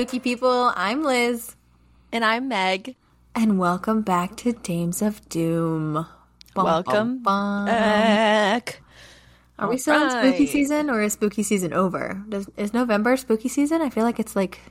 Spooky 0.00 0.18
people. 0.18 0.72
I'm 0.76 1.04
Liz. 1.04 1.56
And 2.10 2.24
I'm 2.24 2.48
Meg. 2.48 2.96
And 3.34 3.58
welcome 3.58 4.00
back 4.00 4.34
to 4.36 4.54
Dames 4.54 5.02
of 5.02 5.28
Doom. 5.28 6.06
Bum, 6.54 6.64
welcome 6.64 7.18
bum, 7.18 7.22
bum. 7.22 7.66
back. 7.66 8.80
Are 9.58 9.66
All 9.66 9.70
we 9.70 9.76
still 9.76 10.00
right. 10.00 10.24
in 10.24 10.32
spooky 10.32 10.46
season 10.46 10.88
or 10.88 11.02
is 11.02 11.12
spooky 11.12 11.42
season 11.42 11.74
over? 11.74 12.18
Does, 12.30 12.48
is 12.56 12.72
November 12.72 13.18
spooky 13.18 13.50
season? 13.50 13.82
I 13.82 13.90
feel 13.90 14.04
like 14.04 14.18
it's 14.18 14.34
like 14.34 14.62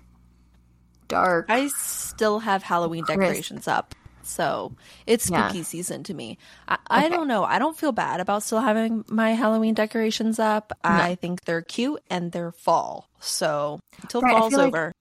dark. 1.07 1.45
I 1.47 1.67
still 1.67 2.39
have 2.39 2.63
Halloween 2.63 3.03
crisp. 3.03 3.19
decorations 3.19 3.67
up. 3.67 3.93
So 4.23 4.73
it's 5.05 5.25
spooky 5.25 5.59
yeah. 5.59 5.63
season 5.63 6.03
to 6.05 6.13
me. 6.15 6.39
I, 6.67 6.73
okay. 6.73 6.81
I, 6.89 7.09
don't 7.09 7.27
know. 7.27 7.43
I 7.43 7.59
don't 7.59 7.77
feel 7.77 7.91
bad 7.91 8.19
about 8.19 8.41
still 8.41 8.61
having 8.61 9.05
my 9.07 9.33
Halloween 9.33 9.75
decorations 9.75 10.39
up. 10.39 10.73
No. 10.83 10.89
I 10.89 11.13
think 11.13 11.45
they're 11.45 11.61
cute 11.61 12.01
and 12.09 12.31
they're 12.31 12.51
fall. 12.51 13.09
So 13.19 13.79
until 14.01 14.21
right, 14.21 14.35
fall's 14.35 14.55
over. 14.55 14.87
Like 14.87 14.93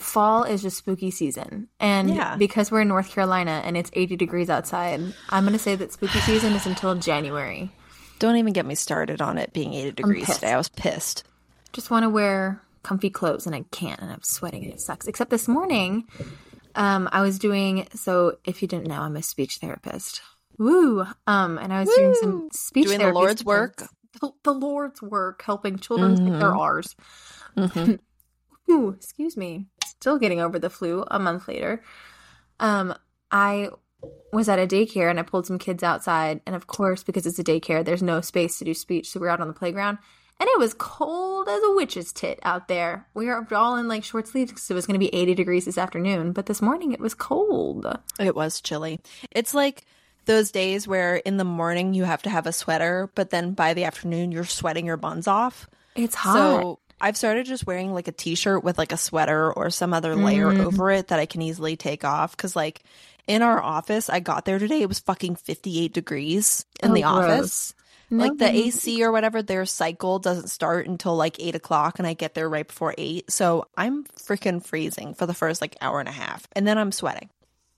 fall 0.00 0.44
is 0.44 0.62
just 0.62 0.78
spooky 0.78 1.10
season. 1.10 1.68
And 1.80 2.14
yeah. 2.14 2.36
because 2.36 2.70
we're 2.70 2.82
in 2.82 2.88
North 2.88 3.10
Carolina 3.10 3.62
and 3.64 3.76
it's 3.76 3.90
80 3.92 4.16
degrees 4.16 4.50
outside, 4.50 5.00
I'm 5.30 5.44
going 5.44 5.52
to 5.52 5.58
say 5.58 5.76
that 5.76 5.92
spooky 5.92 6.18
season 6.20 6.52
is 6.52 6.66
until 6.66 6.94
January. 6.94 7.70
Don't 8.18 8.36
even 8.36 8.52
get 8.52 8.66
me 8.66 8.74
started 8.74 9.20
on 9.20 9.38
it 9.38 9.52
being 9.52 9.74
80 9.74 9.92
degrees 9.92 10.26
today. 10.26 10.52
I 10.52 10.56
was 10.56 10.68
pissed. 10.68 11.24
Just 11.72 11.90
want 11.90 12.04
to 12.04 12.08
wear 12.08 12.62
comfy 12.82 13.10
clothes 13.10 13.46
and 13.46 13.54
I 13.54 13.64
can't 13.70 14.00
and 14.00 14.10
I'm 14.10 14.22
sweating 14.22 14.64
and 14.64 14.72
it 14.72 14.80
sucks. 14.80 15.06
Except 15.06 15.30
this 15.30 15.46
morning, 15.46 16.08
um, 16.74 17.08
I 17.12 17.22
was 17.22 17.38
doing 17.38 17.86
so 17.94 18.38
if 18.44 18.62
you 18.62 18.68
didn't 18.68 18.88
know, 18.88 19.02
I'm 19.02 19.16
a 19.16 19.22
speech 19.22 19.58
therapist. 19.58 20.22
Woo! 20.58 21.06
Um, 21.26 21.58
and 21.58 21.72
I 21.72 21.80
was 21.80 21.88
Woo! 21.88 21.96
doing 21.96 22.14
some 22.14 22.48
speech 22.52 22.86
doing 22.86 22.98
the 22.98 23.12
Lord's 23.12 23.44
work. 23.44 23.84
The, 24.20 24.32
the, 24.42 24.52
Lord's 24.52 25.00
work, 25.00 25.42
helping 25.42 25.78
children 25.78 26.16
mm-hmm. 26.16 26.24
pick 26.24 26.40
their 26.40 26.50
mm-hmm. 26.50 26.58
R's. 26.58 26.96
Mm-hmm. 27.56 28.72
Ooh, 28.72 28.88
excuse 28.90 29.36
me. 29.36 29.66
Still 30.00 30.18
getting 30.18 30.40
over 30.40 30.58
the 30.58 30.70
flu 30.70 31.04
a 31.10 31.18
month 31.18 31.48
later. 31.48 31.82
Um, 32.60 32.94
I 33.30 33.68
was 34.32 34.48
at 34.48 34.58
a 34.58 34.66
daycare 34.66 35.10
and 35.10 35.18
I 35.18 35.22
pulled 35.22 35.46
some 35.46 35.58
kids 35.58 35.82
outside, 35.82 36.40
and 36.46 36.54
of 36.54 36.66
course, 36.66 37.02
because 37.02 37.26
it's 37.26 37.38
a 37.38 37.44
daycare, 37.44 37.84
there's 37.84 38.02
no 38.02 38.20
space 38.20 38.58
to 38.58 38.64
do 38.64 38.74
speech, 38.74 39.10
so 39.10 39.20
we're 39.20 39.28
out 39.28 39.40
on 39.40 39.48
the 39.48 39.54
playground 39.54 39.98
and 40.40 40.48
it 40.48 40.58
was 40.58 40.74
cold 40.74 41.48
as 41.48 41.62
a 41.62 41.74
witch's 41.74 42.12
tit 42.12 42.38
out 42.42 42.68
there. 42.68 43.06
We 43.14 43.26
were 43.26 43.46
all 43.52 43.76
in 43.76 43.88
like 43.88 44.04
short 44.04 44.28
sleeves 44.28 44.52
because 44.52 44.70
it 44.70 44.74
was 44.74 44.86
going 44.86 44.94
to 44.94 45.04
be 45.04 45.14
80 45.14 45.34
degrees 45.34 45.64
this 45.64 45.78
afternoon, 45.78 46.32
but 46.32 46.46
this 46.46 46.62
morning 46.62 46.92
it 46.92 47.00
was 47.00 47.14
cold. 47.14 47.86
It 48.20 48.36
was 48.36 48.60
chilly. 48.60 49.00
It's 49.32 49.52
like 49.52 49.84
those 50.26 50.52
days 50.52 50.86
where 50.86 51.16
in 51.16 51.38
the 51.38 51.44
morning 51.44 51.92
you 51.92 52.04
have 52.04 52.22
to 52.22 52.30
have 52.30 52.46
a 52.46 52.52
sweater, 52.52 53.10
but 53.14 53.30
then 53.30 53.52
by 53.52 53.74
the 53.74 53.84
afternoon 53.84 54.30
you're 54.30 54.44
sweating 54.44 54.86
your 54.86 54.96
buns 54.96 55.26
off. 55.26 55.68
It's 55.96 56.14
hot. 56.14 56.34
So 56.34 56.78
I've 57.00 57.16
started 57.16 57.46
just 57.46 57.66
wearing 57.66 57.92
like 57.92 58.08
a 58.08 58.12
t-shirt 58.12 58.64
with 58.64 58.78
like 58.78 58.92
a 58.92 58.96
sweater 58.96 59.52
or 59.52 59.70
some 59.70 59.94
other 59.94 60.16
layer 60.16 60.46
mm. 60.46 60.64
over 60.64 60.90
it 60.90 61.08
that 61.08 61.18
I 61.18 61.26
can 61.26 61.42
easily 61.42 61.76
take 61.76 62.04
off 62.04 62.36
cuz 62.36 62.56
like 62.56 62.82
in 63.28 63.42
our 63.42 63.62
office, 63.62 64.08
I 64.08 64.20
got 64.20 64.46
there 64.46 64.58
today. 64.58 64.80
It 64.80 64.88
was 64.88 65.00
fucking 65.00 65.36
58 65.36 65.92
degrees 65.92 66.64
in 66.82 66.90
oh, 66.90 66.94
the 66.94 67.02
gross. 67.02 67.12
office. 67.12 67.74
No. 68.10 68.24
Like 68.24 68.38
the 68.38 68.48
AC 68.48 69.04
or 69.04 69.12
whatever, 69.12 69.42
their 69.42 69.66
cycle 69.66 70.18
doesn't 70.18 70.48
start 70.48 70.86
until 70.86 71.14
like 71.14 71.38
eight 71.38 71.54
o'clock, 71.54 71.98
and 71.98 72.08
I 72.08 72.14
get 72.14 72.32
there 72.34 72.48
right 72.48 72.66
before 72.66 72.94
eight. 72.96 73.30
So 73.30 73.66
I'm 73.76 74.04
freaking 74.04 74.64
freezing 74.64 75.12
for 75.12 75.26
the 75.26 75.34
first 75.34 75.60
like 75.60 75.76
hour 75.82 76.00
and 76.00 76.08
a 76.08 76.12
half, 76.12 76.48
and 76.52 76.66
then 76.66 76.78
I'm 76.78 76.90
sweating. 76.90 77.28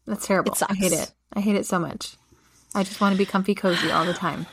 That's 0.07 0.25
terrible. 0.25 0.57
I 0.69 0.75
hate 0.75 0.93
it. 0.93 1.13
I 1.33 1.41
hate 1.41 1.57
it 1.57 1.67
so 1.67 1.81
much. 1.81 2.17
I 2.77 2.85
just 2.85 3.01
want 3.01 3.13
to 3.13 3.19
be 3.19 3.27
comfy, 3.27 3.57
cozy 3.57 3.91
all 3.91 4.05
the 4.05 4.15
time, 4.15 4.47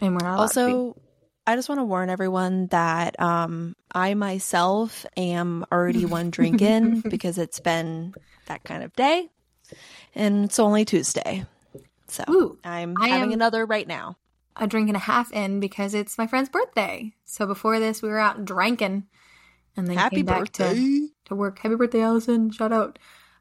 and 0.00 0.14
we're 0.14 0.26
not 0.26 0.40
also. 0.40 0.96
I 1.46 1.56
just 1.56 1.68
want 1.68 1.80
to 1.80 1.84
warn 1.84 2.10
everyone 2.10 2.68
that 2.68 3.20
um, 3.20 3.76
I 3.94 4.14
myself 4.14 5.04
am 5.16 5.64
already 5.70 6.04
one 6.06 6.30
drink 6.30 6.62
in 6.62 7.00
because 7.00 7.38
it's 7.38 7.60
been 7.60 8.14
that 8.46 8.64
kind 8.64 8.82
of 8.82 8.94
day, 8.94 9.28
and 10.14 10.44
it's 10.44 10.58
only 10.58 10.84
Tuesday. 10.84 11.44
So 12.08 12.24
Ooh, 12.30 12.58
I'm 12.64 12.94
I 13.00 13.08
having 13.08 13.32
another 13.32 13.66
right 13.66 13.86
now 13.86 14.16
a 14.56 14.66
drink 14.66 14.88
and 14.88 14.96
a 14.96 15.00
half 15.00 15.32
in 15.32 15.60
because 15.60 15.94
it's 15.94 16.16
my 16.16 16.26
friend's 16.26 16.48
birthday. 16.48 17.12
So 17.24 17.46
before 17.46 17.80
this, 17.80 18.02
we 18.02 18.08
were 18.08 18.18
out 18.18 18.44
drinking, 18.44 19.04
and 19.76 19.86
then 19.86 19.96
Happy 19.96 20.16
came 20.16 20.26
back 20.26 20.40
birthday. 20.40 20.74
to 20.74 21.08
to 21.26 21.34
work. 21.34 21.58
Happy 21.58 21.74
birthday, 21.74 22.02
Allison! 22.02 22.50
Shout 22.50 22.72
out. 22.72 22.98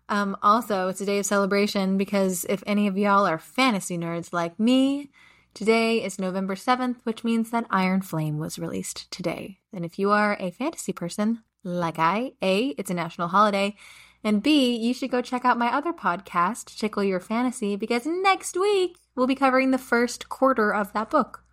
Um, 0.09 0.35
also, 0.43 0.89
it's 0.89 1.01
a 1.01 1.05
day 1.05 1.19
of 1.19 1.25
celebration 1.25 1.97
because 1.97 2.45
if 2.49 2.61
any 2.67 2.87
of 2.87 2.97
y'all 2.97 3.25
are 3.25 3.39
fantasy 3.39 3.97
nerds 3.97 4.33
like 4.33 4.59
me, 4.59 5.11
today 5.53 6.03
is 6.03 6.19
November 6.19 6.55
7th, 6.55 6.97
which 7.03 7.23
means 7.23 7.51
that 7.51 7.65
Iron 7.69 8.01
Flame 8.01 8.37
was 8.37 8.59
released 8.59 9.09
today. 9.11 9.59
And 9.71 9.85
if 9.85 9.99
you 9.99 10.11
are 10.11 10.37
a 10.39 10.51
fantasy 10.51 10.93
person 10.93 11.43
like 11.63 11.99
I, 11.99 12.33
A, 12.41 12.67
it's 12.77 12.91
a 12.91 12.95
national 12.95 13.29
holiday, 13.29 13.75
and 14.23 14.41
B, 14.41 14.75
you 14.75 14.93
should 14.93 15.11
go 15.11 15.21
check 15.21 15.45
out 15.45 15.57
my 15.57 15.73
other 15.73 15.93
podcast, 15.93 16.77
Tickle 16.77 17.03
Your 17.03 17.19
Fantasy, 17.19 17.75
because 17.75 18.05
next 18.05 18.57
week 18.57 18.97
we'll 19.15 19.27
be 19.27 19.35
covering 19.35 19.71
the 19.71 19.77
first 19.77 20.29
quarter 20.29 20.73
of 20.73 20.93
that 20.93 21.09
book. 21.09 21.43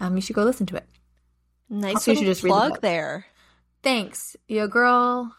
Um, 0.00 0.16
you 0.16 0.22
should 0.22 0.36
go 0.36 0.44
listen 0.44 0.66
to 0.66 0.76
it. 0.76 0.86
Nice 1.70 1.94
also, 1.94 2.12
you 2.12 2.18
should 2.18 2.26
just 2.26 2.42
plug 2.42 2.72
read 2.72 2.76
the 2.76 2.80
there. 2.80 3.26
Thanks. 3.82 4.36
Your 4.48 4.68
girl 4.68 5.34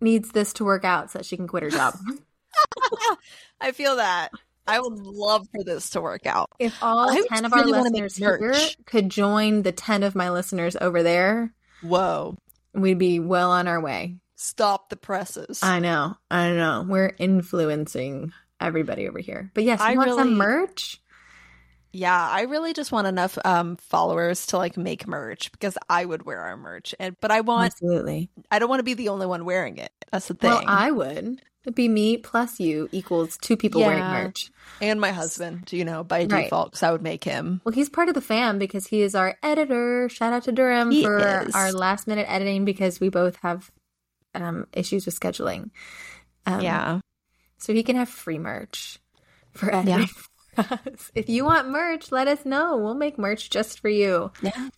needs 0.00 0.30
this 0.32 0.52
to 0.54 0.64
work 0.64 0.84
out 0.84 1.10
so 1.10 1.18
that 1.18 1.24
she 1.24 1.36
can 1.36 1.48
quit 1.48 1.62
her 1.62 1.70
job. 1.70 1.94
I 3.60 3.72
feel 3.72 3.96
that. 3.96 4.30
I 4.66 4.80
would 4.80 4.98
love 4.98 5.46
for 5.54 5.64
this 5.64 5.90
to 5.90 6.00
work 6.00 6.26
out. 6.26 6.50
If 6.58 6.82
all 6.82 7.10
I 7.10 7.22
10 7.28 7.44
of 7.44 7.52
really 7.52 7.72
our 7.72 7.82
listeners 7.82 8.16
here 8.16 8.54
could 8.84 9.10
join 9.10 9.62
the 9.62 9.72
10 9.72 10.02
of 10.02 10.14
my 10.14 10.30
listeners 10.30 10.76
over 10.80 11.02
there, 11.02 11.52
whoa, 11.82 12.36
we'd 12.74 12.98
be 12.98 13.20
well 13.20 13.50
on 13.52 13.68
our 13.68 13.80
way. 13.80 14.16
Stop 14.36 14.90
the 14.90 14.96
presses. 14.96 15.62
I 15.62 15.80
know. 15.80 16.16
I 16.30 16.50
know. 16.50 16.84
We're 16.86 17.14
influencing 17.18 18.32
everybody 18.60 19.08
over 19.08 19.18
here. 19.18 19.50
But 19.54 19.64
yes, 19.64 19.80
you 19.80 19.86
I 19.86 19.94
want 19.96 20.08
really, 20.08 20.22
some 20.22 20.34
merch? 20.34 21.00
Yeah, 21.92 22.28
I 22.28 22.42
really 22.42 22.74
just 22.74 22.92
want 22.92 23.06
enough 23.06 23.38
um, 23.44 23.76
followers 23.76 24.46
to 24.48 24.58
like 24.58 24.76
make 24.76 25.06
merch 25.06 25.50
because 25.52 25.78
I 25.88 26.04
would 26.04 26.24
wear 26.24 26.40
our 26.40 26.56
merch, 26.56 26.94
and 27.00 27.16
but 27.20 27.30
I 27.30 27.40
want 27.40 27.72
absolutely. 27.72 28.28
I 28.50 28.58
don't 28.58 28.68
want 28.68 28.80
to 28.80 28.84
be 28.84 28.92
the 28.94 29.08
only 29.08 29.26
one 29.26 29.46
wearing 29.46 29.78
it. 29.78 29.90
That's 30.12 30.28
the 30.28 30.34
thing. 30.34 30.50
Well, 30.50 30.62
I 30.66 30.90
would. 30.90 31.40
It'd 31.66 31.74
be 31.74 31.88
me 31.88 32.16
plus 32.16 32.60
you 32.60 32.88
equals 32.92 33.36
two 33.38 33.56
people 33.56 33.80
yeah. 33.80 33.86
wearing 33.88 34.04
merch, 34.04 34.52
and 34.80 35.00
my 35.00 35.10
husband. 35.10 35.72
You 35.72 35.84
know, 35.84 36.04
by 36.04 36.20
right. 36.20 36.44
default, 36.44 36.70
because 36.70 36.84
I 36.84 36.92
would 36.92 37.02
make 37.02 37.24
him. 37.24 37.60
Well, 37.64 37.72
he's 37.74 37.88
part 37.88 38.08
of 38.08 38.14
the 38.14 38.20
fam 38.20 38.60
because 38.60 38.86
he 38.86 39.02
is 39.02 39.16
our 39.16 39.36
editor. 39.42 40.08
Shout 40.08 40.32
out 40.32 40.44
to 40.44 40.52
Durham 40.52 40.92
he 40.92 41.02
for 41.02 41.18
is. 41.18 41.54
our 41.56 41.72
last 41.72 42.06
minute 42.06 42.26
editing 42.30 42.64
because 42.64 43.00
we 43.00 43.08
both 43.08 43.34
have 43.42 43.72
um, 44.32 44.68
issues 44.72 45.06
with 45.06 45.18
scheduling. 45.18 45.70
Um, 46.46 46.60
yeah. 46.60 47.00
So 47.58 47.72
he 47.72 47.82
can 47.82 47.96
have 47.96 48.08
free 48.08 48.38
merch 48.38 49.00
for 49.50 49.74
editing. 49.74 50.08
Yeah. 50.56 50.76
if 51.16 51.28
you 51.28 51.44
want 51.44 51.68
merch, 51.68 52.12
let 52.12 52.28
us 52.28 52.44
know. 52.44 52.76
We'll 52.76 52.94
make 52.94 53.18
merch 53.18 53.50
just 53.50 53.80
for 53.80 53.88
you. 53.88 54.30
Yeah. 54.40 54.68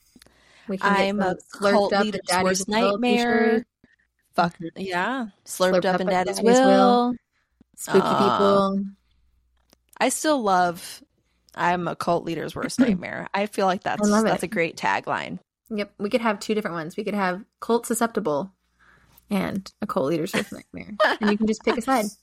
We 0.69 0.79
can 0.79 0.91
I'm 0.91 1.21
a 1.21 1.37
cult 1.53 1.93
up 1.93 2.05
leader's 2.05 2.21
worst 2.43 2.69
nightmare. 2.69 3.67
Fuck 4.39 4.57
yeah, 4.77 5.27
slurped, 5.45 5.81
slurped 5.81 5.85
up, 5.85 5.95
up, 5.97 6.01
in 6.01 6.07
daddy's, 6.07 6.37
daddy's 6.37 6.61
will. 6.61 6.67
will. 6.67 7.15
Spooky 7.77 8.01
uh, 8.05 8.19
people. 8.19 8.85
I 10.01 10.11
still 10.11 10.41
love. 10.41 11.03
I'm 11.57 11.89
a 11.89 11.97
cult 11.97 12.25
leader's 12.25 12.55
worst 12.55 12.79
nightmare. 12.81 13.27
I 13.35 13.47
feel 13.47 13.67
like 13.67 13.83
that's 13.83 14.09
that's 14.09 14.45
it. 14.45 14.47
a 14.47 14.49
great 14.49 14.77
tagline. 14.77 15.41
Yep, 15.71 15.93
we 15.99 16.09
could 16.09 16.21
have 16.21 16.39
two 16.39 16.55
different 16.55 16.77
ones. 16.77 16.97
We 16.97 17.03
could 17.03 17.15
have 17.15 17.45
cult 17.59 17.87
susceptible 17.87 18.53
and 19.29 19.71
a 19.83 19.89
cult 19.89 20.07
leader's 20.07 20.33
worst 20.33 20.53
nightmare, 20.75 20.95
and 21.21 21.31
you 21.33 21.37
can 21.37 21.49
just 21.49 21.65
pick 21.65 21.77
a 21.77 21.83
side. 21.83 22.07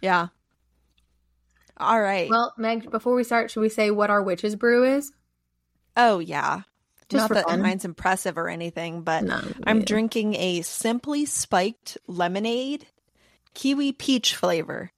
Yeah. 0.00 0.28
All 1.76 2.00
right. 2.00 2.28
Well, 2.28 2.52
Meg, 2.56 2.90
before 2.90 3.14
we 3.14 3.22
start, 3.22 3.52
should 3.52 3.60
we 3.60 3.68
say 3.68 3.92
what 3.92 4.10
our 4.10 4.20
witch's 4.20 4.56
brew 4.56 4.82
is? 4.82 5.12
Oh 5.96 6.18
yeah. 6.18 6.62
Just 7.12 7.30
Not 7.30 7.34
that 7.34 7.48
fun. 7.48 7.62
mine's 7.62 7.84
impressive 7.84 8.38
or 8.38 8.48
anything, 8.48 9.02
but 9.02 9.24
no, 9.24 9.40
I'm 9.66 9.82
drinking 9.82 10.34
a 10.34 10.62
simply 10.62 11.26
spiked 11.26 11.98
lemonade, 12.06 12.86
kiwi 13.54 13.92
peach 13.92 14.34
flavor, 14.34 14.90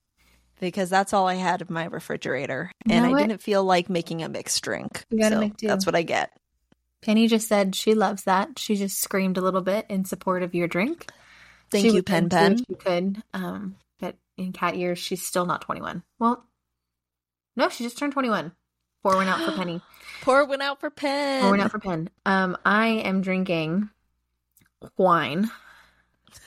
because 0.60 0.88
that's 0.88 1.12
all 1.12 1.26
I 1.26 1.34
had 1.34 1.60
in 1.60 1.66
my 1.70 1.84
refrigerator, 1.84 2.70
you 2.86 2.94
and 2.94 3.04
I 3.04 3.20
didn't 3.20 3.42
feel 3.42 3.64
like 3.64 3.90
making 3.90 4.22
a 4.22 4.28
mixed 4.28 4.62
drink. 4.62 5.04
You 5.10 5.18
gotta 5.18 5.34
so 5.36 5.40
make 5.40 5.56
do. 5.56 5.66
That's 5.66 5.86
what 5.86 5.96
I 5.96 6.02
get. 6.02 6.30
Penny 7.02 7.26
just 7.26 7.48
said 7.48 7.74
she 7.74 7.94
loves 7.94 8.24
that. 8.24 8.58
She 8.58 8.76
just 8.76 9.00
screamed 9.00 9.36
a 9.36 9.42
little 9.42 9.60
bit 9.60 9.86
in 9.90 10.04
support 10.04 10.42
of 10.42 10.54
your 10.54 10.68
drink. 10.68 11.10
Thank 11.70 11.86
she 11.86 11.92
you, 11.92 12.02
Pen 12.02 12.28
Pen. 12.28 12.58
She 12.58 12.74
could, 12.76 13.22
um, 13.34 13.76
but 14.00 14.16
in 14.38 14.52
cat 14.52 14.76
years, 14.76 14.98
she's 14.98 15.26
still 15.26 15.44
not 15.44 15.62
21. 15.62 16.02
Well, 16.18 16.46
no, 17.56 17.68
she 17.68 17.84
just 17.84 17.98
turned 17.98 18.12
21. 18.12 18.52
Pour 19.04 19.16
one 19.16 19.28
out 19.28 19.38
for 19.38 19.52
Penny. 19.52 19.82
Pour 20.22 20.46
one 20.46 20.62
out 20.62 20.80
for 20.80 20.88
Pen. 20.88 21.42
Pour 21.42 21.50
one 21.50 21.60
out 21.60 21.70
for 21.70 21.78
Pen. 21.78 22.08
Um, 22.24 22.56
I 22.64 22.86
am 22.86 23.20
drinking 23.20 23.90
wine. 24.96 25.50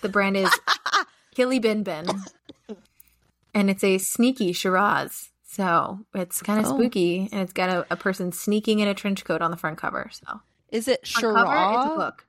The 0.01 0.09
brand 0.09 0.35
is 0.35 0.49
Killibinbin, 1.35 2.19
and 3.53 3.69
it's 3.69 3.83
a 3.83 3.99
sneaky 3.99 4.53
Shiraz. 4.53 5.29
So 5.43 5.99
it's 6.15 6.41
kind 6.41 6.59
of 6.59 6.71
oh. 6.71 6.79
spooky, 6.79 7.29
and 7.31 7.41
it's 7.41 7.53
got 7.53 7.69
a, 7.69 7.85
a, 7.91 7.95
person 7.95 8.31
sneaking 8.31 8.79
in 8.79 8.87
a 8.87 8.95
trench 8.95 9.23
coat 9.23 9.43
on 9.43 9.51
the 9.51 9.57
front 9.57 9.77
cover. 9.77 10.09
So 10.11 10.41
is 10.69 10.87
it 10.87 11.05
Shiraz? 11.05 11.45
Cover, 11.45 11.79
it's 11.79 11.93
a 11.93 11.95
book. 11.95 12.25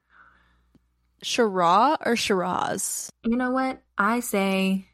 Shiraz 1.22 1.96
or 2.04 2.16
Shiraz? 2.16 3.10
You 3.24 3.36
know 3.36 3.50
what? 3.50 3.80
I 3.96 4.20
say 4.20 4.88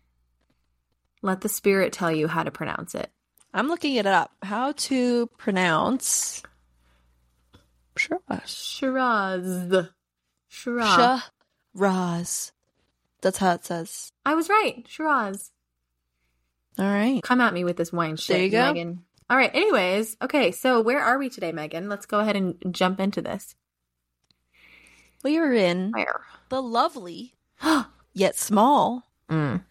let 1.22 1.40
the 1.40 1.48
spirit 1.48 1.92
tell 1.92 2.12
you 2.12 2.28
how 2.28 2.44
to 2.44 2.52
pronounce 2.52 2.94
it. 2.94 3.10
I'm 3.54 3.68
looking 3.68 3.94
it 3.94 4.04
up. 4.06 4.32
How 4.42 4.72
to 4.72 5.28
pronounce 5.38 6.42
Shiraz. 7.96 8.48
Shiraz. 8.50 9.86
Shiraz. 10.48 11.22
Shiraz. 11.76 12.52
That's 13.22 13.38
how 13.38 13.52
it 13.52 13.64
says. 13.64 14.10
I 14.26 14.34
was 14.34 14.48
right. 14.48 14.84
Shiraz. 14.88 15.50
All 16.78 16.84
right. 16.86 17.22
Come 17.22 17.40
at 17.40 17.54
me 17.54 17.62
with 17.64 17.76
this 17.76 17.92
wine 17.92 18.16
shit, 18.16 18.34
there 18.34 18.44
you 18.44 18.50
go. 18.50 18.72
Megan. 18.72 19.04
All 19.30 19.36
right. 19.36 19.50
Anyways, 19.54 20.16
okay. 20.20 20.50
So 20.50 20.80
where 20.80 21.00
are 21.00 21.16
we 21.18 21.28
today, 21.30 21.52
Megan? 21.52 21.88
Let's 21.88 22.06
go 22.06 22.18
ahead 22.18 22.34
and 22.36 22.56
jump 22.70 22.98
into 22.98 23.22
this. 23.22 23.54
We 25.22 25.38
are 25.38 25.52
in 25.52 25.92
Where? 25.92 26.20
the 26.50 26.60
lovely, 26.60 27.34
yet 28.12 28.36
small 28.36 29.04
Mm. 29.30 29.62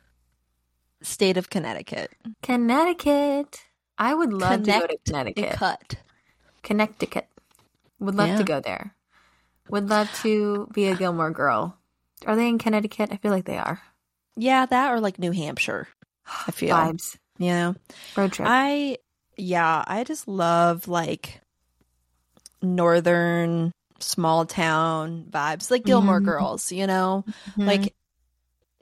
state 1.03 1.37
of 1.37 1.49
Connecticut. 1.51 2.11
Connecticut. 2.41 3.61
I 3.97 4.13
would 4.13 4.33
love 4.33 4.63
to 4.63 4.71
go 4.71 4.87
to 4.87 4.97
Connecticut. 5.05 5.53
Cut. 5.53 5.95
Connecticut. 6.63 7.27
Would 7.99 8.15
love 8.15 8.29
Yeah. 8.29 8.37
to 8.37 8.43
go 8.43 8.59
there. 8.59 8.95
Would 9.69 9.89
love 9.89 10.11
to 10.23 10.67
be 10.73 10.87
a 10.87 10.95
Gilmore 10.95 11.31
girl. 11.31 11.77
Are 12.25 12.35
they 12.35 12.47
in 12.49 12.57
Connecticut? 12.57 13.09
I 13.11 13.17
feel 13.17 13.31
like 13.31 13.45
they 13.45 13.57
are. 13.57 13.81
Yeah, 14.35 14.65
that 14.65 14.91
or 14.93 14.99
like 14.99 15.19
New 15.19 15.31
Hampshire. 15.31 15.87
I 16.47 16.51
feel. 16.51 16.75
Vibes. 16.75 17.17
You 17.37 17.49
know, 17.49 17.75
Road 18.15 18.31
trip. 18.33 18.47
I 18.49 18.97
yeah, 19.37 19.83
I 19.87 20.03
just 20.03 20.27
love 20.27 20.87
like 20.87 21.41
northern 22.61 23.71
small 23.99 24.45
town 24.45 25.25
vibes, 25.29 25.71
like 25.71 25.83
Gilmore 25.83 26.21
Mhm. 26.21 26.25
Girls. 26.25 26.71
You 26.71 26.87
know, 26.87 27.25
Mhm. 27.57 27.67
like 27.67 27.95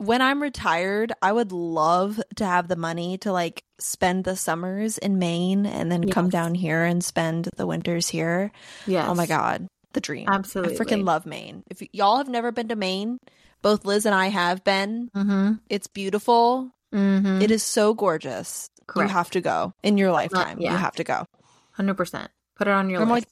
when 0.01 0.21
I'm 0.21 0.41
retired, 0.41 1.13
I 1.21 1.31
would 1.31 1.51
love 1.51 2.19
to 2.37 2.45
have 2.45 2.67
the 2.67 2.75
money 2.75 3.17
to 3.19 3.31
like 3.31 3.63
spend 3.79 4.23
the 4.23 4.35
summers 4.35 4.97
in 4.97 5.19
Maine 5.19 5.65
and 5.65 5.91
then 5.91 6.09
come 6.09 6.29
down 6.29 6.55
here 6.55 6.83
and 6.83 7.03
spend 7.03 7.49
the 7.55 7.67
winters 7.67 8.09
here. 8.09 8.51
yes. 8.87 9.07
Oh 9.09 9.13
my 9.15 9.25
god, 9.25 9.67
the 9.93 10.01
dream! 10.01 10.27
Absolutely. 10.27 10.75
I 10.75 10.77
freaking 10.79 11.03
love 11.05 11.25
Maine. 11.25 11.63
If 11.69 11.81
y- 11.81 11.89
y'all 11.93 12.17
have 12.17 12.29
never 12.29 12.51
been 12.51 12.67
to 12.69 12.75
Maine, 12.75 13.17
both 13.61 13.85
Liz 13.85 14.05
and 14.05 14.15
I 14.15 14.27
have 14.27 14.63
been. 14.63 15.09
Mm-hmm. 15.15 15.53
It's 15.69 15.87
beautiful. 15.87 16.71
Mm-hmm. 16.93 17.41
It 17.41 17.51
is 17.51 17.63
so 17.63 17.93
gorgeous. 17.93 18.67
Correct. 18.87 19.09
You 19.09 19.13
have 19.13 19.29
to 19.31 19.41
go 19.41 19.73
in 19.83 19.97
your 19.97 20.11
lifetime. 20.11 20.59
yeah. 20.59 20.71
You 20.71 20.77
have 20.77 20.95
to 20.95 21.03
go. 21.03 21.25
Hundred 21.71 21.95
percent. 21.95 22.29
Put 22.57 22.67
it 22.67 22.71
on 22.71 22.89
your 22.89 23.01
I'm 23.01 23.09
list. 23.09 23.25
like, 23.25 23.27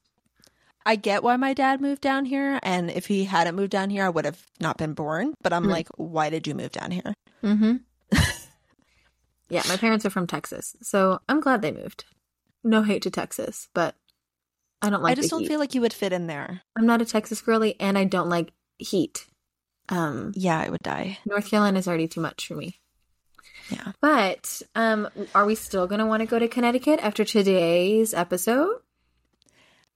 I 0.89 0.95
get 0.95 1.23
why 1.23 1.35
my 1.37 1.53
dad 1.53 1.81
moved 1.81 2.01
down 2.01 2.25
here, 2.25 2.59
and 2.63 2.89
if 2.89 3.05
he 3.05 3.25
hadn't 3.25 3.55
moved 3.55 3.71
down 3.71 3.89
here, 3.89 4.03
I 4.05 4.09
would 4.09 4.25
have 4.25 4.41
not 4.59 4.77
been 4.77 4.93
born. 4.93 5.33
But 5.41 5.53
I'm 5.53 5.65
Mm. 5.65 5.69
like, 5.71 5.87
why 5.97 6.29
did 6.29 6.47
you 6.47 6.55
move 6.55 6.71
down 6.71 6.91
here? 6.91 7.13
mm-hmm. 7.43 7.75
yeah, 9.49 9.63
my 9.67 9.77
parents 9.77 10.05
are 10.05 10.09
from 10.09 10.27
Texas, 10.27 10.75
so 10.81 11.19
I'm 11.29 11.39
glad 11.41 11.61
they 11.61 11.71
moved. 11.71 12.05
No 12.63 12.83
hate 12.83 13.01
to 13.03 13.09
Texas, 13.11 13.67
but 13.73 13.95
I 14.81 14.89
don't 14.89 15.01
like. 15.01 15.11
I 15.11 15.15
just 15.15 15.29
don't 15.29 15.41
heat. 15.41 15.47
feel 15.49 15.59
like 15.59 15.73
you 15.75 15.81
would 15.81 15.93
fit 15.93 16.13
in 16.13 16.27
there. 16.27 16.61
I'm 16.77 16.85
not 16.85 17.01
a 17.01 17.05
Texas 17.05 17.41
girly, 17.41 17.75
and 17.79 17.97
I 17.97 18.03
don't 18.03 18.29
like 18.29 18.51
heat. 18.77 19.25
Um, 19.89 20.31
Yeah, 20.35 20.59
I 20.59 20.69
would 20.69 20.81
die. 20.83 21.17
North 21.25 21.49
Carolina 21.49 21.79
is 21.79 21.87
already 21.87 22.07
too 22.07 22.21
much 22.21 22.47
for 22.47 22.55
me. 22.55 22.79
Yeah. 23.71 23.91
But 24.01 24.61
um, 24.75 25.07
are 25.35 25.45
we 25.45 25.55
still 25.55 25.87
going 25.87 25.99
to 25.99 26.05
want 26.05 26.21
to 26.21 26.27
go 26.27 26.39
to 26.39 26.47
Connecticut 26.47 26.99
after 27.01 27.23
today's 27.25 28.13
episode? 28.13 28.77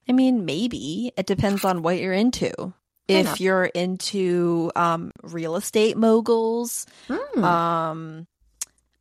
I 0.08 0.12
mean, 0.12 0.46
maybe 0.46 1.12
it 1.18 1.26
depends 1.26 1.64
on 1.66 1.82
what 1.82 1.98
you're 2.00 2.14
into. 2.14 2.74
If 3.08 3.40
you're 3.42 3.66
into 3.66 4.72
um, 4.76 5.12
real 5.24 5.56
estate 5.56 5.98
moguls, 5.98 6.86
Hmm. 7.10 7.44
um, 7.44 8.28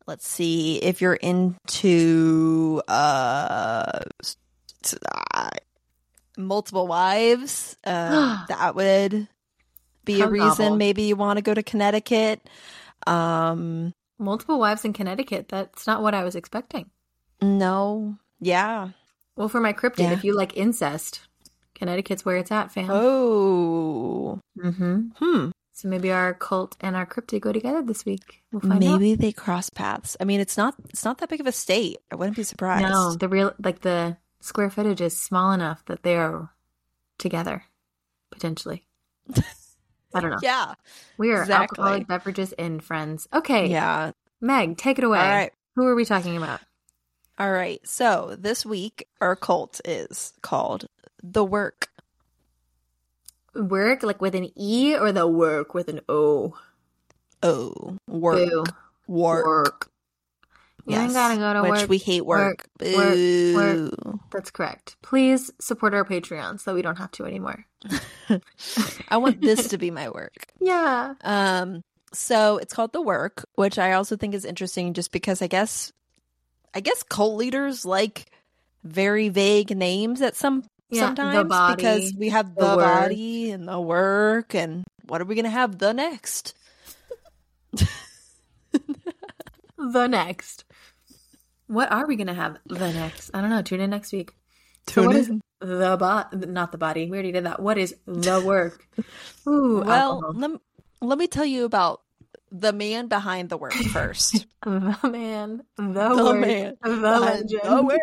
let's 0.05 0.27
see 0.27 0.77
if 0.77 1.01
you're 1.01 1.13
into 1.15 2.81
uh, 2.87 3.99
uh, 5.33 5.49
multiple 6.37 6.87
wives. 6.87 7.77
Uh, 7.85 8.45
that 8.49 8.75
would 8.75 9.27
be 10.05 10.19
How 10.19 10.27
a 10.27 10.29
reason. 10.29 10.47
novel. 10.65 10.75
Maybe 10.77 11.03
you 11.03 11.15
want 11.15 11.37
to 11.37 11.41
go 11.43 11.53
to 11.53 11.63
Connecticut. 11.63 12.47
Um, 13.07 13.93
Multiple 14.19 14.59
wives 14.59 14.85
in 14.85 14.93
Connecticut. 14.93 15.47
That's 15.49 15.87
not 15.87 16.01
what 16.01 16.13
I 16.13 16.23
was 16.23 16.35
expecting. 16.35 16.89
no, 17.41 18.17
yeah. 18.39 18.89
Well, 19.35 19.49
for 19.49 19.59
my 19.59 19.73
cryptid, 19.73 19.99
Yeah. 19.99 20.11
if 20.13 20.23
you 20.23 20.35
like 20.35 20.55
incest, 20.57 21.21
Connecticut's 21.75 22.23
where 22.25 22.37
it's 22.37 22.51
at, 22.51 22.71
fam. 22.71 22.87
Oh, 22.89 24.39
Mm-hmm. 24.57 24.99
hmm. 25.17 25.49
So 25.75 25.87
maybe 25.87 26.11
our 26.11 26.35
cult 26.35 26.77
and 26.81 26.95
our 26.95 27.05
cryptid 27.05 27.41
go 27.41 27.51
together 27.51 27.81
this 27.81 28.05
week. 28.05 28.43
We'll 28.51 28.61
find 28.61 28.73
out. 28.83 28.99
Maybe 29.01 29.15
they 29.15 29.31
cross 29.31 29.71
paths. 29.71 30.15
I 30.19 30.23
mean, 30.23 30.39
it's 30.39 30.55
not 30.55 30.75
it's 30.89 31.03
not 31.03 31.17
that 31.17 31.29
big 31.29 31.39
of 31.41 31.47
a 31.47 31.51
state. 31.51 31.97
I 32.11 32.15
wouldn't 32.15 32.37
be 32.37 32.43
surprised. 32.43 32.83
No, 32.87 33.15
the 33.15 33.27
real 33.27 33.53
like 33.63 33.81
the 33.81 34.17
square 34.39 34.69
footage 34.69 35.01
is 35.01 35.17
small 35.17 35.51
enough 35.51 35.83
that 35.85 36.03
they 36.03 36.15
are 36.15 36.51
together, 37.17 37.63
potentially. 38.31 38.85
I 40.13 40.19
don't 40.19 40.29
know. 40.29 40.37
Yeah. 40.43 40.75
We 41.17 41.31
are 41.31 41.41
exactly. 41.41 41.81
alcoholic 41.81 42.07
beverages 42.07 42.51
in 42.53 42.79
friends. 42.79 43.27
Okay, 43.33 43.67
Yeah. 43.71 44.11
Meg, 44.41 44.77
take 44.77 44.99
it 44.99 45.03
away. 45.03 45.17
All 45.19 45.25
right. 45.25 45.51
Who 45.75 45.87
are 45.87 45.95
we 45.95 46.05
talking 46.05 46.37
about? 46.37 46.59
All 47.39 47.51
right. 47.51 47.79
So 47.87 48.35
this 48.37 48.65
week 48.65 49.07
our 49.21 49.35
cult 49.35 49.81
is 49.85 50.33
called 50.41 50.85
The 51.21 51.43
Work. 51.43 51.89
Work 53.55 54.03
like 54.03 54.21
with 54.21 54.35
an 54.35 54.49
E 54.55 54.95
or 54.95 55.11
the 55.11 55.27
work 55.27 55.73
with 55.73 55.87
an 55.87 56.01
O? 56.09 56.55
O. 57.41 57.97
work. 58.07 58.49
Boo. 58.49 58.63
Work. 59.07 59.45
Work. 59.45 59.89
You 60.85 60.97
ain't 60.97 61.13
gotta 61.13 61.37
go 61.37 61.53
to 61.53 61.61
which 61.61 61.81
work. 61.81 61.89
we 61.89 61.97
hate 61.97 62.25
work. 62.25 62.67
work, 62.81 62.95
work, 62.95 63.15
Boo. 63.15 64.19
That's 64.31 64.51
correct. 64.51 64.97
Please 65.01 65.49
support 65.59 65.93
our 65.93 66.03
Patreon 66.03 66.59
so 66.59 66.73
we 66.73 66.81
don't 66.81 66.97
have 66.97 67.11
to 67.11 67.25
anymore. 67.25 67.65
I 69.07 69.17
want 69.17 69.39
this 69.39 69.69
to 69.69 69.77
be 69.77 69.91
my 69.91 70.09
work. 70.09 70.33
Yeah. 70.59 71.15
Um, 71.21 71.83
so 72.13 72.57
it's 72.57 72.73
called 72.73 72.93
the 72.93 73.01
work, 73.01 73.45
which 73.55 73.77
I 73.77 73.93
also 73.93 74.15
think 74.15 74.33
is 74.33 74.45
interesting 74.45 74.93
just 74.93 75.11
because 75.11 75.41
I 75.41 75.47
guess 75.47 75.91
I 76.73 76.79
guess 76.79 77.03
cult 77.03 77.37
leaders 77.37 77.85
like 77.85 78.25
very 78.83 79.29
vague 79.29 79.75
names 79.75 80.21
at 80.21 80.35
some 80.35 80.63
Yeah, 80.89 81.07
sometimes 81.07 81.49
body, 81.49 81.75
because 81.75 82.13
we 82.17 82.29
have 82.29 82.55
the 82.55 82.71
the, 82.71 82.75
body 82.77 83.51
and 83.51 83.67
the 83.67 83.79
work 83.79 84.55
and 84.55 84.83
what 85.07 85.21
are 85.21 85.25
we 85.25 85.35
gonna 85.35 85.49
have 85.49 85.77
the 85.79 85.93
next? 85.93 86.55
The 89.91 90.07
next. 90.07 90.63
What 91.67 91.91
are 91.91 92.07
we 92.07 92.15
gonna 92.15 92.33
have 92.33 92.57
the 92.65 92.91
next? 92.93 93.31
I 93.33 93.41
don't 93.41 93.49
know. 93.49 93.61
Tune 93.61 93.81
in 93.81 93.89
next 93.89 94.13
week. 94.13 94.33
So 94.87 95.03
what 95.03 95.15
is 95.15 95.29
the 95.59 95.97
bot? 95.99 96.33
Not 96.33 96.71
the 96.71 96.77
body. 96.77 97.05
We 97.09 97.17
already 97.17 97.31
did 97.33 97.45
that. 97.45 97.61
What 97.61 97.77
is 97.77 97.95
the 98.05 98.41
work? 98.41 98.87
Ooh, 99.47 99.81
well, 99.85 100.13
alcohol. 100.21 100.33
let, 100.35 100.51
let 101.01 101.17
me 101.17 101.27
tell 101.27 101.45
you 101.45 101.65
about 101.65 102.01
the 102.53 102.71
man 102.71 103.07
behind 103.07 103.49
the 103.49 103.57
work 103.57 103.73
first. 103.73 104.45
the 104.63 104.97
man, 105.03 105.63
the, 105.75 105.83
the 106.15 106.23
work, 106.23 106.39
man 106.39 106.77
the 106.81 107.19
legend. 107.19 107.61
the 107.63 107.83
work 107.83 107.99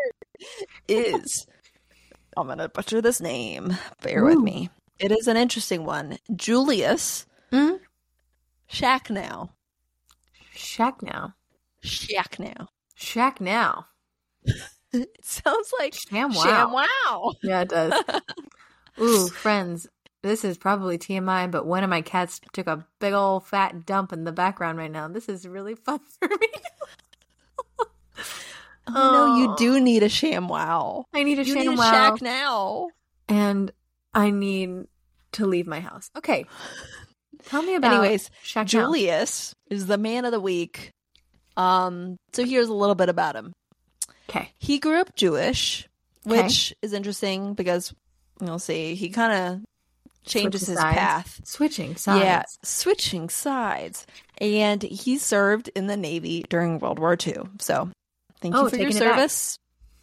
is 0.88 1.46
I'm 2.36 2.48
gonna 2.48 2.68
butcher 2.68 3.00
this 3.00 3.20
name. 3.20 3.76
Bear 4.02 4.24
with 4.24 4.38
me. 4.38 4.68
It 4.98 5.12
is 5.12 5.28
an 5.28 5.36
interesting 5.38 5.84
one. 5.84 6.18
Julius 6.34 7.26
Hmm? 7.52 7.74
Shack 8.68 9.10
now. 9.10 9.50
Shack 10.52 11.02
now. 11.02 11.34
Shack 11.80 12.38
now. 12.38 12.68
Shack 12.94 13.40
now. 13.40 13.86
It 14.92 15.08
sounds 15.22 15.72
like 15.78 15.94
Sham 15.94 16.32
wow. 16.32 16.42
Sham 16.42 16.72
wow. 16.72 17.32
Yeah, 17.44 17.60
it 17.60 17.68
does. 17.68 17.92
Ooh, 19.00 19.28
friends, 19.28 19.86
this 20.22 20.44
is 20.44 20.58
probably 20.58 20.98
TMI, 20.98 21.50
but 21.50 21.66
one 21.66 21.82
of 21.84 21.90
my 21.90 22.02
cats 22.02 22.40
took 22.52 22.66
a 22.66 22.86
big 22.98 23.12
old 23.14 23.46
fat 23.46 23.86
dump 23.86 24.12
in 24.12 24.24
the 24.24 24.32
background 24.32 24.78
right 24.78 24.90
now. 24.90 25.08
This 25.08 25.28
is 25.28 25.46
really 25.46 25.74
fun 25.74 26.00
for 26.18 26.28
me. 26.28 26.48
Oh, 28.92 29.12
no, 29.12 29.36
you 29.36 29.50
Oh. 29.52 29.56
do 29.56 29.80
need 29.80 30.02
a 30.02 30.08
sham 30.08 30.48
wow. 30.48 31.04
I 31.14 31.22
need 31.22 31.38
a 31.38 31.44
You 31.44 31.54
sham 31.54 31.58
need 31.62 31.66
a 31.68 31.78
wow, 31.78 31.90
shack 31.92 32.22
now. 32.22 32.88
and 33.28 33.70
I 34.12 34.30
need 34.30 34.86
to 35.32 35.46
leave 35.46 35.68
my 35.68 35.78
house. 35.78 36.10
Okay, 36.16 36.44
tell 37.44 37.62
me 37.62 37.76
about 37.76 37.92
Anyways, 37.92 38.30
Shack 38.42 38.64
now. 38.64 38.68
Julius 38.68 39.54
is 39.70 39.86
the 39.86 39.98
man 39.98 40.24
of 40.24 40.32
the 40.32 40.40
week. 40.40 40.90
Um, 41.56 42.16
so 42.32 42.44
here's 42.44 42.68
a 42.68 42.74
little 42.74 42.96
bit 42.96 43.08
about 43.08 43.36
him. 43.36 43.52
Okay, 44.28 44.50
He 44.58 44.80
grew 44.80 44.98
up 45.00 45.14
Jewish, 45.14 45.86
Okay. 46.26 46.42
which 46.42 46.74
is 46.82 46.92
interesting 46.92 47.54
because 47.54 47.94
you'll 48.40 48.58
see 48.58 48.96
he 48.96 49.10
kind 49.10 49.32
of 49.32 49.60
changes 50.24 50.66
his 50.66 50.78
sides. 50.78 50.96
path. 50.96 51.40
switching 51.44 51.96
sides. 51.96 52.24
Yeah, 52.24 52.42
switching 52.62 53.28
sides. 53.28 54.06
And 54.38 54.82
he 54.82 55.18
served 55.18 55.68
in 55.74 55.86
the 55.86 55.96
Navy 55.96 56.44
during 56.48 56.78
World 56.78 56.98
War 56.98 57.16
II. 57.24 57.36
So 57.58 57.90
thank 58.40 58.54
Oh, 58.54 58.64
you 58.64 58.70
for 58.70 58.76
your 58.76 58.90
taking 58.90 58.96
it 58.96 59.04
back. 59.04 59.16
service. 59.16 59.58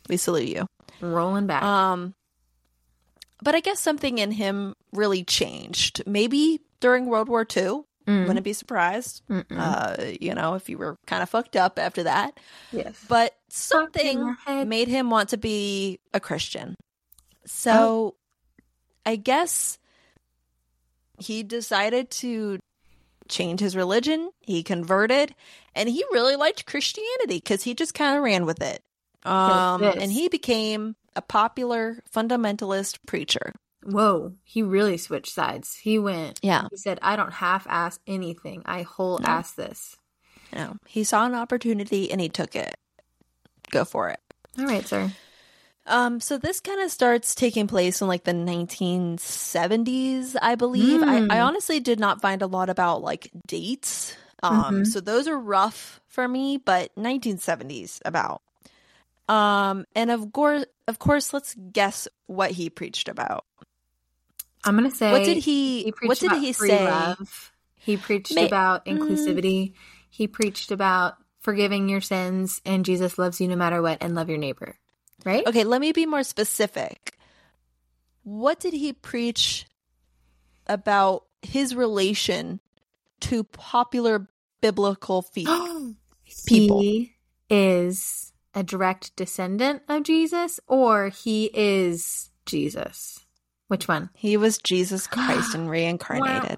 We 0.10 0.18
salute 0.18 0.50
you. 0.50 0.68
rolling 1.02 1.48
back. 1.48 1.64
Um 1.64 2.14
but 3.42 3.54
I 3.56 3.60
guess 3.60 3.80
something 3.80 4.18
in 4.18 4.32
him 4.32 4.74
really 4.94 5.24
changed. 5.24 6.02
Maybe 6.08 6.60
during 6.80 7.06
World 7.06 7.30
War 7.30 7.42
II. 7.42 7.82
Mm. 8.08 8.26
Wouldn't 8.26 8.46
be 8.46 8.54
surprised. 8.54 9.22
Uh, 9.52 9.98
you 10.22 10.34
know, 10.34 10.54
if 10.54 10.70
you 10.70 10.78
were 10.78 10.96
kind 11.08 11.22
of 11.22 11.30
fucked 11.30 11.58
up 11.58 11.78
after 11.78 12.04
that. 12.04 12.40
Yes. 12.72 13.04
But 13.10 13.36
something 13.50 14.34
made 14.66 14.88
him 14.88 15.10
want 15.10 15.30
to 15.30 15.38
be 15.38 16.00
a 16.14 16.20
Christian. 16.22 16.74
So 17.46 17.72
oh. 17.74 18.16
I 19.06 19.18
guess 19.18 19.78
he 21.18 21.44
decided 21.44 22.10
to 22.12 22.60
change 23.28 23.60
his 23.60 23.76
religion. 23.76 24.30
He 24.42 24.64
converted 24.64 25.36
and 25.76 25.90
he 25.90 26.04
really 26.12 26.36
liked 26.36 26.66
Christianity 26.66 27.38
because 27.38 27.64
he 27.64 27.74
just 27.74 27.94
kind 27.94 28.18
of 28.18 28.24
ran 28.24 28.46
with 28.46 28.62
it. 28.62 28.82
Um, 29.24 29.84
and 29.84 30.12
he 30.12 30.30
became 30.30 30.96
a 31.16 31.22
popular 31.22 32.00
fundamentalist 32.14 33.00
preacher. 33.06 33.54
Whoa, 33.84 34.34
he 34.44 34.64
really 34.64 34.98
switched 34.98 35.34
sides. 35.34 35.76
He 35.76 36.00
went, 36.00 36.40
yeah. 36.42 36.68
He 36.72 36.78
said, 36.78 37.00
I 37.02 37.16
don't 37.16 37.34
half 37.34 37.68
ass 37.70 38.00
anything, 38.08 38.64
I 38.66 38.84
whole 38.84 39.20
no. 39.20 39.28
ass 39.28 39.52
this. 39.52 39.96
No, 40.54 40.78
he 40.86 41.04
saw 41.04 41.26
an 41.26 41.36
opportunity 41.36 42.12
and 42.12 42.22
he 42.22 42.30
took 42.30 42.56
it. 42.56 42.76
Go 43.72 43.84
for 43.84 44.10
it. 44.10 44.20
All 44.58 44.66
right, 44.66 44.88
sir. 44.88 45.12
Um, 45.88 46.20
so 46.20 46.38
this 46.38 46.60
kind 46.60 46.82
of 46.82 46.92
starts 46.92 47.34
taking 47.34 47.68
place 47.68 48.02
in 48.02 48.08
like 48.08 48.26
the 48.26 48.34
1970s, 48.34 50.36
I 50.42 50.56
believe. 50.56 51.02
Mm. 51.02 51.08
I, 51.08 51.16
I, 51.16 51.40
hmm. 51.40 51.48
honestly 51.48 51.80
did 51.80 52.00
not 52.00 52.22
find 52.22 52.42
a 52.42 52.48
lot 52.48 52.70
about 52.70 53.02
like 53.02 53.32
dates. 53.48 54.16
Um, 54.44 54.64
mm-hmm. 54.64 54.84
so 54.84 55.00
those 55.00 55.28
are 55.28 55.40
rough 55.40 56.02
for 56.08 56.28
me, 56.28 56.58
but 56.58 56.94
1970s 56.96 58.02
about. 58.04 58.42
Um, 59.30 59.86
and 59.96 60.12
of 60.12 60.32
course, 60.32 60.66
of 60.88 61.00
course, 61.00 61.34
let's 61.34 61.56
guess 61.72 62.08
what 62.28 62.52
he 62.52 62.70
preached 62.70 63.10
about. 63.10 63.46
I'm 64.64 64.76
gonna 64.76 64.92
say 64.92 65.12
what 65.12 65.24
did 65.24 65.38
he? 65.38 65.84
he 65.84 65.94
what 66.04 66.20
did 66.20 66.32
he 66.34 66.54
say? 66.54 66.86
Love. 66.86 67.52
He 67.76 67.98
preached 67.98 68.36
May- 68.36 68.48
about 68.48 68.86
mm. 68.86 68.98
inclusivity. 68.98 69.70
Mm. 69.70 69.74
He 70.10 70.28
preached 70.28 70.72
about 70.72 71.16
forgiving 71.40 71.90
your 71.90 72.02
sins, 72.02 72.62
and 72.66 72.84
Jesus 72.84 73.18
loves 73.18 73.40
you 73.40 73.48
no 73.48 73.56
matter 73.56 73.82
what, 73.82 74.00
and 74.02 74.16
love 74.16 74.30
your 74.30 74.38
neighbor. 74.38 74.78
Right? 75.28 75.46
Okay, 75.46 75.66
let 75.66 75.82
me 75.82 75.92
be 75.92 76.06
more 76.06 76.24
specific. 76.24 77.18
What 78.24 78.62
did 78.62 78.72
he 78.72 78.94
preach 78.94 79.66
about 80.68 81.26
his 81.42 81.76
relation 81.76 82.62
to 83.22 83.44
popular 83.44 84.30
biblical 84.62 85.22
feet? 85.22 85.50
people? 86.48 86.80
He 86.80 87.18
is 87.50 88.32
a 88.56 88.64
direct 88.64 89.18
descendant 89.18 89.84
of 89.90 90.04
Jesus, 90.04 90.62
or 90.66 91.10
he 91.10 91.52
is 91.54 92.30
Jesus. 92.46 93.20
Which 93.68 93.86
one? 93.86 94.10
He 94.14 94.38
was 94.38 94.60
Jesus 94.60 95.08
Christ 95.12 95.54
and 95.54 95.70
reincarnated. 95.70 96.58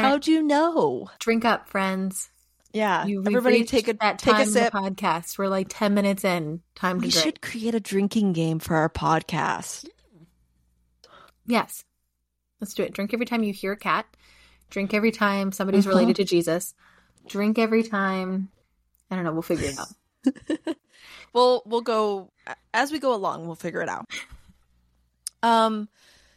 How'd 0.00 0.26
you 0.26 0.42
know? 0.42 1.10
Drink 1.18 1.44
up, 1.44 1.68
friends. 1.68 2.30
Yeah, 2.76 3.06
you, 3.06 3.20
everybody 3.20 3.64
take 3.64 3.88
a 3.88 3.94
that 3.94 4.18
take 4.18 4.36
a 4.36 4.44
sip. 4.44 4.70
podcast. 4.70 5.38
We're 5.38 5.48
like 5.48 5.68
ten 5.70 5.94
minutes 5.94 6.24
in. 6.24 6.60
Time 6.74 6.98
we 6.98 7.08
to. 7.08 7.16
We 7.16 7.22
should 7.22 7.40
create 7.40 7.74
a 7.74 7.80
drinking 7.80 8.34
game 8.34 8.58
for 8.58 8.76
our 8.76 8.90
podcast. 8.90 9.88
Yes, 11.46 11.84
let's 12.60 12.74
do 12.74 12.82
it. 12.82 12.92
Drink 12.92 13.14
every 13.14 13.24
time 13.24 13.42
you 13.42 13.54
hear 13.54 13.72
a 13.72 13.78
cat. 13.78 14.04
Drink 14.68 14.92
every 14.92 15.10
time 15.10 15.52
somebody's 15.52 15.86
uh-huh. 15.86 15.96
related 15.96 16.16
to 16.16 16.24
Jesus. 16.24 16.74
Drink 17.26 17.58
every 17.58 17.82
time. 17.82 18.50
I 19.10 19.14
don't 19.14 19.24
know. 19.24 19.32
We'll 19.32 19.40
figure 19.40 19.70
it 19.70 19.78
out. 19.78 20.76
we'll 21.32 21.62
we'll 21.64 21.80
go 21.80 22.30
as 22.74 22.92
we 22.92 22.98
go 22.98 23.14
along. 23.14 23.46
We'll 23.46 23.54
figure 23.54 23.80
it 23.80 23.88
out. 23.88 24.04
Um, 25.42 25.88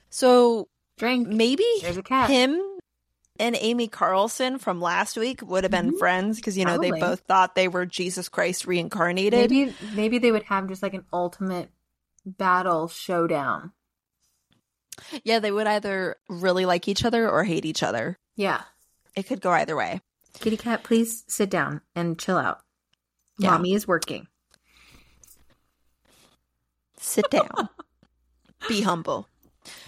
so 0.10 0.70
drink. 0.98 1.28
Maybe 1.28 1.66
There's 1.82 1.98
a 1.98 2.04
cat. 2.04 2.30
him 2.30 2.62
and 3.40 3.56
Amy 3.60 3.88
Carlson 3.88 4.60
from 4.60 4.82
last 4.82 5.18
week 5.18 5.42
would 5.42 5.64
have 5.64 5.72
been 5.72 5.90
mm-hmm. 5.90 5.98
friends 5.98 6.38
because 6.38 6.58
you 6.58 6.66
know 6.66 6.78
Probably. 6.78 6.92
they 6.92 7.00
both 7.00 7.22
thought 7.22 7.56
they 7.56 7.68
were 7.68 7.86
Jesus 7.86 8.30
Christ 8.30 8.68
reincarnated. 8.68 9.50
Maybe 9.50 9.74
maybe 9.96 10.20
they 10.20 10.32
would 10.32 10.44
have 10.44 10.68
just 10.68 10.84
like 10.84 10.94
an 10.94 11.06
ultimate 11.12 11.70
battle 12.26 12.88
showdown. 12.88 13.72
Yeah, 15.24 15.40
they 15.40 15.52
would 15.52 15.68
either 15.68 16.18
really 16.28 16.66
like 16.66 16.88
each 16.88 17.06
other 17.06 17.30
or 17.30 17.44
hate 17.44 17.66
each 17.66 17.84
other. 17.84 18.18
Yeah. 18.36 18.62
It 19.16 19.24
could 19.24 19.42
go 19.42 19.52
either 19.52 19.76
way. 19.76 20.02
Kitty 20.34 20.58
cat, 20.58 20.84
please 20.84 21.24
sit 21.28 21.50
down 21.50 21.82
and 21.96 22.20
chill 22.20 22.38
out. 22.38 22.62
Yeah. 23.38 23.52
Mommy 23.52 23.74
is 23.74 23.88
working. 23.88 24.28
Sit 26.98 27.30
down. 27.30 27.70
Be 28.68 28.82
humble. 28.82 29.28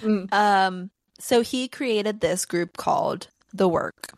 Mm. 0.01 0.31
Um, 0.31 0.91
so 1.17 1.41
he 1.41 1.67
created 1.67 2.19
this 2.19 2.45
group 2.45 2.77
called 2.77 3.29
The 3.53 3.67
Work. 3.67 4.13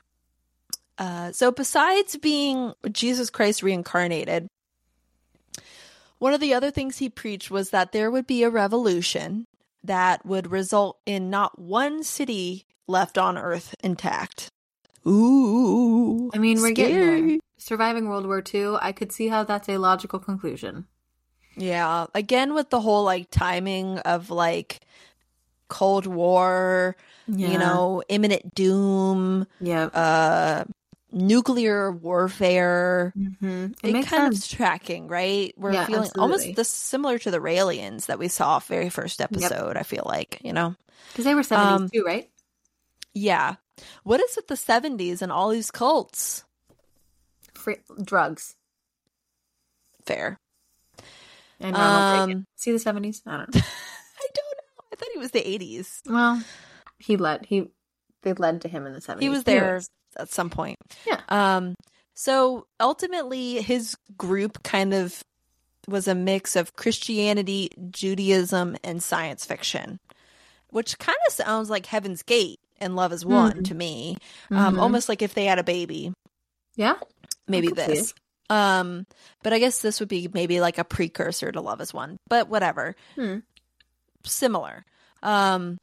Uh, 0.98 1.32
so 1.32 1.52
besides 1.52 2.16
being 2.18 2.74
Jesus 2.92 3.30
Christ 3.30 3.64
reincarnated, 3.64 4.48
one 6.20 6.34
of 6.34 6.40
the 6.40 6.54
other 6.54 6.72
things 6.72 6.98
he 6.98 7.10
preached 7.10 7.52
was 7.52 7.72
that 7.72 7.92
there 7.92 8.10
would 8.12 8.28
be 8.28 8.44
a 8.44 8.50
revolution 8.50 9.46
that 9.84 10.26
would 10.26 10.52
result 10.52 10.98
in 11.06 11.30
not 11.30 11.60
one 11.60 12.04
city 12.04 12.66
left 12.88 13.18
on 13.18 13.38
earth 13.38 13.76
intact. 13.84 14.50
Ooh. 15.06 16.32
I 16.34 16.38
mean, 16.38 16.62
we're 16.62 16.74
scary. 16.74 16.92
getting 16.94 17.28
there. 17.28 17.38
Surviving 17.58 18.08
World 18.08 18.26
War 18.26 18.44
II, 18.54 18.76
I 18.82 18.92
could 18.92 19.12
see 19.12 19.28
how 19.28 19.44
that's 19.44 19.68
a 19.70 19.78
logical 19.78 20.20
conclusion. 20.20 20.88
Yeah. 21.56 22.08
Again, 22.14 22.54
with 22.54 22.70
the 22.70 22.82
whole 22.82 23.04
like 23.04 23.30
timing 23.30 24.00
of 24.00 24.30
like 24.30 24.80
Cold 25.74 26.06
War, 26.06 26.96
yeah. 27.28 27.52
you 27.52 27.58
know, 27.58 28.04
imminent 28.08 28.54
doom, 28.54 29.48
yeah, 29.60 29.86
uh, 29.86 30.66
nuclear 31.12 31.92
warfare. 31.92 33.12
Mm-hmm. 33.18 33.66
It, 33.82 33.96
it 33.96 34.06
kind 34.06 34.36
sense. 34.36 34.52
of 34.52 34.58
tracking, 34.58 35.08
right? 35.08 35.52
We're 35.58 35.74
yeah, 35.74 35.88
feeling 35.88 36.04
absolutely. 36.04 36.22
almost 36.22 36.56
this 36.56 36.70
similar 36.70 37.18
to 37.18 37.32
the 37.32 37.40
Raelians 37.40 38.06
that 38.06 38.20
we 38.20 38.28
saw 38.28 38.60
very 38.60 38.92
first 38.92 39.20
episode. 39.20 39.70
Yep. 39.70 39.78
I 39.78 39.82
feel 39.82 40.04
like 40.06 40.40
you 40.44 40.54
know 40.54 40.76
because 41.12 41.26
they 41.26 41.34
were 41.34 41.42
seventies 41.42 41.82
um, 41.82 41.90
too, 41.90 42.04
right? 42.06 42.30
Yeah. 43.16 43.56
What 44.04 44.22
is 44.22 44.36
with 44.36 44.48
the 44.48 44.56
seventies 44.56 45.24
and 45.24 45.32
all 45.32 45.50
these 45.50 45.72
cults? 45.72 46.44
Free- 47.56 47.82
drugs. 48.04 48.56
Fair. 50.06 50.38
And 51.60 51.76
um, 51.76 52.46
See 52.58 52.72
the 52.72 52.78
seventies? 52.78 53.24
I 53.26 53.38
don't 53.38 53.56
know. 53.56 53.62
I 53.62 54.28
don't 54.36 54.53
thought 55.04 55.14
he 55.14 55.20
was 55.20 55.32
the 55.32 55.48
eighties. 55.48 56.02
Well, 56.08 56.42
he 56.98 57.18
led 57.18 57.46
he 57.46 57.68
they 58.22 58.34
led 58.34 58.62
to 58.62 58.68
him 58.68 58.86
in 58.86 58.94
the 58.94 59.02
seventies. 59.02 59.26
He 59.26 59.30
was 59.30 59.44
there 59.44 59.82
at 60.18 60.30
some 60.30 60.50
point. 60.50 60.78
Yeah. 61.06 61.20
Um 61.30 61.76
so 62.14 62.68
ultimately 62.80 63.62
his 63.62 63.96
group 64.18 64.64
kind 64.64 64.94
of 64.94 65.24
was 65.88 66.08
a 66.08 66.16
mix 66.16 66.56
of 66.56 66.76
Christianity, 66.76 67.70
Judaism, 67.90 68.78
and 68.84 69.04
science 69.04 69.46
fiction. 69.46 70.00
Which 70.70 70.98
kind 70.98 71.18
of 71.28 71.34
sounds 71.34 71.70
like 71.70 71.86
Heaven's 71.86 72.24
Gate 72.24 72.60
and 72.80 72.96
Love 72.96 73.12
Has 73.12 73.26
Won 73.26 73.52
mm-hmm. 73.52 73.64
to 73.64 73.76
me. 73.76 74.18
Um, 74.50 74.58
mm-hmm. 74.58 74.80
almost 74.80 75.08
like 75.08 75.22
if 75.22 75.34
they 75.34 75.46
had 75.46 75.60
a 75.60 75.64
baby. 75.64 76.14
Yeah. 76.76 76.96
Maybe 77.48 77.68
this. 77.68 78.14
Um, 78.50 79.06
but 79.44 79.54
I 79.54 79.60
guess 79.60 79.82
this 79.82 80.00
would 80.00 80.10
be 80.10 80.30
maybe 80.34 80.60
like 80.62 80.78
a 80.78 80.84
precursor 80.84 81.52
to 81.52 81.62
Love 81.62 81.80
Has 81.80 81.94
Won, 81.94 82.18
but 82.28 82.50
whatever. 82.50 82.96
Hmm. 83.16 83.40
Similar. 84.26 84.86
Um, 85.24 85.80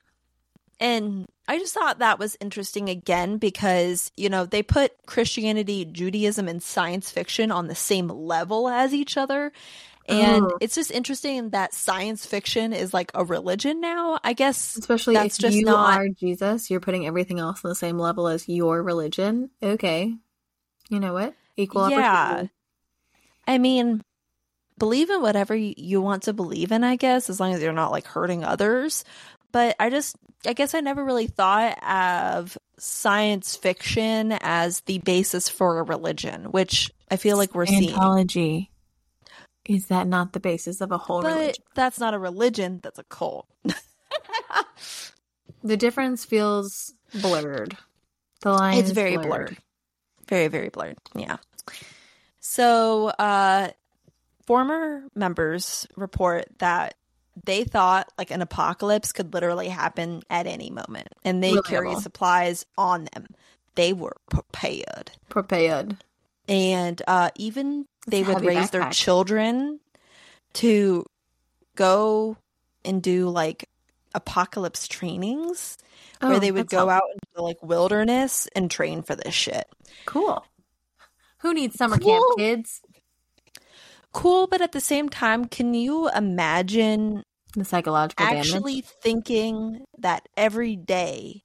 and 0.78 1.26
I 1.48 1.58
just 1.58 1.74
thought 1.74 1.98
that 1.98 2.18
was 2.18 2.36
interesting 2.40 2.88
again 2.88 3.38
because, 3.38 4.12
you 4.16 4.28
know, 4.28 4.46
they 4.46 4.62
put 4.62 4.92
Christianity, 5.06 5.84
Judaism, 5.84 6.46
and 6.46 6.62
science 6.62 7.10
fiction 7.10 7.50
on 7.50 7.66
the 7.66 7.74
same 7.74 8.08
level 8.08 8.68
as 8.68 8.94
each 8.94 9.16
other. 9.16 9.52
And 10.08 10.44
oh. 10.44 10.58
it's 10.60 10.74
just 10.74 10.90
interesting 10.90 11.50
that 11.50 11.74
science 11.74 12.24
fiction 12.24 12.72
is 12.72 12.94
like 12.94 13.10
a 13.14 13.24
religion 13.24 13.80
now. 13.80 14.18
I 14.24 14.32
guess, 14.32 14.76
especially 14.76 15.14
that's 15.14 15.38
if 15.38 15.42
just 15.42 15.56
you 15.56 15.66
not... 15.66 15.98
are 15.98 16.08
Jesus, 16.08 16.70
you're 16.70 16.80
putting 16.80 17.06
everything 17.06 17.38
else 17.38 17.64
on 17.64 17.68
the 17.68 17.74
same 17.74 17.98
level 17.98 18.26
as 18.26 18.48
your 18.48 18.82
religion. 18.82 19.50
Okay, 19.62 20.14
you 20.88 21.00
know 21.00 21.12
what? 21.12 21.34
Equal 21.56 21.90
yeah. 21.90 22.22
opportunity. 22.22 22.52
I 23.46 23.58
mean, 23.58 24.02
believe 24.80 25.10
in 25.10 25.22
whatever 25.22 25.54
you 25.54 26.00
want 26.00 26.24
to 26.24 26.32
believe 26.32 26.72
in, 26.72 26.82
I 26.82 26.96
guess, 26.96 27.30
as 27.30 27.38
long 27.38 27.54
as 27.54 27.62
you're 27.62 27.72
not 27.72 27.92
like 27.92 28.06
hurting 28.06 28.42
others. 28.42 29.04
But 29.52 29.76
I 29.78 29.90
just, 29.90 30.16
I 30.44 30.54
guess 30.54 30.74
I 30.74 30.80
never 30.80 31.04
really 31.04 31.28
thought 31.28 31.78
of 31.84 32.58
science 32.78 33.54
fiction 33.54 34.32
as 34.40 34.80
the 34.80 34.98
basis 34.98 35.48
for 35.48 35.78
a 35.78 35.82
religion, 35.84 36.46
which 36.46 36.90
I 37.10 37.16
feel 37.16 37.36
like 37.36 37.54
we're 37.54 37.66
Scientology. 37.66 38.32
seeing. 38.32 38.66
Is 39.66 39.86
that 39.86 40.08
not 40.08 40.32
the 40.32 40.40
basis 40.40 40.80
of 40.80 40.90
a 40.90 40.98
whole 40.98 41.22
but 41.22 41.32
religion? 41.34 41.62
That's 41.74 42.00
not 42.00 42.14
a 42.14 42.18
religion, 42.18 42.80
that's 42.82 42.98
a 42.98 43.04
cult. 43.04 43.46
the 45.62 45.76
difference 45.76 46.24
feels 46.24 46.92
blurred. 47.20 47.76
The 48.40 48.52
line 48.52 48.78
It's 48.78 48.90
very 48.90 49.16
blurred. 49.16 49.28
blurred. 49.28 49.56
Very, 50.28 50.48
very 50.48 50.68
blurred. 50.70 50.98
Yeah. 51.14 51.36
So, 52.40 53.08
uh, 53.08 53.70
former 54.50 55.04
members 55.14 55.86
report 55.94 56.44
that 56.58 56.96
they 57.44 57.62
thought 57.62 58.10
like 58.18 58.32
an 58.32 58.42
apocalypse 58.42 59.12
could 59.12 59.32
literally 59.32 59.68
happen 59.68 60.22
at 60.28 60.48
any 60.48 60.70
moment, 60.70 61.06
and 61.24 61.40
they 61.40 61.54
carried 61.60 61.98
supplies 61.98 62.66
on 62.76 63.06
them. 63.12 63.28
They 63.76 63.92
were 63.92 64.16
prepared. 64.28 65.12
Prepared. 65.28 65.98
And 66.48 67.00
uh, 67.06 67.30
even 67.36 67.86
they 68.08 68.24
would 68.24 68.44
raise 68.44 68.56
backpack. 68.66 68.70
their 68.72 68.90
children 68.90 69.78
to 70.54 71.06
go 71.76 72.36
and 72.84 73.00
do 73.00 73.28
like 73.28 73.68
apocalypse 74.16 74.88
trainings 74.88 75.78
oh, 76.22 76.28
where 76.28 76.40
they 76.40 76.50
would 76.50 76.68
go 76.68 76.88
out 76.88 77.04
into 77.14 77.26
the 77.36 77.42
like 77.42 77.62
wilderness 77.62 78.48
and 78.56 78.68
train 78.68 79.02
for 79.02 79.14
this 79.14 79.32
shit. 79.32 79.68
Cool. 80.06 80.44
Who 81.38 81.54
needs 81.54 81.76
summer 81.76 81.98
cool. 81.98 82.34
camp, 82.36 82.38
kids? 82.38 82.82
Cool, 84.12 84.46
but 84.46 84.60
at 84.60 84.72
the 84.72 84.80
same 84.80 85.08
time, 85.08 85.44
can 85.44 85.74
you 85.74 86.08
imagine 86.10 87.22
the 87.54 87.64
psychological 87.64 88.26
actually 88.26 88.80
damage? 88.80 88.94
thinking 89.02 89.84
that 89.98 90.28
every 90.36 90.76
day 90.76 91.44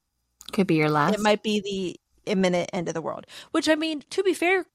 could 0.52 0.66
be 0.66 0.74
your 0.74 0.90
last? 0.90 1.14
It 1.14 1.20
might 1.20 1.42
be 1.42 1.60
the 1.60 2.00
imminent 2.30 2.70
end 2.72 2.88
of 2.88 2.94
the 2.94 3.02
world. 3.02 3.26
Which 3.52 3.68
I 3.68 3.76
mean, 3.76 4.02
to 4.10 4.22
be 4.22 4.34
fair, 4.34 4.66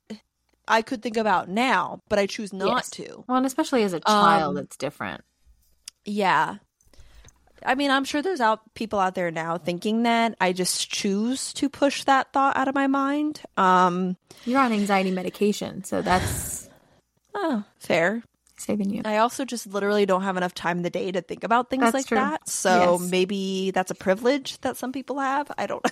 I 0.67 0.81
could 0.81 1.01
think 1.01 1.17
about 1.17 1.49
now, 1.49 2.01
but 2.07 2.17
I 2.17 2.25
choose 2.25 2.53
not 2.53 2.69
yes. 2.69 2.89
to. 2.91 3.25
Well, 3.27 3.37
and 3.37 3.45
especially 3.45 3.83
as 3.83 3.93
a 3.93 3.99
child, 3.99 4.57
um, 4.57 4.63
it's 4.63 4.77
different. 4.77 5.23
Yeah. 6.05 6.57
I 7.63 7.75
mean, 7.75 7.91
I'm 7.91 8.05
sure 8.05 8.21
there's 8.21 8.41
out 8.41 8.61
people 8.73 8.99
out 8.99 9.13
there 9.13 9.29
now 9.29 9.57
thinking 9.57 10.03
that. 10.03 10.35
I 10.41 10.51
just 10.53 10.89
choose 10.89 11.53
to 11.53 11.69
push 11.69 12.05
that 12.05 12.33
thought 12.33 12.57
out 12.57 12.67
of 12.67 12.73
my 12.73 12.87
mind. 12.87 13.41
Um, 13.57 14.17
You're 14.45 14.61
on 14.61 14.71
anxiety 14.71 15.11
medication, 15.11 15.83
so 15.83 16.01
that's 16.01 16.69
oh 17.33 17.63
fair. 17.79 18.23
Saving 18.57 18.93
you. 18.93 19.01
I 19.05 19.17
also 19.17 19.43
just 19.43 19.65
literally 19.65 20.05
don't 20.05 20.21
have 20.21 20.37
enough 20.37 20.53
time 20.53 20.77
in 20.77 20.83
the 20.83 20.91
day 20.91 21.11
to 21.11 21.21
think 21.21 21.43
about 21.43 21.71
things 21.71 21.81
that's 21.81 21.93
like 21.93 22.05
true. 22.05 22.17
that. 22.17 22.47
So 22.47 22.99
yes. 23.01 23.09
maybe 23.09 23.71
that's 23.71 23.89
a 23.89 23.95
privilege 23.95 24.59
that 24.61 24.77
some 24.77 24.91
people 24.91 25.19
have. 25.19 25.51
I 25.57 25.65
don't 25.65 25.83
know. 25.83 25.91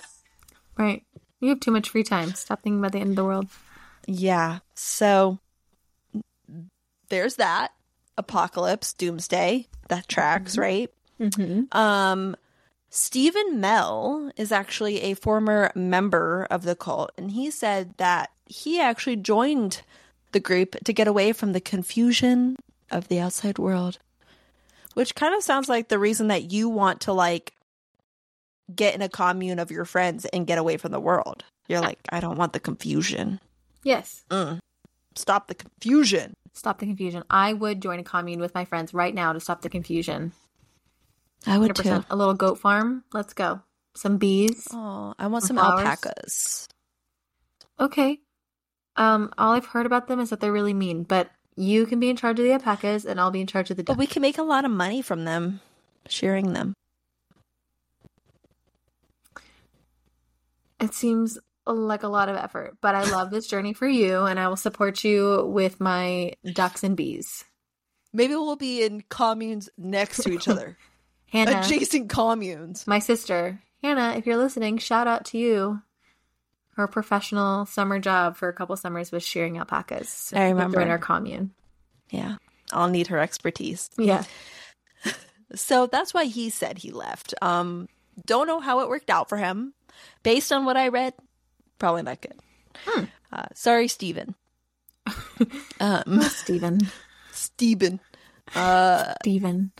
Right. 0.77 1.03
You 1.41 1.49
have 1.49 1.59
too 1.59 1.71
much 1.71 1.89
free 1.89 2.03
time. 2.03 2.33
Stop 2.35 2.61
thinking 2.61 2.79
about 2.79 2.91
the 2.91 2.99
end 2.99 3.11
of 3.11 3.15
the 3.15 3.25
world. 3.25 3.47
Yeah. 4.07 4.59
So 4.75 5.39
there's 7.09 7.35
that. 7.35 7.71
Apocalypse, 8.17 8.93
Doomsday. 8.93 9.67
That 9.87 10.07
tracks, 10.07 10.53
mm-hmm. 10.53 10.61
right? 10.61 10.93
Mm-hmm. 11.19 11.77
Um, 11.77 12.35
Stephen 12.89 13.59
Mell 13.59 14.31
is 14.37 14.51
actually 14.51 15.01
a 15.01 15.15
former 15.15 15.71
member 15.75 16.47
of 16.49 16.63
the 16.63 16.75
cult, 16.75 17.11
and 17.17 17.31
he 17.31 17.51
said 17.51 17.93
that 17.97 18.31
he 18.45 18.79
actually 18.79 19.15
joined 19.15 19.81
the 20.31 20.39
group 20.39 20.75
to 20.83 20.93
get 20.93 21.07
away 21.07 21.31
from 21.33 21.53
the 21.53 21.61
confusion 21.61 22.55
of 22.91 23.07
the 23.07 23.19
outside 23.19 23.57
world. 23.57 23.99
Which 24.93 25.15
kind 25.15 25.35
of 25.35 25.43
sounds 25.43 25.69
like 25.69 25.87
the 25.87 25.99
reason 25.99 26.27
that 26.27 26.51
you 26.51 26.67
want 26.67 27.01
to 27.01 27.13
like 27.13 27.53
get 28.73 28.95
in 28.95 29.01
a 29.01 29.09
commune 29.09 29.59
of 29.59 29.71
your 29.71 29.85
friends 29.85 30.25
and 30.25 30.47
get 30.47 30.57
away 30.57 30.77
from 30.77 30.91
the 30.91 30.99
world. 30.99 31.43
You're 31.67 31.81
like, 31.81 31.99
I 32.09 32.19
don't 32.19 32.37
want 32.37 32.53
the 32.53 32.59
confusion. 32.59 33.39
Yes. 33.83 34.23
Mm. 34.29 34.59
Stop 35.15 35.47
the 35.47 35.55
confusion. 35.55 36.33
Stop 36.53 36.79
the 36.79 36.85
confusion. 36.85 37.23
I 37.29 37.53
would 37.53 37.81
join 37.81 37.99
a 37.99 38.03
commune 38.03 38.39
with 38.39 38.53
my 38.55 38.65
friends 38.65 38.93
right 38.93 39.13
now 39.13 39.33
to 39.33 39.39
stop 39.39 39.61
the 39.61 39.69
confusion. 39.69 40.33
I 41.45 41.57
would 41.57 41.75
too. 41.75 42.03
A 42.09 42.15
little 42.15 42.33
goat 42.33 42.59
farm. 42.59 43.03
Let's 43.13 43.33
go. 43.33 43.61
Some 43.95 44.17
bees. 44.17 44.67
Oh, 44.71 45.13
I 45.17 45.27
want 45.27 45.43
some 45.43 45.57
flowers. 45.57 45.85
alpacas. 45.85 46.67
Okay. 47.79 48.19
Um, 48.99 49.33
all 49.37 49.53
I've 49.53 49.65
heard 49.65 49.85
about 49.85 50.07
them 50.07 50.19
is 50.19 50.29
that 50.29 50.41
they're 50.41 50.51
really 50.51 50.73
mean, 50.73 51.03
but 51.03 51.31
you 51.55 51.85
can 51.85 52.01
be 52.01 52.09
in 52.09 52.17
charge 52.17 52.37
of 52.37 52.45
the 52.45 52.51
alpacas 52.51 53.05
and 53.05 53.19
I'll 53.19 53.31
be 53.31 53.39
in 53.39 53.47
charge 53.47 53.71
of 53.71 53.77
the 53.77 53.83
ducks. 53.83 53.95
But 53.95 53.99
we 53.99 54.05
can 54.05 54.21
make 54.21 54.37
a 54.37 54.43
lot 54.43 54.65
of 54.65 54.71
money 54.71 55.01
from 55.01 55.23
them, 55.23 55.61
shearing 56.07 56.51
them. 56.51 56.73
It 60.81 60.93
seems 60.93 61.39
like 61.65 62.03
a 62.03 62.07
lot 62.07 62.29
of 62.29 62.35
effort, 62.35 62.77
but 62.81 62.93
I 62.93 63.09
love 63.09 63.31
this 63.31 63.47
journey 63.47 63.73
for 63.73 63.87
you 63.87 64.25
and 64.25 64.39
I 64.39 64.49
will 64.49 64.57
support 64.57 65.03
you 65.03 65.45
with 65.45 65.79
my 65.79 66.33
ducks 66.53 66.83
and 66.83 66.97
bees. 66.97 67.45
Maybe 68.11 68.33
we'll 68.33 68.55
be 68.57 68.83
in 68.83 69.03
communes 69.07 69.69
next 69.77 70.23
to 70.23 70.31
each 70.31 70.47
other. 70.47 70.77
Hannah, 71.27 71.59
adjacent 71.59 72.09
communes. 72.09 72.87
My 72.87 72.99
sister, 72.99 73.61
Hannah, 73.81 74.15
if 74.17 74.25
you're 74.25 74.37
listening, 74.37 74.77
shout 74.77 75.07
out 75.07 75.25
to 75.25 75.37
you. 75.37 75.83
Her 76.79 76.87
professional 76.87 77.65
summer 77.65 77.99
job 77.99 78.37
for 78.37 78.47
a 78.47 78.53
couple 78.53 78.73
summers 78.77 79.11
was 79.11 79.21
shearing 79.21 79.57
alpacas. 79.57 80.31
I 80.33 80.47
remember 80.47 80.79
in 80.79 80.87
our 80.87 80.97
commune. 80.97 81.51
Yeah, 82.09 82.37
I'll 82.71 82.87
need 82.87 83.07
her 83.07 83.19
expertise. 83.19 83.89
Yeah. 83.97 84.23
so 85.55 85.87
that's 85.87 86.13
why 86.13 86.23
he 86.23 86.49
said 86.49 86.77
he 86.77 86.91
left. 86.91 87.33
Um, 87.41 87.89
don't 88.25 88.47
know 88.47 88.61
how 88.61 88.79
it 88.79 88.87
worked 88.87 89.09
out 89.09 89.27
for 89.27 89.37
him. 89.37 89.73
Based 90.23 90.53
on 90.53 90.63
what 90.63 90.77
I 90.77 90.87
read, 90.87 91.15
probably 91.79 92.03
not 92.03 92.21
good. 92.21 92.39
Hmm. 92.85 93.03
Uh, 93.29 93.47
sorry, 93.55 93.89
Stephen. 93.89 94.35
um, 95.81 96.21
Stephen. 96.21 96.79
Stephen. 97.33 97.99
Uh, 98.55 99.15
Stephen 99.21 99.73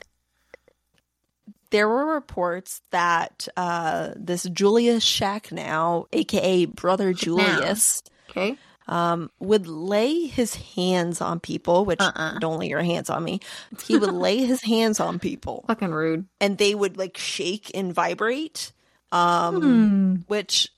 there 1.71 1.87
were 1.87 2.13
reports 2.13 2.81
that 2.91 3.47
uh, 3.55 4.11
this 4.15 4.43
Julius 4.43 5.05
Schacknow, 5.05 6.07
aka 6.11 6.65
Brother 6.65 7.13
Julius, 7.13 8.03
okay, 8.29 8.57
um, 8.87 9.29
would 9.39 9.67
lay 9.67 10.25
his 10.25 10.55
hands 10.55 11.21
on 11.21 11.39
people. 11.39 11.85
Which 11.85 12.01
uh-uh. 12.01 12.39
don't 12.39 12.59
lay 12.59 12.69
your 12.69 12.83
hands 12.83 13.09
on 13.09 13.23
me. 13.23 13.39
He 13.83 13.97
would 13.97 14.13
lay 14.13 14.37
his 14.45 14.61
hands 14.61 14.99
on 14.99 15.19
people. 15.19 15.65
Fucking 15.67 15.91
rude. 15.91 16.25
And 16.41 16.57
they 16.57 16.73
would 16.73 16.97
like 16.97 17.17
shake 17.17 17.71
and 17.73 17.93
vibrate. 17.93 18.71
Um, 19.11 19.61
hmm. 19.61 20.15
which 20.27 20.69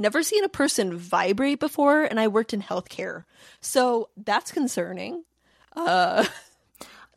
never 0.00 0.22
seen 0.22 0.44
a 0.44 0.48
person 0.48 0.96
vibrate 0.96 1.60
before, 1.60 2.02
and 2.02 2.20
I 2.20 2.28
worked 2.28 2.52
in 2.52 2.60
healthcare, 2.60 3.24
so 3.62 4.10
that's 4.16 4.52
concerning. 4.52 5.24
Uh, 5.74 6.26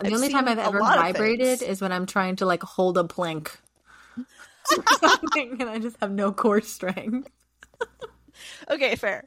The 0.04 0.10
I've 0.10 0.14
only 0.16 0.30
time 0.30 0.48
I've 0.48 0.60
ever 0.60 0.80
vibrated 0.80 1.62
is 1.62 1.82
when 1.82 1.92
I'm 1.92 2.06
trying 2.06 2.36
to 2.38 2.46
like 2.46 2.62
hold 2.62 2.98
a 2.98 3.04
plank. 3.04 3.58
and 5.36 5.64
I 5.64 5.80
just 5.80 5.98
have 6.02 6.12
no 6.12 6.32
core 6.32 6.62
strength. 6.62 7.30
okay, 8.70 8.96
fair. 8.96 9.26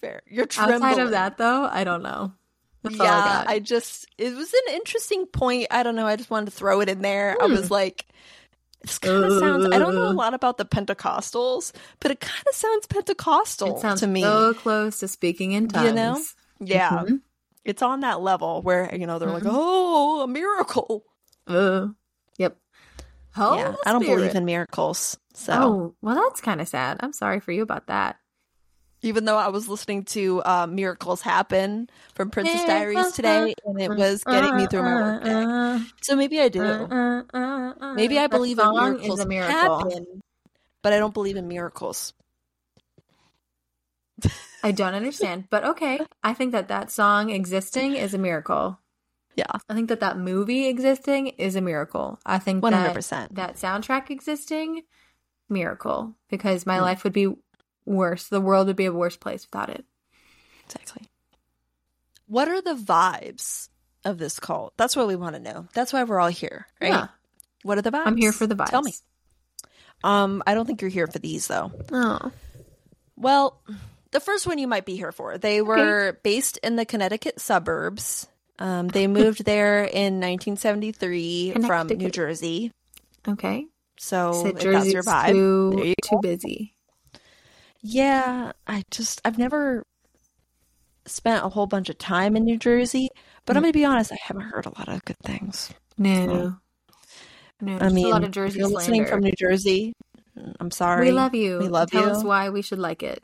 Fair. 0.00 0.22
You're 0.26 0.46
trembling. 0.46 0.82
Outside 0.82 1.02
of 1.02 1.10
that 1.12 1.38
though, 1.38 1.64
I 1.64 1.84
don't 1.84 2.02
know. 2.02 2.32
That's 2.82 2.96
yeah, 2.96 3.44
I, 3.46 3.54
I, 3.54 3.58
just 3.58 4.06
it 4.16 4.34
was 4.34 4.52
an 4.52 4.74
interesting 4.74 5.26
point. 5.26 5.66
I 5.70 5.82
don't 5.82 5.96
know. 5.96 6.06
I 6.06 6.16
just 6.16 6.30
wanted 6.30 6.46
to 6.46 6.52
throw 6.52 6.80
it 6.80 6.88
in 6.88 7.02
there. 7.02 7.36
Hmm. 7.38 7.44
I 7.44 7.46
was 7.54 7.70
like, 7.70 8.06
this 8.82 8.98
kind 8.98 9.24
of 9.24 9.38
sounds. 9.38 9.66
I 9.66 9.78
don't 9.78 9.94
know 9.94 10.08
a 10.08 10.12
lot 10.12 10.32
about 10.32 10.56
the 10.56 10.64
Pentecostals, 10.64 11.72
but 12.00 12.10
it 12.10 12.20
kind 12.20 12.46
of 12.48 12.54
sounds 12.54 12.86
Pentecostal 12.86 13.76
it 13.76 13.80
sounds 13.80 14.00
to 14.00 14.06
me. 14.06 14.22
So 14.22 14.54
close 14.54 15.00
to 15.00 15.08
speaking 15.08 15.52
in 15.52 15.68
tongues. 15.68 15.86
You 15.86 15.94
know? 15.94 16.22
Yeah. 16.60 16.90
Mm-hmm 16.90 17.16
it's 17.64 17.82
on 17.82 18.00
that 18.00 18.20
level 18.20 18.62
where 18.62 18.94
you 18.94 19.06
know 19.06 19.18
they're 19.18 19.28
mm-hmm. 19.28 19.46
like, 19.46 19.54
"Oh, 19.54 20.22
a 20.22 20.28
miracle." 20.28 21.04
Uh, 21.46 21.88
yep. 22.38 22.56
Yeah, 23.36 23.74
I 23.86 23.92
don't 23.92 24.04
believe 24.04 24.34
in 24.34 24.44
miracles. 24.44 25.16
So, 25.34 25.52
oh, 25.54 25.94
well, 26.02 26.16
that's 26.16 26.40
kind 26.40 26.60
of 26.60 26.68
sad. 26.68 26.98
I'm 27.00 27.12
sorry 27.12 27.40
for 27.40 27.52
you 27.52 27.62
about 27.62 27.86
that. 27.86 28.16
Even 29.02 29.24
though 29.24 29.36
I 29.36 29.48
was 29.48 29.68
listening 29.68 30.04
to 30.06 30.42
uh, 30.44 30.66
"Miracles 30.66 31.22
Happen" 31.22 31.88
from 32.14 32.30
Princess 32.30 32.64
Diaries 32.64 33.12
today, 33.12 33.54
and 33.64 33.80
it 33.80 33.90
was 33.90 34.24
getting 34.24 34.56
me 34.56 34.66
through 34.66 34.82
my 34.82 34.94
workday, 34.94 35.84
so 36.02 36.16
maybe 36.16 36.40
I 36.40 36.48
do. 36.48 37.24
Maybe 37.94 38.18
I 38.18 38.26
believe 38.26 38.58
in 38.58 38.74
miracles 38.74 39.24
miracle. 39.26 39.54
happen, 39.54 40.22
but 40.82 40.92
I 40.92 40.98
don't 40.98 41.14
believe 41.14 41.36
in 41.36 41.48
miracles. 41.48 42.12
I 44.62 44.72
don't 44.72 44.94
understand, 44.94 45.44
but 45.50 45.64
okay. 45.64 46.00
I 46.22 46.34
think 46.34 46.52
that 46.52 46.68
that 46.68 46.90
song 46.90 47.30
existing 47.30 47.94
is 47.94 48.14
a 48.14 48.18
miracle. 48.18 48.78
Yeah. 49.36 49.58
I 49.68 49.74
think 49.74 49.88
that 49.88 50.00
that 50.00 50.18
movie 50.18 50.66
existing 50.66 51.28
is 51.28 51.56
a 51.56 51.60
miracle. 51.60 52.18
I 52.26 52.38
think 52.38 52.62
100%. 52.62 53.08
That, 53.08 53.34
that 53.34 53.54
soundtrack 53.56 54.10
existing, 54.10 54.82
miracle. 55.48 56.14
Because 56.28 56.66
my 56.66 56.78
mm. 56.78 56.82
life 56.82 57.04
would 57.04 57.12
be 57.12 57.34
worse. 57.86 58.28
The 58.28 58.40
world 58.40 58.66
would 58.66 58.76
be 58.76 58.86
a 58.86 58.92
worse 58.92 59.16
place 59.16 59.46
without 59.46 59.70
it. 59.70 59.84
Exactly. 60.66 61.08
What 62.26 62.48
are 62.48 62.60
the 62.60 62.74
vibes 62.74 63.68
of 64.04 64.18
this 64.18 64.38
cult? 64.38 64.74
That's 64.76 64.94
what 64.94 65.08
we 65.08 65.16
want 65.16 65.36
to 65.36 65.40
know. 65.40 65.68
That's 65.74 65.92
why 65.92 66.04
we're 66.04 66.20
all 66.20 66.28
here, 66.28 66.66
right? 66.80 66.90
Yeah. 66.90 67.08
What 67.62 67.78
are 67.78 67.82
the 67.82 67.90
vibes? 67.90 68.06
I'm 68.06 68.16
here 68.16 68.32
for 68.32 68.46
the 68.46 68.54
vibes. 68.54 68.70
Tell 68.70 68.82
me. 68.82 68.94
Um, 70.02 70.42
I 70.46 70.54
don't 70.54 70.66
think 70.66 70.80
you're 70.80 70.90
here 70.90 71.06
for 71.06 71.18
these 71.18 71.46
though. 71.46 71.72
Oh. 71.92 72.32
Well, 73.16 73.60
the 74.12 74.20
first 74.20 74.46
one 74.46 74.58
you 74.58 74.66
might 74.66 74.84
be 74.84 74.96
here 74.96 75.12
for. 75.12 75.38
They 75.38 75.62
were 75.62 76.08
okay. 76.08 76.18
based 76.22 76.58
in 76.58 76.76
the 76.76 76.84
Connecticut 76.84 77.40
suburbs. 77.40 78.26
Um, 78.58 78.88
they 78.88 79.06
moved 79.06 79.44
there 79.44 79.84
in 79.84 80.20
1973 80.20 81.54
from 81.66 81.88
New 81.88 82.10
Jersey. 82.10 82.72
Okay. 83.26 83.66
So, 83.98 84.32
so 84.32 84.52
that's 84.52 84.92
your 84.92 85.02
vibe. 85.02 85.32
Too, 85.32 85.82
you 85.84 85.94
too 86.02 86.18
busy. 86.22 86.74
Yeah, 87.82 88.52
I 88.66 88.82
just 88.90 89.20
I've 89.24 89.38
never 89.38 89.84
spent 91.06 91.44
a 91.44 91.48
whole 91.48 91.66
bunch 91.66 91.88
of 91.88 91.98
time 91.98 92.36
in 92.36 92.44
New 92.44 92.58
Jersey, 92.58 93.08
but 93.46 93.54
mm. 93.54 93.56
I'm 93.56 93.62
gonna 93.62 93.72
be 93.72 93.84
honest, 93.84 94.12
I 94.12 94.18
haven't 94.22 94.42
heard 94.42 94.66
a 94.66 94.78
lot 94.78 94.88
of 94.88 95.04
good 95.04 95.18
things. 95.24 95.70
No, 95.96 96.26
so. 96.26 96.56
No, 97.62 97.78
I 97.78 97.88
mean, 97.90 98.06
a 98.06 98.10
lot 98.10 98.24
of 98.24 98.30
Jersey 98.30 98.58
you're 98.58 98.68
slander. 98.68 98.78
listening 98.78 99.06
from 99.06 99.20
New 99.20 99.32
Jersey. 99.32 99.92
I'm 100.58 100.70
sorry. 100.70 101.06
We 101.06 101.12
love 101.12 101.34
you. 101.34 101.58
We 101.58 101.68
love 101.68 101.90
Tell 101.90 102.04
you. 102.04 102.10
us 102.10 102.24
why 102.24 102.48
we 102.50 102.62
should 102.62 102.78
like 102.78 103.02
it. 103.02 103.22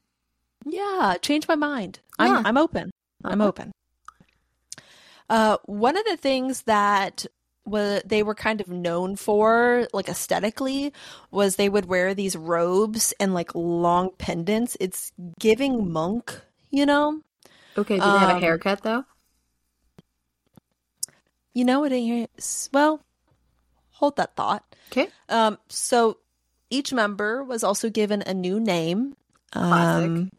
Yeah, 0.66 1.14
change 1.22 1.46
my 1.46 1.54
mind. 1.54 2.00
I'm 2.18 2.44
I'm 2.44 2.58
open. 2.58 2.90
Uh-huh. 3.24 3.32
I'm 3.32 3.40
open. 3.40 3.72
Uh, 5.30 5.56
one 5.64 5.96
of 5.96 6.04
the 6.04 6.16
things 6.16 6.62
that 6.62 7.24
was 7.64 8.02
they 8.04 8.22
were 8.22 8.34
kind 8.34 8.60
of 8.60 8.68
known 8.68 9.14
for, 9.16 9.86
like 9.92 10.08
aesthetically, 10.08 10.92
was 11.30 11.56
they 11.56 11.68
would 11.68 11.86
wear 11.86 12.14
these 12.14 12.36
robes 12.36 13.14
and 13.20 13.32
like 13.32 13.54
long 13.54 14.10
pendants. 14.18 14.76
It's 14.80 15.12
giving 15.38 15.92
monk, 15.92 16.40
you 16.70 16.84
know. 16.84 17.20
Okay, 17.78 17.96
do 17.96 18.00
they 18.00 18.08
um, 18.08 18.18
have 18.18 18.30
a 18.30 18.34
um, 18.34 18.40
haircut 18.40 18.82
though? 18.82 19.04
You 21.54 21.64
know 21.64 21.80
what? 21.80 21.92
Well, 22.72 23.00
hold 23.92 24.16
that 24.16 24.34
thought. 24.34 24.74
Okay. 24.90 25.08
Um. 25.28 25.58
So 25.68 26.18
each 26.70 26.92
member 26.92 27.44
was 27.44 27.62
also 27.62 27.88
given 27.88 28.22
a 28.22 28.34
new 28.34 28.58
name. 28.58 29.16
Classic. 29.52 30.10
Um, 30.10 30.30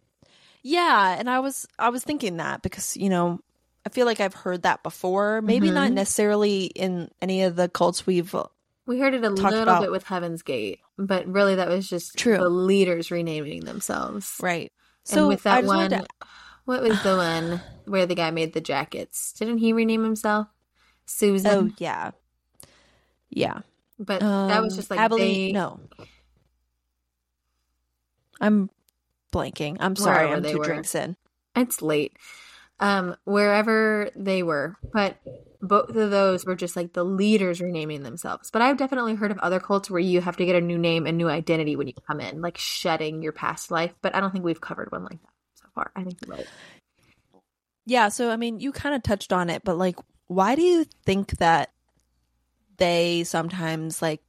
yeah, 0.68 1.16
and 1.18 1.30
I 1.30 1.40
was 1.40 1.66
I 1.80 1.90
was 1.90 2.04
thinking 2.04 2.38
that 2.38 2.62
because 2.62 2.98
you 2.98 3.10
know 3.10 3.40
I 3.86 3.90
feel 3.90 4.06
like 4.06 4.20
I've 4.20 4.34
heard 4.34 4.64
that 4.64 4.84
before. 4.84 5.42
Maybe 5.42 5.68
mm-hmm. 5.68 5.76
not 5.76 5.92
necessarily 5.94 6.66
in 6.66 7.10
any 7.22 7.44
of 7.44 7.56
the 7.56 7.70
cults 7.70 8.06
we've 8.06 8.36
we 8.86 9.00
heard 9.00 9.14
it 9.14 9.24
a 9.24 9.30
little 9.30 9.64
about. 9.64 9.82
bit 9.82 9.92
with 9.92 10.04
Heaven's 10.04 10.42
Gate, 10.42 10.80
but 10.98 11.26
really 11.26 11.56
that 11.56 11.70
was 11.70 11.88
just 11.88 12.18
True. 12.18 12.38
the 12.38 12.50
leaders 12.50 13.12
renaming 13.12 13.64
themselves. 13.64 14.36
Right. 14.42 14.74
So 15.06 15.20
and 15.20 15.28
with 15.30 15.44
that 15.44 15.64
one, 15.64 15.92
to... 15.92 16.06
what 16.66 16.82
was 16.82 17.02
the 17.02 17.16
one 17.18 17.62
where 17.86 18.06
the 18.06 18.16
guy 18.16 18.32
made 18.32 18.52
the 18.52 18.62
jackets? 18.62 19.32
Didn't 19.34 19.60
he 19.60 19.72
rename 19.72 20.04
himself? 20.04 20.48
Susan. 21.06 21.52
Oh 21.52 21.72
yeah, 21.78 22.12
yeah. 23.30 23.62
But 23.98 24.22
um, 24.22 24.50
that 24.50 24.62
was 24.62 24.76
just 24.76 24.92
like 24.92 25.00
Abilene. 25.00 25.48
They... 25.48 25.52
No, 25.54 25.80
I'm 28.42 28.70
blanking. 29.32 29.78
I'm 29.80 29.96
sorry. 29.96 30.32
I'm 30.32 30.44
two 30.44 30.58
were. 30.58 30.64
drinks 30.64 30.96
in. 30.96 31.16
It's 31.56 31.82
late 31.82 32.18
um, 32.80 33.16
wherever 33.26 34.10
they 34.16 34.44
were. 34.44 34.78
But 34.94 35.18
both 35.62 35.90
of 35.90 36.12
those 36.12 36.46
were 36.46 36.56
just 36.56 36.76
like 36.76 36.94
the 36.94 37.04
leaders 37.04 37.62
renaming 37.62 38.04
themselves. 38.04 38.52
But 38.52 38.62
I've 38.62 38.78
definitely 38.78 39.16
heard 39.16 39.32
of 39.32 39.40
other 39.40 39.60
cults 39.60 39.90
where 39.90 40.00
you 40.00 40.22
have 40.22 40.38
to 40.38 40.46
get 40.46 40.56
a 40.56 40.62
new 40.62 40.78
name 40.78 41.06
and 41.06 41.18
new 41.18 41.30
identity 41.30 41.76
when 41.76 41.88
you 41.88 41.94
come 42.08 42.20
in, 42.20 42.42
like 42.42 42.58
shedding 42.58 43.22
your 43.22 43.32
past 43.34 43.72
life. 43.72 43.94
But 44.02 44.16
I 44.16 44.20
don't 44.20 44.32
think 44.32 44.46
we've 44.46 44.62
covered 44.62 44.92
one 44.92 45.04
like 45.04 45.22
that 45.22 45.30
so 45.56 45.66
far. 45.74 45.92
I 45.96 46.04
think 46.04 46.18
right. 46.28 46.48
Yeah. 47.86 48.10
So, 48.10 48.30
I 48.32 48.36
mean, 48.36 48.60
you 48.60 48.72
kind 48.72 48.96
of 48.96 49.04
touched 49.04 49.32
on 49.34 49.50
it, 49.50 49.64
but 49.64 49.78
like, 49.78 49.98
why 50.28 50.56
do 50.56 50.62
you 50.62 50.86
think 51.06 51.38
that 51.38 51.72
they 52.78 53.24
sometimes 53.24 54.02
like 54.02 54.22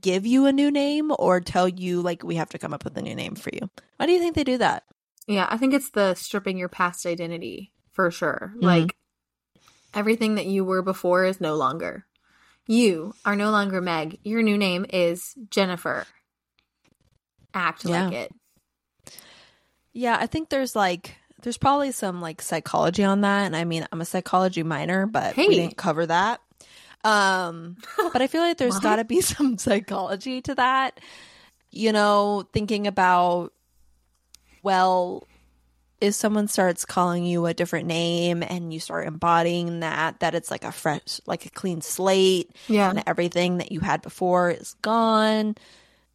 give 0.00 0.26
you 0.26 0.46
a 0.46 0.52
new 0.52 0.70
name 0.70 1.12
or 1.18 1.40
tell 1.40 1.68
you 1.68 2.00
like 2.00 2.22
we 2.22 2.36
have 2.36 2.48
to 2.50 2.58
come 2.58 2.72
up 2.72 2.84
with 2.84 2.96
a 2.96 3.02
new 3.02 3.14
name 3.14 3.34
for 3.34 3.50
you? 3.52 3.68
Why 3.96 4.06
do 4.06 4.12
you 4.12 4.18
think 4.18 4.34
they 4.34 4.44
do 4.44 4.58
that? 4.58 4.84
Yeah, 5.26 5.46
I 5.48 5.56
think 5.56 5.74
it's 5.74 5.90
the 5.90 6.14
stripping 6.14 6.58
your 6.58 6.68
past 6.68 7.06
identity 7.06 7.72
for 7.92 8.10
sure. 8.10 8.52
Mm-hmm. 8.54 8.64
Like 8.64 8.96
everything 9.94 10.34
that 10.34 10.46
you 10.46 10.64
were 10.64 10.82
before 10.82 11.24
is 11.24 11.40
no 11.40 11.54
longer. 11.54 12.06
You 12.66 13.14
are 13.24 13.36
no 13.36 13.50
longer 13.50 13.80
Meg. 13.80 14.18
Your 14.24 14.42
new 14.42 14.58
name 14.58 14.86
is 14.88 15.34
Jennifer. 15.50 16.06
Act 17.52 17.84
yeah. 17.84 18.04
like 18.04 18.14
it. 18.14 18.32
Yeah, 19.92 20.16
I 20.18 20.26
think 20.26 20.48
there's 20.48 20.74
like 20.74 21.16
there's 21.42 21.58
probably 21.58 21.92
some 21.92 22.20
like 22.20 22.42
psychology 22.42 23.04
on 23.04 23.20
that 23.20 23.44
and 23.44 23.54
I 23.54 23.64
mean, 23.64 23.86
I'm 23.92 24.00
a 24.00 24.06
psychology 24.06 24.62
minor, 24.62 25.06
but 25.06 25.34
hey. 25.34 25.46
we 25.46 25.56
didn't 25.56 25.76
cover 25.76 26.06
that. 26.06 26.40
Um, 27.04 27.76
but 28.12 28.22
I 28.22 28.26
feel 28.26 28.40
like 28.40 28.56
there's 28.56 28.78
got 28.78 28.96
to 28.96 29.04
be 29.04 29.20
some 29.20 29.58
psychology 29.58 30.40
to 30.42 30.54
that. 30.54 31.00
You 31.70 31.92
know, 31.92 32.48
thinking 32.52 32.86
about 32.86 33.52
well, 34.62 35.26
if 36.00 36.14
someone 36.14 36.48
starts 36.48 36.84
calling 36.84 37.24
you 37.24 37.46
a 37.46 37.54
different 37.54 37.86
name 37.86 38.42
and 38.42 38.72
you 38.72 38.80
start 38.80 39.06
embodying 39.06 39.80
that 39.80 40.20
that 40.20 40.34
it's 40.34 40.50
like 40.50 40.64
a 40.64 40.72
fresh 40.72 41.20
like 41.26 41.46
a 41.46 41.50
clean 41.50 41.80
slate 41.80 42.54
yeah 42.68 42.90
and 42.90 43.02
everything 43.06 43.58
that 43.58 43.72
you 43.72 43.80
had 43.80 44.02
before 44.02 44.50
is 44.50 44.74
gone 44.82 45.54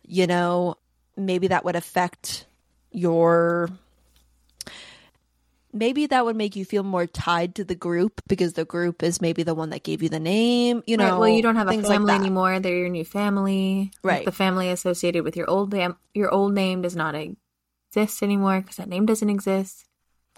you 0.06 0.28
know 0.28 0.75
maybe 1.17 1.47
that 1.47 1.65
would 1.65 1.75
affect 1.75 2.45
your 2.91 3.69
maybe 5.72 6.08
that 6.08 6.26
would 6.26 6.36
make 6.36 6.56
you 6.56 6.66
feel 6.66 6.84
more 6.84 7.06
tied 7.06 7.56
to 7.56 7.64
the 7.64 7.76
group 7.76 8.22
because 8.28 8.54
the 8.54 8.66
group 8.66 9.04
is 9.04 9.22
maybe 9.22 9.44
the 9.44 9.54
one 9.54 9.70
that 9.70 9.84
gave 9.84 10.02
you 10.02 10.10
the 10.10 10.20
name 10.20 10.82
you 10.88 10.98
know 10.98 11.12
right. 11.12 11.20
well 11.20 11.30
you 11.30 11.42
don't 11.42 11.56
have 11.56 11.68
a 11.68 11.82
family 11.82 12.14
like 12.14 12.20
anymore 12.20 12.60
they're 12.60 12.76
your 12.76 12.90
new 12.90 13.06
family 13.06 13.92
right 14.04 14.18
like 14.18 14.26
the 14.26 14.32
family 14.32 14.70
associated 14.70 15.24
with 15.24 15.38
your 15.38 15.50
old 15.50 15.72
name 15.72 15.96
your 16.14 16.34
old 16.34 16.54
name 16.54 16.82
does 16.82 16.96
not 16.96 17.16
exist 17.90 18.24
anymore 18.24 18.62
because 18.62 18.78
that 18.78 18.88
name 18.88 19.06
doesn't 19.06 19.30
exist. 19.30 19.86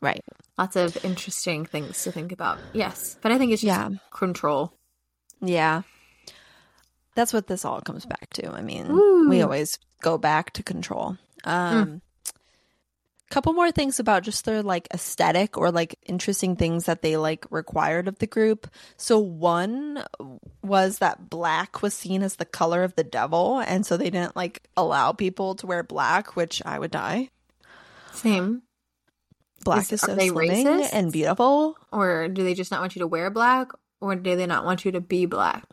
Right. 0.02 0.24
Lots 0.58 0.76
of 0.76 1.04
interesting 1.06 1.66
things 1.66 2.04
to 2.04 2.12
think 2.12 2.32
about. 2.32 2.60
Yes. 2.74 3.18
But 3.22 3.32
I 3.32 3.38
think 3.38 3.52
it's 3.52 3.62
just 3.62 3.68
yeah. 3.68 3.90
control. 4.12 4.74
Yeah. 5.42 5.84
That's 7.16 7.34
what 7.34 7.48
this 7.48 7.66
all 7.66 7.82
comes 7.82 8.06
back 8.06 8.30
to. 8.36 8.52
I 8.52 8.62
mean, 8.62 8.90
Ooh. 8.90 9.30
we 9.30 9.42
always 9.42 9.78
go 10.02 10.18
back 10.18 10.54
to 10.54 10.64
control. 10.64 11.18
Um 11.44 11.86
mm. 11.86 12.02
Couple 13.32 13.54
more 13.54 13.72
things 13.72 14.00
about 14.00 14.24
just 14.24 14.46
their 14.46 14.62
like 14.62 14.88
aesthetic 14.94 15.58
or 15.58 15.72
like 15.72 15.98
interesting 16.06 16.56
things 16.56 16.86
that 16.86 17.02
they 17.02 17.18
like 17.18 17.46
required 17.50 18.08
of 18.08 18.20
the 18.20 18.28
group. 18.28 18.68
So 18.98 19.20
one 19.20 20.04
was 20.62 21.00
that 21.00 21.30
black 21.30 21.82
was 21.82 21.94
seen 21.94 22.22
as 22.22 22.36
the 22.36 22.46
color 22.46 22.84
of 22.84 22.96
the 22.96 23.04
devil 23.04 23.60
and 23.60 23.86
so 23.86 23.98
they 23.98 24.10
didn't 24.10 24.36
like 24.36 24.68
allow 24.76 25.14
people 25.14 25.56
to 25.56 25.66
wear 25.66 25.82
black, 25.82 26.36
which 26.36 26.62
I 26.66 26.78
would 26.78 26.92
die. 26.92 27.30
Same. 28.14 28.64
Black 29.64 29.84
is, 29.84 29.94
is 29.94 30.02
so 30.02 30.16
slimming 30.16 30.32
racist? 30.34 30.90
and 30.92 31.12
beautiful. 31.12 31.78
Or 31.92 32.28
do 32.28 32.44
they 32.44 32.54
just 32.54 32.72
not 32.72 32.82
want 32.82 32.96
you 32.96 33.00
to 33.00 33.08
wear 33.08 33.30
black? 33.30 33.72
Or 34.02 34.16
do 34.16 34.36
they 34.36 34.48
not 34.48 34.66
want 34.66 34.84
you 34.84 34.92
to 34.92 35.02
be 35.02 35.26
black? 35.26 35.64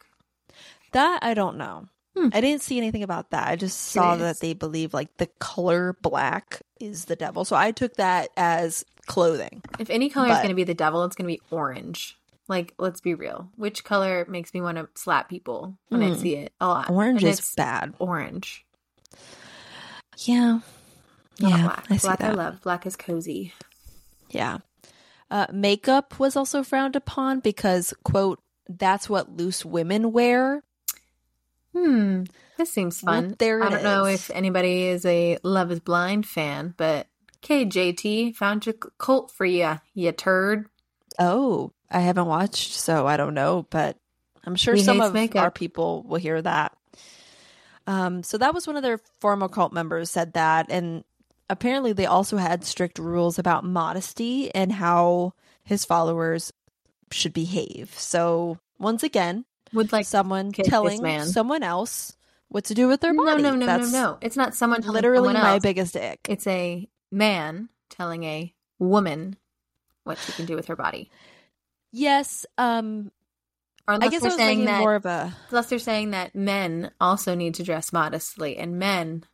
That 0.93 1.21
I 1.23 1.35
don't 1.35 1.57
know. 1.57 1.89
Hmm. 2.19 2.29
I 2.33 2.41
didn't 2.41 2.63
see 2.63 2.79
anything 2.79 3.03
about 3.03 3.31
that. 3.31 3.49
I 3.49 3.57
just 3.57 3.79
saw 3.79 4.17
that 4.17 4.41
they 4.41 4.53
believe 4.53 4.93
like 4.93 5.17
the 5.19 5.29
color 5.39 5.97
black 6.03 6.63
is 6.81 7.05
the 7.05 7.17
devil. 7.17 7.45
So 7.45 7.55
I 7.55 7.71
took 7.71 7.95
that 7.95 8.31
as 8.37 8.85
clothing. 9.07 9.63
If 9.79 9.89
any 9.89 10.11
color 10.11 10.29
but... 10.29 10.35
is 10.35 10.39
going 10.39 10.49
to 10.49 10.55
be 10.55 10.65
the 10.65 10.75
devil, 10.75 11.05
it's 11.05 11.15
going 11.15 11.29
to 11.29 11.35
be 11.35 11.41
orange. 11.51 12.17
Like, 12.49 12.75
let's 12.79 13.01
be 13.01 13.15
real. 13.15 13.51
Which 13.57 13.85
color 13.85 14.25
makes 14.29 14.53
me 14.55 14.61
want 14.61 14.79
to 14.79 14.89
slap 14.95 15.29
people 15.29 15.77
when 15.91 16.01
mm. 16.01 16.07
I 16.07 16.15
hmm. 16.15 16.21
see 16.21 16.35
it 16.37 16.53
a 16.61 16.67
lot? 16.67 16.91
Orange 16.91 17.23
and 17.23 17.33
is 17.33 17.55
bad. 17.55 17.95
Orange. 17.99 18.65
Yeah. 20.17 20.61
Not 21.41 21.51
yeah, 21.51 21.63
black. 21.63 21.87
I 21.91 21.97
black 21.99 22.21
I 22.23 22.31
love. 22.33 22.63
Black 22.63 22.87
is 22.87 22.97
cozy. 22.97 23.53
Yeah. 24.31 24.59
Uh, 25.31 25.47
makeup 25.53 26.19
was 26.19 26.37
also 26.37 26.63
frowned 26.63 26.97
upon 26.97 27.41
because, 27.41 27.93
quote, 28.03 28.41
that's 28.69 29.09
what 29.09 29.37
loose 29.37 29.65
women 29.65 30.13
wear. 30.13 30.63
Hmm. 31.79 32.25
This 32.57 32.73
seems 32.73 33.01
fun. 33.01 33.29
Well, 33.29 33.35
there 33.39 33.63
I 33.63 33.69
don't 33.69 33.79
is. 33.79 33.85
know 33.85 34.05
if 34.07 34.31
anybody 34.31 34.87
is 34.89 35.05
a 35.05 35.39
Love 35.45 35.71
is 35.71 35.81
Blind 35.81 36.27
fan, 36.27 36.75
but 36.77 37.07
KJT 37.43 38.35
found 38.35 38.67
your 38.67 38.75
cult 38.99 39.31
for 39.31 39.45
you, 39.45 39.81
you 39.95 40.11
turd. 40.13 40.67
Oh, 41.19 41.73
I 41.91 42.01
haven't 42.01 42.27
watched, 42.27 42.73
so 42.73 43.07
I 43.07 43.17
don't 43.17 43.35
know, 43.35 43.67
but 43.71 43.97
I'm 44.45 44.57
sure 44.57 44.75
we 44.75 44.81
some 44.81 45.01
of 45.01 45.13
makeup. 45.13 45.43
our 45.43 45.51
people 45.51 46.03
will 46.03 46.19
hear 46.19 46.41
that. 46.43 46.77
Um, 47.87 48.23
so 48.23 48.39
that 48.39 48.55
was 48.55 48.67
one 48.67 48.77
of 48.77 48.83
their 48.83 48.99
former 49.21 49.49
cult 49.49 49.73
members 49.73 50.11
said 50.11 50.33
that, 50.35 50.67
and 50.69 51.05
apparently 51.49 51.93
they 51.93 52.07
also 52.07 52.37
had 52.37 52.65
strict 52.65 52.99
rules 52.99 53.39
about 53.39 53.65
modesty 53.65 54.53
and 54.55 54.73
how 54.73 55.33
his 55.65 55.85
followers 55.85 56.53
should 57.11 57.33
behave. 57.33 57.95
So 57.97 58.59
once 58.79 59.03
again, 59.03 59.45
would 59.73 59.93
like 59.93 60.07
someone 60.07 60.53
telling 60.53 61.23
someone 61.25 61.63
else 61.63 62.17
what 62.49 62.65
to 62.65 62.75
do 62.75 62.89
with 62.89 63.01
their 63.01 63.15
body. 63.15 63.43
No, 63.43 63.51
no, 63.51 63.57
no, 63.57 63.67
That's 63.67 63.93
no, 63.93 64.03
no. 64.13 64.19
It's 64.21 64.37
not 64.37 64.55
someone 64.55 64.81
literally 64.83 65.35
my 65.35 65.55
else. 65.55 65.63
biggest 65.63 65.97
ick. 65.97 66.21
It's 66.29 66.47
a 66.47 66.89
man 67.11 67.69
telling 67.91 68.25
a 68.25 68.55
woman 68.79 69.37
what 70.05 70.19
she 70.19 70.33
can 70.33 70.47
do 70.47 70.57
with 70.57 70.67
her 70.67 70.77
body. 70.77 71.11
Yes, 71.93 72.47
um 72.57 73.11
or 73.87 73.95
I 73.95 74.09
guess 74.09 74.23
I 74.23 74.27
was 74.27 74.37
saying 74.37 74.67
that 74.67 74.81
more 74.81 74.95
of 74.95 75.07
a 75.07 75.35
unless 75.51 75.69
they're 75.69 75.79
saying 75.79 76.11
that 76.11 76.35
men 76.35 76.91
also 77.01 77.35
need 77.35 77.55
to 77.55 77.63
dress 77.63 77.93
modestly 77.93 78.57
and 78.57 78.79
men 78.79 79.25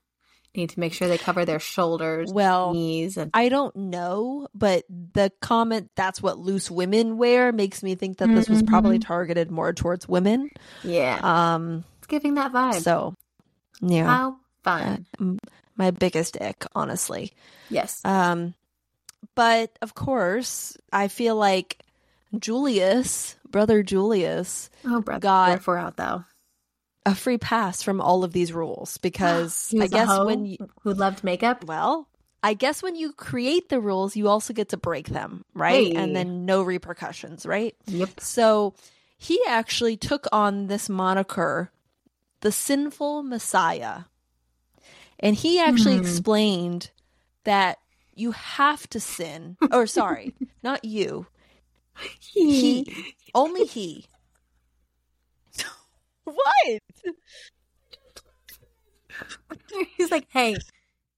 need 0.57 0.71
to 0.71 0.81
make 0.81 0.93
sure 0.93 1.09
they 1.09 1.19
cover 1.19 1.45
their 1.45 1.59
shoulders, 1.61 2.33
well, 2.33 2.73
knees. 2.73 3.17
And- 3.17 3.31
I 3.35 3.49
don't 3.49 3.75
know, 3.75 4.49
but 4.55 4.85
the 4.89 5.33
comment 5.41 5.91
that's 5.95 6.23
what 6.23 6.39
loose 6.39 6.71
women 6.71 7.17
wear 7.19 7.53
makes 7.53 7.83
me 7.83 7.95
think 7.95 8.19
that 8.19 8.29
this 8.29 8.49
was 8.49 8.63
probably 8.63 8.99
mm-hmm. 8.99 9.09
targeted 9.09 9.51
more 9.51 9.73
towards 9.73 10.09
women. 10.09 10.51
Yeah. 10.83 11.19
Um, 11.23 11.85
it's 11.99 12.07
giving 12.07 12.35
that 12.35 12.53
vibe. 12.53 12.83
So, 12.83 13.15
yeah. 13.81 14.07
How 14.07 14.37
fun. 14.63 15.07
Uh, 15.21 15.35
my 15.77 15.91
biggest 15.91 16.41
ick, 16.41 16.65
honestly. 16.75 17.33
Yes. 17.69 18.01
Um, 18.05 18.55
but 19.35 19.77
of 19.83 19.95
course, 19.95 20.77
I 20.93 21.09
feel 21.09 21.37
like 21.37 21.79
Julius, 22.39 23.37
brother 23.49 23.83
Julius, 23.83 24.71
oh 24.85 25.01
brother, 25.01 25.21
got 25.21 25.63
for 25.63 25.79
out 25.79 25.97
though. 25.97 26.25
A 27.07 27.15
free 27.15 27.39
pass 27.39 27.83
from 27.83 28.01
all 28.01 28.25
of 28.25 28.33
these 28.33 28.53
rules 28.53 28.99
because 29.03 29.75
I 29.79 29.87
guess 29.87 30.09
when 30.21 30.47
you, 30.47 30.59
who 30.83 30.95
loved 30.95 31.25
makeup, 31.25 31.65
well, 31.65 32.09
I 32.43 32.53
guess 32.53 32.83
when 32.83 32.95
you 32.95 33.13
create 33.13 33.71
the 33.71 33.81
rules, 33.81 34.17
you 34.17 34.29
also 34.29 34.53
get 34.53 34.69
to 34.71 34.77
break 34.77 35.09
them, 35.09 35.45
right? 35.55 35.93
Hey. 35.93 35.95
And 35.95 36.15
then 36.15 36.45
no 36.45 36.63
repercussions, 36.63 37.47
right? 37.47 37.75
Yep. 37.87 38.21
So 38.21 38.75
he 39.17 39.41
actually 39.49 39.97
took 39.97 40.27
on 40.31 40.67
this 40.67 40.91
moniker, 40.91 41.73
the 42.41 42.53
sinful 42.53 43.23
Messiah. 43.23 44.01
And 45.19 45.35
he 45.35 45.59
actually 45.59 45.95
mm. 45.95 46.01
explained 46.01 46.91
that 47.45 47.79
you 48.15 48.33
have 48.33 48.87
to 48.91 49.01
sin. 49.01 49.57
Or 49.73 49.87
sorry, 49.87 50.35
not 50.63 50.85
you. 50.85 51.27
He. 52.21 52.83
he 52.83 53.15
only 53.35 53.65
he. 53.65 54.05
What? 56.25 56.81
He's 59.97 60.11
like, 60.11 60.27
hey, 60.31 60.57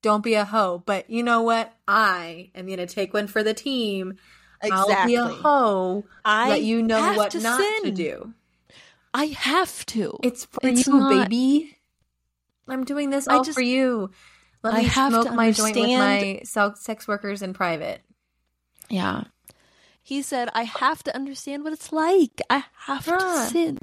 don't 0.03 0.23
be 0.23 0.35
a 0.35 0.45
hoe. 0.45 0.83
But 0.85 1.11
you 1.11 1.23
know 1.23 1.43
what? 1.43 1.73
I 1.87 2.51
am 2.55 2.67
going 2.67 2.79
to 2.79 2.87
take 2.87 3.15
one 3.15 3.27
for 3.27 3.43
the 3.43 3.55
team. 3.55 4.15
Exactly. 4.63 4.95
I'll 4.95 5.07
be 5.07 5.15
a 5.17 5.27
hoe. 5.27 6.05
I 6.25 6.49
let 6.49 6.63
you 6.63 6.83
know 6.83 7.15
what 7.15 7.33
to 7.33 7.41
not 7.41 7.61
sin. 7.61 7.85
to 7.85 7.91
do. 7.91 8.35
I 9.13 9.27
have 9.27 9.85
to. 9.87 10.19
It's 10.23 10.45
for 10.45 10.61
it's 10.63 10.87
you, 10.87 10.95
not... 10.95 11.29
baby. 11.29 11.77
I'm 12.69 12.85
doing 12.85 13.11
this 13.11 13.29
all 13.29 13.45
just, 13.45 13.57
for 13.57 13.63
you. 13.63 14.11
Let 14.63 14.75
me 14.75 14.89
smoke 14.89 15.33
my 15.33 15.53
joint 15.53 15.77
with 15.77 15.89
my 15.89 16.43
sex 16.75 17.07
workers 17.07 17.43
in 17.43 17.55
private. 17.55 18.03
Yeah. 18.89 19.25
He 20.03 20.23
said, 20.23 20.49
I 20.55 20.65
have 20.65 21.03
to 21.05 21.15
understand 21.15 21.65
what 21.65 21.73
it's 21.73 21.93
like. 21.93 22.41
I 22.49 22.65
have 22.87 23.07
huh. 23.07 23.19
to 23.19 23.51
sin. 23.51 23.79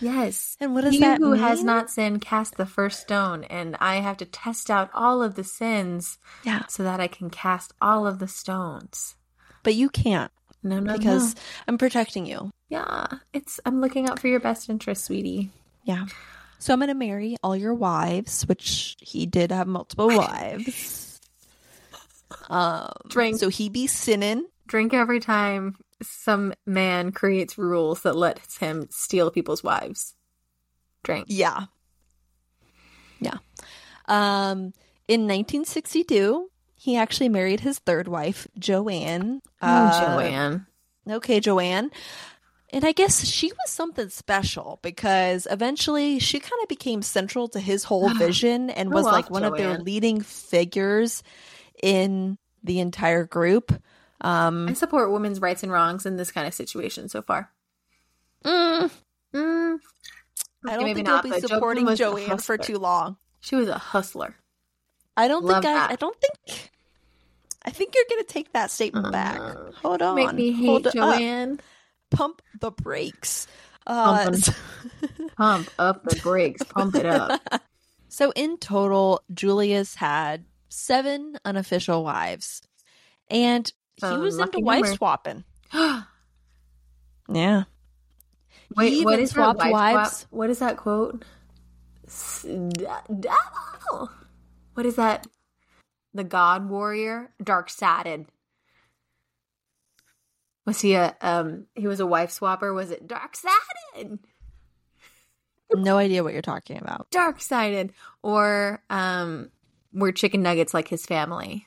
Yes. 0.00 0.56
And 0.60 0.74
what 0.74 0.82
does 0.84 0.94
he 0.94 1.00
that 1.00 1.18
who 1.18 1.32
mean? 1.32 1.40
has 1.40 1.62
not 1.62 1.90
sinned 1.90 2.20
cast 2.20 2.56
the 2.56 2.66
first 2.66 3.00
stone, 3.00 3.44
and 3.44 3.76
I 3.80 3.96
have 3.96 4.16
to 4.18 4.24
test 4.24 4.70
out 4.70 4.90
all 4.94 5.22
of 5.22 5.34
the 5.34 5.44
sins, 5.44 6.18
yeah, 6.44 6.66
so 6.68 6.82
that 6.82 7.00
I 7.00 7.06
can 7.06 7.30
cast 7.30 7.72
all 7.80 8.06
of 8.06 8.18
the 8.18 8.28
stones. 8.28 9.16
But 9.62 9.74
you 9.74 9.88
can't. 9.88 10.32
No, 10.62 10.80
no, 10.80 10.96
because 10.96 11.34
no. 11.34 11.40
I'm 11.68 11.78
protecting 11.78 12.26
you. 12.26 12.50
Yeah, 12.68 13.06
it's 13.32 13.60
I'm 13.64 13.80
looking 13.80 14.08
out 14.08 14.18
for 14.18 14.28
your 14.28 14.40
best 14.40 14.68
interest, 14.68 15.04
sweetie. 15.04 15.50
Yeah. 15.84 16.06
So 16.58 16.72
I'm 16.72 16.80
gonna 16.80 16.94
marry 16.94 17.36
all 17.42 17.54
your 17.56 17.74
wives, 17.74 18.46
which 18.48 18.96
he 19.00 19.26
did 19.26 19.52
have 19.52 19.66
multiple 19.66 20.08
wives. 20.16 21.20
Um, 22.48 22.90
drink. 23.08 23.38
So 23.38 23.48
he 23.48 23.68
be 23.68 23.86
sinning. 23.86 24.46
Drink 24.66 24.94
every 24.94 25.20
time 25.20 25.76
some 26.02 26.54
man 26.66 27.12
creates 27.12 27.58
rules 27.58 28.02
that 28.02 28.16
lets 28.16 28.58
him 28.58 28.88
steal 28.90 29.30
people's 29.30 29.62
wives. 29.62 30.14
Drink. 31.02 31.26
Yeah. 31.28 31.66
Yeah. 33.20 33.38
Um, 34.06 34.72
in 35.08 35.22
1962, 35.22 36.50
he 36.74 36.96
actually 36.96 37.28
married 37.28 37.60
his 37.60 37.78
third 37.78 38.08
wife, 38.08 38.46
Joanne. 38.58 39.40
Oh, 39.62 39.66
uh, 39.66 40.00
Joanne. 40.00 40.66
Okay, 41.08 41.40
Joanne. 41.40 41.90
And 42.70 42.84
I 42.84 42.92
guess 42.92 43.24
she 43.24 43.48
was 43.48 43.70
something 43.70 44.08
special 44.08 44.80
because 44.82 45.46
eventually 45.50 46.18
she 46.18 46.40
kind 46.40 46.60
of 46.62 46.68
became 46.68 47.02
central 47.02 47.48
to 47.48 47.60
his 47.60 47.84
whole 47.84 48.08
vision 48.14 48.68
and 48.68 48.92
was 48.92 49.04
like 49.04 49.30
one 49.30 49.42
Joanne. 49.42 49.52
of 49.52 49.58
their 49.58 49.78
leading 49.78 50.20
figures 50.20 51.22
in 51.82 52.36
the 52.62 52.80
entire 52.80 53.24
group. 53.24 53.72
Um, 54.20 54.68
I 54.68 54.72
support 54.74 55.10
women's 55.10 55.40
rights 55.40 55.62
and 55.62 55.72
wrongs 55.72 56.06
in 56.06 56.16
this 56.16 56.30
kind 56.30 56.46
of 56.46 56.54
situation 56.54 57.08
so 57.08 57.22
far. 57.22 57.50
Mm, 58.44 58.90
mm, 59.34 59.78
I 60.66 60.76
don't 60.76 60.94
think 60.94 61.06
not, 61.06 61.24
you'll 61.24 61.34
be 61.34 61.40
supporting 61.40 61.94
Joanne 61.96 62.38
for 62.38 62.56
too 62.56 62.78
long. 62.78 63.16
She 63.40 63.56
was 63.56 63.68
a 63.68 63.78
hustler. 63.78 64.34
I 65.16 65.28
don't 65.28 65.44
Love 65.44 65.62
think 65.62 65.74
I, 65.74 65.92
I. 65.92 65.96
don't 65.96 66.16
think. 66.20 66.70
I 67.64 67.70
think 67.70 67.94
you're 67.94 68.04
going 68.08 68.24
to 68.24 68.32
take 68.32 68.52
that 68.52 68.70
statement 68.70 69.06
uh, 69.06 69.10
back. 69.10 69.40
Hold 69.82 70.02
on. 70.02 70.16
Make 70.16 70.32
me 70.32 70.52
hate 70.52 70.86
Joanne. 70.92 71.52
Up. 71.52 71.60
Pump 72.10 72.42
the 72.60 72.70
brakes. 72.70 73.46
Uh, 73.86 74.24
pump, 74.24 74.44
pump 75.36 75.70
up 75.78 76.04
the 76.04 76.16
brakes. 76.16 76.62
Pump 76.62 76.94
it 76.94 77.06
up. 77.06 77.40
So 78.14 78.30
in 78.36 78.58
total, 78.58 79.22
Julius 79.34 79.96
had 79.96 80.44
seven 80.68 81.36
unofficial 81.44 82.04
wives, 82.04 82.62
and 83.28 83.72
he 83.96 84.06
um, 84.06 84.20
was 84.20 84.38
into 84.38 84.60
wife 84.60 84.86
swapping. 84.86 85.44
yeah. 85.72 87.64
Wait, 88.76 89.04
what 89.04 89.18
is 89.18 89.30
swapped 89.30 89.60
wives? 89.64 90.18
Swap? 90.18 90.30
What 90.30 90.50
is 90.50 90.58
that 90.58 90.76
quote? 90.76 91.24
What 94.74 94.86
is 94.86 94.96
that? 94.96 95.26
The 96.12 96.24
God 96.24 96.68
Warrior, 96.68 97.32
Dark 97.42 97.70
Sided. 97.70 98.26
Was 100.66 100.80
he 100.80 100.94
a 100.94 101.16
um? 101.20 101.66
He 101.74 101.86
was 101.86 102.00
a 102.00 102.06
wife 102.06 102.30
swapper. 102.30 102.74
Was 102.74 102.90
it 102.90 103.06
Dark 103.06 103.36
Sided? 103.36 104.18
No 105.72 105.98
idea 105.98 106.22
what 106.22 106.32
you're 106.32 106.42
talking 106.42 106.78
about. 106.78 107.10
Dark 107.10 107.40
Sided, 107.40 107.92
or 108.22 108.82
um, 108.90 109.50
were 109.92 110.12
chicken 110.12 110.42
nuggets 110.42 110.72
like 110.74 110.88
his 110.88 111.04
family? 111.04 111.66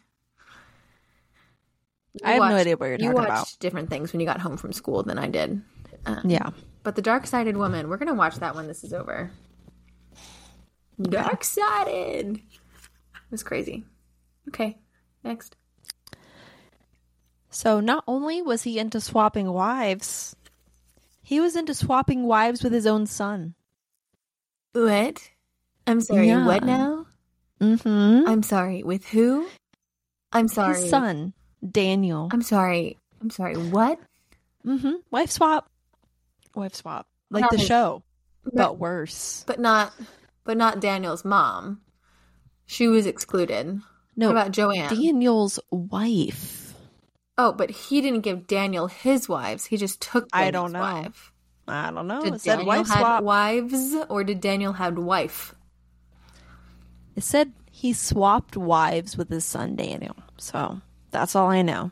I 2.23 2.31
have 2.31 2.39
watched, 2.39 2.51
no 2.51 2.57
idea 2.57 2.77
what 2.77 2.85
you're 2.87 2.97
talking 2.97 3.11
about. 3.11 3.21
you 3.21 3.29
watched 3.29 3.53
about. 3.53 3.59
Different 3.59 3.89
things 3.89 4.13
when 4.13 4.19
you 4.19 4.25
got 4.25 4.39
home 4.39 4.57
from 4.57 4.73
school 4.73 5.03
than 5.03 5.17
I 5.17 5.27
did. 5.27 5.61
Um, 6.05 6.21
yeah, 6.25 6.49
but 6.83 6.95
the 6.95 7.01
Dark 7.01 7.27
Sided 7.27 7.57
Woman. 7.57 7.89
We're 7.89 7.97
gonna 7.97 8.13
watch 8.13 8.35
that 8.37 8.55
when 8.55 8.67
this 8.67 8.83
is 8.83 8.93
over. 8.93 9.31
Dark 11.01 11.43
Sided. 11.43 12.37
It 12.37 13.31
was 13.31 13.43
crazy. 13.43 13.83
Okay, 14.47 14.77
next. 15.23 15.55
So 17.49 17.79
not 17.79 18.03
only 18.07 18.41
was 18.41 18.63
he 18.63 18.79
into 18.79 19.01
swapping 19.01 19.51
wives, 19.51 20.35
he 21.21 21.39
was 21.39 21.55
into 21.55 21.73
swapping 21.73 22.23
wives 22.23 22.63
with 22.63 22.71
his 22.71 22.87
own 22.87 23.05
son. 23.05 23.55
What? 24.73 25.29
I'm 25.85 26.01
sorry. 26.01 26.27
Yeah. 26.27 26.45
What 26.45 26.63
now? 26.63 27.05
Mm-hmm. 27.59 28.29
I'm 28.29 28.43
sorry. 28.43 28.83
With 28.83 29.05
who? 29.07 29.47
I'm 30.31 30.47
sorry. 30.47 30.81
His 30.81 30.89
son. 30.89 31.33
Daniel. 31.69 32.29
I'm 32.31 32.41
sorry. 32.41 32.97
I'm 33.21 33.29
sorry. 33.29 33.55
What? 33.55 33.99
Mm-hmm. 34.65 34.93
Wife 35.11 35.31
swap. 35.31 35.69
Wife 36.55 36.75
swap. 36.75 37.07
Like 37.29 37.41
not 37.41 37.51
the 37.51 37.57
his, 37.57 37.67
show, 37.67 38.03
but, 38.43 38.55
but 38.55 38.77
worse. 38.77 39.43
But 39.47 39.59
not. 39.59 39.93
But 40.43 40.57
not 40.57 40.79
Daniel's 40.79 41.25
mom. 41.25 41.81
She 42.65 42.87
was 42.87 43.05
excluded. 43.05 43.81
No, 44.15 44.27
what 44.27 44.31
about 44.31 44.51
Joanne. 44.51 44.93
Daniel's 44.93 45.59
wife. 45.71 46.73
Oh, 47.37 47.51
but 47.51 47.69
he 47.69 48.01
didn't 48.01 48.21
give 48.21 48.47
Daniel 48.47 48.87
his 48.87 49.29
wives. 49.29 49.65
He 49.65 49.77
just 49.77 50.01
took. 50.01 50.29
Daniel's 50.29 50.47
I 50.47 50.51
don't 50.51 50.71
know. 50.71 50.79
Wife. 50.79 51.33
I 51.67 51.91
don't 51.91 52.07
know. 52.07 52.21
Did 52.21 52.35
it 52.35 52.43
Daniel 52.43 52.67
wife 52.67 52.87
had 52.87 52.99
swap. 52.99 53.23
wives, 53.23 53.95
or 54.09 54.23
did 54.23 54.41
Daniel 54.41 54.73
have 54.73 54.97
wife? 54.97 55.53
It 57.15 57.23
said 57.23 57.51
he 57.71 57.93
swapped 57.93 58.55
wives 58.55 59.17
with 59.17 59.29
his 59.29 59.43
son 59.43 59.75
Daniel. 59.75 60.15
So 60.37 60.81
that's 61.11 61.35
all 61.35 61.49
I 61.49 61.61
know. 61.61 61.91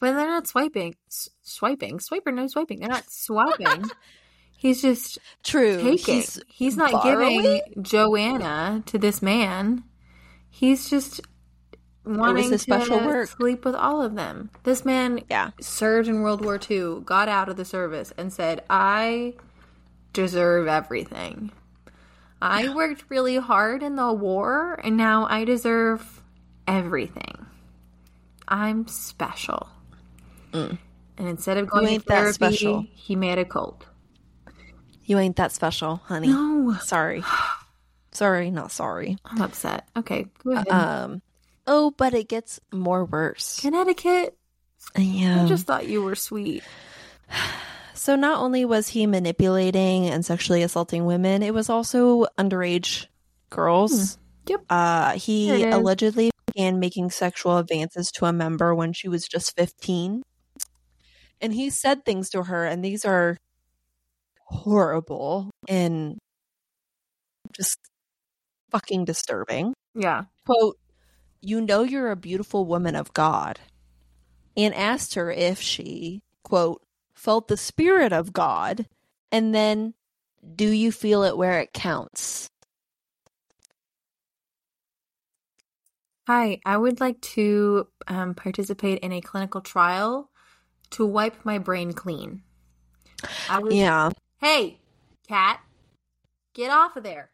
But 0.00 0.14
they're 0.14 0.26
not 0.26 0.48
swiping. 0.48 0.96
S- 1.08 1.30
swiping. 1.42 1.98
Swiper 1.98 2.34
no 2.34 2.46
swiping. 2.48 2.80
They're 2.80 2.88
not 2.88 3.10
swiping. 3.10 3.84
He's 4.56 4.82
just 4.82 5.18
true. 5.42 5.82
Taking. 5.82 6.14
He's, 6.16 6.40
He's 6.48 6.76
not 6.76 6.92
borrowing? 6.92 7.42
giving 7.42 7.82
Joanna 7.82 8.82
to 8.86 8.98
this 8.98 9.22
man. 9.22 9.84
He's 10.50 10.88
just 10.90 11.20
wanting 12.04 12.50
to 12.50 12.58
special 12.58 12.98
work. 12.98 13.28
sleep 13.28 13.64
with 13.64 13.74
all 13.74 14.02
of 14.02 14.14
them. 14.14 14.50
This 14.64 14.84
man 14.84 15.20
yeah. 15.30 15.50
served 15.60 16.08
in 16.08 16.22
World 16.22 16.44
War 16.44 16.58
II, 16.70 17.00
got 17.04 17.28
out 17.28 17.48
of 17.48 17.56
the 17.56 17.64
service, 17.64 18.12
and 18.16 18.32
said, 18.32 18.64
I 18.68 19.34
deserve 20.12 20.68
everything. 20.68 21.52
I 22.40 22.74
worked 22.74 23.04
really 23.08 23.36
hard 23.36 23.82
in 23.82 23.96
the 23.96 24.12
war, 24.12 24.80
and 24.82 24.96
now 24.96 25.26
I 25.28 25.44
deserve 25.44 26.22
everything. 26.66 27.46
I'm 28.48 28.86
special. 28.88 29.68
Mm. 30.52 30.78
And 31.18 31.28
instead 31.28 31.58
of 31.58 31.68
going 31.68 32.00
to 32.00 32.04
therapy, 32.04 32.90
he 32.94 33.16
made 33.16 33.38
a 33.38 33.44
cult. 33.44 33.86
You 35.04 35.18
ain't 35.18 35.36
that 35.36 35.52
special, 35.52 35.96
honey. 36.04 36.28
No. 36.28 36.74
Sorry. 36.82 37.22
sorry, 38.12 38.50
not 38.50 38.72
sorry. 38.72 39.16
I'm 39.24 39.42
upset. 39.42 39.88
Okay, 39.96 40.26
go 40.44 40.52
ahead. 40.52 40.68
Um, 40.68 41.22
oh, 41.66 41.92
but 41.96 42.14
it 42.14 42.28
gets 42.28 42.60
more 42.72 43.04
worse. 43.04 43.60
Connecticut? 43.60 44.36
Yeah. 44.96 45.44
I 45.44 45.46
just 45.46 45.66
thought 45.66 45.86
you 45.88 46.02
were 46.02 46.16
sweet. 46.16 46.62
So 47.94 48.16
not 48.16 48.40
only 48.40 48.64
was 48.64 48.88
he 48.88 49.06
manipulating 49.06 50.08
and 50.08 50.24
sexually 50.26 50.64
assaulting 50.64 51.04
women, 51.04 51.40
it 51.40 51.54
was 51.54 51.70
also 51.70 52.26
underage 52.36 53.06
girls. 53.48 54.14
Hmm. 54.14 54.20
Yep. 54.48 54.60
Uh, 54.68 55.12
he 55.12 55.62
allegedly 55.62 56.31
began 56.54 56.78
making 56.80 57.10
sexual 57.10 57.58
advances 57.58 58.10
to 58.12 58.26
a 58.26 58.32
member 58.32 58.74
when 58.74 58.92
she 58.92 59.08
was 59.08 59.26
just 59.26 59.56
15. 59.56 60.22
And 61.40 61.54
he 61.54 61.70
said 61.70 62.04
things 62.04 62.30
to 62.30 62.44
her, 62.44 62.64
and 62.64 62.84
these 62.84 63.04
are 63.04 63.36
horrible. 64.46 65.50
And 65.68 66.18
just 67.52 67.78
fucking 68.70 69.04
disturbing. 69.04 69.74
Yeah. 69.94 70.24
Quote, 70.46 70.76
You 71.40 71.60
know 71.60 71.82
you're 71.82 72.10
a 72.10 72.16
beautiful 72.16 72.64
woman 72.64 72.96
of 72.96 73.12
God. 73.12 73.60
And 74.56 74.74
asked 74.74 75.14
her 75.14 75.30
if 75.30 75.60
she, 75.60 76.20
quote, 76.44 76.82
felt 77.14 77.48
the 77.48 77.56
spirit 77.56 78.12
of 78.12 78.32
God. 78.32 78.86
And 79.30 79.54
then, 79.54 79.94
do 80.56 80.68
you 80.68 80.92
feel 80.92 81.22
it 81.22 81.36
where 81.36 81.60
it 81.60 81.72
counts? 81.72 82.48
Hi, 86.28 86.60
I 86.64 86.76
would 86.76 87.00
like 87.00 87.20
to 87.20 87.88
um, 88.06 88.34
participate 88.34 89.00
in 89.00 89.10
a 89.10 89.20
clinical 89.20 89.60
trial 89.60 90.30
to 90.90 91.04
wipe 91.04 91.44
my 91.44 91.58
brain 91.58 91.92
clean. 91.92 92.42
Was, 93.50 93.74
yeah. 93.74 94.10
Hey, 94.40 94.78
cat, 95.26 95.60
get 96.54 96.70
off 96.70 96.96
of 96.96 97.02
there. 97.02 97.30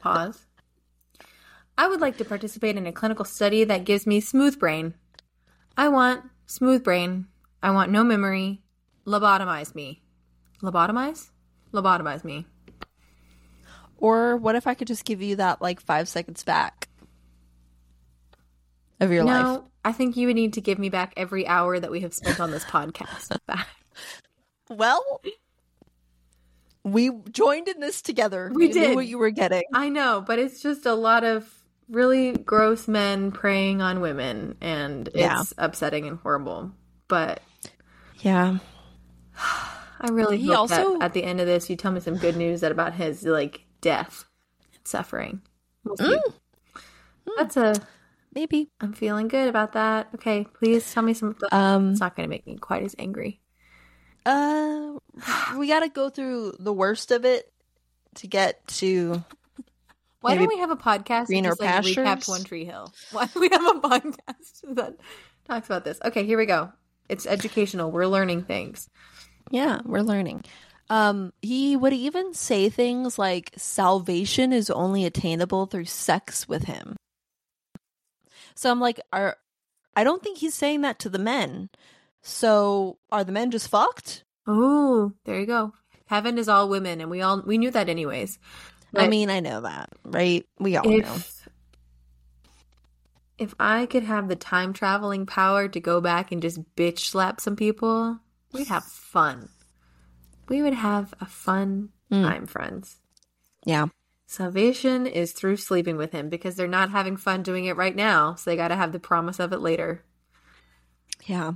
Pause. 0.00 0.46
I 1.76 1.88
would 1.88 2.00
like 2.00 2.16
to 2.16 2.24
participate 2.24 2.78
in 2.78 2.86
a 2.86 2.92
clinical 2.92 3.26
study 3.26 3.64
that 3.64 3.84
gives 3.84 4.06
me 4.06 4.20
smooth 4.20 4.58
brain. 4.58 4.94
I 5.76 5.88
want 5.88 6.24
smooth 6.46 6.82
brain. 6.82 7.26
I 7.62 7.72
want 7.72 7.90
no 7.90 8.02
memory. 8.02 8.62
Lobotomize 9.06 9.74
me. 9.74 10.02
Lobotomize? 10.62 11.30
Lobotomize 11.74 12.24
me. 12.24 12.46
Or 13.98 14.36
what 14.36 14.54
if 14.54 14.66
I 14.66 14.74
could 14.74 14.88
just 14.88 15.04
give 15.04 15.22
you 15.22 15.36
that 15.36 15.62
like 15.62 15.80
five 15.80 16.08
seconds 16.08 16.44
back 16.44 16.88
of 19.00 19.10
your 19.10 19.24
no, 19.24 19.32
life? 19.32 19.60
I 19.84 19.92
think 19.92 20.16
you 20.16 20.26
would 20.26 20.36
need 20.36 20.54
to 20.54 20.60
give 20.60 20.78
me 20.78 20.88
back 20.88 21.14
every 21.16 21.46
hour 21.46 21.78
that 21.78 21.90
we 21.90 22.00
have 22.00 22.12
spent 22.12 22.40
on 22.40 22.50
this 22.50 22.64
podcast. 22.64 23.38
well, 24.68 25.20
we 26.82 27.10
joined 27.30 27.68
in 27.68 27.80
this 27.80 28.02
together. 28.02 28.50
We 28.54 28.68
you 28.68 28.72
did 28.72 28.94
what 28.94 29.06
you 29.06 29.18
were 29.18 29.30
getting. 29.30 29.64
I 29.72 29.88
know, 29.88 30.22
but 30.26 30.38
it's 30.38 30.60
just 30.62 30.86
a 30.86 30.94
lot 30.94 31.24
of 31.24 31.48
really 31.88 32.32
gross 32.32 32.88
men 32.88 33.32
preying 33.32 33.80
on 33.80 34.00
women, 34.00 34.56
and 34.60 35.08
yeah. 35.14 35.40
it's 35.40 35.54
upsetting 35.58 36.06
and 36.06 36.18
horrible. 36.18 36.72
But 37.08 37.40
yeah, 38.18 38.58
I 39.36 40.08
really 40.10 40.38
he 40.38 40.48
hope 40.48 40.58
also... 40.58 40.98
that 40.98 41.06
at 41.06 41.12
the 41.12 41.24
end 41.24 41.40
of 41.40 41.46
this, 41.46 41.70
you 41.70 41.76
tell 41.76 41.92
me 41.92 42.00
some 42.00 42.16
good 42.16 42.36
news 42.36 42.60
that 42.60 42.72
about 42.72 42.94
his 42.94 43.22
like 43.24 43.65
death 43.86 44.24
and 44.74 44.84
suffering. 44.84 45.40
We'll 45.84 45.96
mm. 45.96 46.18
That's 47.36 47.56
a 47.56 47.74
maybe. 48.34 48.68
I'm 48.80 48.92
feeling 48.92 49.28
good 49.28 49.48
about 49.48 49.74
that. 49.74 50.08
Okay, 50.16 50.44
please 50.54 50.92
tell 50.92 51.04
me 51.04 51.14
some. 51.14 51.36
Um, 51.52 51.92
it's 51.92 52.00
not 52.00 52.16
going 52.16 52.28
to 52.28 52.30
make 52.30 52.46
me 52.46 52.56
quite 52.56 52.82
as 52.82 52.94
angry. 52.98 53.40
Uh, 54.28 54.98
we 55.56 55.68
got 55.68 55.80
to 55.80 55.88
go 55.88 56.08
through 56.08 56.52
the 56.58 56.72
worst 56.72 57.12
of 57.12 57.24
it 57.24 57.52
to 58.16 58.26
get 58.26 58.66
to. 58.66 59.22
Why 60.20 60.34
don't 60.34 60.48
we 60.48 60.58
have 60.58 60.72
a 60.72 60.76
podcast 60.76 61.26
greener 61.26 61.50
just, 61.50 61.60
like, 61.60 61.70
pastures? 61.70 61.96
recap 61.96 62.28
One 62.28 62.42
Tree 62.42 62.64
Hill? 62.64 62.92
Why 63.12 63.26
do 63.26 63.38
we 63.38 63.48
have 63.52 63.64
a 63.64 63.78
podcast 63.88 64.74
that 64.74 64.96
talks 65.46 65.68
about 65.68 65.84
this? 65.84 66.00
Okay, 66.04 66.26
here 66.26 66.36
we 66.36 66.46
go. 66.46 66.72
It's 67.08 67.24
educational. 67.24 67.92
We're 67.92 68.06
learning 68.06 68.46
things. 68.46 68.90
Yeah, 69.52 69.80
we're 69.84 70.00
learning. 70.00 70.44
Um, 70.88 71.32
he 71.42 71.76
would 71.76 71.92
even 71.92 72.32
say 72.34 72.68
things 72.68 73.18
like 73.18 73.50
salvation 73.56 74.52
is 74.52 74.70
only 74.70 75.04
attainable 75.04 75.66
through 75.66 75.86
sex 75.86 76.48
with 76.48 76.64
him. 76.64 76.96
So 78.54 78.70
I'm 78.70 78.80
like, 78.80 79.00
are 79.12 79.36
I 79.96 80.04
don't 80.04 80.22
think 80.22 80.38
he's 80.38 80.54
saying 80.54 80.82
that 80.82 80.98
to 81.00 81.08
the 81.08 81.18
men. 81.18 81.70
So 82.22 82.98
are 83.10 83.24
the 83.24 83.32
men 83.32 83.50
just 83.50 83.68
fucked? 83.68 84.22
Oh, 84.46 85.12
there 85.24 85.40
you 85.40 85.46
go. 85.46 85.72
Heaven 86.06 86.38
is 86.38 86.48
all 86.48 86.68
women, 86.68 87.00
and 87.00 87.10
we 87.10 87.20
all 87.20 87.42
we 87.42 87.58
knew 87.58 87.70
that 87.72 87.88
anyways. 87.88 88.38
But 88.92 89.04
I 89.04 89.08
mean, 89.08 89.28
I 89.28 89.40
know 89.40 89.62
that, 89.62 89.90
right? 90.04 90.46
We 90.60 90.76
all 90.76 90.88
if, 90.88 91.04
know. 91.04 91.16
If 93.38 93.54
I 93.58 93.86
could 93.86 94.04
have 94.04 94.28
the 94.28 94.36
time 94.36 94.72
traveling 94.72 95.26
power 95.26 95.66
to 95.68 95.80
go 95.80 96.00
back 96.00 96.30
and 96.30 96.40
just 96.40 96.62
bitch 96.76 97.00
slap 97.00 97.40
some 97.40 97.56
people, 97.56 98.20
we'd 98.52 98.68
have 98.68 98.84
fun 98.84 99.48
we 100.48 100.62
would 100.62 100.74
have 100.74 101.14
a 101.20 101.26
fun 101.26 101.90
mm. 102.10 102.22
time, 102.22 102.46
friends. 102.46 102.96
Yeah. 103.64 103.86
Salvation 104.26 105.06
is 105.06 105.32
through 105.32 105.56
sleeping 105.56 105.96
with 105.96 106.12
him 106.12 106.28
because 106.28 106.56
they're 106.56 106.66
not 106.66 106.90
having 106.90 107.16
fun 107.16 107.42
doing 107.42 107.66
it 107.66 107.76
right 107.76 107.94
now. 107.94 108.34
So 108.34 108.50
they 108.50 108.56
got 108.56 108.68
to 108.68 108.76
have 108.76 108.92
the 108.92 108.98
promise 108.98 109.38
of 109.38 109.52
it 109.52 109.60
later. 109.60 110.04
Yeah. 111.24 111.52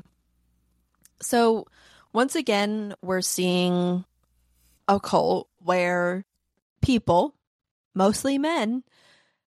So 1.21 1.67
once 2.13 2.37
again, 2.37 2.95
we're 3.03 3.23
seeing 3.23 4.05
a 4.89 5.01
cult 5.01 5.49
where 5.59 6.25
people, 6.81 7.35
mostly 7.95 8.39
men, 8.39 8.85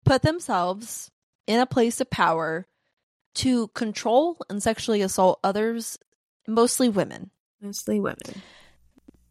put 0.05 0.23
themselves 0.23 1.11
in 1.47 1.61
a 1.61 1.67
place 1.67 2.01
of 2.01 2.11
power 2.11 2.67
to 3.35 3.69
control 3.69 4.39
and 4.49 4.63
sexually 4.63 5.03
assault 5.03 5.41
others, 5.43 5.99
mostly 6.47 6.89
women. 6.89 7.31
Mostly 7.61 7.99
women 7.99 8.43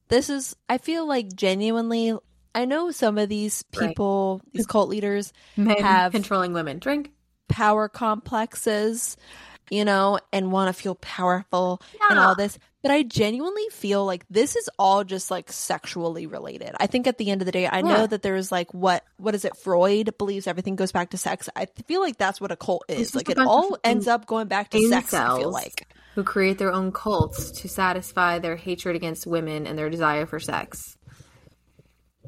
this 0.08 0.30
is 0.30 0.56
I 0.70 0.78
feel 0.78 1.08
like 1.08 1.34
genuinely 1.36 2.16
I 2.54 2.66
know 2.66 2.92
some 2.92 3.18
of 3.18 3.28
these 3.28 3.64
people, 3.64 4.42
right. 4.42 4.54
these 4.54 4.66
cult 4.66 4.88
leaders 4.88 5.34
Men 5.58 5.78
have 5.82 6.14
controlling 6.14 6.54
women. 6.54 6.80
Drink 6.80 7.12
power 7.50 7.90
complexes, 7.90 9.18
you 9.70 9.84
know, 9.84 10.20
and 10.32 10.52
want 10.52 10.74
to 10.74 10.82
feel 10.82 10.96
powerful 10.96 11.82
yeah. 11.94 12.08
and 12.10 12.20
all 12.20 12.34
this. 12.34 12.58
But 12.82 12.92
I 12.92 13.04
genuinely 13.04 13.68
feel 13.72 14.06
like 14.06 14.26
this 14.30 14.56
is 14.56 14.70
all 14.78 15.04
just 15.04 15.32
like 15.32 15.52
sexually 15.52 16.28
related. 16.28 16.76
I 16.80 16.88
think 16.88 17.08
at 17.08 17.18
the 17.18 17.32
end 17.32 17.42
of 17.42 17.46
the 17.46 17.52
day, 17.52 17.66
I 17.66 17.78
yeah. 17.78 17.82
know 17.82 18.08
that 18.08 18.22
there's 18.22 18.52
like 18.52 18.74
what 18.74 19.04
what 19.18 19.36
is 19.36 19.44
it? 19.44 19.58
Freud 19.58 20.18
believes 20.18 20.48
everything 20.48 20.76
goes 20.76 20.92
back 20.92 21.10
to 21.10 21.18
sex. 21.18 21.50
I 21.56 21.66
feel 21.66 22.00
like 22.00 22.18
that's 22.18 22.40
what 22.40 22.52
a 22.52 22.56
cult 22.56 22.86
is. 22.88 23.16
Like 23.16 23.30
it 23.30 23.40
all 23.40 23.78
ends 23.84 24.08
up 24.08 24.28
going 24.28 24.48
back 24.48 24.70
to 24.70 24.88
sex. 24.88 25.14
I 25.14 25.38
feel 25.40 25.52
like 25.52 25.88
who 26.16 26.24
create 26.24 26.58
their 26.58 26.72
own 26.72 26.94
cults 26.94 27.52
to 27.52 27.68
satisfy 27.68 28.40
their 28.40 28.56
hatred 28.56 28.96
against 28.96 29.28
women 29.28 29.68
and 29.68 29.78
their 29.78 29.90
desire 29.90 30.26
for 30.26 30.40
sex. 30.40 30.98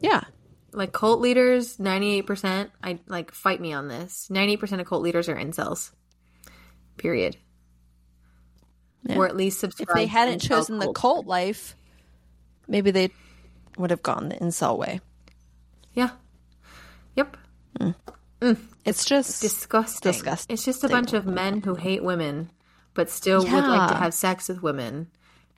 Yeah. 0.02 0.22
Like 0.74 0.92
cult 0.92 1.22
leaders, 1.22 1.78
98%, 1.78 2.70
I 2.84 3.00
like 3.08 3.32
fight 3.32 3.62
me 3.62 3.72
on 3.72 3.88
this. 3.88 4.28
98% 4.30 4.82
of 4.82 4.88
cult 4.88 5.02
leaders 5.02 5.30
are 5.30 5.38
incels. 5.38 5.92
Period. 6.98 7.38
Yeah. 9.04 9.16
Or 9.16 9.26
at 9.26 9.38
least 9.38 9.62
subscribe. 9.62 9.90
If 9.90 9.96
they 9.96 10.06
hadn't 10.06 10.40
chosen 10.40 10.80
the 10.80 10.92
cult 10.92 11.26
life, 11.26 11.74
maybe 12.68 12.92
they 12.92 13.10
would 13.78 13.92
have 13.92 14.04
gone 14.04 14.28
the 14.28 14.36
incel 14.36 14.78
way. 14.78 15.00
Yeah. 15.94 16.10
Yep. 17.16 17.38
Mm. 17.80 17.96
Mm. 18.42 18.58
It's 18.84 19.06
just 19.06 19.42
disgusting. 19.42 20.12
disgusting. 20.12 20.54
It's 20.54 20.66
just 20.66 20.84
a 20.84 20.90
bunch 20.90 21.14
of 21.14 21.26
men 21.26 21.62
who 21.62 21.76
hate 21.76 22.04
women 22.04 22.50
but 22.98 23.12
still 23.12 23.46
yeah. 23.46 23.54
would 23.54 23.64
like 23.64 23.90
to 23.92 23.96
have 23.96 24.12
sex 24.12 24.50
with 24.50 24.64
women, 24.64 25.08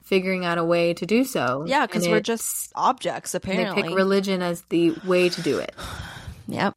figuring 0.04 0.44
out 0.44 0.58
a 0.58 0.64
way 0.64 0.92
to 0.92 1.06
do 1.06 1.24
so. 1.24 1.64
Yeah, 1.66 1.86
because 1.86 2.06
we're 2.06 2.20
just 2.20 2.70
objects, 2.76 3.34
apparently. 3.34 3.80
They 3.80 3.88
pick 3.88 3.96
religion 3.96 4.42
as 4.42 4.60
the 4.68 4.94
way 5.06 5.30
to 5.30 5.40
do 5.40 5.58
it. 5.58 5.74
yep. 6.46 6.76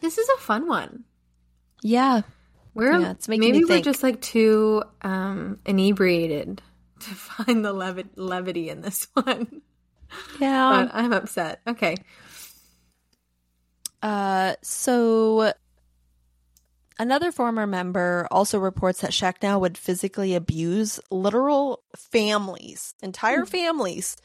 This 0.00 0.16
is 0.16 0.26
a 0.30 0.38
fun 0.38 0.66
one. 0.66 1.04
Yeah. 1.82 2.22
We're 2.72 2.98
yeah, 2.98 3.14
maybe 3.28 3.64
we're 3.64 3.82
just 3.82 4.02
like 4.02 4.22
too 4.22 4.82
um, 5.02 5.58
inebriated 5.66 6.62
to 7.00 7.10
find 7.10 7.62
the 7.62 7.74
levi- 7.74 8.08
levity 8.16 8.70
in 8.70 8.80
this 8.80 9.08
one. 9.12 9.60
Yeah. 10.40 10.86
but 10.86 10.94
I'm 10.94 11.12
upset. 11.12 11.60
Okay. 11.66 11.96
Uh 14.00 14.54
so 14.62 15.52
Another 16.98 17.30
former 17.30 17.66
member 17.66 18.26
also 18.30 18.58
reports 18.58 19.02
that 19.02 19.12
Schacknow 19.12 19.60
would 19.60 19.78
physically 19.78 20.34
abuse 20.34 20.98
literal 21.10 21.82
families, 21.96 22.94
entire 23.02 23.44
mm. 23.44 23.48
families, 23.48 24.16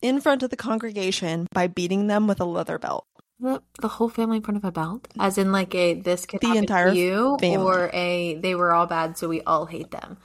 in 0.00 0.20
front 0.20 0.44
of 0.44 0.50
the 0.50 0.56
congregation 0.56 1.48
by 1.52 1.66
beating 1.66 2.06
them 2.06 2.28
with 2.28 2.40
a 2.40 2.44
leather 2.44 2.78
belt. 2.78 3.06
The, 3.40 3.60
the 3.80 3.88
whole 3.88 4.08
family 4.08 4.36
in 4.36 4.42
front 4.44 4.58
of 4.58 4.64
a 4.64 4.70
belt, 4.70 5.08
as 5.18 5.36
in 5.38 5.50
like 5.50 5.74
a 5.74 5.94
this 5.94 6.24
could 6.24 6.40
the 6.40 6.46
happen 6.46 6.62
entire 6.62 6.92
to 6.92 6.96
you, 6.96 7.36
family. 7.40 7.56
or 7.56 7.90
a 7.92 8.36
they 8.36 8.54
were 8.54 8.72
all 8.72 8.86
bad, 8.86 9.18
so 9.18 9.28
we 9.28 9.40
all 9.42 9.66
hate 9.66 9.90
them. 9.90 10.18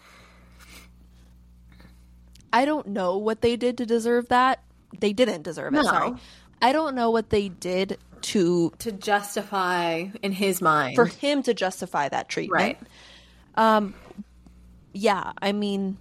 I 2.54 2.66
don't 2.66 2.88
know 2.88 3.18
what 3.18 3.42
they 3.42 3.56
did 3.56 3.78
to 3.80 3.86
deserve 3.86 4.30
that. 4.30 4.64
They 5.00 5.12
didn't 5.12 5.42
deserve 5.42 5.74
it. 5.74 5.78
No. 5.78 5.84
Sorry, 5.84 6.14
I 6.62 6.72
don't 6.72 6.94
know 6.94 7.10
what 7.10 7.32
they 7.32 7.50
did 7.50 7.98
to 8.22 8.72
to 8.80 8.92
justify 8.92 10.06
in 10.22 10.32
his 10.32 10.62
mind 10.62 10.96
for 10.96 11.06
him 11.06 11.44
to 11.44 11.54
justify 11.54 12.10
that 12.10 12.30
treatment. 12.30 12.78
Right. 13.58 13.78
Um 13.78 13.94
yeah, 14.94 15.34
I 15.42 15.52
mean 15.52 15.98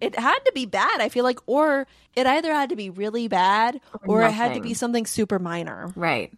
it 0.00 0.16
had 0.18 0.38
to 0.44 0.52
be 0.52 0.66
bad, 0.66 1.00
I 1.00 1.08
feel 1.08 1.24
like 1.24 1.40
or 1.46 1.86
it 2.14 2.26
either 2.26 2.52
had 2.52 2.68
to 2.70 2.76
be 2.76 2.90
really 2.90 3.28
bad 3.28 3.80
or, 4.06 4.20
or 4.20 4.22
it 4.22 4.32
had 4.32 4.54
to 4.54 4.60
be 4.60 4.74
something 4.74 5.06
super 5.06 5.38
minor. 5.38 5.92
Right. 5.96 6.32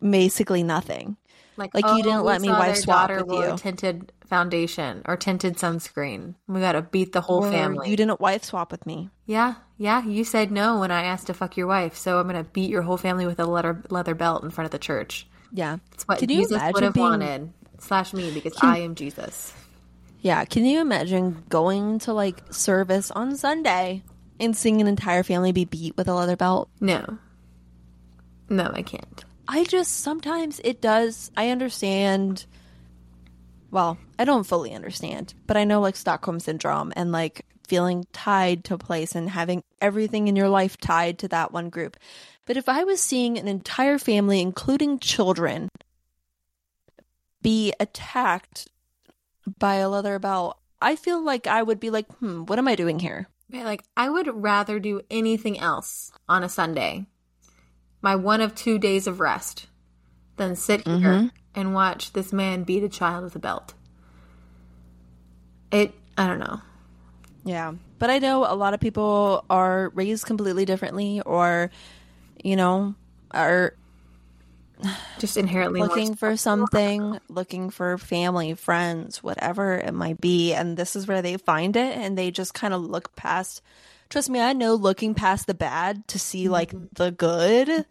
Basically 0.00 0.62
nothing. 0.62 1.16
Like, 1.56 1.74
like 1.74 1.84
oh, 1.86 1.96
you 1.96 2.02
didn't 2.02 2.24
let 2.24 2.40
me 2.40 2.48
wife 2.48 2.76
swap 2.76 3.10
with 3.10 3.26
you. 3.28 3.56
Tinted 3.56 4.12
foundation 4.28 5.02
or 5.06 5.16
tinted 5.16 5.56
sunscreen. 5.56 6.34
We 6.48 6.60
got 6.60 6.72
to 6.72 6.82
beat 6.82 7.12
the 7.12 7.20
whole 7.20 7.44
or 7.44 7.50
family. 7.50 7.90
You 7.90 7.96
didn't 7.96 8.20
wife 8.20 8.44
swap 8.44 8.70
with 8.70 8.86
me. 8.86 9.10
Yeah, 9.26 9.54
yeah. 9.76 10.04
You 10.04 10.24
said 10.24 10.50
no 10.50 10.80
when 10.80 10.90
I 10.90 11.04
asked 11.04 11.26
to 11.28 11.34
fuck 11.34 11.56
your 11.56 11.66
wife, 11.66 11.96
so 11.96 12.18
I'm 12.18 12.26
gonna 12.26 12.44
beat 12.44 12.70
your 12.70 12.82
whole 12.82 12.96
family 12.96 13.26
with 13.26 13.40
a 13.40 13.46
leather 13.46 13.82
leather 13.90 14.14
belt 14.14 14.44
in 14.44 14.50
front 14.50 14.66
of 14.66 14.72
the 14.72 14.78
church. 14.78 15.26
Yeah, 15.52 15.78
it's 15.92 16.06
what 16.06 16.20
Jesus 16.20 16.62
would 16.72 16.82
have 16.82 16.94
being... 16.94 17.06
wanted. 17.06 17.52
Slash 17.78 18.12
me 18.12 18.30
because 18.32 18.54
Can... 18.54 18.68
I 18.68 18.78
am 18.78 18.94
Jesus. 18.94 19.52
Yeah, 20.20 20.44
can 20.44 20.64
you 20.64 20.80
imagine 20.80 21.44
going 21.48 22.00
to 22.00 22.12
like 22.12 22.42
service 22.52 23.10
on 23.10 23.36
Sunday 23.36 24.02
and 24.40 24.56
seeing 24.56 24.80
an 24.80 24.86
entire 24.86 25.22
family 25.22 25.52
be 25.52 25.64
beat 25.64 25.96
with 25.96 26.08
a 26.08 26.14
leather 26.14 26.36
belt? 26.36 26.68
No. 26.80 27.18
No, 28.48 28.70
I 28.72 28.82
can't. 28.82 29.24
I 29.48 29.64
just 29.64 30.00
sometimes 30.00 30.60
it 30.64 30.80
does. 30.80 31.30
I 31.36 31.50
understand. 31.50 32.46
Well, 33.70 33.98
I 34.18 34.24
don't 34.24 34.46
fully 34.46 34.74
understand, 34.74 35.34
but 35.46 35.56
I 35.56 35.64
know 35.64 35.80
like 35.80 35.96
Stockholm 35.96 36.40
syndrome 36.40 36.92
and 36.96 37.12
like 37.12 37.44
feeling 37.66 38.06
tied 38.12 38.64
to 38.64 38.74
a 38.74 38.78
place 38.78 39.14
and 39.14 39.28
having 39.28 39.62
everything 39.80 40.28
in 40.28 40.36
your 40.36 40.48
life 40.48 40.78
tied 40.78 41.18
to 41.18 41.28
that 41.28 41.52
one 41.52 41.68
group. 41.68 41.96
But 42.46 42.56
if 42.56 42.68
I 42.68 42.84
was 42.84 43.00
seeing 43.00 43.38
an 43.38 43.48
entire 43.48 43.98
family, 43.98 44.40
including 44.40 45.00
children, 45.00 45.68
be 47.42 47.72
attacked 47.78 48.68
by 49.58 49.76
a 49.76 49.88
leather 49.88 50.18
belt, 50.18 50.58
I 50.80 50.96
feel 50.96 51.22
like 51.22 51.46
I 51.46 51.62
would 51.62 51.80
be 51.80 51.90
like, 51.90 52.10
hmm, 52.16 52.44
what 52.44 52.58
am 52.58 52.68
I 52.68 52.76
doing 52.76 52.98
here? 52.98 53.28
Like 53.52 53.84
I 53.96 54.08
would 54.08 54.28
rather 54.42 54.78
do 54.78 55.02
anything 55.10 55.58
else 55.58 56.12
on 56.28 56.42
a 56.42 56.48
Sunday, 56.48 57.06
my 58.02 58.16
one 58.16 58.40
of 58.40 58.54
two 58.54 58.78
days 58.78 59.06
of 59.06 59.20
rest, 59.20 59.66
than 60.36 60.56
sit 60.56 60.86
here 60.86 60.96
mm-hmm. 60.96 61.26
and 61.54 61.74
watch 61.74 62.12
this 62.12 62.32
man 62.32 62.64
beat 62.64 62.82
a 62.82 62.88
child 62.88 63.24
with 63.24 63.36
a 63.36 63.38
belt. 63.38 63.74
It, 65.70 65.94
I 66.16 66.26
don't 66.26 66.38
know. 66.38 66.60
Yeah. 67.44 67.74
But 67.98 68.10
I 68.10 68.18
know 68.18 68.44
a 68.44 68.54
lot 68.54 68.74
of 68.74 68.80
people 68.80 69.44
are 69.48 69.90
raised 69.94 70.26
completely 70.26 70.64
differently 70.64 71.20
or, 71.20 71.70
you 72.42 72.56
know, 72.56 72.94
are 73.30 73.74
just 75.18 75.36
inherently 75.36 75.80
looking 75.80 76.14
for 76.14 76.36
something, 76.36 77.18
looking 77.28 77.70
for 77.70 77.96
family, 77.96 78.54
friends, 78.54 79.22
whatever 79.22 79.74
it 79.74 79.94
might 79.94 80.20
be. 80.20 80.52
And 80.52 80.76
this 80.76 80.96
is 80.96 81.06
where 81.06 81.22
they 81.22 81.36
find 81.36 81.76
it 81.76 81.96
and 81.96 82.16
they 82.16 82.30
just 82.30 82.52
kind 82.52 82.74
of 82.74 82.82
look 82.82 83.16
past. 83.16 83.62
Trust 84.10 84.28
me, 84.28 84.40
I 84.40 84.52
know 84.52 84.74
looking 84.74 85.14
past 85.14 85.46
the 85.46 85.54
bad 85.54 86.06
to 86.08 86.18
see 86.18 86.48
like 86.48 86.72
mm-hmm. 86.72 86.86
the 86.92 87.10
good, 87.10 87.86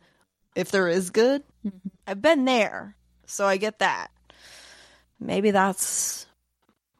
if 0.55 0.71
there 0.71 0.87
is 0.87 1.09
good. 1.09 1.43
Mm-hmm. 1.65 1.87
I've 2.07 2.21
been 2.21 2.45
there, 2.45 2.95
so 3.25 3.45
I 3.47 3.57
get 3.57 3.79
that. 3.79 4.11
Maybe 5.19 5.51
that's 5.51 6.27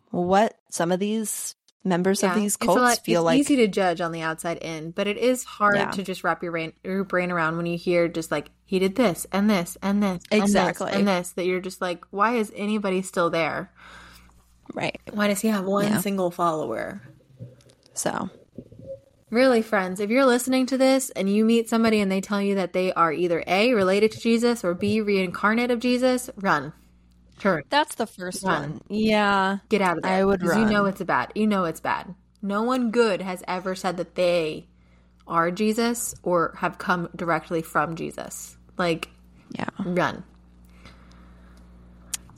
what 0.10 0.58
some 0.76 0.92
of 0.92 1.00
these 1.00 1.56
members 1.86 2.22
yeah, 2.22 2.30
of 2.30 2.36
these 2.36 2.58
cults 2.58 2.82
lot, 2.82 2.98
feel 3.06 3.22
it's 3.22 3.26
like 3.26 3.40
easy 3.40 3.56
to 3.56 3.68
judge 3.68 4.02
on 4.02 4.12
the 4.12 4.22
outside 4.22 4.58
in, 4.58 4.92
but 4.92 5.08
it 5.08 5.18
is 5.18 5.44
hard 5.44 5.78
yeah. 5.78 5.92
to 5.92 6.04
just 6.04 6.24
wrap 6.24 6.44
your 6.44 6.52
brain 6.52 6.74
your 6.84 7.04
brain 7.04 7.32
around 7.32 7.56
when 7.56 7.66
you 7.66 7.78
hear 7.78 8.08
just 8.08 8.32
like 8.32 8.50
he 8.66 8.80
did 8.80 8.96
this 8.96 9.26
and 9.32 9.50
this 9.50 9.78
and 9.82 10.04
this 10.04 10.22
exactly 10.32 10.92
and 10.92 10.96
this, 10.96 11.00
and 11.00 11.08
this 11.08 11.30
that 11.34 11.46
you're 11.46 11.62
just 11.62 11.80
like 11.80 12.04
why 12.12 12.36
is 12.36 12.52
anybody 12.56 13.02
still 13.02 13.30
there? 13.30 13.72
Right. 14.74 15.00
Why 15.12 15.28
does 15.28 15.40
he 15.40 15.48
have 15.50 15.64
one 15.64 15.86
yeah. 15.86 16.02
single 16.02 16.32
follower? 16.32 17.02
So, 17.94 18.30
really 19.30 19.62
friends, 19.62 20.00
if 20.02 20.10
you're 20.10 20.26
listening 20.26 20.66
to 20.66 20.78
this 20.78 21.12
and 21.12 21.30
you 21.30 21.46
meet 21.46 21.70
somebody 21.70 22.02
and 22.02 22.12
they 22.12 22.20
tell 22.20 22.42
you 22.42 22.56
that 22.56 22.74
they 22.74 22.92
are 22.94 23.14
either 23.14 23.44
A 23.48 23.74
related 23.74 24.12
to 24.14 24.20
Jesus 24.20 24.66
or 24.66 24.74
B 24.74 25.00
reincarnate 25.00 25.72
of 25.72 25.80
Jesus, 25.80 26.30
run. 26.36 26.74
Turn. 27.40 27.64
That's 27.70 27.96
the 27.96 28.08
first 28.08 28.44
one. 28.44 28.82
Yeah. 28.90 29.58
Get 29.70 29.82
out 29.82 29.98
of 29.98 30.04
there. 30.04 30.12
I 30.12 30.24
would 30.24 30.44
run. 30.44 30.62
You 30.62 30.66
know 30.66 30.86
it's 30.86 31.02
bad. 31.04 31.32
You 31.36 31.48
know 31.48 31.66
it's 31.66 31.80
bad. 31.80 32.16
No 32.42 32.64
one 32.64 32.92
good 32.92 33.22
has 33.22 33.44
ever 33.48 33.76
said 33.76 33.98
that 33.98 34.16
they 34.16 34.68
are 35.28 35.52
Jesus 35.52 36.16
or 36.24 36.56
have 36.58 36.78
come 36.78 37.10
directly 37.16 37.62
from 37.62 37.96
Jesus. 37.96 38.56
Like, 38.78 39.10
yeah. 39.52 39.70
Run. 39.80 40.24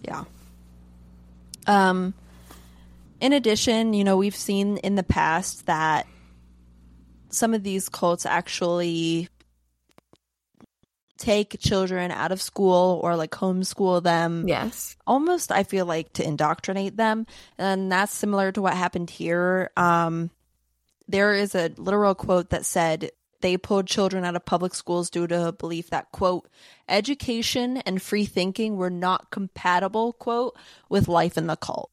Yeah. 0.02 0.24
Um 1.68 2.14
in 3.20 3.34
addition, 3.34 3.94
you 3.94 4.04
know, 4.04 4.18
we've 4.18 4.36
seen 4.36 4.78
in 4.78 4.96
the 4.96 5.04
past 5.04 5.66
that 5.66 6.06
some 7.30 7.54
of 7.54 7.64
these 7.64 7.90
cults 7.90 8.26
actually 8.26 9.28
take 11.18 11.60
children 11.60 12.12
out 12.12 12.32
of 12.32 12.42
school 12.42 13.00
or 13.04 13.16
like 13.16 13.32
homeschool 13.32 14.04
them. 14.04 14.48
Yes. 14.48 14.96
Almost 15.06 15.52
I 15.52 15.64
feel 15.64 15.86
like 15.86 16.14
to 16.14 16.26
indoctrinate 16.26 16.98
them. 16.98 17.26
And 17.58 17.92
that's 17.92 18.14
similar 18.14 18.52
to 18.52 18.62
what 18.62 18.74
happened 18.74 19.10
here. 19.10 19.72
Um 19.78 20.30
there 21.08 21.34
is 21.34 21.56
a 21.56 21.72
literal 21.78 22.16
quote 22.16 22.50
that 22.50 22.66
said 22.66 23.12
they 23.42 23.58
pulled 23.58 23.88
children 23.88 24.26
out 24.26 24.36
of 24.36 24.46
public 24.46 24.74
schools 24.74 25.10
due 25.10 25.28
to 25.28 25.48
a 25.48 25.52
belief 25.52 25.90
that 25.90 26.12
quote 26.12 26.50
education 26.90 27.78
and 27.78 28.02
free 28.02 28.26
thinking 28.26 28.76
were 28.78 28.90
not 28.90 29.30
compatible 29.32 30.14
quote 30.14 30.56
with 30.90 31.08
life 31.08 31.38
in 31.38 31.48
the 31.48 31.56
cult. 31.56 31.92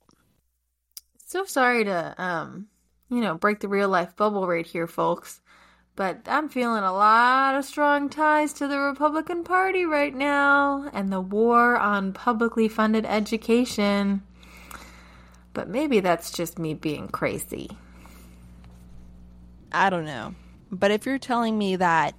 So 1.26 1.44
sorry 1.44 1.84
to 1.84 2.14
um 2.18 2.68
you 3.10 3.20
know 3.20 3.34
break 3.34 3.60
the 3.60 3.68
real 3.68 3.88
life 3.88 4.16
bubble 4.16 4.46
right 4.46 4.66
here 4.66 4.86
folks 4.86 5.40
but 5.96 6.20
I'm 6.26 6.48
feeling 6.48 6.82
a 6.82 6.92
lot 6.92 7.54
of 7.54 7.64
strong 7.64 8.08
ties 8.08 8.52
to 8.54 8.66
the 8.66 8.78
Republican 8.78 9.44
Party 9.44 9.84
right 9.84 10.14
now 10.14 10.90
and 10.92 11.12
the 11.12 11.20
war 11.20 11.76
on 11.76 12.12
publicly 12.12 12.68
funded 12.68 13.06
education. 13.06 14.22
But 15.52 15.68
maybe 15.68 16.00
that's 16.00 16.32
just 16.32 16.58
me 16.58 16.74
being 16.74 17.08
crazy. 17.08 17.70
I 19.70 19.88
don't 19.88 20.04
know. 20.04 20.34
But 20.72 20.90
if 20.90 21.06
you're 21.06 21.18
telling 21.18 21.56
me 21.56 21.76
that 21.76 22.14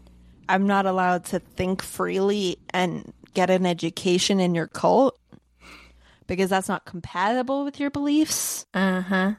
I'm 0.48 0.68
not 0.68 0.86
allowed 0.86 1.26
to 1.26 1.40
think 1.40 1.82
freely 1.82 2.58
and 2.70 3.12
get 3.34 3.50
an 3.50 3.66
education 3.66 4.40
in 4.40 4.56
your 4.56 4.68
cult 4.68 5.20
because 6.28 6.50
that's 6.50 6.70
not 6.70 6.86
compatible 6.86 7.66
with 7.66 7.80
your 7.80 7.92
beliefs, 7.92 8.66
uh 8.74 9.02
huh, 9.02 9.34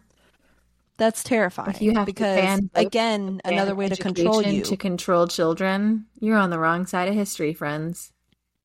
that's 0.97 1.23
terrifying. 1.23 1.77
you 1.81 1.93
have 1.95 2.07
because 2.07 2.61
again, 2.75 3.41
another 3.45 3.75
way 3.75 3.89
to 3.89 3.97
control 3.97 4.43
you 4.43 4.63
to 4.63 4.77
control 4.77 5.27
children. 5.27 6.07
You're 6.21 6.39
on 6.39 6.51
the 6.51 6.59
wrong 6.59 6.87
side 6.87 7.09
of 7.09 7.15
history, 7.15 7.53
friends. 7.55 8.13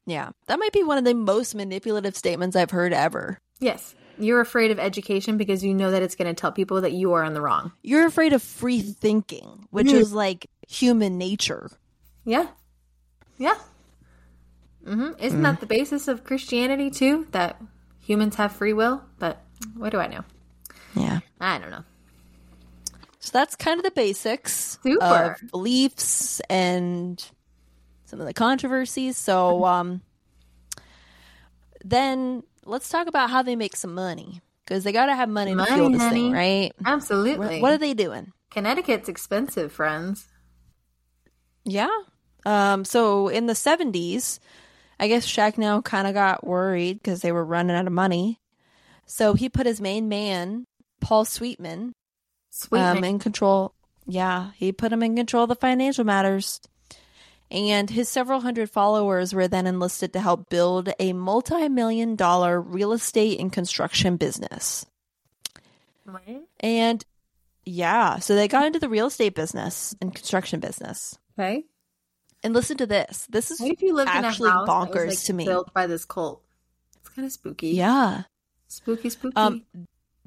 Yeah, 0.06 0.32
that 0.48 0.60
might 0.60 0.74
be 0.74 0.84
one 0.84 0.98
of 0.98 1.04
the 1.04 1.14
most 1.14 1.56
manipulative 1.56 2.16
statements 2.16 2.56
I've 2.56 2.72
heard 2.72 2.94
ever. 2.94 3.40
Yes, 3.60 3.96
you're 4.18 4.42
afraid 4.42 4.72
of 4.72 4.80
education 4.80 5.38
because 5.38 5.64
you 5.64 5.74
know 5.74 5.92
that 5.92 6.02
it's 6.02 6.16
going 6.16 6.34
to 6.34 6.40
tell 6.40 6.52
people 6.52 6.82
that 6.82 6.92
you 6.92 7.14
are 7.14 7.24
on 7.24 7.34
the 7.34 7.42
wrong. 7.42 7.72
You're 7.84 8.06
afraid 8.06 8.34
of 8.34 8.42
free 8.42 8.82
thinking, 8.82 9.68
which 9.70 9.88
mm. 9.88 9.94
is 9.94 10.14
like 10.14 10.48
human 10.68 11.18
nature. 11.18 11.70
Yeah, 12.26 12.48
yeah. 13.38 13.58
Mm-hmm. 14.86 15.12
Isn't 15.20 15.40
mm. 15.40 15.44
that 15.44 15.60
the 15.60 15.66
basis 15.66 16.08
of 16.08 16.24
Christianity 16.24 16.90
too? 16.90 17.28
That 17.32 17.62
humans 18.00 18.36
have 18.36 18.52
free 18.52 18.74
will. 18.74 19.04
But 19.20 19.42
what 19.76 19.92
do 19.92 20.00
I 20.00 20.08
know? 20.08 20.24
Yeah, 20.96 21.20
I 21.40 21.60
don't 21.60 21.72
know. 21.72 21.84
So 23.22 23.30
that's 23.34 23.56
kind 23.56 23.80
of 23.80 23.84
the 23.84 23.92
basics 23.92 24.80
Super. 24.82 25.38
of 25.40 25.52
beliefs 25.52 26.42
and 26.50 27.24
some 28.06 28.20
of 28.20 28.26
the 28.26 28.34
controversies. 28.34 29.16
So 29.16 29.54
mm-hmm. 29.54 29.64
um, 29.64 30.02
then 31.86 32.44
let's 32.66 32.90
talk 32.90 33.08
about 33.08 33.30
how 33.30 33.44
they 33.44 33.56
make 33.56 33.76
some 33.76 33.94
money 33.94 34.42
because 34.66 34.84
they 34.84 34.92
got 34.92 35.06
to 35.06 35.16
have 35.16 35.30
money, 35.30 35.54
money, 35.54 35.70
to 35.70 35.76
fuel 35.76 35.92
this 35.92 36.02
honey. 36.02 36.22
thing, 36.24 36.32
right? 36.32 36.72
Absolutely. 36.84 37.56
What, 37.56 37.62
what, 37.62 37.74
are 37.74 37.78
they 37.78 37.94
doing? 37.94 38.34
Connecticut's 38.50 39.08
expensive, 39.08 39.72
friends. 39.72 40.26
Yeah. 41.64 41.96
Um, 42.44 42.84
so 42.86 43.28
in 43.28 43.46
the 43.46 43.54
70s, 43.54 44.40
I 45.00 45.08
guess 45.08 45.28
Schacknow 45.28 45.84
kind 45.84 46.08
of 46.08 46.16
got 46.16 46.46
worried 46.46 46.98
because 46.98 47.22
they 47.22 47.32
were 47.32 47.46
running 47.46 47.76
out 47.76 47.86
of 47.86 47.94
money. 47.94 48.40
So 49.06 49.36
he 49.36 49.48
put 49.48 49.68
his 49.68 49.80
main 49.80 50.10
man, 50.10 50.66
Paul 51.02 51.26
Sweetman, 51.26 51.94
Sweet. 52.52 52.80
Um, 52.80 53.04
in 53.04 53.18
control. 53.18 53.74
Yeah, 54.06 54.52
he 54.56 54.72
put 54.72 54.92
him 54.92 55.02
in 55.02 55.16
control 55.16 55.44
of 55.44 55.50
the 55.50 55.56
financial 55.56 56.04
matters. 56.04 56.62
And 57.50 57.90
his 57.90 58.08
several 58.08 58.40
hundred 58.40 58.70
followers 58.70 59.34
were 59.34 59.48
then 59.48 59.68
enlisted 59.68 60.14
to 60.14 60.22
help 60.22 60.50
build 60.50 60.90
a 61.00 61.12
multi 61.12 61.68
million 61.68 62.16
dollar 62.16 62.62
real 62.62 62.94
estate 62.94 63.40
and 63.40 63.52
construction 63.52 64.16
business. 64.16 64.86
What? 66.06 66.24
And 66.62 67.04
yeah, 67.66 68.20
so 68.20 68.36
they 68.36 68.48
got 68.48 68.66
into 68.66 68.80
the 68.80 68.90
real 68.90 69.08
estate 69.08 69.36
business 69.36 69.94
and 70.02 70.16
construction 70.16 70.60
business. 70.62 71.18
Okay. 71.38 71.66
And 72.44 72.54
listen 72.54 72.78
to 72.78 72.86
this. 72.86 73.28
This 73.30 73.52
is 73.52 73.60
what 73.60 73.72
if 73.72 73.82
you 73.82 73.94
lived 73.94 74.10
actually 74.10 74.50
in 74.50 74.56
a 74.56 74.60
house 74.60 74.68
bonkers 74.68 74.94
that 74.94 75.06
was, 75.06 75.16
like, 75.18 75.26
to 75.26 75.34
me. 75.34 75.46
Built 75.46 75.74
by 75.74 75.88
this 75.88 76.06
cult. 76.06 76.42
It's 77.02 77.10
kind 77.10 77.26
of 77.26 77.32
spooky. 77.32 77.72
Yeah. 77.72 78.24
Spooky, 78.68 79.10
spooky. 79.10 79.36
Um, 79.36 79.64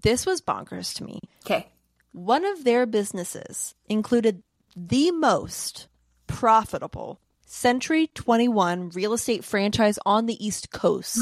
this 0.03 0.27
was 0.27 0.43
bonkers 0.43 0.95
to 0.97 1.05
me. 1.05 1.21
Okay. 1.45 1.69
One 2.15 2.45
of 2.45 2.63
their 2.63 2.87
businesses 2.87 3.75
included 3.89 4.45
the 4.77 5.11
most 5.11 5.89
profitable 6.29 7.21
Century 7.45 8.07
21 8.15 8.91
real 8.91 9.13
estate 9.13 9.45
franchise 9.45 9.99
on 10.07 10.27
the 10.27 10.45
East 10.45 10.71
Coast. 10.71 11.19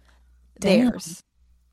Theirs. 0.60 1.22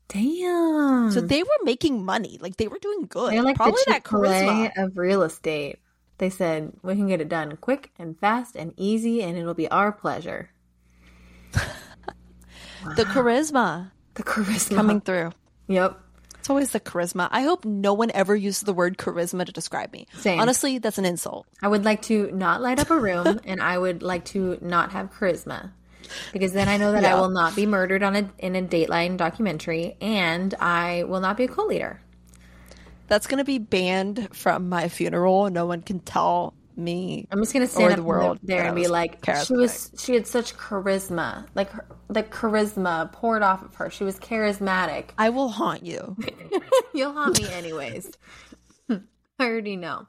Damn. 0.06 1.10
So 1.10 1.20
they 1.20 1.42
were 1.42 1.48
making 1.64 2.04
money. 2.04 2.38
Like 2.40 2.56
they 2.56 2.68
were 2.68 2.78
doing 2.78 3.06
good. 3.08 3.32
They're 3.32 3.42
like 3.42 3.56
Probably 3.56 3.82
the 3.84 3.92
that 3.94 4.04
charisma 4.04 4.70
of 4.76 4.96
real 4.96 5.22
estate. 5.22 5.80
They 6.18 6.30
said 6.30 6.72
we 6.82 6.94
can 6.94 7.08
get 7.08 7.20
it 7.20 7.28
done 7.28 7.56
quick 7.56 7.90
and 7.98 8.16
fast 8.16 8.54
and 8.54 8.74
easy, 8.76 9.24
and 9.24 9.36
it'll 9.36 9.54
be 9.54 9.68
our 9.70 9.90
pleasure. 9.90 10.50
The 12.96 13.04
charisma. 13.04 13.92
The 14.14 14.24
charisma 14.24 14.74
coming 14.74 15.00
through. 15.00 15.30
Yep. 15.68 16.00
It's 16.42 16.50
always 16.50 16.72
the 16.72 16.80
charisma. 16.80 17.28
I 17.30 17.42
hope 17.42 17.64
no 17.64 17.94
one 17.94 18.10
ever 18.10 18.34
uses 18.34 18.62
the 18.62 18.72
word 18.72 18.98
charisma 18.98 19.46
to 19.46 19.52
describe 19.52 19.92
me. 19.92 20.08
Same. 20.14 20.40
Honestly, 20.40 20.78
that's 20.78 20.98
an 20.98 21.04
insult. 21.04 21.46
I 21.62 21.68
would 21.68 21.84
like 21.84 22.02
to 22.02 22.32
not 22.32 22.60
light 22.60 22.80
up 22.80 22.90
a 22.90 22.98
room 22.98 23.38
and 23.44 23.62
I 23.62 23.78
would 23.78 24.02
like 24.02 24.24
to 24.26 24.58
not 24.60 24.90
have 24.90 25.12
charisma. 25.12 25.70
Because 26.32 26.52
then 26.52 26.68
I 26.68 26.78
know 26.78 26.90
that 26.90 27.04
yeah. 27.04 27.14
I 27.14 27.20
will 27.20 27.28
not 27.28 27.54
be 27.54 27.64
murdered 27.64 28.02
on 28.02 28.16
a 28.16 28.28
in 28.40 28.56
a 28.56 28.62
Dateline 28.62 29.16
documentary 29.16 29.96
and 30.00 30.52
I 30.54 31.04
will 31.04 31.20
not 31.20 31.36
be 31.36 31.44
a 31.44 31.48
co-leader. 31.48 32.00
That's 33.06 33.28
going 33.28 33.38
to 33.38 33.44
be 33.44 33.58
banned 33.58 34.34
from 34.34 34.68
my 34.68 34.88
funeral. 34.88 35.48
No 35.48 35.66
one 35.66 35.80
can 35.80 36.00
tell 36.00 36.54
me. 36.76 37.26
I'm 37.30 37.38
just 37.40 37.52
gonna 37.52 37.66
stand 37.66 37.94
the 37.94 38.02
world 38.02 38.38
there 38.42 38.64
and 38.64 38.74
be 38.76 38.88
like, 38.88 39.24
she 39.44 39.54
was, 39.54 39.90
she 39.98 40.14
had 40.14 40.26
such 40.26 40.56
charisma, 40.56 41.46
like 41.54 41.70
her, 41.70 41.86
the 42.08 42.22
charisma 42.22 43.10
poured 43.12 43.42
off 43.42 43.62
of 43.64 43.74
her. 43.76 43.90
She 43.90 44.04
was 44.04 44.18
charismatic. 44.18 45.10
I 45.18 45.30
will 45.30 45.48
haunt 45.48 45.84
you. 45.84 46.16
You'll 46.94 47.12
haunt 47.12 47.40
me 47.40 47.48
anyways. 47.52 48.10
I 48.90 49.00
already 49.40 49.76
know. 49.76 50.06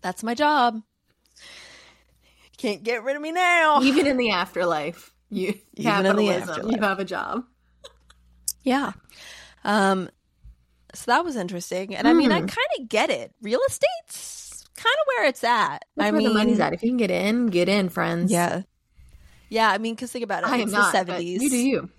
That's 0.00 0.22
my 0.22 0.34
job. 0.34 0.82
Can't 2.58 2.82
get 2.82 3.02
rid 3.04 3.16
of 3.16 3.22
me 3.22 3.32
now. 3.32 3.82
Even 3.82 4.06
in 4.06 4.16
the 4.16 4.30
afterlife, 4.30 5.12
you 5.30 5.58
Even 5.74 5.92
capitalism, 5.92 6.48
afterlife. 6.50 6.74
you 6.76 6.82
have 6.82 6.98
a 6.98 7.04
job. 7.04 7.44
Yeah. 8.62 8.92
Um, 9.64 10.08
so 10.94 11.10
that 11.10 11.24
was 11.24 11.36
interesting. 11.36 11.94
And 11.94 12.08
I 12.08 12.12
mean, 12.12 12.32
I 12.32 12.40
hmm. 12.40 12.46
kind 12.46 12.68
of 12.78 12.88
get 12.88 13.10
it. 13.10 13.32
Real 13.42 13.60
estate's 13.68 14.64
kind 14.76 14.94
of 15.00 15.06
where 15.06 15.26
it's 15.26 15.44
at. 15.44 15.84
That's 15.96 16.08
I 16.08 16.10
where 16.10 16.20
mean, 16.20 16.28
the 16.28 16.34
money's 16.34 16.60
at. 16.60 16.72
If 16.72 16.82
you 16.82 16.90
can 16.90 16.96
get 16.96 17.10
in, 17.10 17.46
get 17.46 17.68
in, 17.68 17.88
friends. 17.88 18.30
Yeah. 18.32 18.62
Yeah, 19.48 19.70
I 19.70 19.78
mean, 19.78 19.94
because 19.94 20.10
think 20.10 20.24
about 20.24 20.42
it. 20.42 20.48
I 20.48 20.56
it's 20.58 20.72
am 20.72 20.80
not, 20.80 20.92
the 20.92 21.12
70s. 21.12 21.40
You 21.40 21.50
do 21.50 21.56
you. 21.56 21.90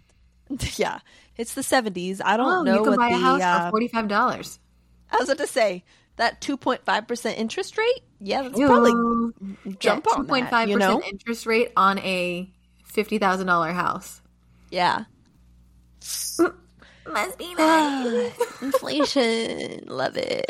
yeah. 0.78 1.00
It's 1.38 1.54
the 1.54 1.62
70s. 1.62 2.22
I 2.24 2.38
don't 2.38 2.52
oh, 2.52 2.64
know 2.64 2.74
you 2.74 2.84
can 2.84 2.92
what 2.92 3.00
buy 3.00 3.10
the, 3.10 3.16
a 3.16 3.20
house 3.20 3.42
uh, 3.42 3.72
for 3.72 3.80
$45. 3.80 4.60
I 5.12 5.18
was 5.18 5.30
about 5.30 5.38
to 5.46 5.48
say, 5.48 5.84
that 6.18 6.42
2.5% 6.42 7.38
interest 7.38 7.78
rate? 7.78 8.02
Yeah, 8.20 8.44
that's 8.44 8.58
Ew. 8.58 8.68
probably 8.68 8.94
jump 9.80 10.06
yeah, 10.10 10.18
on 10.18 10.28
2.5% 10.28 10.68
you 10.70 10.78
know? 10.78 11.02
interest 11.02 11.46
rate 11.46 11.72
on 11.76 12.00
a 12.00 12.50
$50,000 12.94 13.74
house. 13.74 14.22
Yeah. 14.72 15.06
Must 17.08 17.38
be 17.38 17.54
nice. 17.56 18.34
Inflation. 18.62 19.84
Love 19.88 20.18
it. 20.18 20.50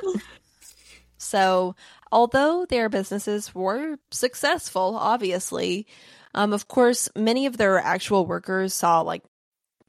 So, 1.18 1.76
although 2.12 2.66
their 2.66 2.90
businesses 2.90 3.54
were 3.54 3.98
successful, 4.12 4.96
obviously, 4.98 5.88
um, 6.34 6.54
of 6.54 6.68
course, 6.68 7.10
many 7.16 7.46
of 7.46 7.58
their 7.58 7.80
actual 7.80 8.26
workers 8.26 8.74
saw 8.74 9.02
like 9.02 9.24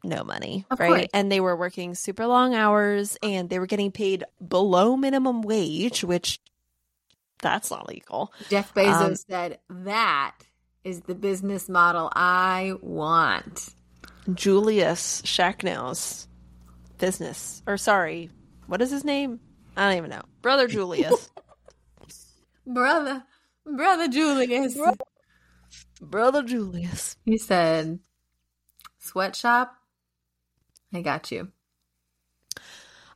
no 0.03 0.25
money, 0.25 0.65
of 0.71 0.81
right? 0.81 0.89
Course. 0.89 1.07
And 1.13 1.31
they 1.31 1.41
were 1.41 1.57
working 1.57 1.95
super 1.95 2.27
long 2.27 2.55
hours 2.55 3.17
and 3.23 3.51
they 3.51 3.59
were 3.59 3.67
getting 3.67 3.93
paid 3.93 4.25
below 4.47 4.97
minimum 4.97 5.43
wage, 5.43 6.05
which 6.05 6.41
that's 7.43 7.71
not 7.71 7.89
legal. 7.89 8.33
Jeff 8.49 8.73
Bezos 8.75 9.01
um, 9.01 9.15
said, 9.17 9.59
That 9.69 10.35
is 10.85 11.03
the 11.03 11.15
business 11.15 11.69
model 11.69 12.11
I 12.15 12.75
want. 12.81 13.75
Julius 14.33 15.23
Shacknell's 15.23 16.26
business. 16.99 17.63
Or 17.67 17.77
sorry, 17.77 18.31
what 18.67 18.83
is 18.83 18.91
his 18.91 19.05
name? 19.05 19.41
I 19.77 19.89
don't 19.89 19.99
even 19.99 20.11
know. 20.11 20.23
Brother 20.43 20.69
Julius. 20.69 21.31
brother, 22.67 23.25
brother 23.65 24.09
Julius. 24.09 24.77
Brother 26.01 26.43
Julius. 26.43 27.17
He 27.25 27.39
said, 27.39 28.01
"Sweatshop, 28.99 29.75
I 30.93 31.03
got 31.03 31.31
you." 31.31 31.53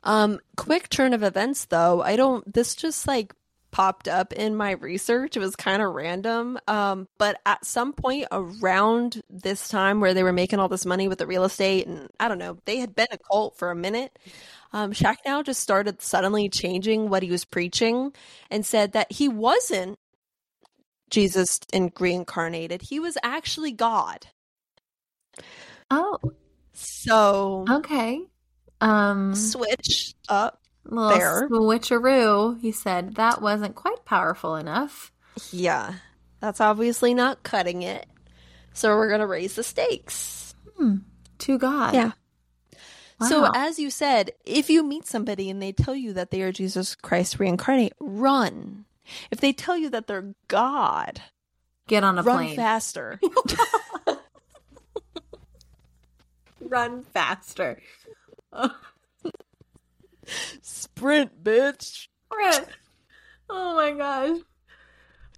Um, 0.03 0.41
quick 0.57 0.89
turn 0.89 1.13
of 1.13 1.23
events 1.23 1.67
though. 1.67 2.03
I 2.03 2.17
don't. 2.17 2.51
This 2.53 2.75
just 2.75 3.07
like 3.07 3.35
popped 3.71 4.09
up 4.09 4.33
in 4.33 4.57
my 4.57 4.73
research. 4.73 5.37
It 5.37 5.41
was 5.41 5.57
kind 5.57 5.83
of 5.83 5.95
random. 5.95 6.59
Um, 6.67 7.09
but 7.19 7.41
at 7.47 7.65
some 7.65 7.93
point 7.93 8.27
around 8.33 9.23
this 9.31 9.69
time 9.69 10.01
where 10.01 10.15
they 10.15 10.23
were 10.23 10.33
making 10.33 10.59
all 10.59 10.69
this 10.69 10.87
money 10.87 11.09
with 11.09 11.19
the 11.19 11.27
real 11.27 11.45
estate, 11.45 11.87
and 11.87 12.09
I 12.19 12.29
don't 12.29 12.39
know, 12.39 12.59
they 12.65 12.79
had 12.79 12.95
been 12.95 13.07
a 13.11 13.19
cult 13.19 13.57
for 13.57 13.71
a 13.71 13.77
minute. 13.77 14.19
Um, 14.73 14.93
Shaq 14.93 15.17
now 15.27 15.43
just 15.43 15.61
started 15.61 16.01
suddenly 16.01 16.49
changing 16.49 17.09
what 17.09 17.23
he 17.23 17.31
was 17.31 17.45
preaching 17.45 18.13
and 18.51 18.65
said 18.65 18.93
that 18.93 19.11
he 19.11 19.29
wasn't 19.29 19.99
Jesus 21.11 21.61
and 21.73 21.93
reincarnated. 21.99 22.83
He 22.83 23.01
was 23.01 23.19
actually 23.23 23.73
God. 23.73 24.27
Oh. 25.91 26.19
So 26.73 27.65
Okay. 27.69 28.21
Um 28.81 29.35
switch 29.35 30.15
up 30.29 30.60
little 30.91 31.19
there. 31.19 31.49
switcheroo. 31.49 32.61
He 32.61 32.73
said 32.73 33.17
that 33.17 33.41
wasn't 33.41 33.75
quite 33.75 34.05
powerful 34.05 34.57
enough. 34.57 35.13
Yeah, 35.53 35.95
that's 36.41 36.61
obviously 36.61 37.15
not 37.15 37.43
cutting 37.43 37.83
it. 37.83 38.07
So 38.73 38.97
we're 38.97 39.11
gonna 39.11 39.27
raise 39.27 39.55
the 39.55 39.63
stakes. 39.63 40.55
Hmm. 40.77 40.97
To 41.39 41.59
God. 41.59 41.95
Yeah. 41.95 42.13
Wow. 43.21 43.27
So 43.27 43.51
as 43.55 43.79
you 43.79 43.91
said, 43.91 44.33
if 44.45 44.71
you 44.71 44.83
meet 44.83 45.07
somebody 45.07 45.51
and 45.51 45.63
they 45.63 45.73
tell 45.73 45.95
you 45.95 46.13
that 46.15 46.31
they 46.31 46.43
are 46.43 46.53
Jesus 46.53 46.95
Christ 46.95 47.39
reincarnate, 47.39 47.93
run. 48.01 48.87
If 49.31 49.41
they 49.41 49.53
tell 49.53 49.77
you 49.77 49.91
that 49.91 50.07
they're 50.07 50.35
God, 50.49 51.21
get 51.87 52.05
on 52.05 52.19
a 52.19 52.23
run 52.23 52.47
plane. 52.47 52.57
faster. 52.57 53.21
run 56.61 57.05
faster. 57.05 57.81
Sprint, 60.63 61.43
bitch. 61.43 62.09
Sprint. 62.27 62.67
Oh 63.49 63.75
my 63.75 63.93
gosh. 63.93 64.39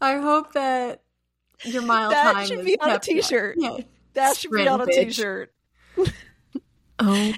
I 0.01 0.17
hope 0.19 0.53
that 0.53 1.03
your 1.65 1.83
mile 1.83 2.11
that 2.11 2.33
time 2.33 2.47
should 2.47 2.65
be 2.65 2.79
on 2.81 2.91
a 2.91 2.99
t-shirt. 2.99 3.57
Yeah. 3.59 3.79
That 4.15 4.37
should 4.37 4.51
be 4.51 4.67
on 4.67 4.81
a 4.81 4.87
bitch. 4.87 5.07
t-shirt. 5.07 5.53
oh 6.99 7.35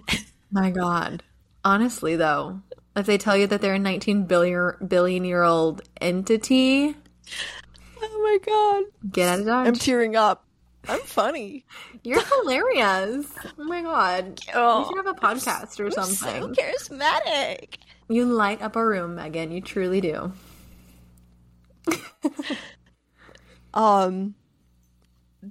my 0.51 0.71
god. 0.71 1.23
Honestly 1.65 2.17
though, 2.17 2.61
if 2.97 3.07
they 3.07 3.19
tell 3.19 3.37
you 3.37 3.47
that 3.47 3.61
they're 3.61 3.75
a 3.75 3.79
19 3.79 4.25
billion 4.25 4.75
billion 4.87 5.25
year 5.25 5.43
old 5.43 5.83
entity, 6.01 6.97
oh 8.03 8.23
my 8.23 8.39
god. 8.45 9.11
Get 9.13 9.29
out 9.29 9.41
of 9.41 9.47
dodge. 9.47 9.69
I'm 9.69 9.75
tearing 9.75 10.17
up. 10.17 10.44
I'm 10.89 11.01
funny. 11.01 11.65
You're 12.03 12.23
hilarious. 12.25 13.27
Oh 13.59 13.65
my 13.65 13.83
god. 13.83 14.41
Oh, 14.55 14.81
you 14.81 14.87
should 14.87 15.07
have 15.07 15.17
a 15.17 15.19
podcast 15.19 15.81
or 15.81 15.91
something. 15.91 16.55
So 16.55 16.63
charismatic. 16.63 17.77
You 18.09 18.27
light 18.27 18.61
up 18.61 18.77
a 18.77 18.85
room, 18.85 19.15
Megan. 19.15 19.51
You 19.51 19.61
truly 19.61 20.01
do. 20.01 20.33
um 23.75 24.35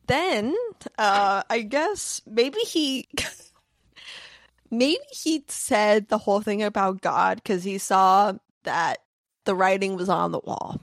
then 0.07 0.55
uh 0.97 1.43
I 1.49 1.61
guess 1.61 2.21
maybe 2.25 2.59
he 2.59 3.07
maybe 4.71 4.99
he 5.11 5.43
said 5.47 6.07
the 6.09 6.17
whole 6.17 6.41
thing 6.41 6.63
about 6.63 7.01
God 7.01 7.43
cuz 7.43 7.63
he 7.63 7.77
saw 7.77 8.33
that 8.63 8.99
the 9.45 9.55
writing 9.55 9.95
was 9.95 10.09
on 10.09 10.31
the 10.31 10.39
wall. 10.39 10.79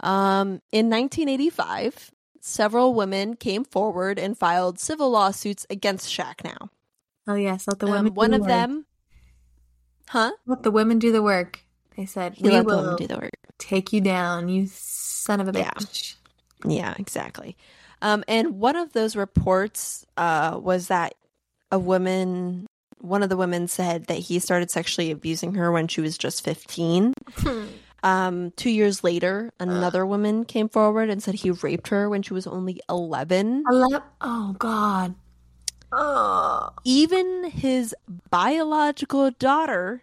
Um 0.00 0.60
in 0.72 0.88
1985, 0.88 2.11
several 2.42 2.92
women 2.92 3.36
came 3.36 3.64
forward 3.64 4.18
and 4.18 4.36
filed 4.36 4.78
civil 4.78 5.10
lawsuits 5.10 5.64
against 5.70 6.10
Schacknow. 6.10 6.68
Oh 7.26 7.34
yes, 7.36 7.66
let 7.68 7.78
the 7.78 7.86
um, 7.86 7.92
women. 7.92 8.06
Um, 8.08 8.14
one 8.14 8.34
of 8.34 8.46
them, 8.46 8.84
huh? 10.08 10.32
Let 10.44 10.64
the 10.64 10.70
women 10.70 10.98
do 10.98 11.12
the 11.12 11.22
work. 11.22 11.60
They 11.96 12.04
said 12.04 12.36
we 12.40 12.50
let 12.50 12.66
will 12.66 12.76
the 12.76 12.82
women 12.82 12.96
do 12.96 13.06
the 13.06 13.16
work. 13.16 13.30
Take 13.58 13.92
you 13.92 14.00
down, 14.00 14.48
you 14.48 14.66
son 14.66 15.40
of 15.40 15.48
a 15.48 15.52
bitch. 15.52 16.16
Yeah, 16.64 16.72
yeah 16.72 16.94
exactly. 16.98 17.56
Um, 18.02 18.24
and 18.26 18.58
one 18.58 18.74
of 18.74 18.92
those 18.92 19.14
reports 19.14 20.04
uh, 20.16 20.58
was 20.60 20.88
that 20.88 21.14
a 21.70 21.78
woman, 21.78 22.66
one 22.98 23.22
of 23.22 23.28
the 23.28 23.36
women 23.36 23.68
said 23.68 24.06
that 24.06 24.18
he 24.18 24.40
started 24.40 24.72
sexually 24.72 25.12
abusing 25.12 25.54
her 25.54 25.70
when 25.70 25.86
she 25.86 26.00
was 26.00 26.18
just 26.18 26.42
fifteen. 26.42 27.14
Um, 28.02 28.50
two 28.52 28.70
years 28.70 29.04
later, 29.04 29.52
another 29.60 30.04
woman 30.04 30.44
came 30.44 30.68
forward 30.68 31.08
and 31.08 31.22
said 31.22 31.34
he 31.34 31.50
raped 31.52 31.88
her 31.88 32.10
when 32.10 32.22
she 32.22 32.34
was 32.34 32.46
only 32.46 32.80
11. 32.88 33.64
11? 33.70 34.02
Oh, 34.20 34.56
God. 34.58 35.14
Oh. 35.92 36.70
Even 36.84 37.50
his 37.50 37.94
biological 38.30 39.30
daughter 39.30 40.02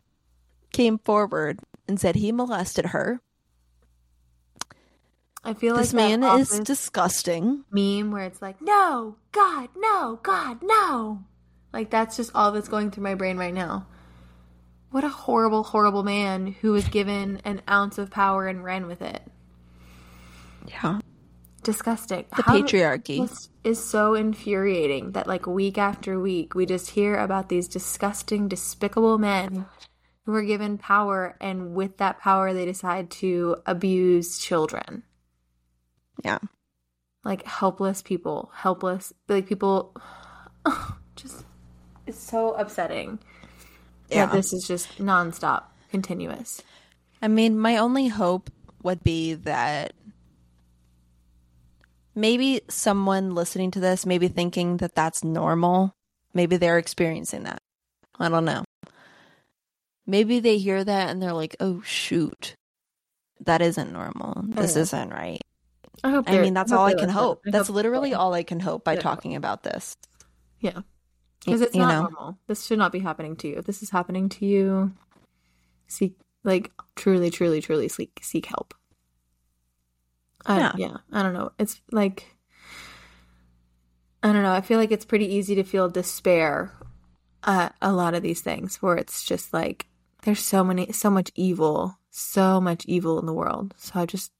came 0.72 0.98
forward 1.00 1.60
and 1.88 2.00
said 2.00 2.16
he 2.16 2.32
molested 2.32 2.88
her. 2.88 3.22
I 5.44 5.54
feel 5.54 5.74
like 5.74 5.84
this 5.84 5.94
man 5.94 6.24
is 6.24 6.60
disgusting. 6.60 7.64
Meme 7.72 8.12
where 8.12 8.26
it's 8.26 8.42
like, 8.42 8.62
no, 8.62 9.16
God, 9.32 9.70
no, 9.76 10.20
God, 10.22 10.60
no. 10.62 11.24
Like 11.74 11.90
that's 11.90 12.18
just 12.18 12.32
all 12.36 12.52
that's 12.52 12.68
going 12.68 12.92
through 12.92 13.04
my 13.04 13.16
brain 13.16 13.38
right 13.38 13.54
now. 13.54 13.88
What 14.92 15.04
a 15.04 15.10
horrible, 15.10 15.64
horrible 15.64 16.04
man 16.04 16.56
who 16.62 16.72
was 16.72 16.88
given 16.88 17.42
an 17.46 17.62
ounce 17.70 17.98
of 17.98 18.10
power 18.10 18.48
and 18.48 18.64
ran 18.64 18.88
with 18.88 19.02
it. 19.02 19.22
Yeah. 20.68 21.00
Disgusting. 21.62 22.26
The 22.36 22.42
How 22.44 22.56
patriarchy. 22.56 23.30
Is 23.64 23.84
so 23.84 24.16
infuriating 24.16 25.12
that 25.12 25.28
like 25.28 25.46
week 25.46 25.78
after 25.78 26.20
week 26.20 26.56
we 26.56 26.66
just 26.66 26.92
hear 26.92 27.16
about 27.18 27.50
these 27.50 27.68
disgusting, 27.68 28.48
despicable 28.48 29.18
men 29.18 29.66
who 30.26 30.34
are 30.34 30.44
given 30.44 30.78
power 30.78 31.36
and 31.42 31.76
with 31.76 31.98
that 31.98 32.20
power 32.20 32.54
they 32.54 32.66
decide 32.66 33.12
to 33.12 33.58
abuse 33.66 34.40
children. 34.40 35.04
Yeah. 36.24 36.40
Like 37.24 37.46
helpless 37.46 38.02
people, 38.02 38.52
helpless 38.56 39.14
like 39.28 39.48
people 39.48 39.96
just 41.16 41.46
it's 42.08 42.20
so 42.20 42.54
upsetting. 42.54 43.20
Yeah. 44.10 44.26
That 44.26 44.34
this 44.34 44.54
is 44.54 44.66
just 44.68 44.98
nonstop, 44.98 45.64
continuous. 45.92 46.62
I 47.22 47.28
mean, 47.28 47.58
my 47.58 47.78
only 47.78 48.08
hope 48.08 48.50
would 48.82 49.04
be 49.04 49.34
that 49.34 49.94
maybe 52.16 52.62
someone 52.70 53.36
listening 53.36 53.72
to 53.72 53.80
this, 53.80 54.06
maybe 54.06 54.28
thinking 54.28 54.78
that 54.78 54.96
that's 54.96 55.24
normal, 55.24 55.94
maybe 56.34 56.58
they're 56.58 56.78
experiencing 56.78 57.44
that. 57.44 57.60
I 58.20 58.30
don't 58.30 58.46
know. 58.46 58.64
Maybe 60.06 60.40
they 60.40 60.58
hear 60.58 60.84
that 60.84 61.10
and 61.10 61.22
they're 61.22 61.34
like, 61.34 61.56
oh, 61.60 61.82
shoot, 61.86 62.56
that 63.42 63.62
isn't 63.62 63.92
normal. 63.92 64.34
Oh, 64.38 64.62
this 64.62 64.76
isn't 64.76 65.12
right. 65.12 65.42
I, 66.04 66.10
hope 66.10 66.30
I 66.30 66.40
mean, 66.40 66.54
that's 66.54 66.72
I 66.72 66.78
all 66.78 66.86
I 66.86 66.94
can 66.94 67.10
hope. 67.10 67.42
I 67.46 67.52
that's 67.52 67.68
hope 67.68 67.76
literally 67.76 68.14
all 68.14 68.34
I 68.34 68.44
can 68.44 68.60
hope 68.60 68.84
by 68.84 68.94
yeah. 68.94 69.02
talking 69.02 69.36
about 69.36 69.64
this. 69.64 69.96
Yeah. 70.60 70.82
Because 71.46 71.62
it's 71.62 71.76
you 71.76 71.82
not 71.82 71.90
know. 71.90 72.02
normal. 72.02 72.38
This 72.48 72.66
should 72.66 72.80
not 72.80 72.92
be 72.92 73.00
happening 73.00 73.36
to 73.38 73.48
you. 73.48 73.58
If 73.58 73.66
this 73.66 73.82
is 73.82 73.90
happening 73.90 74.30
to 74.30 74.46
you, 74.46 74.92
seek, 75.88 76.16
like, 76.44 76.72
truly, 76.96 77.30
truly, 77.30 77.62
truly 77.62 77.88
seek, 77.88 78.20
seek 78.22 78.46
help. 78.46 78.74
I, 80.46 80.58
yeah. 80.58 80.72
yeah. 80.78 80.98
I 81.12 81.24
don't 81.24 81.34
know. 81.34 81.52
It's 81.58 81.82
like, 81.92 82.26
I 84.22 84.34
don't 84.34 84.44
know. 84.44 84.52
I 84.52 84.62
feel 84.62 84.80
like 84.80 84.92
it's 84.92 85.06
pretty 85.06 85.34
easy 85.34 85.56
to 85.56 85.64
feel 85.64 85.90
despair 85.90 86.74
at 87.44 87.74
a 87.82 87.94
lot 87.94 88.16
of 88.16 88.24
these 88.24 88.42
things 88.42 88.82
where 88.82 88.98
it's 88.98 89.24
just 89.24 89.54
like, 89.54 89.88
there's 90.24 90.44
so 90.44 90.64
many, 90.64 90.92
so 90.92 91.10
much 91.10 91.32
evil, 91.36 91.98
so 92.10 92.60
much 92.60 92.84
evil 92.86 93.20
in 93.20 93.26
the 93.26 93.34
world. 93.34 93.74
So 93.78 94.02
I 94.02 94.06
just 94.06 94.32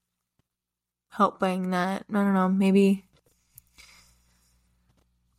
hoping 1.12 1.70
that, 1.70 2.04
I 2.10 2.12
don't 2.12 2.34
know, 2.34 2.48
maybe 2.48 3.04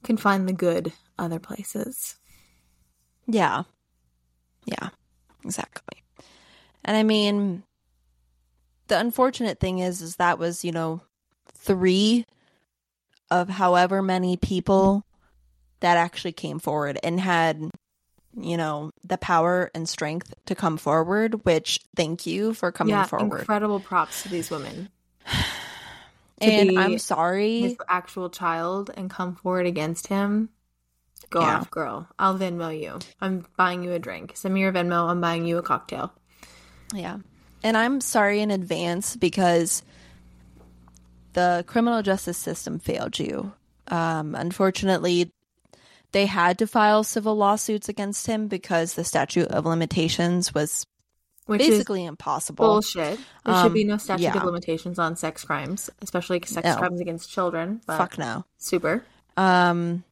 can 0.03 0.17
find 0.17 0.47
the 0.47 0.53
good 0.53 0.93
other 1.17 1.39
places. 1.39 2.15
Yeah. 3.27 3.63
Yeah, 4.65 4.89
exactly. 5.43 6.03
And 6.83 6.97
I 6.97 7.03
mean, 7.03 7.63
the 8.87 8.99
unfortunate 8.99 9.59
thing 9.59 9.79
is, 9.79 10.01
is 10.01 10.17
that 10.17 10.39
was, 10.39 10.65
you 10.65 10.71
know, 10.71 11.01
three 11.53 12.25
of 13.29 13.49
however 13.49 14.01
many 14.01 14.37
people 14.37 15.05
that 15.79 15.97
actually 15.97 16.33
came 16.33 16.59
forward 16.59 16.99
and 17.03 17.19
had, 17.19 17.69
you 18.35 18.57
know, 18.57 18.91
the 19.03 19.17
power 19.17 19.71
and 19.73 19.87
strength 19.87 20.33
to 20.45 20.55
come 20.55 20.77
forward, 20.77 21.45
which 21.45 21.79
thank 21.95 22.25
you 22.25 22.53
for 22.53 22.71
coming 22.71 22.91
yeah, 22.91 23.05
forward. 23.05 23.39
Incredible 23.39 23.79
props 23.79 24.23
to 24.23 24.29
these 24.29 24.51
women. 24.51 24.89
And 26.41 26.79
I'm 26.79 26.97
sorry. 26.97 27.61
His 27.61 27.77
actual 27.87 28.29
child 28.29 28.91
and 28.95 29.09
come 29.09 29.35
forward 29.35 29.65
against 29.65 30.07
him. 30.07 30.49
Go 31.29 31.41
yeah. 31.41 31.57
off, 31.57 31.71
girl. 31.71 32.07
I'll 32.19 32.37
Venmo 32.37 32.77
you. 32.77 32.99
I'm 33.21 33.45
buying 33.55 33.83
you 33.83 33.93
a 33.93 33.99
drink. 33.99 34.33
Send 34.35 34.53
me 34.53 34.61
your 34.61 34.73
Venmo. 34.73 35.09
I'm 35.09 35.21
buying 35.21 35.45
you 35.45 35.57
a 35.57 35.61
cocktail. 35.61 36.13
Yeah. 36.93 37.19
And 37.63 37.77
I'm 37.77 38.01
sorry 38.01 38.41
in 38.41 38.51
advance 38.51 39.15
because 39.15 39.83
the 41.33 41.63
criminal 41.67 42.01
justice 42.01 42.37
system 42.37 42.79
failed 42.79 43.17
you. 43.17 43.53
Um, 43.87 44.35
unfortunately, 44.35 45.31
they 46.11 46.25
had 46.25 46.57
to 46.59 46.67
file 46.67 47.03
civil 47.03 47.35
lawsuits 47.35 47.87
against 47.87 48.27
him 48.27 48.47
because 48.47 48.93
the 48.93 49.03
statute 49.03 49.47
of 49.47 49.65
limitations 49.65 50.53
was 50.53 50.85
Which 51.51 51.59
basically 51.59 52.05
impossible. 52.05 52.65
Bullshit. 52.65 53.19
There 53.45 53.53
um, 53.53 53.65
should 53.65 53.73
be 53.73 53.83
no 53.83 53.97
statute 53.97 54.23
yeah. 54.23 54.37
of 54.37 54.43
limitations 54.43 54.97
on 54.97 55.15
sex 55.15 55.43
crimes, 55.43 55.89
especially 56.01 56.41
sex 56.45 56.65
no. 56.65 56.75
crimes 56.77 56.99
against 56.99 57.29
children. 57.29 57.81
Fuck 57.85 58.17
no. 58.17 58.45
Super. 58.57 59.05
Um, 59.37 60.03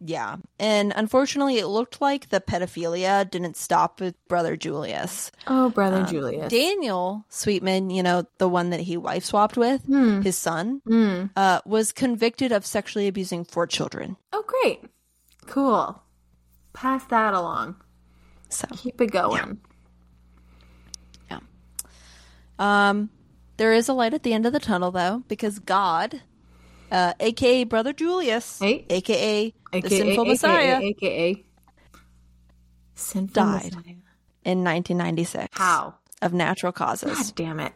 yeah. 0.00 0.36
And 0.58 0.92
unfortunately, 0.94 1.58
it 1.58 1.66
looked 1.66 2.00
like 2.00 2.28
the 2.28 2.40
pedophilia 2.40 3.28
didn't 3.28 3.56
stop 3.56 4.00
with 4.00 4.14
brother 4.28 4.56
Julius. 4.56 5.30
Oh, 5.46 5.70
brother 5.70 5.98
um, 5.98 6.06
Julius. 6.06 6.50
Daniel 6.50 7.24
Sweetman, 7.28 7.90
you 7.90 8.02
know, 8.02 8.24
the 8.38 8.48
one 8.48 8.70
that 8.70 8.80
he 8.80 8.96
wife 8.96 9.24
swapped 9.24 9.56
with, 9.56 9.86
mm. 9.86 10.22
his 10.22 10.36
son, 10.36 10.82
mm. 10.86 11.30
uh, 11.36 11.60
was 11.64 11.92
convicted 11.92 12.52
of 12.52 12.64
sexually 12.64 13.08
abusing 13.08 13.44
four 13.44 13.66
children. 13.66 14.16
Oh, 14.32 14.44
great. 14.46 14.84
Cool. 15.46 16.00
Pass 16.72 17.04
that 17.06 17.34
along. 17.34 17.76
So 18.50 18.66
keep 18.72 19.00
it 19.00 19.10
going. 19.10 19.36
Yeah. 19.36 19.67
Um, 22.58 23.10
there 23.56 23.72
is 23.72 23.88
a 23.88 23.92
light 23.92 24.14
at 24.14 24.22
the 24.22 24.32
end 24.32 24.46
of 24.46 24.52
the 24.52 24.60
tunnel, 24.60 24.90
though, 24.90 25.22
because 25.28 25.58
God 25.58 26.22
uh, 26.90 27.12
aka 27.20 27.64
Brother 27.64 27.92
Julius, 27.92 28.58
hey? 28.58 28.84
aka, 28.88 29.54
AKA 29.72 29.80
the 29.80 29.88
Sinful 29.88 30.22
AKA, 30.22 30.28
Messiah, 30.28 30.80
aka 30.80 31.44
Sinful 32.94 33.32
died 33.32 33.74
Messiah. 33.76 33.94
in 34.44 34.64
1996. 34.64 35.48
How? 35.52 35.94
Of 36.20 36.32
natural 36.32 36.72
causes. 36.72 37.16
God 37.16 37.32
damn 37.36 37.60
it. 37.60 37.72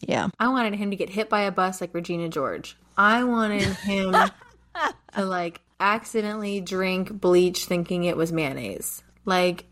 Yeah. 0.00 0.28
I 0.38 0.48
wanted 0.48 0.74
him 0.74 0.90
to 0.90 0.96
get 0.96 1.08
hit 1.08 1.30
by 1.30 1.42
a 1.42 1.50
bus 1.50 1.80
like 1.80 1.94
Regina 1.94 2.28
George. 2.28 2.76
I 2.98 3.24
wanted 3.24 3.62
him 3.62 4.12
to 5.14 5.24
like 5.24 5.60
accidentally 5.80 6.60
drink 6.60 7.12
bleach 7.12 7.64
thinking 7.64 8.04
it 8.04 8.16
was 8.16 8.30
mayonnaise. 8.30 9.02
Like 9.24 9.64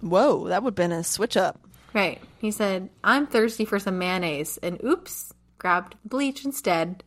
Whoa, 0.00 0.48
that 0.48 0.62
would 0.62 0.72
have 0.72 0.76
been 0.76 0.92
a 0.92 1.04
switch 1.04 1.36
up. 1.36 1.60
Right. 1.92 2.20
He 2.38 2.50
said, 2.50 2.90
I'm 3.02 3.26
thirsty 3.26 3.64
for 3.64 3.78
some 3.78 3.98
mayonnaise. 3.98 4.58
And 4.62 4.82
oops, 4.84 5.32
grabbed 5.58 5.96
bleach 6.04 6.44
instead. 6.44 7.04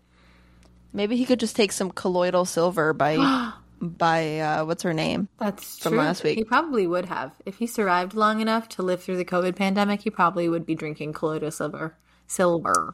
Maybe 0.92 1.16
he 1.18 1.26
could 1.26 1.40
just 1.40 1.56
take 1.56 1.72
some 1.72 1.90
colloidal 1.90 2.46
silver 2.46 2.94
by 2.94 3.52
by 3.82 4.40
uh, 4.40 4.66
what's 4.66 4.84
her 4.84 4.94
name? 4.94 5.28
That's 5.40 5.80
from 5.80 5.94
true. 5.94 6.00
last 6.00 6.24
week. 6.24 6.38
He 6.38 6.44
probably 6.44 6.86
would 6.86 7.06
have 7.06 7.34
if 7.46 7.58
he 7.58 7.68
survived 7.68 8.14
long 8.14 8.42
enough 8.42 8.70
to 8.70 8.84
live 8.84 9.02
through 9.04 9.18
the 9.18 9.26
COVID 9.26 9.56
pandemic. 9.56 10.02
He 10.02 10.10
probably 10.10 10.48
would 10.48 10.66
be 10.66 10.76
drinking 10.76 11.14
colloidal 11.14 11.52
silver. 11.52 11.98
Silver. 12.28 12.92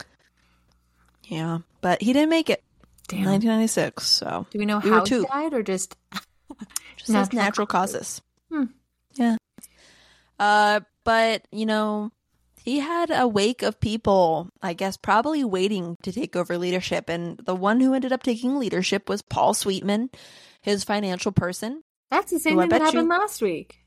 Yeah, 1.26 1.60
but 1.82 2.02
he 2.02 2.14
didn't 2.14 2.30
make 2.30 2.50
it. 2.50 2.64
Damn. 3.08 3.26
1996. 3.26 4.06
So 4.06 4.48
do 4.50 4.60
we 4.60 4.66
know 4.66 4.80
we 4.80 4.90
how 4.90 5.04
he 5.04 5.24
died 5.26 5.54
or 5.54 5.64
just 5.64 5.96
just 6.98 7.10
natural, 7.10 7.42
natural 7.42 7.68
causes? 7.68 8.22
Hmm. 8.52 8.66
Uh, 10.40 10.82
but 11.04 11.46
you 11.52 11.66
know, 11.66 12.12
he 12.64 12.80
had 12.80 13.12
a 13.12 13.28
wake 13.28 13.64
of 13.64 13.80
people, 13.80 14.50
I 14.62 14.74
guess, 14.74 14.98
probably 14.98 15.44
waiting 15.44 15.98
to 16.04 16.12
take 16.12 16.36
over 16.36 16.58
leadership. 16.58 17.10
And 17.10 17.38
the 17.38 17.56
one 17.56 17.80
who 17.80 17.94
ended 17.94 18.12
up 18.12 18.24
taking 18.24 18.60
leadership 18.60 19.10
was 19.10 19.22
Paul 19.22 19.54
Sweetman, 19.54 20.10
his 20.62 20.84
financial 20.84 21.32
person. 21.32 21.84
That's 22.12 22.32
the 22.32 22.40
same 22.40 22.58
thing 22.58 22.70
that 22.70 22.82
happened 22.82 23.04
you, 23.04 23.10
last 23.10 23.42
week. 23.42 23.80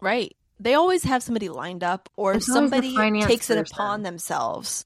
Right. 0.00 0.36
They 0.60 0.74
always 0.74 1.04
have 1.04 1.22
somebody 1.22 1.48
lined 1.48 1.82
up 1.82 2.08
or 2.16 2.34
it's 2.34 2.46
somebody 2.46 2.94
takes 3.22 3.48
person. 3.48 3.58
it 3.58 3.70
upon 3.70 4.02
themselves 4.02 4.84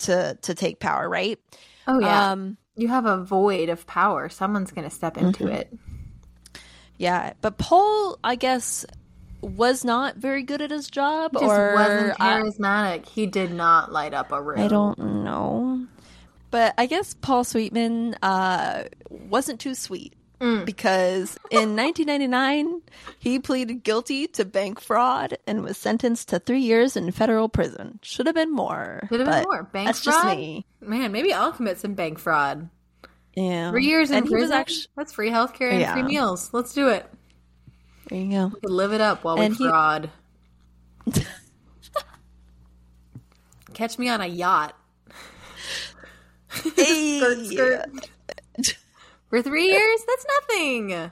to 0.00 0.38
to 0.42 0.54
take 0.54 0.80
power, 0.80 1.08
right? 1.08 1.38
Oh 1.86 1.98
yeah. 1.98 2.32
Um, 2.32 2.58
you 2.76 2.88
have 2.88 3.06
a 3.06 3.24
void 3.24 3.68
of 3.68 3.86
power. 3.86 4.28
Someone's 4.28 4.72
going 4.72 4.88
to 4.88 4.94
step 4.94 5.16
into 5.16 5.44
mm-hmm. 5.44 5.54
it. 5.54 5.78
Yeah, 6.96 7.32
but 7.40 7.56
Paul, 7.56 8.18
I 8.22 8.34
guess, 8.34 8.84
was 9.40 9.84
not 9.84 10.16
very 10.16 10.42
good 10.42 10.60
at 10.62 10.70
his 10.70 10.88
job 10.88 11.32
he 11.38 11.44
or 11.44 11.74
wasn't 11.74 12.18
charismatic. 12.18 13.06
I, 13.06 13.10
he 13.10 13.26
did 13.26 13.52
not 13.52 13.92
light 13.92 14.14
up 14.14 14.32
a 14.32 14.40
room. 14.40 14.60
I 14.60 14.68
don't 14.68 14.98
know. 14.98 15.86
But 16.50 16.74
I 16.78 16.86
guess 16.86 17.14
Paul 17.14 17.44
Sweetman 17.44 18.16
uh, 18.22 18.84
wasn't 19.08 19.60
too 19.60 19.74
sweet 19.74 20.14
mm. 20.40 20.64
because 20.64 21.38
in 21.50 21.76
1999 21.76 22.82
he 23.18 23.38
pleaded 23.38 23.84
guilty 23.84 24.26
to 24.28 24.44
bank 24.44 24.80
fraud 24.80 25.38
and 25.46 25.62
was 25.62 25.78
sentenced 25.78 26.28
to 26.30 26.38
three 26.38 26.60
years 26.60 26.96
in 26.96 27.10
federal 27.12 27.48
prison. 27.48 28.00
Should 28.02 28.26
have 28.26 28.34
been 28.34 28.52
more. 28.52 29.06
Should 29.08 29.20
have 29.20 29.28
been 29.28 29.44
more. 29.44 29.62
Bank 29.64 29.86
that's 29.86 30.02
fraud. 30.02 30.22
Just 30.24 30.36
me. 30.36 30.66
Man, 30.80 31.12
maybe 31.12 31.32
I'll 31.32 31.52
commit 31.52 31.78
some 31.78 31.94
bank 31.94 32.18
fraud. 32.18 32.68
Yeah, 33.36 33.70
three 33.70 33.86
years 33.86 34.10
in 34.10 34.18
and 34.18 34.26
prison. 34.26 34.56
Actually, 34.56 34.86
that's 34.96 35.12
free 35.12 35.30
healthcare 35.30 35.70
and 35.70 35.80
yeah. 35.80 35.92
free 35.92 36.02
meals. 36.02 36.50
Let's 36.52 36.74
do 36.74 36.88
it. 36.88 37.08
There 38.10 38.18
you 38.18 38.30
go. 38.30 38.52
Live 38.64 38.92
it 38.92 39.00
up 39.00 39.24
while 39.24 39.40
and 39.40 39.56
we 39.56 39.64
he... 39.64 39.68
fraud. 39.70 40.10
catch 43.72 43.98
me 43.98 44.08
on 44.08 44.20
a 44.20 44.26
yacht. 44.26 44.76
Hey. 46.76 47.20
skirt, 47.20 47.46
skirt. 47.46 48.08
For 49.30 49.40
three 49.40 49.66
years? 49.68 50.00
That's 50.04 50.26
nothing. 50.40 51.10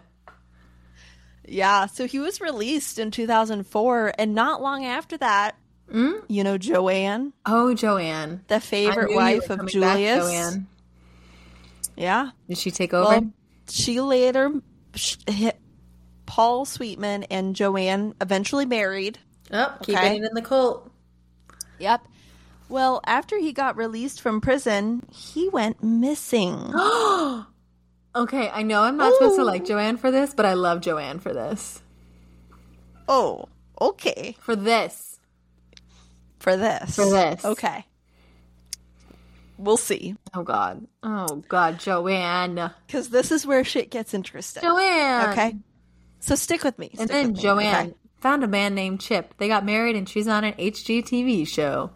Yeah, 1.47 1.87
so 1.87 2.07
he 2.09 2.19
was 2.19 2.41
released 2.41 2.99
in 2.99 3.13
2004, 3.13 4.15
and 4.19 4.35
not 4.35 4.61
long 4.61 4.85
after 4.85 5.17
that, 5.19 5.55
Mm? 5.93 6.23
you 6.29 6.45
know, 6.45 6.59
Joanne, 6.59 7.33
Oh, 7.47 7.73
Joanne. 7.73 8.45
the 8.49 8.61
favorite 8.61 9.15
wife 9.15 9.49
of 9.49 9.59
coming 9.61 9.81
back, 9.81 9.97
Julius. 9.97 10.19
Joanne. 10.25 10.67
Yeah. 11.97 12.31
Did 12.49 12.59
she 12.59 12.71
take 12.73 12.93
over? 12.93 13.09
Well, 13.09 13.31
she 13.71 14.01
later, 14.01 14.53
Paul 16.29 16.65
Sweetman 16.65 17.25
and 17.25 17.57
Joanne 17.57 18.15
eventually 18.21 18.67
married. 18.67 19.19
oh, 19.53 19.77
keeping 19.81 19.97
okay. 19.97 20.17
it 20.17 20.23
in 20.23 20.35
the 20.35 20.43
cult. 20.43 20.91
Yep. 21.79 22.03
Well, 22.69 23.01
after 23.07 23.39
he 23.39 23.53
got 23.53 23.77
released 23.77 24.21
from 24.21 24.41
prison, 24.41 25.03
he 25.11 25.49
went 25.49 25.83
missing. 25.83 26.73
Okay, 28.19 28.51
I 28.53 28.65
know 28.65 28.83
I'm 28.83 28.97
not 28.97 29.13
supposed 29.15 29.37
to 29.37 29.45
like 29.45 29.65
Joanne 29.65 29.97
for 29.97 30.11
this, 30.11 30.35
but 30.35 30.45
I 30.45 30.55
love 30.55 30.81
Joanne 30.81 31.21
for 31.21 31.33
this. 31.33 31.81
oh, 33.07 33.45
okay. 33.81 34.35
For 34.41 34.57
this. 34.57 35.21
For 36.41 36.57
this. 36.57 36.97
For 36.97 37.05
this. 37.05 37.45
Okay. 37.45 37.85
We'll 39.57 39.77
see. 39.77 40.17
Oh 40.35 40.43
God. 40.43 40.87
Oh 41.05 41.45
God, 41.49 41.79
Joanne. 41.79 42.73
Because 42.87 43.11
this 43.11 43.31
is 43.31 43.47
where 43.47 43.63
shit 43.63 43.91
gets 43.91 44.15
interesting. 44.15 44.63
Joanne. 44.63 45.31
Okay. 45.31 45.57
So 46.21 46.35
stick 46.35 46.65
with 46.65 46.79
me. 46.79 46.91
And 46.99 47.09
then 47.09 47.35
Joanne 47.35 47.87
okay? 47.89 47.95
found 48.21 48.43
a 48.45 48.49
man 48.49 48.75
named 48.75 49.01
Chip. 49.01 49.35
They 49.39 49.49
got 49.49 49.65
married 49.65 49.97
and 49.97 50.09
she's 50.09 50.29
on 50.29 50.45
an 50.45 50.55
HGTV 50.55 51.47
show. 51.47 51.91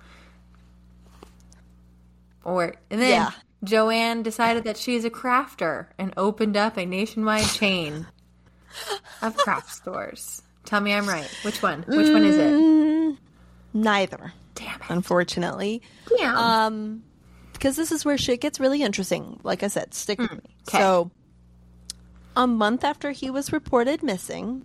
Or 2.44 2.74
and 2.90 3.00
then 3.00 3.10
Yeah. 3.10 3.30
Joanne 3.64 4.22
decided 4.22 4.64
that 4.64 4.76
she's 4.76 5.04
a 5.04 5.10
crafter 5.10 5.86
and 5.98 6.12
opened 6.16 6.56
up 6.56 6.76
a 6.76 6.84
nationwide 6.84 7.46
chain 7.46 8.06
of 9.22 9.36
craft 9.36 9.70
stores. 9.72 10.42
Tell 10.64 10.80
me 10.80 10.92
I'm 10.92 11.06
right. 11.08 11.28
Which 11.42 11.62
one? 11.62 11.84
Which 11.86 12.10
one 12.10 12.24
is 12.24 12.36
it? 12.36 12.52
Mm, 12.52 13.18
neither, 13.74 14.32
Damn 14.56 14.80
it. 14.80 14.86
unfortunately. 14.88 15.82
Yeah. 16.18 16.34
Um, 16.66 17.04
because 17.52 17.76
this 17.76 17.92
is 17.92 18.04
where 18.04 18.18
shit 18.18 18.40
gets 18.40 18.58
really 18.58 18.82
interesting. 18.82 19.38
Like 19.44 19.62
I 19.62 19.68
said, 19.68 19.94
stick 19.94 20.18
with 20.20 20.32
me. 20.32 20.38
Mm. 20.66 20.70
So, 20.72 21.10
a 22.36 22.46
month 22.46 22.84
after 22.84 23.10
he 23.12 23.30
was 23.30 23.52
reported 23.52 24.02
missing, 24.02 24.64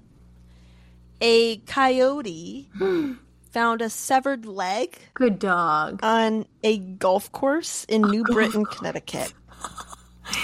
a 1.21 1.57
coyote 1.57 2.69
found 3.51 3.81
a 3.81 3.89
severed 3.89 4.45
leg 4.45 4.97
Good 5.13 5.39
dog. 5.39 5.99
on 6.03 6.45
a 6.63 6.77
golf 6.77 7.31
course 7.31 7.85
in 7.85 8.01
New 8.03 8.23
Britain, 8.23 8.65
Connecticut. 8.65 9.33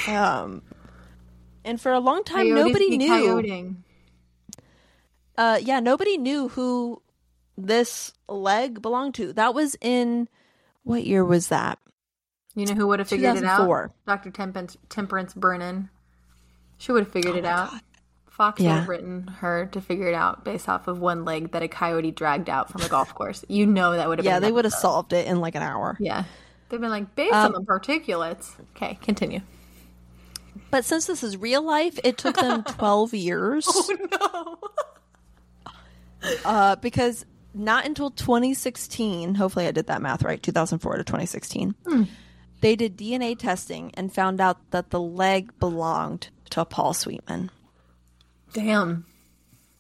Um, 0.07 0.61
and 1.65 1.80
for 1.80 1.91
a 1.91 1.99
long 1.99 2.24
time, 2.24 2.47
Coyotes 2.47 2.65
nobody 2.74 2.97
knew. 2.97 3.07
coyoting. 3.07 3.84
Uh, 5.38 5.59
yeah, 5.61 5.80
nobody 5.80 6.17
knew 6.17 6.47
who 6.49 7.01
this 7.57 8.13
leg 8.28 8.82
belonged 8.82 9.15
to. 9.15 9.34
That 9.34 9.53
was 9.53 9.76
in 9.82 10.28
what 10.84 11.05
year 11.05 11.24
was 11.24 11.47
that? 11.49 11.80
You 12.55 12.65
know 12.67 12.74
who 12.76 12.88
would 12.88 12.99
have 12.99 13.07
figured 13.07 13.38
it 13.38 13.43
out? 13.43 13.57
2004. 13.65 13.93
Dr. 14.05 14.30
Temperance, 14.32 14.78
Temperance 14.89 15.34
Brennan. 15.34 15.89
She 16.84 16.92
would 16.92 17.06
have 17.06 17.14
figured 17.14 17.38
it 17.38 17.46
out. 17.46 17.72
Fox 18.28 18.60
would 18.60 18.68
Oh 18.68 18.74
have 18.74 18.90
written 18.90 19.26
her 19.28 19.68
to 19.68 19.80
figure 19.80 20.08
it 20.08 20.14
out 20.14 20.44
based 20.44 20.68
off 20.68 20.90
of 20.90 21.00
one 21.00 21.24
leg 21.24 21.52
that 21.54 21.64
a 21.64 21.70
coyote 21.70 22.12
dragged 22.12 22.50
out 22.50 22.70
from 22.70 22.82
a 22.82 22.90
golf 22.90 23.16
course. 23.16 23.46
You 23.48 23.66
know 23.66 23.94
that 23.94 24.10
would 24.10 24.18
have 24.20 24.26
Yeah, 24.26 24.40
been 24.40 24.50
they 24.50 24.52
would 24.52 24.66
have 24.66 24.74
solved 24.74 25.14
it 25.14 25.26
in 25.26 25.40
like 25.40 25.56
an 25.56 25.62
hour. 25.62 25.96
Yeah. 25.98 26.26
They've 26.68 26.82
been 26.82 26.90
like, 26.90 27.16
based 27.16 27.34
Um, 27.34 27.54
on 27.56 27.62
the 27.64 27.72
particulates. 27.72 28.60
Okay, 28.76 28.98
continue. 29.02 29.40
But 30.72 30.84
since 30.84 31.06
this 31.06 31.24
is 31.24 31.38
real 31.38 31.62
life, 31.62 31.98
it 32.04 32.18
took 32.18 32.36
them 32.36 32.64
12 32.68 33.14
years. 33.14 33.66
Oh, 33.70 34.60
no. 35.72 36.30
Uh, 36.44 36.76
because 36.78 37.26
not 37.54 37.86
until 37.86 38.12
2016, 38.12 39.36
hopefully 39.36 39.68
I 39.68 39.72
did 39.72 39.88
that 39.88 40.02
math 40.02 40.22
right, 40.22 40.44
2004 40.44 40.98
to 40.98 41.04
2016, 41.06 41.76
they 42.60 42.76
did 42.76 42.98
DNA 42.98 43.38
testing 43.40 43.92
and 43.96 44.14
found 44.14 44.42
out 44.42 44.72
that 44.72 44.90
the 44.90 45.00
leg 45.00 45.58
belonged 45.60 46.30
to 46.54 46.62
a 46.62 46.66
Paul 46.66 46.93
Sweetman. 46.93 47.49
Damn. 48.54 49.06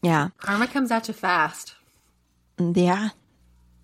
Yeah. 0.01 0.29
Karma 0.39 0.67
comes 0.67 0.91
at 0.91 1.07
you 1.07 1.13
fast. 1.13 1.75
Yeah. 2.59 3.09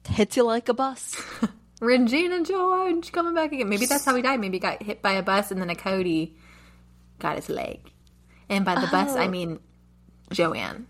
Hits 0.08 0.36
you 0.36 0.44
like 0.44 0.70
a 0.70 0.74
bus. 0.74 1.22
Regina 1.82 2.44
George 2.44 3.12
coming 3.12 3.36
back 3.36 3.52
again. 3.54 3.70
Maybe 3.70 3.86
that's 3.86 4.04
how 4.06 4.16
he 4.16 4.22
died. 4.22 4.40
Maybe 4.40 4.58
he 4.58 4.60
got 4.60 4.82
hit 4.82 5.02
by 5.02 5.14
a 5.14 5.24
bus 5.24 5.52
and 5.52 5.62
then 5.62 5.70
a 5.70 5.76
Cody 5.76 6.36
got 7.20 7.36
his 7.36 7.48
leg. 7.48 7.80
And 8.50 8.66
by 8.66 8.76
the 8.76 8.88
bus, 8.88 9.16
I 9.16 9.26
Oh. 9.28 9.30
mean 9.30 9.60
Joanne. 10.32 10.88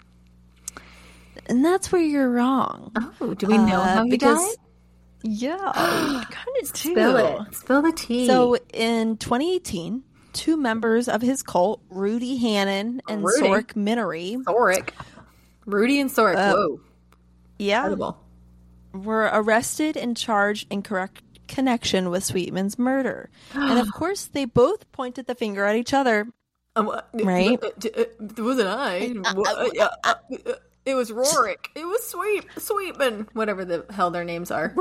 And 1.47 1.63
that's 1.65 1.91
where 1.91 2.01
you're 2.01 2.29
wrong. 2.29 2.91
Oh, 3.19 3.33
do 3.33 3.47
we 3.47 3.57
know 3.57 3.81
Uh, 3.81 3.93
how 3.95 4.03
he 4.05 4.09
because- 4.11 4.37
died? 4.39 4.55
Yeah, 5.21 5.57
kind 6.31 6.47
of 6.61 6.71
do. 6.73 6.91
Spill 6.91 7.17
it. 7.17 7.53
Spill 7.55 7.81
the 7.81 7.91
tea. 7.91 8.25
So 8.25 8.55
in 8.73 9.17
2018, 9.17 10.01
two 10.33 10.57
members 10.57 11.07
of 11.07 11.21
his 11.21 11.41
cult, 11.43 11.81
Rudy 11.89 12.37
Hannon 12.37 13.01
and 13.09 13.23
Rudy? 13.23 13.47
Sork 13.47 13.75
Minery, 13.75 14.37
Soric. 14.45 14.89
Rudy 15.65 15.99
and 15.99 16.09
Soric. 16.09 16.35
Uh, 16.35 16.53
Whoa. 16.53 16.79
yeah, 17.57 17.79
Incredible. 17.79 18.17
were 18.93 19.29
arrested 19.33 19.95
and 19.97 20.15
charged 20.17 20.67
in 20.71 20.81
correct 20.81 21.21
connection 21.47 22.09
with 22.09 22.23
Sweetman's 22.23 22.77
murder. 22.79 23.29
and 23.53 23.79
of 23.79 23.91
course, 23.93 24.25
they 24.25 24.45
both 24.45 24.91
pointed 24.91 25.25
the 25.27 25.35
finger 25.35 25.65
at 25.65 25.75
each 25.75 25.93
other. 25.93 26.27
Um, 26.75 26.89
uh, 26.89 27.01
Right? 27.13 27.57
uh, 27.63 27.67
uh, 27.67 27.71
It 27.81 28.39
wasn't 28.39 28.69
I. 28.69 29.13
It 30.85 30.95
was 30.95 31.11
Rorik. 31.11 31.67
It 31.75 31.85
was 31.85 32.03
Sweet 32.07 32.45
Sweetman. 32.57 33.27
Whatever 33.33 33.65
the 33.65 33.85
hell 33.91 34.09
their 34.11 34.23
names 34.23 34.49
are. 34.49 34.73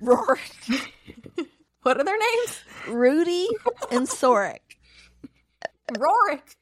Rory, 0.00 0.40
What 1.82 1.98
are 2.00 2.04
their 2.04 2.18
names? 2.18 2.60
Rudy 2.88 3.48
and 3.90 4.06
Sork. 4.06 4.58
Rorik. 5.92 6.56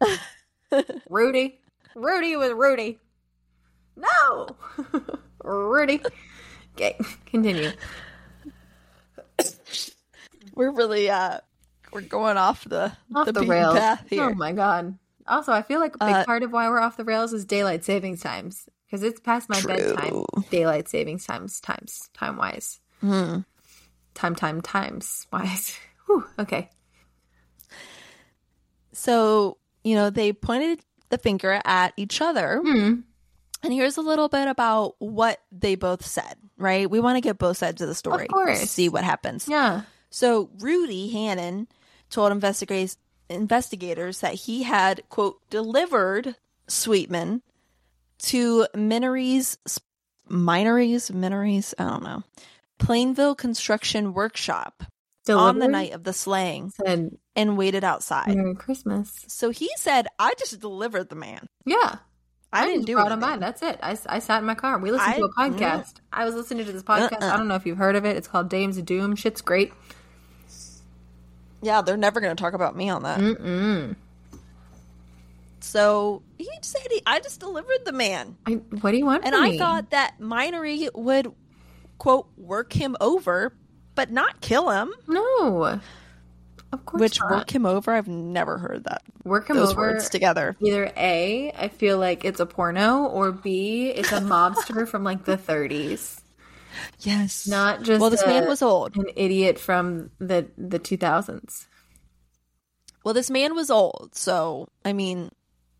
Rudy. 1.10 1.58
Rudy 1.94 2.36
was 2.36 2.52
Rudy. 2.52 2.98
No. 3.96 4.48
Rudy. 5.42 6.02
Okay, 6.74 6.98
continue. 7.26 7.70
We're 10.54 10.70
really 10.72 11.08
uh 11.10 11.38
we're 11.92 12.00
going 12.02 12.36
off 12.36 12.64
the 12.64 12.92
Off 13.14 13.26
the, 13.26 13.32
the, 13.32 13.42
rails. 13.42 13.78
path 13.78 14.06
here. 14.10 14.24
Oh 14.24 14.34
my 14.34 14.52
god. 14.52 14.98
Also, 15.26 15.52
I 15.52 15.62
feel 15.62 15.80
like 15.80 15.94
a 15.96 15.98
big 15.98 16.14
Uh, 16.14 16.24
part 16.24 16.42
of 16.42 16.52
why 16.52 16.68
we're 16.68 16.78
off 16.80 16.96
the 16.96 17.04
rails 17.04 17.32
is 17.32 17.44
daylight 17.44 17.84
savings 17.84 18.20
times 18.20 18.68
because 18.86 19.02
it's 19.02 19.18
past 19.20 19.48
my 19.48 19.58
True. 19.60 19.74
bedtime. 19.96 20.22
Daylight 20.50 20.88
savings 20.88 21.24
times, 21.26 21.60
times, 21.60 22.10
time 22.14 22.36
wise, 22.36 22.80
Hmm. 23.00 23.38
Time, 24.16 24.34
time, 24.34 24.60
times 24.60 25.26
wise. 25.32 25.78
Whew, 26.06 26.24
okay. 26.38 26.70
So, 28.92 29.58
you 29.84 29.94
know, 29.94 30.10
they 30.10 30.32
pointed 30.32 30.80
the 31.10 31.18
finger 31.18 31.60
at 31.64 31.92
each 31.96 32.20
other. 32.20 32.60
Hmm. 32.64 32.94
And 33.62 33.72
here's 33.72 33.96
a 33.96 34.02
little 34.02 34.28
bit 34.28 34.48
about 34.48 34.94
what 34.98 35.40
they 35.52 35.74
both 35.74 36.04
said, 36.04 36.36
right? 36.56 36.90
We 36.90 37.00
want 37.00 37.16
to 37.16 37.20
get 37.20 37.38
both 37.38 37.58
sides 37.58 37.82
of 37.82 37.88
the 37.88 37.94
story. 37.94 38.26
course. 38.26 38.70
See 38.70 38.88
what 38.88 39.04
happens. 39.04 39.46
Yeah. 39.48 39.82
So 40.10 40.50
Rudy 40.58 41.10
Hannon 41.10 41.68
told 42.10 42.32
investigators 42.32 42.96
investigators 43.28 44.20
that 44.20 44.34
he 44.34 44.62
had 44.62 45.02
quote 45.08 45.40
delivered 45.50 46.36
Sweetman 46.68 47.42
to 48.18 48.68
Minories, 48.72 49.58
Minories, 50.28 51.10
Minories, 51.10 51.74
I 51.76 51.84
don't 51.84 52.04
know 52.04 52.22
Plainville 52.78 53.34
Construction 53.34 54.12
Workshop 54.12 54.84
on 55.28 55.58
the 55.58 55.68
night 55.68 55.92
of 55.92 56.04
the 56.04 56.12
slaying 56.12 56.70
Said 56.70 57.16
and 57.34 57.56
waited 57.58 57.84
outside. 57.84 58.34
Merry 58.34 58.54
Christmas. 58.54 59.24
So 59.28 59.50
he 59.50 59.68
said, 59.76 60.06
"I 60.18 60.34
just 60.38 60.60
delivered 60.60 61.08
the 61.08 61.16
man. 61.16 61.46
Yeah. 61.64 61.96
I, 62.52 62.64
didn't 62.64 62.82
just 62.82 62.86
do 62.86 62.98
him 62.98 63.20
by. 63.20 63.26
anything." 63.26 63.40
That's 63.40 63.62
it. 63.62 63.78
I, 63.82 63.96
I 64.06 64.18
sat 64.20 64.38
in 64.38 64.44
my 64.44 64.54
car. 64.54 64.78
We 64.78 64.90
listened 64.90 65.14
I- 65.14 65.16
to 65.18 65.24
a 65.24 65.28
mm-hmm. 65.28 65.56
podcast. 65.56 65.94
I 66.12 66.24
was 66.24 66.34
listening 66.34 66.66
to 66.66 66.72
this 66.72 66.82
podcast. 66.82 67.22
Uh-uh. 67.22 67.32
I 67.32 67.36
don't 67.36 67.48
know 67.48 67.56
if 67.56 67.66
you've 67.66 67.78
heard 67.78 67.96
of 67.96 68.04
it. 68.04 68.16
It's 68.16 68.28
called 68.28 68.48
Dames 68.48 68.78
of 68.78 68.84
Doom. 68.84 69.16
Shit's 69.16 69.40
great. 69.40 69.72
Yeah, 71.62 71.82
they're 71.82 71.96
never 71.96 72.20
going 72.20 72.34
to 72.34 72.40
talk 72.40 72.52
about 72.52 72.76
me 72.76 72.88
on 72.88 73.02
that. 73.02 73.18
Mm-mm. 73.18 73.96
So 75.60 76.22
he 76.38 76.48
said, 76.62 76.86
he, 76.90 77.02
"I 77.04 77.18
just 77.20 77.40
delivered 77.40 77.84
the 77.84 77.92
man." 77.92 78.36
I, 78.46 78.52
what 78.52 78.92
do 78.92 78.96
you 78.96 79.04
want 79.04 79.24
And 79.24 79.34
I 79.34 79.58
thought 79.58 79.90
that 79.90 80.20
Minery 80.20 80.88
would, 80.94 81.32
quote, 81.98 82.28
work 82.36 82.72
him 82.72 82.96
over, 83.00 83.52
but 83.94 84.10
not 84.10 84.40
kill 84.40 84.70
him. 84.70 84.92
no. 85.08 85.80
Of 86.72 86.84
course 86.84 87.00
Which 87.00 87.20
not. 87.20 87.30
work 87.30 87.54
him 87.54 87.64
over? 87.64 87.92
I've 87.92 88.08
never 88.08 88.58
heard 88.58 88.84
that. 88.84 89.02
Work 89.24 89.48
him 89.48 89.56
Those 89.56 89.70
over. 89.70 89.82
words 89.82 90.10
together. 90.10 90.56
Either 90.60 90.92
A, 90.96 91.52
I 91.56 91.68
feel 91.68 91.96
like 91.96 92.24
it's 92.24 92.40
a 92.40 92.44
porno, 92.44 93.04
or 93.04 93.30
B, 93.30 93.88
it's 93.90 94.10
a 94.10 94.18
mobster 94.20 94.86
from 94.86 95.04
like 95.04 95.24
the 95.24 95.36
30s. 95.38 96.20
Yes. 97.00 97.46
Not 97.46 97.82
just 97.84 98.00
Well, 98.00 98.10
this 98.10 98.22
a- 98.22 98.26
man 98.26 98.48
was 98.48 98.62
old. 98.62 98.96
an 98.96 99.06
idiot 99.14 99.58
from 99.60 100.10
the 100.18 100.48
the 100.58 100.80
2000s. 100.80 101.66
Well, 103.04 103.14
this 103.14 103.30
man 103.30 103.54
was 103.54 103.70
old, 103.70 104.10
so 104.14 104.68
I 104.84 104.92
mean, 104.92 105.30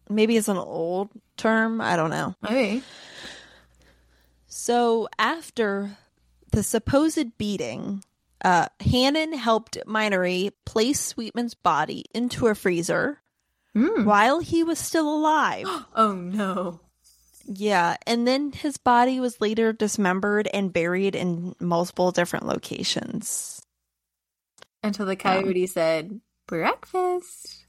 maybe 0.08 0.36
it's 0.36 0.48
an 0.48 0.56
old 0.56 1.10
term. 1.36 1.80
I 1.80 1.96
don't 1.96 2.10
know. 2.10 2.36
Maybe. 2.42 2.82
So 4.46 5.08
after 5.18 5.98
the 6.56 6.62
supposed 6.62 7.36
beating, 7.36 8.02
uh, 8.42 8.66
Hannon 8.80 9.34
helped 9.34 9.76
Minery 9.86 10.52
place 10.64 10.98
Sweetman's 10.98 11.52
body 11.52 12.06
into 12.14 12.46
a 12.46 12.54
freezer 12.54 13.20
Mm. 13.74 14.06
while 14.06 14.40
he 14.40 14.64
was 14.64 14.78
still 14.78 15.06
alive. 15.14 15.66
Oh 15.94 16.12
no. 16.14 16.80
yeah, 17.44 17.98
and 18.06 18.26
then 18.26 18.52
his 18.52 18.78
body 18.78 19.20
was 19.20 19.38
later 19.38 19.74
dismembered 19.74 20.48
and 20.54 20.72
buried 20.72 21.14
in 21.14 21.54
multiple 21.60 22.10
different 22.10 22.46
locations. 22.46 23.60
Until 24.82 25.04
the 25.04 25.14
coyote 25.14 25.66
said, 25.66 26.22
breakfast. 26.46 27.65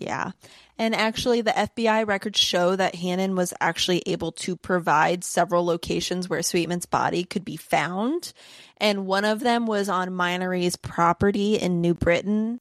Yeah. 0.00 0.32
And 0.78 0.94
actually, 0.94 1.42
the 1.42 1.50
FBI 1.50 2.06
records 2.06 2.40
show 2.40 2.74
that 2.74 2.94
Hannon 2.94 3.36
was 3.36 3.52
actually 3.60 4.02
able 4.06 4.32
to 4.32 4.56
provide 4.56 5.24
several 5.24 5.64
locations 5.66 6.28
where 6.28 6.42
Sweetman's 6.42 6.86
body 6.86 7.24
could 7.24 7.44
be 7.44 7.56
found. 7.56 8.32
And 8.78 9.06
one 9.06 9.26
of 9.26 9.40
them 9.40 9.66
was 9.66 9.90
on 9.90 10.14
Minery's 10.14 10.76
property 10.76 11.56
in 11.56 11.82
New 11.82 11.92
Britain. 11.92 12.60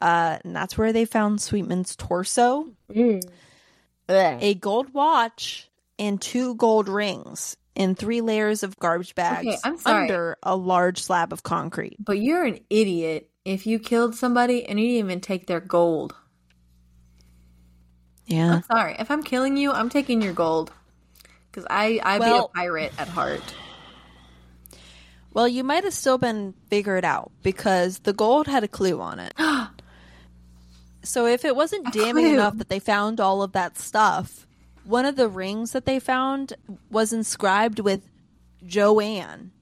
Uh, 0.00 0.38
and 0.44 0.56
that's 0.56 0.78
where 0.78 0.92
they 0.92 1.04
found 1.04 1.42
Sweetman's 1.42 1.94
torso, 1.94 2.70
a 4.40 4.54
gold 4.54 4.94
watch, 4.94 5.68
and 5.98 6.20
two 6.20 6.54
gold 6.54 6.88
rings 6.88 7.56
in 7.74 7.94
three 7.94 8.20
layers 8.20 8.62
of 8.62 8.78
garbage 8.78 9.14
bags 9.14 9.46
Okay, 9.46 9.58
I'm 9.64 9.78
under 9.84 10.36
a 10.42 10.56
large 10.56 11.02
slab 11.02 11.32
of 11.32 11.42
concrete. 11.42 11.96
But 11.98 12.18
you're 12.18 12.44
an 12.44 12.60
idiot 12.70 13.30
if 13.44 13.66
you 13.66 13.78
killed 13.78 14.14
somebody 14.14 14.64
and 14.64 14.78
you 14.78 14.86
didn't 14.86 14.98
even 14.98 15.20
take 15.20 15.46
their 15.46 15.60
gold. 15.60 16.14
Yeah. 18.28 18.54
I'm 18.54 18.62
sorry. 18.62 18.94
If 18.98 19.10
I'm 19.10 19.22
killing 19.24 19.56
you, 19.56 19.72
I'm 19.72 19.88
taking 19.88 20.22
your 20.22 20.32
gold. 20.34 20.70
Because 21.50 21.66
I, 21.68 22.00
I'd 22.04 22.20
Well- 22.20 22.46
be 22.54 22.60
a 22.60 22.62
pirate 22.62 22.92
at 22.98 23.08
heart. 23.08 23.42
Well, 25.34 25.46
you 25.48 25.62
might 25.62 25.84
have 25.84 25.94
still 25.94 26.18
been 26.18 26.54
figured 26.68 27.04
out 27.04 27.30
because 27.42 28.00
the 28.00 28.12
gold 28.12 28.46
had 28.46 28.64
a 28.64 28.68
clue 28.68 29.00
on 29.00 29.18
it. 29.20 29.34
so 31.02 31.26
if 31.26 31.44
it 31.44 31.54
wasn't 31.54 31.88
A 31.88 31.90
damning 31.90 32.24
clue. 32.24 32.34
enough 32.34 32.56
that 32.58 32.68
they 32.68 32.78
found 32.80 33.20
all 33.20 33.42
of 33.42 33.52
that 33.52 33.78
stuff, 33.78 34.46
one 34.84 35.04
of 35.04 35.16
the 35.16 35.28
rings 35.28 35.72
that 35.72 35.84
they 35.84 36.00
found 36.00 36.54
was 36.90 37.12
inscribed 37.12 37.78
with 37.78 38.08
Joanne 38.66 39.52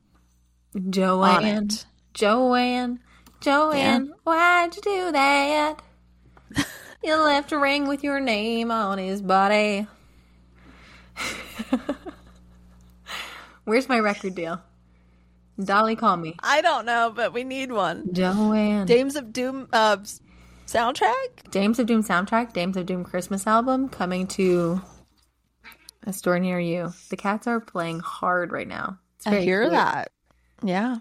Joanne. 0.91 1.69
Joanne. 2.14 3.01
Joanne. 3.41 4.14
Why'd 4.25 4.77
you 4.77 4.83
do 4.83 5.12
that? 5.12 5.81
You 7.03 7.17
left 7.17 7.53
a 7.53 7.59
ring 7.59 7.87
with 7.87 8.05
your 8.05 8.21
name 8.21 8.71
on 8.71 8.99
his 8.99 9.23
body. 9.23 9.87
Where's 13.65 13.89
my 13.89 13.99
record 13.99 14.35
deal? 14.35 14.63
Dolly, 15.63 15.97
call 15.97 16.17
me. 16.17 16.37
I 16.43 16.61
don't 16.61 16.85
know, 16.87 17.13
but 17.15 17.33
we 17.33 17.45
need 17.45 17.73
one. 17.73 18.13
Joanne. 18.13 18.87
Dames 18.87 19.17
of 19.17 19.33
Doom 19.33 19.69
uh, 19.73 19.97
soundtrack? 20.67 21.51
Dames 21.51 21.79
of 21.79 21.87
Doom 21.87 22.05
soundtrack, 22.05 22.53
Dames 22.53 22.77
of 22.77 22.87
Doom 22.87 23.05
Christmas 23.05 23.47
album 23.47 23.89
coming 23.89 24.27
to 24.29 24.83
a 26.05 26.13
store 26.13 26.39
near 26.39 26.61
you. 26.61 26.93
The 27.09 27.17
cats 27.17 27.47
are 27.47 27.61
playing 27.61 28.01
hard 28.01 28.53
right 28.53 28.69
now. 28.69 28.99
I 29.25 29.41
hear 29.41 29.63
cute. 29.63 29.73
that. 29.73 30.13
Yeah. 30.63 30.97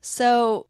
So 0.00 0.66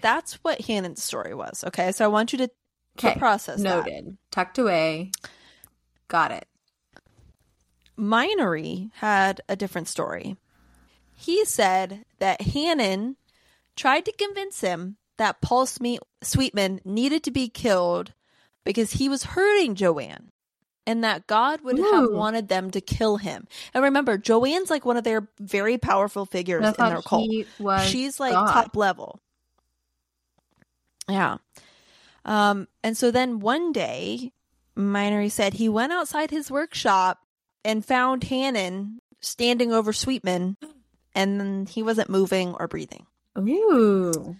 that's 0.00 0.34
what 0.44 0.60
Hannon's 0.60 1.02
story 1.02 1.34
was. 1.34 1.64
Okay. 1.64 1.92
So 1.92 2.04
I 2.04 2.08
want 2.08 2.32
you 2.32 2.38
to, 2.38 2.50
to 2.98 3.08
Okay, 3.08 3.18
process 3.18 3.60
that. 3.62 3.86
Noted. 3.86 4.16
Tucked 4.30 4.58
away. 4.58 5.10
Got 6.08 6.32
it. 6.32 6.46
Minery 7.96 8.90
had 8.94 9.40
a 9.48 9.56
different 9.56 9.88
story. 9.88 10.36
He 11.16 11.44
said 11.44 12.04
that 12.18 12.40
Hannon 12.42 13.16
tried 13.76 14.04
to 14.04 14.12
convince 14.12 14.60
him 14.60 14.96
that 15.16 15.40
Paul 15.40 15.66
Sweetman 15.66 16.80
needed 16.84 17.22
to 17.24 17.30
be 17.30 17.48
killed 17.48 18.12
because 18.64 18.92
he 18.92 19.08
was 19.08 19.22
hurting 19.22 19.76
Joanne 19.76 20.32
and 20.86 21.04
that 21.04 21.26
God 21.26 21.60
would 21.62 21.78
have 21.78 22.10
wanted 22.10 22.48
them 22.48 22.70
to 22.72 22.80
kill 22.80 23.16
him. 23.16 23.46
And 23.72 23.84
remember, 23.84 24.18
Joanne's 24.18 24.70
like 24.70 24.84
one 24.84 24.96
of 24.96 25.04
their 25.04 25.28
very 25.38 25.78
powerful 25.78 26.26
figures 26.26 26.66
in 26.66 26.74
their 26.84 27.00
cult. 27.00 27.30
She's 27.84 28.18
like 28.18 28.32
God. 28.32 28.52
top 28.52 28.76
level. 28.76 29.20
Yeah. 31.08 31.38
Um, 32.24 32.68
and 32.82 32.96
so 32.96 33.10
then 33.10 33.40
one 33.40 33.72
day, 33.72 34.32
Minery 34.74 35.28
said 35.28 35.54
he 35.54 35.68
went 35.68 35.92
outside 35.92 36.30
his 36.30 36.50
workshop 36.50 37.18
and 37.64 37.84
found 37.84 38.24
Hannon 38.24 39.00
standing 39.20 39.72
over 39.72 39.92
Sweetman, 39.92 40.56
and 41.14 41.68
he 41.68 41.82
wasn't 41.82 42.10
moving 42.10 42.54
or 42.58 42.68
breathing. 42.68 43.06
Ooh. 43.38 44.36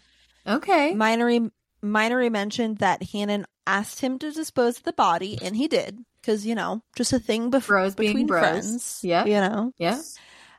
Okay. 0.46 0.94
Minery 0.94 1.50
Minery 1.82 2.30
mentioned 2.30 2.78
that 2.78 3.02
Hannon 3.02 3.46
asked 3.66 4.00
him 4.00 4.18
to 4.18 4.32
dispose 4.32 4.78
of 4.78 4.84
the 4.84 4.92
body, 4.92 5.38
and 5.42 5.56
he 5.56 5.68
did, 5.68 5.98
because 6.20 6.46
you 6.46 6.54
know, 6.54 6.82
just 6.96 7.12
a 7.12 7.18
thing 7.18 7.50
bef- 7.50 7.66
Bros 7.66 7.94
being 7.94 8.10
between 8.10 8.26
bros. 8.26 8.40
friends. 8.40 9.00
Yeah. 9.02 9.24
you 9.24 9.34
know. 9.34 9.72
yeah. 9.78 10.00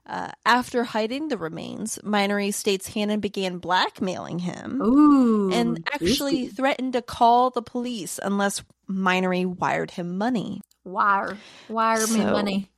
Uh, 0.07 0.29
after 0.45 0.83
hiding 0.83 1.29
the 1.29 1.37
remains, 1.37 1.97
Minery 2.03 2.51
states 2.51 2.87
Hannon 2.89 3.19
began 3.19 3.57
blackmailing 3.57 4.37
him. 4.39 4.79
Ooh. 4.81 5.51
and 5.51 5.83
actually 5.91 6.43
juicy. 6.43 6.47
threatened 6.55 6.93
to 6.93 7.01
call 7.01 7.49
the 7.49 7.63
police 7.63 8.19
unless 8.21 8.63
Minery 8.87 9.45
wired 9.45 9.89
him 9.91 10.17
money. 10.17 10.61
wire. 10.83 11.37
Wire 11.69 12.05
me 12.07 12.19
money. 12.23 12.69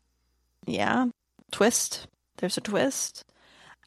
Yeah, 0.66 1.08
twist. 1.52 2.08
There's 2.38 2.58
a 2.58 2.62
twist. 2.62 3.26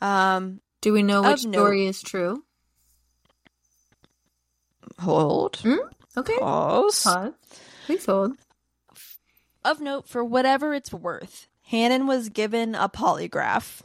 Um, 0.03 0.61
Do 0.82 0.93
we 0.93 1.03
know 1.03 1.22
which 1.22 1.41
story 1.41 1.86
is 1.86 2.03
true? 2.03 2.45
hold. 4.99 5.57
Hmm? 5.62 5.76
Okay. 6.16 6.38
Pause. 6.38 7.03
Pause. 7.05 7.32
Please 7.86 8.05
hold. 8.07 8.32
Of 9.64 9.80
note, 9.80 10.09
for 10.09 10.24
whatever 10.24 10.74
it's 10.74 10.93
worth, 10.93 11.49
Hannon 11.71 12.07
was 12.09 12.29
given 12.29 12.75
a 12.75 12.89
polygraph. 12.89 13.83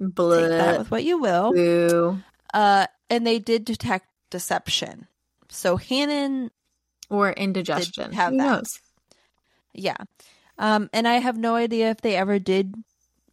Take 0.00 0.14
that 0.16 0.78
with 0.78 0.90
what 0.90 1.04
you 1.04 1.18
will. 1.18 1.52
Boo. 1.52 2.18
Uh, 2.54 2.86
and 3.10 3.26
they 3.26 3.38
did 3.38 3.64
detect 3.64 4.06
deception. 4.30 5.06
So 5.50 5.76
Hannon, 5.76 6.50
Or 7.10 7.32
indigestion. 7.32 8.12
have 8.12 8.32
Who 8.32 8.38
that. 8.38 8.44
knows? 8.44 8.80
yeah. 9.74 9.96
Um, 10.58 10.88
and 10.94 11.06
I 11.06 11.14
have 11.16 11.36
no 11.36 11.54
idea 11.54 11.90
if 11.90 12.00
they 12.00 12.16
ever 12.16 12.38
did 12.38 12.74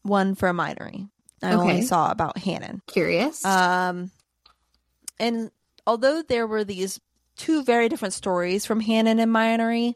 one 0.01 0.36
for 0.36 0.49
a 0.49 0.54
Minery. 0.54 1.08
I 1.41 1.54
Okay. 1.54 1.56
only 1.56 1.82
saw 1.82 2.12
about 2.12 2.38
Hannon. 2.38 2.82
Curious. 2.88 3.43
Um, 3.45 4.12
and 5.20 5.49
although 5.88 6.22
there 6.22 6.45
were 6.45 6.66
these 6.66 6.99
two 7.38 7.64
very 7.64 7.88
different 7.88 8.14
stories 8.14 8.66
from 8.66 8.82
Hannon 8.82 9.20
and 9.20 9.32
Minery, 9.32 9.95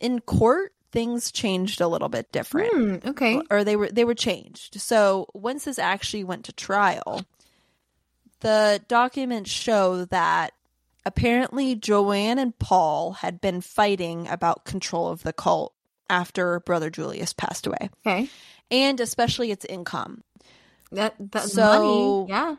in 0.00 0.20
court 0.20 0.74
things 0.96 1.30
changed 1.30 1.80
a 1.82 1.88
little 1.88 2.08
bit 2.08 2.32
different, 2.32 2.72
Hmm, 3.02 3.08
okay. 3.10 3.42
or 3.50 3.64
they 3.64 3.76
were 3.76 3.88
they 3.90 4.04
were 4.04 4.14
changed. 4.14 4.80
So 4.80 5.26
once 5.34 5.64
this 5.66 5.78
actually 5.78 6.24
went 6.24 6.46
to 6.46 6.52
trial, 6.54 7.20
the 8.40 8.80
documents 8.88 9.50
show 9.50 10.06
that 10.06 10.54
apparently 11.04 11.74
Joanne 11.74 12.38
and 12.38 12.58
Paul 12.58 13.12
had 13.12 13.40
been 13.42 13.60
fighting 13.60 14.26
about 14.28 14.64
control 14.64 15.08
of 15.08 15.22
the 15.22 15.34
cult 15.34 15.74
after 16.08 16.60
Brother 16.60 16.88
Julius 16.88 17.34
passed 17.34 17.66
away, 17.66 17.90
Okay. 18.06 18.30
and 18.70 18.98
especially 18.98 19.50
its 19.50 19.66
income. 19.66 20.24
That 20.92 21.14
that 21.32 21.50
So- 21.50 22.26
money. 22.26 22.30
Yeah. 22.30 22.56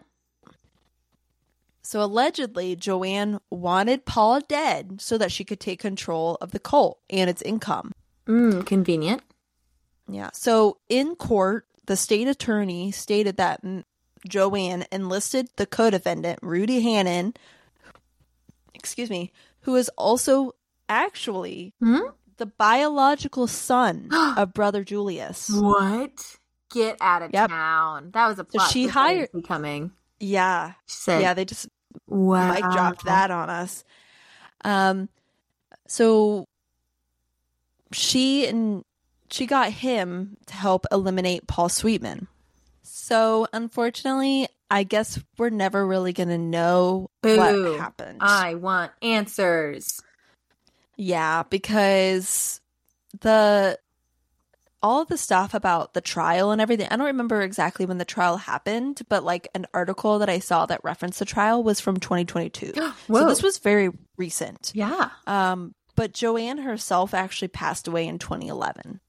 So 1.81 2.01
allegedly, 2.03 2.75
Joanne 2.75 3.39
wanted 3.49 4.05
Paul 4.05 4.41
dead 4.41 4.99
so 5.01 5.17
that 5.17 5.31
she 5.31 5.45
could 5.45 5.59
take 5.61 5.79
control 5.79 6.38
of 6.41 6.51
the 6.51 6.59
cult 6.59 6.99
and 7.09 7.29
its 7.29 7.41
income. 7.41 7.93
Mm, 8.28 8.65
convenient. 8.65 9.21
Yeah. 10.09 10.30
So 10.34 10.78
in 10.89 11.15
court, 11.15 11.65
the 11.86 11.97
state 11.97 12.28
attorney 12.28 12.91
stated 12.91 13.38
that 13.38 13.61
Joanne 14.28 14.86
enlisted 14.91 15.49
the 15.55 15.65
co-defendant 15.65 16.39
Rudy 16.41 16.82
Hannon, 16.82 17.34
excuse 18.73 19.09
me, 19.09 19.32
who 19.61 19.75
is 19.75 19.89
also 19.97 20.53
actually 20.89 21.73
Hmm? 21.80 21.99
the 22.38 22.45
biological 22.45 23.47
son 23.47 24.09
of 24.38 24.53
brother 24.53 24.84
Julius. 24.84 25.49
What? 25.49 26.38
Get 26.71 26.97
out 27.01 27.21
of 27.21 27.32
Yep. 27.34 27.49
town. 27.49 28.11
That 28.13 28.28
was 28.28 28.39
a 28.39 28.43
plot. 28.43 28.69
she 28.71 28.82
I 28.82 28.84
didn't 28.84 28.93
hired- 29.34 29.47
coming. 29.47 29.91
Yeah. 30.19 30.73
She 30.88 30.95
said, 30.97 31.21
Yeah, 31.21 31.34
they 31.34 31.45
just 31.45 31.67
"Wow." 32.07 32.49
Mike 32.49 32.71
dropped 32.71 33.05
that 33.05 33.32
on 33.32 33.49
us. 33.49 33.84
Um, 34.65 35.09
so 35.88 36.45
she 37.91 38.47
and 38.47 38.83
she 39.29 39.45
got 39.45 39.71
him 39.71 40.38
to 40.47 40.53
help 40.53 40.85
eliminate 40.91 41.47
Paul 41.47 41.69
Sweetman. 41.69 42.27
So, 42.83 43.47
unfortunately, 43.53 44.47
I 44.69 44.83
guess 44.83 45.19
we're 45.38 45.49
never 45.49 45.85
really 45.85 46.13
going 46.13 46.29
to 46.29 46.38
know 46.38 47.09
what 47.21 47.77
happened. 47.77 48.19
I 48.21 48.55
want 48.55 48.91
answers. 49.01 50.01
Yeah, 50.95 51.43
because 51.49 52.59
the 53.21 53.77
all 54.83 55.05
the 55.05 55.17
stuff 55.17 55.53
about 55.53 55.93
the 55.93 56.01
trial 56.01 56.51
and 56.51 56.61
everything. 56.61 56.88
I 56.89 56.95
don't 56.95 57.07
remember 57.07 57.41
exactly 57.41 57.85
when 57.85 57.97
the 57.97 58.05
trial 58.05 58.38
happened, 58.38 59.01
but 59.09 59.23
like 59.23 59.47
an 59.55 59.65
article 59.73 60.19
that 60.19 60.29
I 60.29 60.39
saw 60.39 60.65
that 60.67 60.81
referenced 60.83 61.19
the 61.19 61.25
trial 61.25 61.63
was 61.63 61.79
from 61.79 61.97
2022. 61.97 62.73
so 63.07 63.27
this 63.27 63.41
was 63.41 63.57
very 63.57 63.89
recent. 64.17 64.71
Yeah. 64.75 65.09
Um, 65.25 65.73
but 65.97 66.13
Joanne 66.13 66.59
herself 66.59 67.13
actually 67.13 67.49
passed 67.49 67.89
away 67.89 68.07
in 68.07 68.19
2011. 68.19 69.01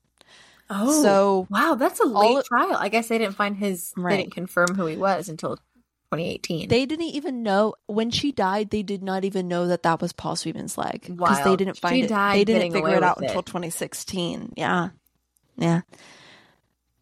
Oh, 0.71 1.03
so 1.03 1.47
wow, 1.49 1.77
that's 1.77 2.01
a 2.01 2.05
late 2.05 2.45
trial. 2.47 2.77
I 2.77 2.89
guess 2.89 3.09
they 3.09 3.19
didn't 3.19 3.37
find 3.37 3.57
his. 3.57 3.93
Right. 3.97 4.17
They 4.17 4.23
didn't 4.25 4.35
confirm 4.35 4.75
who 4.75 4.87
he 4.87 4.97
was 4.97 5.29
until 5.29 5.57
2018. 5.57 6.69
They 6.69 6.85
didn't 6.85 7.07
even 7.07 7.43
know 7.43 7.75
when 7.87 8.11
she 8.11 8.33
died. 8.33 8.71
They 8.71 8.83
did 8.83 9.03
not 9.03 9.25
even 9.25 9.49
know 9.49 9.69
that 9.69 9.85
that 9.85 10.01
was 10.01 10.13
Paul 10.13 10.37
Sweetman's 10.37 10.77
leg 10.77 11.05
because 11.07 11.45
they 11.45 11.57
didn't 11.57 11.79
find 11.79 11.97
she 11.97 12.03
it. 12.03 12.09
They 12.09 12.45
didn't 12.45 12.73
figure 12.73 12.97
it 12.97 13.03
out 13.03 13.19
it. 13.19 13.27
until 13.27 13.43
2016. 13.43 14.55
Yeah, 14.57 14.91
yeah. 15.57 15.83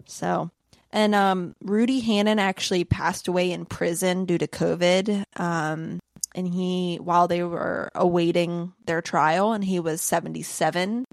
So, 0.04 0.50
and 0.92 1.14
um, 1.14 1.56
Rudy 1.60 2.00
Hannon 2.00 2.38
actually 2.38 2.84
passed 2.84 3.26
away 3.26 3.50
in 3.50 3.64
prison 3.64 4.26
due 4.26 4.38
to 4.38 4.46
COVID. 4.46 5.24
Um, 5.36 6.00
and 6.36 6.46
he 6.46 6.96
while 6.96 7.26
they 7.26 7.42
were 7.42 7.90
awaiting 7.94 8.72
their 8.84 9.02
trial, 9.02 9.52
and 9.52 9.64
he 9.64 9.80
was 9.80 10.00
77. 10.02 11.04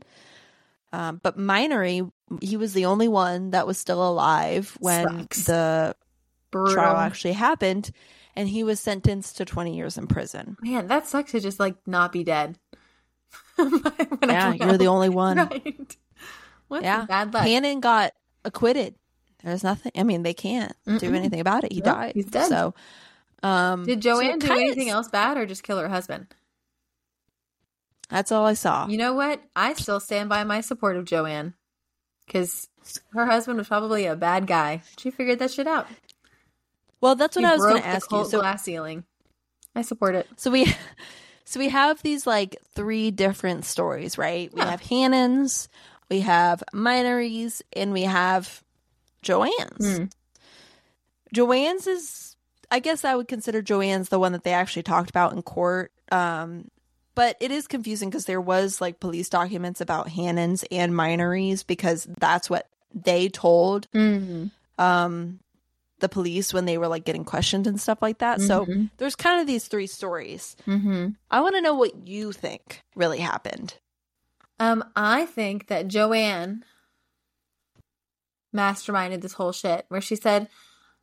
Um, 0.91 1.19
but 1.23 1.37
Minery, 1.39 2.03
he 2.41 2.57
was 2.57 2.73
the 2.73 2.85
only 2.85 3.07
one 3.07 3.51
that 3.51 3.65
was 3.65 3.79
still 3.79 4.07
alive 4.07 4.77
when 4.79 5.21
Sucks. 5.21 5.45
the 5.45 5.95
Brutal. 6.51 6.75
trial 6.75 6.97
actually 6.97 7.33
happened, 7.33 7.89
and 8.35 8.47
he 8.47 8.63
was 8.63 8.79
sentenced 8.79 9.37
to 9.37 9.45
20 9.45 9.75
years 9.75 9.97
in 9.97 10.05
prison. 10.05 10.57
Man, 10.61 10.87
that 10.87 11.07
sucks 11.07 11.31
to 11.31 11.39
just 11.39 11.59
like 11.59 11.75
not 11.87 12.11
be 12.11 12.23
dead. 12.23 12.59
yeah, 13.57 14.53
you're 14.53 14.77
the 14.77 14.87
only 14.87 15.09
one. 15.09 15.37
Right. 15.37 15.97
What 16.67 16.83
yeah. 16.83 17.05
bad 17.05 17.33
luck. 17.33 17.43
Hannon 17.43 17.79
got 17.79 18.13
acquitted. 18.45 18.95
There's 19.43 19.63
nothing. 19.63 19.91
I 19.95 20.03
mean, 20.03 20.23
they 20.23 20.33
can't 20.33 20.73
Mm-mm. 20.87 20.99
do 20.99 21.13
anything 21.13 21.39
about 21.39 21.63
it. 21.63 21.73
He 21.73 21.81
died. 21.81 22.13
He's 22.15 22.25
dead. 22.25 22.47
So, 22.47 22.73
um, 23.43 23.85
did 23.85 24.01
Joanne 24.01 24.41
so 24.41 24.47
do 24.47 24.53
anything 24.53 24.89
else 24.89 25.09
bad 25.09 25.37
or 25.37 25.45
just 25.45 25.63
kill 25.63 25.77
her 25.77 25.89
husband? 25.89 26.27
That's 28.09 28.31
all 28.31 28.45
I 28.45 28.53
saw. 28.53 28.87
You 28.87 28.97
know 28.97 29.13
what? 29.13 29.41
I 29.55 29.73
still 29.73 29.99
stand 29.99 30.29
by 30.29 30.43
my 30.43 30.61
support 30.61 30.97
of 30.97 31.05
Joanne 31.05 31.53
because 32.25 32.69
her 33.13 33.25
husband 33.25 33.57
was 33.57 33.67
probably 33.67 34.05
a 34.05 34.15
bad 34.15 34.47
guy. 34.47 34.81
She 34.97 35.11
figured 35.11 35.39
that 35.39 35.51
shit 35.51 35.67
out. 35.67 35.87
Well, 37.01 37.15
that's 37.15 37.35
what 37.35 37.43
he 37.43 37.51
I 37.51 37.53
was 37.53 37.65
going 37.65 37.81
to 37.81 37.87
ask 37.87 38.11
you. 38.11 38.25
So 38.25 38.39
glass 38.39 38.63
ceiling. 38.63 39.03
I 39.75 39.81
support 39.81 40.15
it. 40.15 40.27
So 40.37 40.51
we, 40.51 40.73
so 41.43 41.59
we 41.59 41.69
have 41.69 42.01
these 42.01 42.25
like 42.25 42.55
three 42.75 43.11
different 43.11 43.65
stories, 43.65 44.17
right? 44.17 44.53
We 44.53 44.61
have 44.61 44.81
Hannon's, 44.81 45.67
we 46.09 46.21
have 46.21 46.63
Minories, 46.73 47.61
and 47.75 47.91
we 47.91 48.03
have 48.03 48.63
Joanne's. 49.21 49.99
Mm. 49.99 50.11
Joanne's 51.33 51.87
is, 51.87 52.32
I 52.73 52.79
guess 52.79 53.05
I 53.05 53.13
would 53.13 53.27
consider 53.27 53.61
Joanne's 53.61 54.09
the 54.09 54.17
one 54.17 54.31
that 54.31 54.43
they 54.43 54.51
actually 54.51 54.81
talked 54.81 55.11
about 55.11 55.31
in 55.31 55.43
court. 55.43 55.91
Um, 56.11 56.71
but 57.13 57.37
it 57.39 57.51
is 57.51 57.67
confusing 57.67 58.09
because 58.09 58.25
there 58.25 58.41
was 58.41 58.81
like 58.81 58.99
police 58.99 59.29
documents 59.29 59.79
about 59.79 60.09
Hannon's 60.09 60.65
and 60.71 60.95
Minery's 60.95 61.61
because 61.61 62.07
that's 62.17 62.49
what 62.49 62.67
they 62.91 63.29
told 63.29 63.87
mm-hmm. 63.91 64.47
um, 64.83 65.39
the 65.99 66.09
police 66.09 66.51
when 66.51 66.65
they 66.65 66.79
were 66.79 66.87
like 66.87 67.05
getting 67.05 67.23
questioned 67.23 67.67
and 67.67 67.79
stuff 67.79 68.01
like 68.01 68.17
that. 68.17 68.39
Mm-hmm. 68.39 68.47
So 68.47 68.87
there's 68.97 69.15
kind 69.15 69.39
of 69.39 69.45
these 69.45 69.67
three 69.67 69.85
stories. 69.85 70.55
Mm-hmm. 70.65 71.09
I 71.29 71.41
want 71.41 71.53
to 71.53 71.61
know 71.61 71.75
what 71.75 72.07
you 72.07 72.31
think 72.31 72.81
really 72.95 73.19
happened. 73.19 73.75
Um, 74.59 74.83
I 74.95 75.27
think 75.27 75.67
that 75.67 75.89
Joanne 75.89 76.65
masterminded 78.51 79.21
this 79.21 79.33
whole 79.33 79.51
shit 79.51 79.85
where 79.89 80.01
she 80.01 80.15
said, 80.15 80.49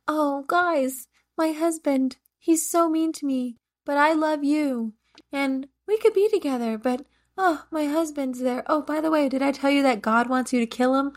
"Oh, 0.05 0.43
guys, 0.47 1.07
my 1.37 1.51
husband, 1.51 2.17
he's 2.37 2.69
so 2.69 2.89
mean 2.89 3.11
to 3.13 3.25
me, 3.25 3.57
but 3.85 3.97
I 3.97 4.13
love 4.13 4.43
you." 4.43 4.93
And 5.31 5.67
we 5.87 5.97
could 5.97 6.13
be 6.13 6.29
together, 6.29 6.77
but 6.77 7.05
oh, 7.37 7.65
my 7.71 7.85
husband's 7.85 8.39
there. 8.39 8.63
Oh, 8.67 8.81
by 8.81 9.01
the 9.01 9.11
way, 9.11 9.29
did 9.29 9.41
I 9.41 9.51
tell 9.51 9.71
you 9.71 9.83
that 9.83 10.01
God 10.01 10.29
wants 10.29 10.53
you 10.53 10.59
to 10.59 10.65
kill 10.65 10.95
him? 10.95 11.13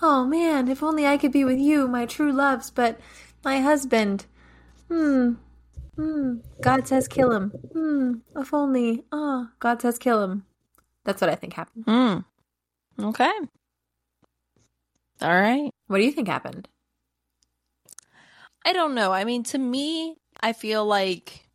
Oh 0.00 0.24
man, 0.24 0.68
if 0.68 0.82
only 0.82 1.06
I 1.06 1.18
could 1.18 1.32
be 1.32 1.44
with 1.44 1.58
you, 1.58 1.88
my 1.88 2.06
true 2.06 2.32
loves, 2.32 2.70
but 2.70 3.00
my 3.44 3.60
husband. 3.60 4.26
Hmm. 4.88 5.34
Hmm. 5.96 6.36
God 6.62 6.86
says 6.86 7.08
kill 7.08 7.32
him. 7.32 7.50
Hmm. 7.72 8.14
If 8.36 8.54
only. 8.54 9.04
Oh, 9.10 9.48
God 9.58 9.82
says 9.82 9.98
kill 9.98 10.22
him. 10.22 10.44
That's 11.04 11.20
what 11.20 11.30
I 11.30 11.34
think 11.34 11.54
happened. 11.54 11.84
Hmm. 11.84 13.04
Okay. 13.04 13.32
All 15.20 15.34
right. 15.34 15.70
What 15.88 15.98
do 15.98 16.04
you 16.04 16.12
think 16.12 16.28
happened? 16.28 16.68
I 18.68 18.74
don't 18.74 18.94
know. 18.94 19.12
I 19.12 19.24
mean, 19.24 19.44
to 19.44 19.56
me, 19.56 20.14
I 20.38 20.52
feel 20.52 20.84
like 20.84 21.48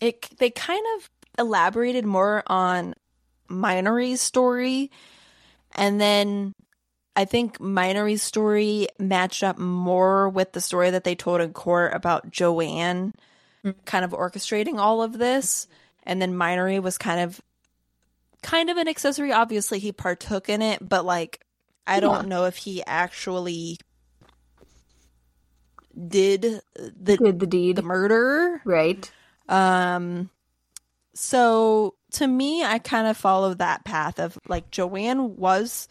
it 0.00 0.30
they 0.38 0.48
kind 0.48 0.82
of 0.96 1.10
elaborated 1.38 2.06
more 2.06 2.42
on 2.46 2.94
Minory's 3.50 4.22
story 4.22 4.90
and 5.74 6.00
then 6.00 6.54
I 7.14 7.26
think 7.26 7.60
Minory's 7.60 8.22
story 8.22 8.88
matched 8.98 9.42
up 9.42 9.58
more 9.58 10.30
with 10.30 10.52
the 10.52 10.60
story 10.62 10.88
that 10.88 11.04
they 11.04 11.14
told 11.14 11.42
in 11.42 11.52
court 11.52 11.92
about 11.92 12.30
Joanne 12.30 13.12
mm-hmm. 13.62 13.78
kind 13.84 14.06
of 14.06 14.12
orchestrating 14.12 14.78
all 14.78 15.02
of 15.02 15.18
this 15.18 15.68
and 16.04 16.20
then 16.20 16.32
Minory 16.32 16.82
was 16.82 16.96
kind 16.96 17.20
of 17.20 17.42
kind 18.42 18.70
of 18.70 18.78
an 18.78 18.88
accessory 18.88 19.32
obviously 19.32 19.80
he 19.80 19.92
partook 19.92 20.48
in 20.48 20.62
it 20.62 20.86
but 20.86 21.04
like 21.04 21.40
I 21.86 22.00
don't 22.00 22.26
know 22.26 22.46
if 22.46 22.56
he 22.56 22.82
actually 22.86 23.78
did 26.08 26.60
the 26.74 27.16
did 27.16 27.40
the 27.40 27.46
deed 27.46 27.76
the 27.76 27.82
murder 27.82 28.60
right 28.64 29.10
um, 29.48 30.30
so 31.14 31.94
to 32.12 32.26
me, 32.26 32.64
I 32.64 32.78
kind 32.78 33.06
of 33.06 33.16
follow 33.16 33.54
that 33.54 33.84
path 33.84 34.18
of 34.18 34.38
like 34.48 34.70
Joanne 34.70 35.36
was 35.36 35.88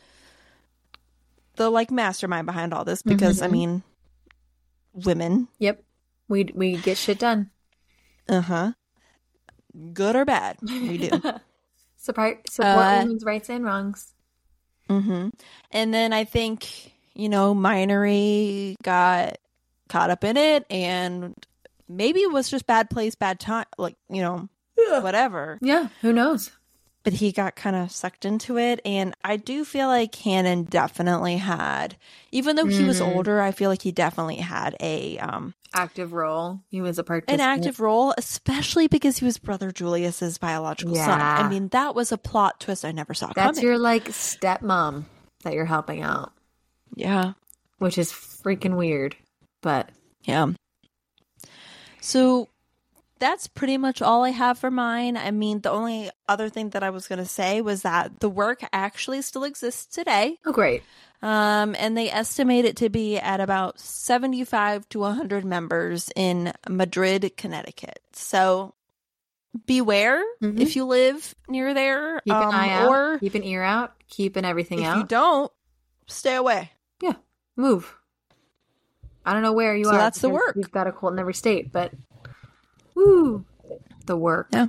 the 1.56 1.70
like 1.70 1.92
mastermind 1.92 2.46
behind 2.46 2.74
all 2.74 2.86
this 2.86 3.02
because 3.02 3.38
mm-hmm. 3.38 3.46
I 3.46 3.48
mean, 3.48 3.84
women. 4.94 5.48
Yep, 5.60 5.84
we 6.28 6.50
we 6.54 6.78
get 6.78 6.98
shit 6.98 7.20
done. 7.20 7.50
Uh 8.30 8.42
huh. 8.42 8.72
Good 9.94 10.16
or 10.16 10.26
bad, 10.26 10.58
we 10.62 10.98
do. 10.98 11.10
support 11.98 12.50
support 12.50 12.76
uh, 12.76 13.00
women's 13.02 13.26
rights 13.26 13.50
and 13.50 13.66
wrongs. 13.66 14.14
Mm-hmm. 14.90 15.30
And 15.72 15.94
then 15.94 16.14
I 16.14 16.24
think 16.24 16.94
you 17.14 17.30
know, 17.30 17.54
Minery 17.54 18.76
got 18.84 19.38
caught 19.90 20.10
up 20.10 20.24
in 20.24 20.38
it 20.38 20.66
and 20.70 21.36
maybe 21.88 22.22
it 22.22 22.32
was 22.32 22.50
just 22.50 22.66
bad 22.66 22.90
place, 22.90 23.16
bad 23.16 23.40
time, 23.40 23.66
like, 23.78 23.96
you 24.10 24.22
know, 24.22 24.50
yeah. 24.78 25.00
whatever. 25.00 25.58
Yeah, 25.62 25.90
who 26.02 26.14
knows? 26.14 26.52
But 27.04 27.14
he 27.14 27.32
got 27.32 27.56
kind 27.56 27.76
of 27.76 27.92
sucked 27.92 28.26
into 28.26 28.58
it. 28.58 28.82
And 28.84 29.16
I 29.24 29.38
do 29.38 29.64
feel 29.64 29.88
like 29.88 30.16
Hannon 30.16 30.64
definitely 30.64 31.38
had, 31.38 31.98
even 32.32 32.56
though 32.56 32.66
he 32.66 32.80
mm-hmm. 32.80 32.88
was 32.88 33.00
older, 33.00 33.40
I 33.40 33.52
feel 33.52 33.70
like 33.70 33.84
he 33.84 33.92
definitely 33.92 34.38
had 34.38 34.76
a 34.80 35.20
um 35.20 35.54
active 35.76 36.14
role. 36.14 36.62
He 36.70 36.82
was 36.82 36.98
a 36.98 37.04
participant. 37.04 37.42
An 37.42 37.48
active 37.48 37.80
role, 37.80 38.16
especially 38.18 38.88
because 38.88 39.20
he 39.20 39.26
was 39.26 39.38
brother 39.38 39.72
Julius's 39.72 40.40
biological 40.40 40.96
yeah. 40.96 41.06
son. 41.06 41.22
I 41.22 41.48
mean, 41.48 41.68
that 41.70 41.94
was 41.94 42.12
a 42.12 42.18
plot 42.18 42.60
twist 42.60 42.84
I 42.84 42.92
never 42.92 43.14
saw 43.14 43.32
That's 43.36 43.60
coming. 43.60 43.64
your 43.64 43.78
like 43.78 44.06
stepmom 44.06 45.06
that 45.44 45.54
you're 45.54 45.66
helping 45.66 46.02
out. 46.02 46.34
Yeah. 46.96 47.34
Which 47.78 48.00
is 48.00 48.12
freaking 48.12 48.78
weird. 48.78 49.16
But 49.66 49.90
yeah. 50.26 50.52
So 52.00 52.50
that's 53.18 53.48
pretty 53.48 53.80
much 53.80 54.00
all 54.00 54.24
I 54.24 54.30
have 54.30 54.60
for 54.60 54.70
mine. 54.70 55.18
I 55.18 55.32
mean, 55.32 55.62
the 55.62 55.72
only 55.72 56.12
other 56.30 56.50
thing 56.50 56.70
that 56.70 56.84
I 56.84 56.92
was 56.92 57.08
going 57.08 57.18
to 57.18 57.26
say 57.26 57.62
was 57.62 57.82
that 57.82 58.20
the 58.20 58.30
work 58.30 58.62
actually 58.72 59.24
still 59.24 59.44
exists 59.44 59.88
today. 59.88 60.38
Oh, 60.46 60.52
great. 60.52 60.84
Um, 61.24 61.76
and 61.80 61.98
they 61.98 62.12
estimate 62.12 62.66
it 62.66 62.76
to 62.78 62.90
be 62.90 63.18
at 63.18 63.40
about 63.40 63.80
75 63.80 64.88
to 64.90 65.00
100 65.00 65.44
members 65.44 66.12
in 66.16 66.54
Meriden, 66.70 67.32
Connecticut. 67.36 68.00
So 68.14 68.76
beware 69.66 70.24
mm-hmm. 70.44 70.62
if 70.62 70.76
you 70.76 70.86
live 70.86 71.34
near 71.50 71.74
there. 71.74 72.22
Keep 72.22 72.36
um, 72.36 72.50
an 72.50 72.54
eye 72.54 72.70
out. 72.70 72.90
Or 72.90 73.18
keep 73.18 73.34
an 73.34 73.44
ear 73.44 73.64
out. 73.64 73.94
Keeping 74.10 74.46
everything 74.46 74.82
if 74.82 74.86
out. 74.86 74.98
If 74.98 75.02
you 75.02 75.08
don't, 75.08 75.52
stay 76.06 76.36
away. 76.36 76.70
Yeah. 77.02 77.14
Move. 77.56 77.96
I 79.26 79.34
don't 79.34 79.42
know 79.42 79.54
where 79.54 79.76
you 79.76 79.86
so 79.86 79.92
are. 79.92 79.98
That's 79.98 80.22
the 80.22 80.30
work. 80.30 80.56
We've 80.56 80.72
got 80.72 80.88
a 80.88 80.92
cult 80.92 81.14
in 81.14 81.20
every 81.20 81.34
state, 81.34 81.72
but 81.72 81.92
woo, 82.94 83.46
the 84.06 84.18
work. 84.18 84.50
Yeah. 84.54 84.68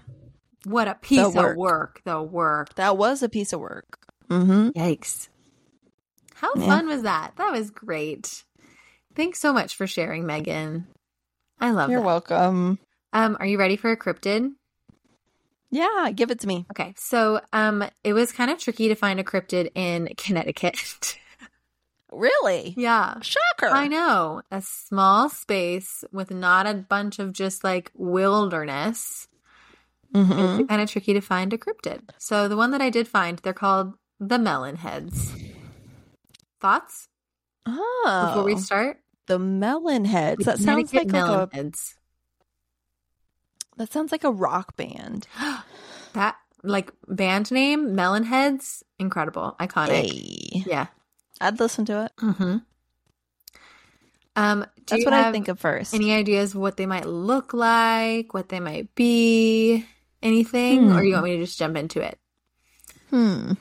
What 0.64 0.88
a 0.88 0.94
piece 0.94 1.22
the 1.22 1.30
work. 1.30 1.50
of 1.52 1.57
work. 1.57 2.00
The 2.04 2.22
work. 2.22 2.74
That 2.74 2.96
was 2.96 3.22
a 3.22 3.28
piece 3.28 3.52
of 3.52 3.61
work. 3.61 3.98
Mm-hmm. 4.28 4.70
Yikes. 4.70 5.28
How 6.34 6.52
yeah. 6.57 6.66
fun 6.66 6.88
was 6.88 7.02
that? 7.02 7.32
That 7.36 7.52
was 7.52 7.70
great. 7.70 8.44
Thanks 9.14 9.40
so 9.40 9.52
much 9.52 9.76
for 9.76 9.86
sharing, 9.86 10.26
Megan. 10.26 10.86
I 11.59 11.70
love 11.70 11.90
You're 11.90 12.00
that. 12.00 12.07
welcome. 12.07 12.78
Um, 13.12 13.36
are 13.40 13.46
you 13.46 13.59
ready 13.59 13.76
for 13.76 13.90
a 13.90 13.96
cryptid? 13.96 14.50
Yeah, 15.70 16.11
give 16.14 16.30
it 16.30 16.40
to 16.40 16.46
me. 16.46 16.66
Okay, 16.70 16.94
so 16.96 17.40
um, 17.52 17.84
it 18.04 18.12
was 18.12 18.32
kind 18.32 18.50
of 18.50 18.59
tricky 18.59 18.88
to 18.88 18.94
find 18.94 19.18
a 19.18 19.24
cryptid 19.24 19.70
in 19.74 20.09
Connecticut. 20.16 21.18
Really? 22.16 22.74
yeah, 22.76 23.20
Shocker. 23.20 23.68
I 23.74 23.88
know 23.88 24.42
a 24.50 24.60
small 24.62 25.28
space 25.28 26.02
with 26.12 26.30
not 26.30 26.66
a 26.66 26.74
bunch 26.74 27.18
of 27.18 27.32
just 27.32 27.62
like 27.64 27.90
wilderness. 27.94 29.28
Mm-hmm. 30.14 30.64
Kind 30.66 30.80
of 30.80 30.90
tricky 30.90 31.12
to 31.12 31.20
find 31.20 31.52
a 31.52 31.58
cryptid. 31.58 32.00
So 32.18 32.48
the 32.48 32.56
one 32.56 32.70
that 32.70 32.80
I 32.80 32.90
did 32.90 33.06
find, 33.06 33.38
they're 33.40 33.52
called 33.52 33.94
the 34.18 34.38
melon 34.38 34.76
heads. 34.76 35.34
Thoughts 36.60 37.08
Oh, 37.66 38.26
before 38.28 38.44
we 38.44 38.56
start? 38.56 39.00
the 39.26 39.38
melon 39.38 40.04
heads. 40.04 40.44
That 40.46 40.58
sounds 40.58 40.94
like 40.94 41.08
melon 41.08 41.48
a 41.52 41.56
heads. 41.56 41.96
that 43.76 43.92
sounds 43.92 44.12
like 44.12 44.24
a 44.24 44.30
rock 44.30 44.76
band. 44.76 45.26
That 46.14 46.36
like 46.62 46.92
band 47.06 47.50
name, 47.52 47.94
melon 47.94 48.24
heads, 48.24 48.82
incredible, 48.98 49.54
iconic. 49.60 49.88
Hey. 50.10 50.62
Yeah. 50.66 50.86
I'd 51.41 51.61
listen 51.61 51.84
to 51.87 52.05
it. 52.05 52.12
Mm-hmm. 52.20 52.57
Um, 54.37 54.66
That's 54.87 55.05
what 55.05 55.14
I 55.14 55.32
think 55.32 55.49
of 55.49 55.59
first. 55.59 55.95
Any 55.95 56.12
ideas 56.12 56.55
what 56.55 56.76
they 56.76 56.87
might 56.87 57.07
look 57.07 57.55
like, 57.55 58.34
what 58.34 58.51
they 58.51 58.61
might 58.61 58.95
be, 58.95 59.87
anything, 60.22 60.93
or 60.93 61.03
you 61.03 61.14
want 61.14 61.24
me 61.24 61.37
to 61.37 61.45
just 61.45 61.59
jump 61.59 61.76
into 61.76 62.01
it? 62.01 62.18
hmm. 63.11 63.53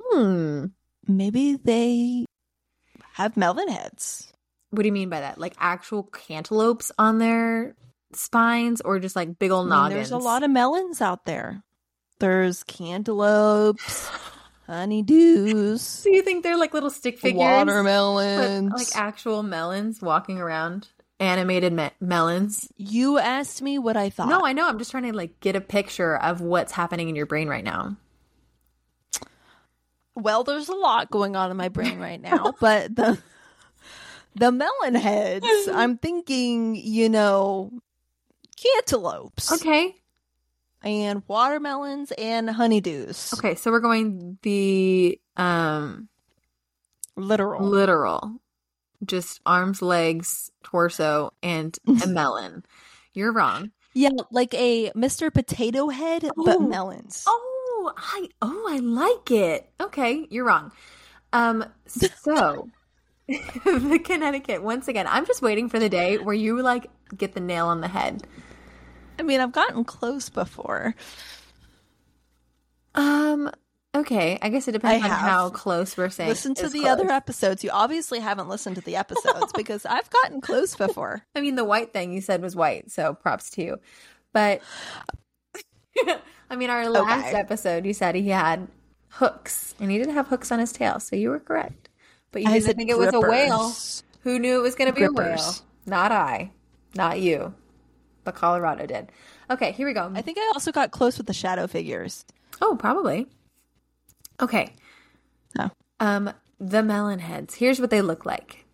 Hmm. 0.00 0.66
Maybe 1.06 1.56
they 1.56 2.24
have 3.14 3.36
melon 3.36 3.68
heads. 3.68 4.32
What 4.70 4.82
do 4.82 4.88
you 4.88 4.92
mean 4.92 5.08
by 5.08 5.20
that? 5.20 5.38
Like 5.38 5.54
actual 5.58 6.04
cantaloupes 6.04 6.90
on 6.98 7.18
their 7.18 7.74
spines, 8.12 8.80
or 8.80 8.98
just 8.98 9.16
like 9.16 9.38
big 9.38 9.50
old 9.50 9.66
I 9.66 9.70
mean, 9.70 9.70
noggins? 9.70 9.94
there's 9.94 10.22
a 10.22 10.24
lot 10.24 10.42
of 10.42 10.50
melons 10.50 11.00
out 11.00 11.24
there. 11.26 11.62
There's 12.18 12.62
cantaloupes, 12.64 14.08
honeydews, 14.68 16.02
Do 16.02 16.14
you 16.14 16.22
think 16.22 16.42
they're 16.42 16.56
like 16.56 16.74
little 16.74 16.90
stick 16.90 17.18
figures, 17.18 17.38
watermelons. 17.40 18.70
but, 18.70 18.78
like 18.78 18.88
actual 18.96 19.42
melons 19.42 20.00
walking 20.02 20.38
around, 20.38 20.88
animated 21.20 21.72
me- 21.72 21.90
melons? 22.00 22.68
you 22.76 23.18
asked 23.18 23.62
me 23.62 23.78
what 23.78 23.96
I 23.96 24.10
thought. 24.10 24.28
No, 24.28 24.44
I 24.44 24.52
know. 24.52 24.68
I'm 24.68 24.78
just 24.78 24.90
trying 24.90 25.04
to 25.04 25.12
like 25.12 25.38
get 25.40 25.56
a 25.56 25.60
picture 25.60 26.16
of 26.16 26.40
what's 26.40 26.72
happening 26.72 27.08
in 27.08 27.16
your 27.16 27.26
brain 27.26 27.48
right 27.48 27.64
now. 27.64 27.96
Well, 30.14 30.44
there's 30.44 30.68
a 30.68 30.74
lot 30.74 31.10
going 31.10 31.36
on 31.36 31.50
in 31.50 31.56
my 31.56 31.68
brain 31.68 31.98
right 31.98 32.20
now, 32.20 32.54
but 32.60 32.94
the 32.96 33.18
the 34.34 34.50
melon 34.52 34.94
heads, 34.94 35.46
I'm 35.72 35.98
thinking, 35.98 36.74
you 36.76 37.08
know, 37.08 37.70
cantaloupes 38.56 39.52
Okay. 39.52 39.94
And 40.86 41.22
watermelons 41.26 42.12
and 42.12 42.48
honeydews. 42.48 43.36
Okay, 43.38 43.54
so 43.56 43.70
we're 43.70 43.80
going 43.80 44.38
the 44.42 45.20
um 45.36 46.08
Literal. 47.16 47.62
literal. 47.66 48.40
Just 49.04 49.40
arms, 49.44 49.82
legs, 49.82 50.50
torso, 50.62 51.32
and 51.42 51.76
a 52.02 52.06
melon. 52.06 52.64
You're 53.14 53.32
wrong. 53.32 53.70
yeah, 53.94 54.10
like 54.30 54.54
a 54.54 54.90
Mr. 54.92 55.32
Potato 55.32 55.88
Head, 55.88 56.22
but 56.36 56.56
Oh. 56.56 56.60
melons. 56.60 57.24
Oh, 57.26 57.92
I 57.96 58.28
oh 58.42 58.66
I 58.68 58.78
like 58.78 59.30
it. 59.30 59.68
Okay, 59.80 60.26
you're 60.30 60.44
wrong. 60.46 60.72
Um 61.32 61.64
so 61.86 62.68
the 63.28 64.00
Connecticut, 64.04 64.62
once 64.62 64.86
again, 64.88 65.06
I'm 65.08 65.26
just 65.26 65.42
waiting 65.42 65.68
for 65.68 65.78
the 65.78 65.88
day 65.88 66.18
where 66.18 66.34
you 66.34 66.62
like 66.62 66.86
get 67.16 67.34
the 67.34 67.40
nail 67.40 67.66
on 67.66 67.80
the 67.80 67.88
head. 67.88 68.26
I 69.18 69.22
mean, 69.22 69.40
I've 69.40 69.52
gotten 69.52 69.84
close 69.84 70.28
before. 70.28 70.94
Um 72.94 73.50
okay, 73.94 74.38
I 74.42 74.48
guess 74.48 74.68
it 74.68 74.72
depends 74.72 75.02
I 75.02 75.06
on 75.06 75.10
have. 75.10 75.20
how 75.20 75.50
close 75.50 75.96
we're 75.96 76.10
saying. 76.10 76.28
Listen 76.30 76.54
to 76.54 76.68
the 76.68 76.80
close. 76.80 76.92
other 76.92 77.10
episodes. 77.10 77.64
You 77.64 77.70
obviously 77.70 78.20
haven't 78.20 78.48
listened 78.48 78.76
to 78.76 78.82
the 78.82 78.96
episodes 78.96 79.52
because 79.56 79.84
I've 79.86 80.08
gotten 80.10 80.40
close 80.40 80.74
before. 80.76 81.22
I 81.34 81.40
mean, 81.40 81.56
the 81.56 81.64
white 81.64 81.92
thing 81.92 82.12
you 82.12 82.20
said 82.20 82.42
was 82.42 82.56
white, 82.56 82.90
so 82.90 83.14
props 83.14 83.50
to 83.50 83.62
you. 83.62 83.80
But 84.32 84.62
I 86.50 86.56
mean, 86.56 86.70
our 86.70 86.88
last 86.88 87.26
Okay. 87.28 87.38
episode, 87.38 87.86
you 87.86 87.94
said 87.94 88.14
he 88.14 88.28
had 88.28 88.68
hooks, 89.08 89.74
and 89.80 89.90
he 89.90 89.98
didn't 89.98 90.14
have 90.14 90.28
hooks 90.28 90.52
on 90.52 90.58
his 90.58 90.72
tail, 90.72 91.00
so 91.00 91.16
you 91.16 91.30
were 91.30 91.40
correct. 91.40 91.88
But 92.32 92.42
you 92.42 92.48
I 92.48 92.58
didn't 92.60 92.76
think 92.76 92.90
it 92.90 92.98
was 92.98 93.12
a 93.12 93.20
whale. 93.20 93.72
Who 94.22 94.38
knew 94.38 94.58
it 94.58 94.62
was 94.62 94.74
going 94.74 94.88
to 94.88 94.94
be 94.94 95.04
a 95.04 95.10
whale? 95.12 95.54
Not 95.86 96.12
I, 96.12 96.50
not 96.94 97.20
you, 97.20 97.54
but 98.26 98.34
Colorado 98.34 98.84
did. 98.84 99.10
Okay, 99.48 99.72
here 99.72 99.86
we 99.86 99.94
go. 99.94 100.12
I 100.14 100.20
think 100.20 100.36
I 100.36 100.50
also 100.52 100.72
got 100.72 100.90
close 100.90 101.16
with 101.16 101.26
the 101.26 101.32
shadow 101.32 101.66
figures. 101.66 102.26
Oh, 102.60 102.76
probably. 102.76 103.28
Okay. 104.42 104.74
Oh. 105.58 105.70
Um, 106.00 106.30
the 106.60 106.82
melon 106.82 107.20
heads. 107.20 107.54
Here's 107.54 107.80
what 107.80 107.88
they 107.88 108.02
look 108.02 108.26
like. 108.26 108.66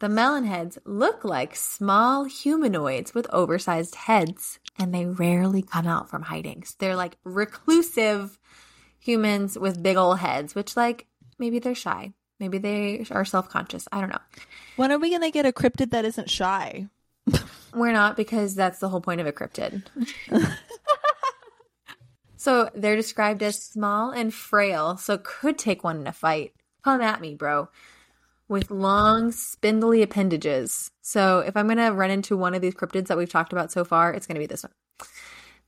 The 0.00 0.08
melon 0.08 0.44
heads 0.44 0.78
look 0.84 1.24
like 1.24 1.54
small 1.54 2.24
humanoids 2.24 3.14
with 3.14 3.32
oversized 3.32 3.94
heads, 3.94 4.58
and 4.78 4.92
they 4.92 5.06
rarely 5.06 5.62
come 5.62 5.86
out 5.86 6.10
from 6.10 6.22
hiding. 6.22 6.64
So 6.64 6.74
they're 6.80 6.96
like 6.96 7.16
reclusive 7.22 8.36
humans 8.98 9.56
with 9.56 9.82
big 9.82 9.96
old 9.96 10.18
heads, 10.18 10.56
which 10.56 10.76
like 10.76 11.06
maybe 11.38 11.60
they're 11.60 11.76
shy. 11.76 12.12
Maybe 12.40 12.58
they 12.58 13.06
are 13.12 13.24
self-conscious. 13.24 13.86
I 13.92 14.00
don't 14.00 14.10
know. 14.10 14.18
When 14.74 14.90
are 14.90 14.98
we 14.98 15.16
to 15.16 15.30
get 15.30 15.46
a 15.46 15.52
cryptid 15.52 15.90
that 15.90 16.04
isn't 16.04 16.28
shy? 16.28 16.88
We're 17.74 17.92
not 17.92 18.16
because 18.16 18.54
that's 18.54 18.78
the 18.80 18.88
whole 18.88 19.00
point 19.00 19.20
of 19.20 19.26
a 19.26 19.32
cryptid. 19.32 19.82
so 22.36 22.70
they're 22.74 22.96
described 22.96 23.42
as 23.42 23.62
small 23.62 24.10
and 24.10 24.32
frail, 24.34 24.96
so 24.96 25.18
could 25.18 25.58
take 25.58 25.84
one 25.84 26.00
in 26.00 26.06
a 26.06 26.12
fight. 26.12 26.52
Come 26.82 27.00
at 27.00 27.20
me, 27.20 27.34
bro. 27.34 27.68
With 28.48 28.70
long, 28.70 29.32
spindly 29.32 30.02
appendages. 30.02 30.90
So 31.00 31.38
if 31.40 31.56
I'm 31.56 31.66
going 31.66 31.78
to 31.78 31.90
run 31.92 32.10
into 32.10 32.36
one 32.36 32.54
of 32.54 32.60
these 32.60 32.74
cryptids 32.74 33.06
that 33.06 33.16
we've 33.16 33.30
talked 33.30 33.52
about 33.52 33.72
so 33.72 33.84
far, 33.84 34.12
it's 34.12 34.26
going 34.26 34.34
to 34.34 34.40
be 34.40 34.46
this 34.46 34.64
one. 34.64 34.72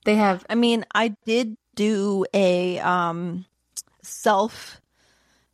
They 0.03 0.15
have, 0.15 0.45
I 0.49 0.55
mean, 0.55 0.85
I 0.93 1.15
did 1.25 1.55
do 1.75 2.25
a 2.33 2.79
um 2.79 3.45
self 4.03 4.79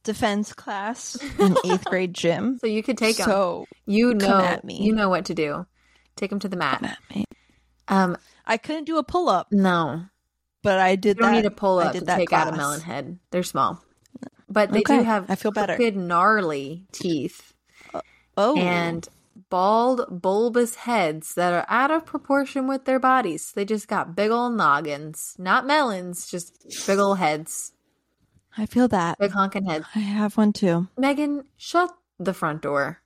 defense 0.03 0.53
class 0.53 1.17
in 1.39 1.55
eighth 1.65 1.85
grade 1.89 2.13
gym. 2.13 2.57
so 2.59 2.67
you 2.67 2.83
could 2.83 2.97
take 2.97 3.17
them. 3.17 3.25
so 3.25 3.65
You 3.85 4.15
come 4.15 4.19
know, 4.19 4.39
at 4.39 4.63
me. 4.65 4.83
you 4.83 4.93
know 4.93 5.09
what 5.09 5.25
to 5.25 5.33
do. 5.33 5.65
Take 6.15 6.29
them 6.29 6.39
to 6.39 6.49
the 6.49 6.57
mat. 6.57 6.79
Come 6.81 6.91
at. 7.15 7.25
Um, 7.87 8.17
I 8.45 8.57
couldn't 8.57 8.85
do 8.85 8.97
a 8.97 9.03
pull 9.03 9.27
up, 9.29 9.51
no, 9.51 10.05
but 10.63 10.79
I 10.79 10.95
did 10.95 11.17
You 11.17 11.23
don't 11.23 11.31
that. 11.31 11.37
need 11.41 11.45
a 11.45 11.51
pull 11.51 11.79
I 11.79 11.85
up 11.85 11.93
did 11.93 12.01
to 12.07 12.15
take 12.15 12.31
out 12.31 12.47
a 12.53 12.55
melon 12.55 12.81
head. 12.81 13.19
They're 13.31 13.43
small, 13.43 13.83
but 14.49 14.71
they 14.71 14.81
do 14.81 15.01
have 15.03 15.29
I 15.29 15.35
feel 15.35 15.51
better. 15.51 15.75
crooked, 15.75 15.95
gnarly 15.97 16.85
teeth 16.91 17.53
Oh, 18.37 18.55
and 18.57 19.07
bald, 19.49 20.21
bulbous 20.21 20.75
heads 20.75 21.33
that 21.35 21.53
are 21.53 21.65
out 21.67 21.91
of 21.91 22.05
proportion 22.05 22.65
with 22.67 22.85
their 22.85 22.99
bodies. 22.99 23.51
They 23.53 23.65
just 23.65 23.87
got 23.89 24.15
big 24.15 24.31
old 24.31 24.53
noggins, 24.55 25.35
not 25.37 25.65
melons, 25.65 26.29
just 26.31 26.65
big 26.87 26.97
old 26.99 27.17
heads, 27.17 27.73
I 28.57 28.65
feel 28.65 28.87
that. 28.89 29.17
big 29.19 29.31
honking 29.31 29.65
heads. 29.65 29.85
I 29.95 29.99
have 29.99 30.37
one 30.37 30.53
too. 30.53 30.87
Megan, 30.97 31.43
shut 31.57 31.91
the 32.19 32.33
front 32.33 32.61
door. 32.61 33.00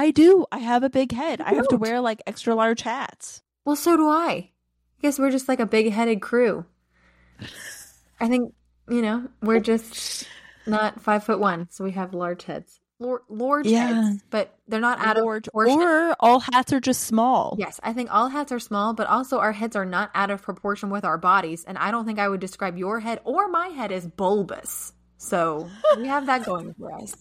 I 0.00 0.10
do. 0.12 0.46
I 0.50 0.58
have 0.58 0.82
a 0.82 0.88
big 0.90 1.12
head. 1.12 1.40
I 1.42 1.54
have 1.54 1.68
to 1.68 1.76
wear 1.76 2.00
like 2.00 2.22
extra 2.26 2.54
large 2.54 2.80
hats. 2.82 3.42
Well, 3.66 3.76
so 3.76 3.96
do 3.96 4.08
I. 4.08 4.30
I 4.32 4.50
guess 5.02 5.18
we're 5.18 5.30
just 5.30 5.46
like 5.48 5.60
a 5.60 5.66
big 5.66 5.92
headed 5.92 6.20
crew. 6.22 6.64
I 8.20 8.28
think, 8.28 8.54
you 8.88 9.02
know, 9.02 9.28
we're 9.42 9.60
just 9.60 10.26
not 10.66 11.00
five 11.00 11.24
foot 11.24 11.38
one, 11.40 11.68
so 11.70 11.84
we 11.84 11.92
have 11.92 12.14
large 12.14 12.44
heads. 12.44 12.80
Large 13.30 13.66
Yeah. 13.66 13.86
heads, 14.04 14.22
but 14.30 14.58
they're 14.68 14.78
not 14.80 14.98
out 15.00 15.16
Large, 15.16 15.48
of 15.48 15.52
proportion. 15.54 15.80
or 15.80 16.14
all 16.20 16.40
hats 16.40 16.70
are 16.72 16.80
just 16.80 17.04
small. 17.04 17.56
yes, 17.58 17.80
I 17.82 17.94
think 17.94 18.12
all 18.14 18.28
hats 18.28 18.52
are 18.52 18.58
small, 18.58 18.92
but 18.92 19.06
also 19.06 19.38
our 19.38 19.52
heads 19.52 19.74
are 19.74 19.86
not 19.86 20.10
out 20.14 20.30
of 20.30 20.42
proportion 20.42 20.90
with 20.90 21.04
our 21.04 21.16
bodies. 21.16 21.64
And 21.64 21.78
I 21.78 21.90
don't 21.90 22.04
think 22.04 22.18
I 22.18 22.28
would 22.28 22.40
describe 22.40 22.76
your 22.76 23.00
head 23.00 23.20
or 23.24 23.48
my 23.48 23.68
head 23.68 23.90
as 23.92 24.06
bulbous. 24.06 24.92
So 25.16 25.68
we 25.96 26.06
have 26.08 26.26
that 26.26 26.44
going 26.44 26.74
for 26.74 26.92
us. 26.92 27.14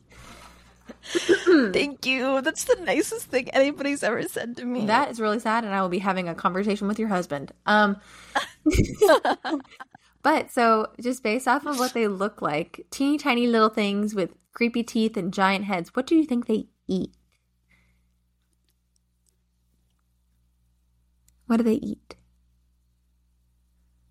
Thank 1.74 2.06
you. 2.06 2.42
That's 2.42 2.64
the 2.66 2.76
nicest 2.84 3.28
thing 3.28 3.50
anybody's 3.50 4.04
ever 4.04 4.24
said 4.24 4.58
to 4.58 4.66
me. 4.66 4.86
That 4.86 5.10
is 5.10 5.20
really 5.20 5.40
sad, 5.40 5.64
and 5.64 5.74
I 5.74 5.82
will 5.82 5.90
be 5.90 6.00
having 6.00 6.28
a 6.30 6.36
conversation 6.36 6.88
with 6.88 7.00
your 7.00 7.08
husband. 7.10 7.52
Um, 7.66 7.98
but 10.22 10.52
so 10.52 10.88
just 11.02 11.24
based 11.24 11.48
off 11.48 11.66
of 11.66 11.80
what 11.80 11.94
they 11.94 12.08
look 12.08 12.42
like, 12.42 12.86
teeny 12.92 13.18
tiny 13.18 13.48
little 13.48 13.70
things 13.70 14.14
with 14.14 14.34
creepy 14.54 14.84
teeth 14.84 15.16
and 15.18 15.34
giant 15.34 15.66
heads. 15.66 15.90
What 15.96 16.06
do 16.08 16.16
you 16.16 16.26
think 16.26 16.48
they 16.48 16.68
eat? 16.88 17.12
What 21.48 21.58
do 21.58 21.64
they 21.64 21.76
eat? 21.76 22.16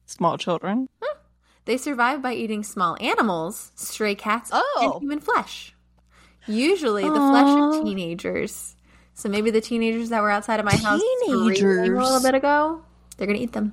small 0.06 0.38
children. 0.38 0.88
They 1.66 1.76
survive 1.76 2.22
by 2.22 2.32
eating 2.32 2.62
small 2.62 2.96
animals, 2.98 3.72
stray 3.74 4.14
cats, 4.14 4.50
Oh. 4.52 4.78
and 4.80 5.02
human 5.02 5.20
flesh. 5.20 5.74
Usually 6.48 7.04
the 7.04 7.14
flesh 7.14 7.76
of 7.78 7.84
teenagers. 7.84 8.74
So 9.14 9.28
maybe 9.28 9.50
the 9.50 9.60
teenagers 9.60 10.10
that 10.10 10.22
were 10.22 10.30
outside 10.30 10.60
of 10.60 10.66
my 10.66 10.76
house 10.76 11.00
teenagers. 11.26 11.88
a 11.88 11.92
little 11.92 12.22
bit 12.22 12.34
ago, 12.34 12.82
they're 13.16 13.26
gonna 13.26 13.38
eat 13.38 13.52
them. 13.52 13.72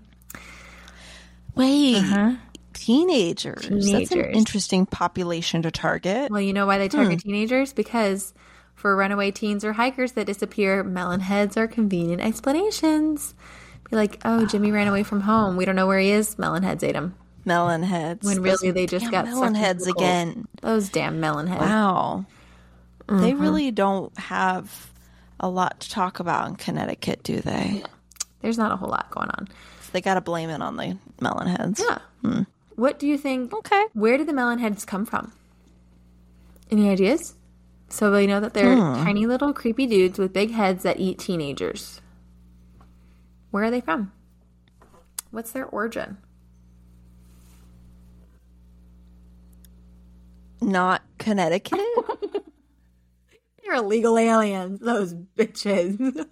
Wait, 1.56 1.98
uh-huh. 1.98 2.36
teenagers. 2.74 3.62
teenagers. 3.62 3.92
That's 3.92 4.12
an 4.12 4.32
interesting 4.34 4.86
population 4.86 5.62
to 5.62 5.72
target. 5.72 6.32
Well, 6.32 6.42
you 6.42 6.52
know 6.52 6.66
why 6.66 6.78
they 6.80 6.90
target 6.90 7.22
hmm. 7.22 7.30
teenagers? 7.30 7.74
Because 7.74 8.34
for 8.74 8.96
runaway 8.96 9.32
teens 9.32 9.64
or 9.64 9.74
hikers 9.74 10.14
that 10.14 10.28
disappear, 10.28 10.84
melon 10.84 11.22
heads 11.22 11.58
are 11.58 11.68
convenient 11.68 12.22
explanations. 12.22 13.34
Be 13.90 13.96
like, 13.96 14.20
oh, 14.26 14.46
Jimmy 14.46 14.72
ran 14.72 14.88
away 14.88 15.04
from 15.04 15.22
home. 15.22 15.58
We 15.58 15.66
don't 15.66 15.76
know 15.76 15.88
where 15.88 16.00
he 16.00 16.10
is. 16.10 16.38
Melon 16.38 16.64
heads 16.64 16.84
ate 16.84 16.96
him. 16.96 17.16
Melon 17.46 17.84
heads. 17.84 18.26
When 18.26 18.42
really 18.42 18.72
Those 18.72 18.74
they 18.74 18.86
just 18.88 19.12
got 19.12 19.26
melon 19.26 19.54
heads 19.54 19.88
again. 19.88 20.48
Those 20.62 20.90
damn 20.90 21.20
melon 21.20 21.48
heads. 21.48 21.62
Wow. 21.62 22.26
Mm-hmm. 23.07 23.22
They 23.22 23.34
really 23.34 23.72
don't 23.72 24.18
have 24.18 24.91
a 25.40 25.49
lot 25.49 25.80
to 25.82 25.90
talk 25.90 26.19
about 26.19 26.48
in 26.48 26.56
Connecticut, 26.56 27.23
do 27.23 27.40
they? 27.41 27.84
There's 28.41 28.57
not 28.57 28.72
a 28.72 28.76
whole 28.76 28.90
lot 28.90 29.11
going 29.11 29.30
on. 29.30 29.48
So 29.82 29.90
they 29.91 30.02
got 30.02 30.15
to 30.15 30.22
blame 30.22 30.49
it 30.49 30.61
on 30.61 30.77
the 30.77 30.98
melon 31.19 31.48
heads. 31.48 31.84
Yeah. 31.84 31.99
Hmm. 32.22 32.41
What 32.76 32.99
do 32.99 33.07
you 33.07 33.18
think? 33.18 33.53
Okay. 33.53 33.86
Where 33.94 34.18
did 34.18 34.27
the 34.27 34.34
melon 34.34 34.60
heads 34.60 34.86
come 34.86 35.06
from? 35.06 35.32
Any 36.72 36.90
ideas? 36.90 37.36
So 37.90 38.11
we 38.11 38.27
know 38.27 38.40
that 38.40 38.53
they're 38.53 38.76
hmm. 38.76 39.03
tiny 39.03 39.26
little 39.26 39.53
creepy 39.53 39.86
dudes 39.86 40.18
with 40.18 40.34
big 40.34 40.52
heads 40.52 40.84
that 40.84 40.99
eat 40.99 41.19
teenagers. 41.19 42.02
Where 43.52 43.64
are 43.64 43.72
they 43.72 43.82
from? 43.82 44.11
What's 45.32 45.52
their 45.52 45.65
origin? 45.65 46.18
Not 50.61 51.03
Connecticut? 51.18 51.80
They're 53.66 53.76
illegal 53.76 54.18
aliens, 54.18 54.80
those 54.80 55.14
bitches. 55.14 56.26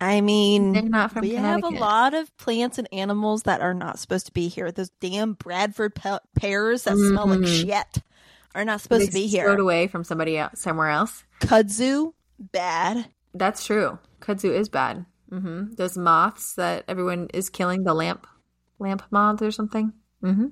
I 0.00 0.22
mean, 0.22 0.72
they're 0.72 0.82
not 0.82 1.12
from 1.12 1.22
we 1.22 1.34
have 1.34 1.62
a 1.62 1.68
lot 1.68 2.14
of 2.14 2.34
plants 2.38 2.78
and 2.78 2.88
animals 2.90 3.42
that 3.42 3.60
are 3.60 3.74
not 3.74 3.98
supposed 3.98 4.26
to 4.26 4.32
be 4.32 4.48
here. 4.48 4.72
Those 4.72 4.90
damn 5.00 5.34
Bradford 5.34 5.94
pe- 5.94 6.18
pears 6.34 6.84
that 6.84 6.94
mm-hmm. 6.94 7.08
smell 7.08 7.26
like 7.26 7.40
mm-hmm. 7.40 7.68
shit 7.68 8.02
are 8.54 8.64
not 8.64 8.80
supposed 8.80 9.02
they 9.02 9.06
to 9.06 9.12
be 9.12 9.26
here. 9.26 9.44
Thrown 9.44 9.60
away 9.60 9.88
from 9.88 10.04
somebody 10.04 10.38
else, 10.38 10.60
somewhere 10.60 10.88
else. 10.88 11.24
Kudzu, 11.40 12.14
bad. 12.38 13.06
That's 13.34 13.66
true. 13.66 13.98
Kudzu 14.20 14.54
is 14.54 14.70
bad. 14.70 15.04
Mm-hmm. 15.30 15.74
Those 15.74 15.98
moths 15.98 16.54
that 16.54 16.84
everyone 16.88 17.28
is 17.34 17.50
killing, 17.50 17.84
the 17.84 17.94
lamp, 17.94 18.26
lamp 18.78 19.02
moth 19.10 19.42
or 19.42 19.50
something. 19.50 19.92
Mm-hmm. 20.24 20.46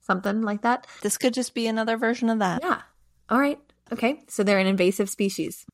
Something 0.00 0.42
like 0.42 0.62
that. 0.62 0.86
This 1.02 1.18
could 1.18 1.34
just 1.34 1.52
be 1.54 1.66
another 1.66 1.96
version 1.96 2.28
of 2.28 2.38
that. 2.38 2.62
Yeah. 2.62 2.82
All 3.28 3.40
right. 3.40 3.58
Okay. 3.94 4.20
So 4.28 4.42
they're 4.42 4.58
an 4.58 4.66
invasive 4.66 5.08
species. 5.08 5.64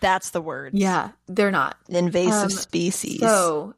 That's 0.00 0.30
the 0.30 0.40
word. 0.40 0.74
Yeah, 0.74 1.10
they're 1.26 1.50
not 1.50 1.76
invasive 1.88 2.44
um, 2.44 2.50
species. 2.50 3.20
So 3.20 3.74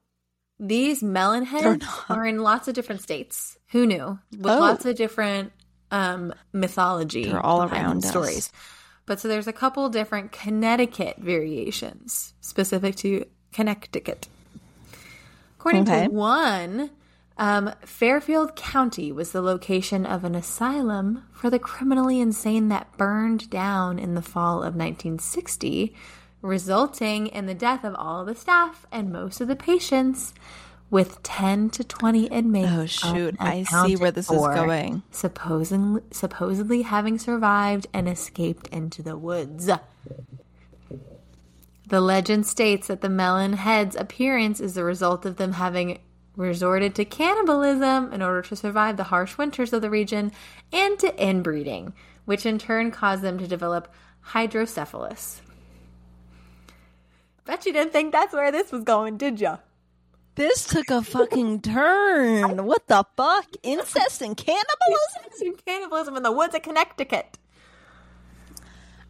these 0.58 1.02
melon 1.02 1.44
heads 1.44 1.86
are 2.08 2.26
in 2.26 2.42
lots 2.42 2.68
of 2.68 2.74
different 2.74 3.00
states. 3.00 3.58
Who 3.70 3.86
knew? 3.86 4.18
With 4.32 4.46
oh. 4.46 4.60
lots 4.60 4.84
of 4.84 4.96
different 4.96 5.52
um, 5.90 6.34
mythology. 6.52 7.24
They're 7.24 7.44
all 7.44 7.62
around 7.62 8.04
stories. 8.04 8.52
But 9.06 9.18
so 9.18 9.28
there's 9.28 9.48
a 9.48 9.52
couple 9.52 9.88
different 9.88 10.30
Connecticut 10.30 11.16
variations 11.18 12.34
specific 12.40 12.96
to 12.96 13.24
Connecticut. 13.52 14.28
According 15.58 15.82
okay. 15.82 16.04
to 16.04 16.10
one, 16.10 16.90
um, 17.40 17.72
Fairfield 17.86 18.54
County 18.54 19.10
was 19.10 19.32
the 19.32 19.40
location 19.40 20.04
of 20.04 20.24
an 20.24 20.34
asylum 20.34 21.24
for 21.32 21.48
the 21.48 21.58
criminally 21.58 22.20
insane 22.20 22.68
that 22.68 22.94
burned 22.98 23.48
down 23.48 23.98
in 23.98 24.14
the 24.14 24.20
fall 24.20 24.58
of 24.58 24.76
1960, 24.76 25.96
resulting 26.42 27.28
in 27.28 27.46
the 27.46 27.54
death 27.54 27.82
of 27.82 27.94
all 27.94 28.20
of 28.20 28.26
the 28.26 28.34
staff 28.34 28.84
and 28.92 29.10
most 29.10 29.40
of 29.40 29.48
the 29.48 29.56
patients 29.56 30.34
with 30.90 31.22
10 31.22 31.70
to 31.70 31.82
20 31.82 32.26
inmates. 32.26 32.68
Oh, 32.72 32.84
shoot. 32.84 33.36
I 33.40 33.62
see 33.62 33.96
where 33.96 34.10
this 34.10 34.30
is 34.30 34.38
going. 34.38 35.02
Supposing, 35.10 36.02
supposedly 36.10 36.82
having 36.82 37.18
survived 37.18 37.86
and 37.94 38.06
escaped 38.06 38.66
into 38.68 39.02
the 39.02 39.16
woods. 39.16 39.70
The 41.88 42.00
legend 42.02 42.46
states 42.46 42.88
that 42.88 43.00
the 43.00 43.08
melon 43.08 43.54
head's 43.54 43.96
appearance 43.96 44.60
is 44.60 44.74
the 44.74 44.84
result 44.84 45.24
of 45.24 45.36
them 45.36 45.52
having 45.54 46.00
resorted 46.36 46.94
to 46.94 47.04
cannibalism 47.04 48.12
in 48.12 48.22
order 48.22 48.42
to 48.42 48.56
survive 48.56 48.96
the 48.96 49.04
harsh 49.04 49.36
winters 49.36 49.72
of 49.72 49.82
the 49.82 49.90
region 49.90 50.32
and 50.72 50.98
to 50.98 51.14
inbreeding, 51.22 51.92
which 52.24 52.46
in 52.46 52.58
turn 52.58 52.90
caused 52.90 53.22
them 53.22 53.38
to 53.38 53.46
develop 53.46 53.92
hydrocephalus. 54.20 55.42
Bet 57.44 57.66
you 57.66 57.72
didn't 57.72 57.92
think 57.92 58.12
that's 58.12 58.32
where 58.32 58.52
this 58.52 58.70
was 58.70 58.84
going, 58.84 59.16
did 59.16 59.40
ya? 59.40 59.58
This 60.36 60.64
took 60.66 60.90
a 60.90 61.02
fucking 61.02 61.60
turn. 61.60 62.64
What 62.64 62.86
the 62.86 63.04
fuck? 63.16 63.46
Incest 63.62 64.22
and 64.22 64.36
cannibalism? 64.36 65.22
Incest 65.24 65.42
and 65.42 65.64
cannibalism 65.66 66.16
in 66.16 66.22
the 66.22 66.32
woods 66.32 66.54
of 66.54 66.62
Connecticut. 66.62 67.38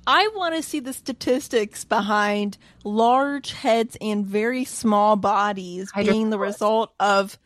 I 0.06 0.28
want 0.35 0.55
to 0.56 0.62
see 0.62 0.81
the 0.81 0.93
statistics 0.93 1.85
behind 1.85 2.59
large 2.85 3.52
heads 3.52 3.97
and 4.01 4.27
very 4.27 4.64
small 4.64 5.16
bodies 5.16 5.90
being 5.97 6.31
the 6.31 6.39
result 6.39 6.93
of 6.98 7.39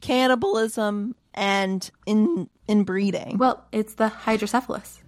cannibalism 0.00 1.14
and 1.34 1.88
in 2.06 2.48
inbreeding. 2.68 3.38
Well, 3.38 3.64
it's 3.72 3.94
the 3.94 4.08
hydrocephalus. 4.08 5.00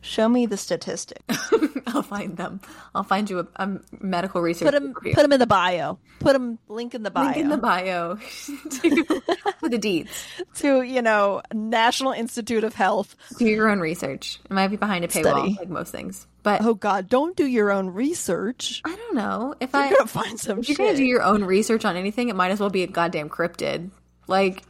Show 0.00 0.28
me 0.28 0.46
the 0.46 0.56
statistics. 0.56 1.22
I'll 1.86 2.02
find 2.02 2.36
them. 2.36 2.60
I'll 2.92 3.04
find 3.04 3.30
you 3.30 3.40
a, 3.40 3.46
a 3.56 3.78
medical 4.00 4.42
research. 4.42 4.66
Put 4.66 4.74
them. 4.74 4.94
Put 4.94 5.14
them 5.22 5.32
in 5.32 5.38
the 5.38 5.46
bio. 5.46 6.00
Put 6.18 6.32
them. 6.32 6.58
Link 6.66 6.94
in 6.96 7.04
the 7.04 7.10
bio. 7.10 7.26
Link 7.26 7.36
in 7.36 7.48
the 7.48 7.56
bio. 7.56 8.18
the 9.72 9.78
deeds. 9.78 10.10
To 10.56 10.82
you 10.82 11.02
know, 11.02 11.42
National 11.52 12.12
Institute 12.12 12.64
of 12.64 12.74
Health. 12.74 13.16
Do 13.38 13.46
your 13.46 13.68
own 13.68 13.80
research. 13.80 14.38
It 14.44 14.52
might 14.52 14.68
be 14.68 14.76
behind 14.76 15.04
a 15.04 15.08
paywall, 15.08 15.22
Study. 15.22 15.56
like 15.58 15.68
most 15.68 15.90
things. 15.90 16.26
But 16.42 16.62
oh 16.62 16.74
god, 16.74 17.08
don't 17.08 17.36
do 17.36 17.46
your 17.46 17.70
own 17.70 17.88
research. 17.88 18.80
I 18.84 18.94
don't 18.94 19.14
know 19.14 19.54
if 19.60 19.72
you're 19.72 19.82
I 19.82 19.90
gonna 19.90 20.06
find 20.06 20.38
some. 20.38 20.60
If 20.60 20.66
shit. 20.66 20.78
you're 20.78 20.86
gonna 20.86 20.98
do 20.98 21.04
your 21.04 21.22
own 21.22 21.44
research 21.44 21.84
on 21.84 21.96
anything, 21.96 22.28
it 22.28 22.36
might 22.36 22.50
as 22.50 22.60
well 22.60 22.70
be 22.70 22.82
a 22.82 22.86
goddamn 22.86 23.28
cryptid. 23.28 23.90
Like 24.26 24.62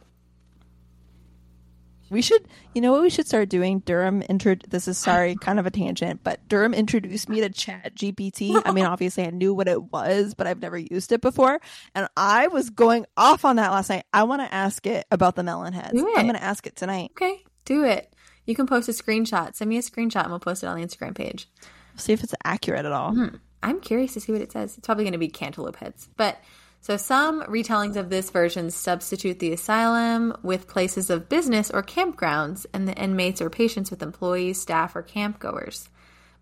we 2.13 2.21
should, 2.21 2.47
you 2.73 2.81
know 2.81 2.91
what 2.91 3.01
we 3.01 3.09
should 3.09 3.27
start 3.27 3.49
doing? 3.49 3.79
Durham 3.79 4.23
intro. 4.29 4.55
This 4.69 4.87
is 4.87 4.97
sorry, 4.97 5.35
kind 5.35 5.59
of 5.59 5.65
a 5.65 5.71
tangent, 5.71 6.21
but 6.23 6.47
Durham 6.47 6.73
introduced 6.73 7.27
me 7.27 7.41
to 7.41 7.49
Chat 7.49 7.95
GPT. 7.95 8.61
I 8.63 8.71
mean, 8.71 8.85
obviously 8.85 9.25
I 9.25 9.31
knew 9.31 9.53
what 9.53 9.67
it 9.67 9.91
was, 9.91 10.33
but 10.33 10.47
I've 10.47 10.61
never 10.61 10.77
used 10.77 11.11
it 11.11 11.21
before, 11.21 11.59
and 11.95 12.07
I 12.15 12.47
was 12.47 12.69
going 12.69 13.05
off 13.17 13.43
on 13.43 13.57
that 13.57 13.71
last 13.71 13.89
night. 13.89 14.05
I 14.13 14.23
want 14.23 14.41
to 14.41 14.53
ask 14.53 14.85
it 14.85 15.05
about 15.11 15.35
the 15.35 15.43
melon 15.43 15.73
heads. 15.73 15.93
I'm 15.93 16.13
going 16.13 16.33
to 16.33 16.43
ask 16.43 16.65
it 16.67 16.75
tonight. 16.75 17.11
Okay, 17.11 17.43
do 17.65 17.83
it. 17.83 18.13
You 18.45 18.55
can 18.55 18.67
post 18.67 18.89
a 18.89 18.91
screenshot. 18.91 19.55
Send 19.55 19.69
me 19.69 19.77
a 19.77 19.81
screenshot, 19.81 20.21
and 20.21 20.29
we'll 20.29 20.39
post 20.39 20.63
it 20.63 20.67
on 20.67 20.79
the 20.79 20.85
Instagram 20.85 21.15
page. 21.15 21.49
See 21.95 22.13
if 22.13 22.23
it's 22.23 22.33
accurate 22.43 22.85
at 22.85 22.91
all. 22.91 23.13
Hmm. 23.13 23.35
I'm 23.61 23.79
curious 23.79 24.13
to 24.13 24.19
see 24.19 24.33
what 24.33 24.41
it 24.41 24.51
says. 24.51 24.77
It's 24.77 24.85
probably 24.85 25.05
going 25.05 25.13
to 25.13 25.17
be 25.17 25.29
cantaloupe 25.29 25.77
heads, 25.77 26.09
but 26.17 26.37
so 26.83 26.97
some 26.97 27.43
retellings 27.43 27.95
of 27.95 28.09
this 28.09 28.29
version 28.29 28.69
substitute 28.69 29.39
the 29.39 29.53
asylum 29.53 30.35
with 30.43 30.67
places 30.67 31.09
of 31.09 31.29
business 31.29 31.71
or 31.71 31.81
campgrounds, 31.81 32.65
and 32.73 32.85
the 32.85 32.93
inmates 32.93 33.41
or 33.41 33.49
patients 33.49 33.89
with 33.89 34.03
employees, 34.03 34.61
staff, 34.61 34.93
or 34.93 35.01
campgoers. 35.01 35.87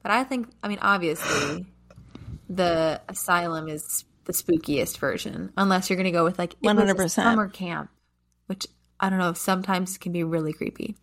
But 0.02 0.12
I 0.12 0.24
think, 0.24 0.50
I 0.64 0.68
mean, 0.68 0.80
obviously, 0.82 1.68
the 2.50 3.00
asylum 3.08 3.70
is 3.70 4.04
the 4.26 4.34
spookiest 4.34 4.98
version, 4.98 5.54
unless 5.56 5.90
you're 5.90 5.98
going 5.98 6.06
to 6.06 6.12
go 6.12 6.24
with 6.24 6.40
like 6.40 6.56
one 6.60 6.76
hundred 6.76 6.98
percent 6.98 7.26
summer 7.26 7.48
camp, 7.48 7.92
which 8.48 8.66
I 9.00 9.12
don't 9.12 9.20
know. 9.20 9.34
Sometimes 9.34 10.00
can 10.00 10.12
be 10.12 10.24
really 10.24 10.54
creepy. 10.54 10.96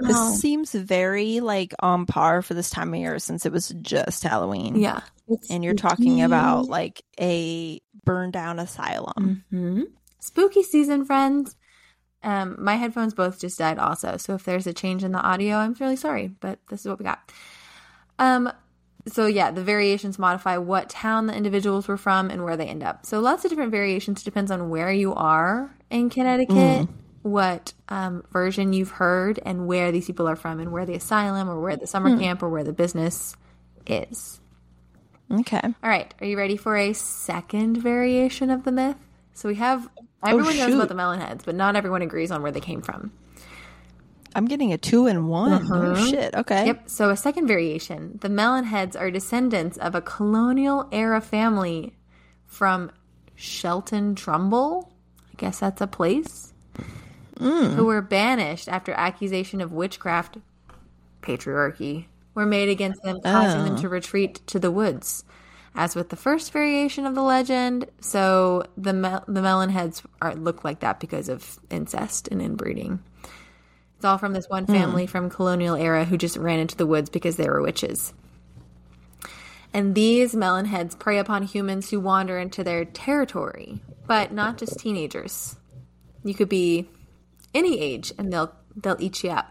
This 0.00 0.16
oh. 0.18 0.34
seems 0.34 0.72
very 0.72 1.40
like 1.40 1.72
on 1.78 2.06
par 2.06 2.42
for 2.42 2.54
this 2.54 2.70
time 2.70 2.92
of 2.92 2.98
year 2.98 3.18
since 3.18 3.46
it 3.46 3.52
was 3.52 3.68
just 3.80 4.24
Halloween. 4.24 4.76
Yeah. 4.76 5.00
and 5.50 5.64
you're 5.64 5.74
talking 5.74 6.22
about 6.22 6.66
like 6.66 7.02
a 7.20 7.80
burned 8.04 8.32
down 8.32 8.58
asylum. 8.58 9.44
Mm-hmm. 9.52 9.82
Spooky 10.18 10.62
season, 10.62 11.04
friends. 11.04 11.56
Um, 12.22 12.56
my 12.58 12.76
headphones 12.76 13.14
both 13.14 13.40
just 13.40 13.58
died 13.58 13.78
also. 13.78 14.16
So 14.16 14.34
if 14.34 14.44
there's 14.44 14.66
a 14.66 14.72
change 14.72 15.04
in 15.04 15.12
the 15.12 15.20
audio, 15.20 15.56
I'm 15.56 15.74
really 15.78 15.96
sorry, 15.96 16.28
but 16.28 16.58
this 16.70 16.80
is 16.80 16.86
what 16.88 16.98
we 16.98 17.04
got. 17.04 17.30
Um, 18.18 18.50
so 19.06 19.26
yeah, 19.26 19.50
the 19.50 19.62
variations 19.62 20.18
modify 20.18 20.56
what 20.56 20.88
town 20.88 21.26
the 21.26 21.36
individuals 21.36 21.86
were 21.86 21.98
from 21.98 22.30
and 22.30 22.42
where 22.42 22.56
they 22.56 22.66
end 22.66 22.82
up. 22.82 23.04
So 23.04 23.20
lots 23.20 23.44
of 23.44 23.50
different 23.50 23.70
variations 23.70 24.22
depends 24.22 24.50
on 24.50 24.70
where 24.70 24.90
you 24.90 25.14
are 25.14 25.76
in 25.90 26.10
Connecticut. 26.10 26.54
Mm 26.54 26.88
what 27.24 27.72
um, 27.88 28.22
version 28.30 28.74
you've 28.74 28.90
heard 28.90 29.40
and 29.46 29.66
where 29.66 29.90
these 29.90 30.06
people 30.06 30.28
are 30.28 30.36
from 30.36 30.60
and 30.60 30.70
where 30.70 30.84
the 30.84 30.94
asylum 30.94 31.48
or 31.48 31.58
where 31.58 31.74
the 31.74 31.86
summer 31.86 32.10
hmm. 32.10 32.20
camp 32.20 32.42
or 32.42 32.50
where 32.50 32.64
the 32.64 32.72
business 32.72 33.34
is. 33.86 34.40
Okay. 35.32 35.60
All 35.62 35.90
right. 35.90 36.12
Are 36.20 36.26
you 36.26 36.36
ready 36.36 36.58
for 36.58 36.76
a 36.76 36.92
second 36.92 37.78
variation 37.78 38.50
of 38.50 38.64
the 38.64 38.72
myth? 38.72 38.98
So 39.32 39.48
we 39.48 39.54
have 39.54 39.88
oh, 39.96 40.06
everyone 40.28 40.52
oh, 40.52 40.58
knows 40.58 40.74
about 40.74 40.88
the 40.88 40.94
melon 40.94 41.18
heads, 41.18 41.44
but 41.44 41.54
not 41.54 41.76
everyone 41.76 42.02
agrees 42.02 42.30
on 42.30 42.42
where 42.42 42.52
they 42.52 42.60
came 42.60 42.82
from. 42.82 43.10
I'm 44.34 44.44
getting 44.44 44.74
a 44.74 44.78
two 44.78 45.06
and 45.06 45.26
one. 45.28 45.52
Uh-huh. 45.52 45.94
Oh, 45.96 46.06
shit. 46.06 46.34
Okay. 46.34 46.66
Yep. 46.66 46.90
So 46.90 47.08
a 47.08 47.16
second 47.16 47.46
variation. 47.46 48.18
The 48.20 48.28
Melonheads 48.28 49.00
are 49.00 49.10
descendants 49.10 49.78
of 49.78 49.94
a 49.94 50.02
colonial 50.02 50.88
era 50.92 51.22
family 51.22 51.94
from 52.44 52.90
Shelton 53.34 54.14
Trumbull. 54.14 54.92
I 55.32 55.36
guess 55.36 55.60
that's 55.60 55.80
a 55.80 55.86
place. 55.86 56.52
Mm. 57.36 57.74
Who 57.74 57.86
were 57.86 58.02
banished 58.02 58.68
after 58.68 58.92
accusation 58.92 59.60
of 59.60 59.72
witchcraft, 59.72 60.38
patriarchy, 61.22 62.06
were 62.34 62.46
made 62.46 62.68
against 62.68 63.02
them, 63.02 63.20
causing 63.20 63.60
oh. 63.60 63.64
them 63.64 63.76
to 63.76 63.88
retreat 63.88 64.40
to 64.48 64.58
the 64.58 64.70
woods. 64.70 65.24
As 65.76 65.96
with 65.96 66.10
the 66.10 66.16
first 66.16 66.52
variation 66.52 67.04
of 67.04 67.16
the 67.16 67.22
legend, 67.22 67.86
so 68.00 68.62
the 68.76 68.92
mel- 68.92 69.24
the 69.26 69.40
Melonheads 69.40 70.02
are 70.22 70.34
look 70.36 70.62
like 70.62 70.80
that 70.80 71.00
because 71.00 71.28
of 71.28 71.58
incest 71.70 72.28
and 72.28 72.40
inbreeding. 72.40 73.00
It's 73.96 74.04
all 74.04 74.18
from 74.18 74.34
this 74.34 74.48
one 74.48 74.66
family 74.66 75.06
mm. 75.06 75.10
from 75.10 75.30
colonial 75.30 75.74
era 75.74 76.04
who 76.04 76.16
just 76.16 76.36
ran 76.36 76.60
into 76.60 76.76
the 76.76 76.86
woods 76.86 77.10
because 77.10 77.36
they 77.36 77.48
were 77.48 77.62
witches. 77.62 78.12
And 79.72 79.96
these 79.96 80.36
melon 80.36 80.66
heads 80.66 80.94
prey 80.94 81.18
upon 81.18 81.42
humans 81.42 81.90
who 81.90 81.98
wander 81.98 82.38
into 82.38 82.62
their 82.62 82.84
territory, 82.84 83.80
but 84.06 84.32
not 84.32 84.58
just 84.58 84.78
teenagers. 84.78 85.56
You 86.22 86.34
could 86.34 86.48
be 86.48 86.88
any 87.54 87.80
age 87.80 88.12
and 88.18 88.32
they'll 88.32 88.54
they'll 88.76 88.96
eat 88.98 89.22
you 89.22 89.30
up. 89.30 89.50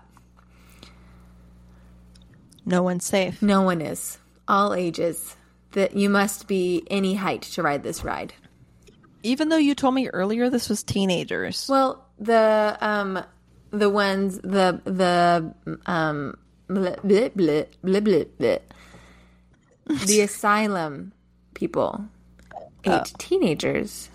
No 2.66 2.82
one's 2.82 3.06
safe. 3.06 3.42
No 3.42 3.62
one 3.62 3.82
is. 3.82 4.18
All 4.48 4.74
ages. 4.74 5.36
That 5.72 5.96
you 5.96 6.10
must 6.10 6.48
be 6.48 6.86
any 6.92 7.16
height 7.16 7.42
to 7.42 7.64
ride 7.64 7.82
this 7.82 8.04
ride. 8.04 8.34
Even 9.24 9.50
though 9.50 9.58
you 9.58 9.74
told 9.74 9.96
me 9.96 10.08
earlier 10.10 10.50
this 10.50 10.70
was 10.70 10.84
teenagers. 10.84 11.68
Well, 11.70 12.06
the 12.20 12.78
um 12.80 13.24
the 13.72 13.90
ones 13.90 14.38
the 14.40 14.82
the 14.86 15.54
um 15.88 16.38
bleh, 16.70 17.00
bleh, 17.00 17.32
bleh, 17.32 17.68
bleh, 17.84 18.02
bleh, 18.02 18.28
bleh. 18.40 18.60
the 20.06 20.22
asylum 20.22 21.12
people 21.54 22.06
ate 22.84 22.92
oh. 22.94 23.04
teenagers. 23.18 24.10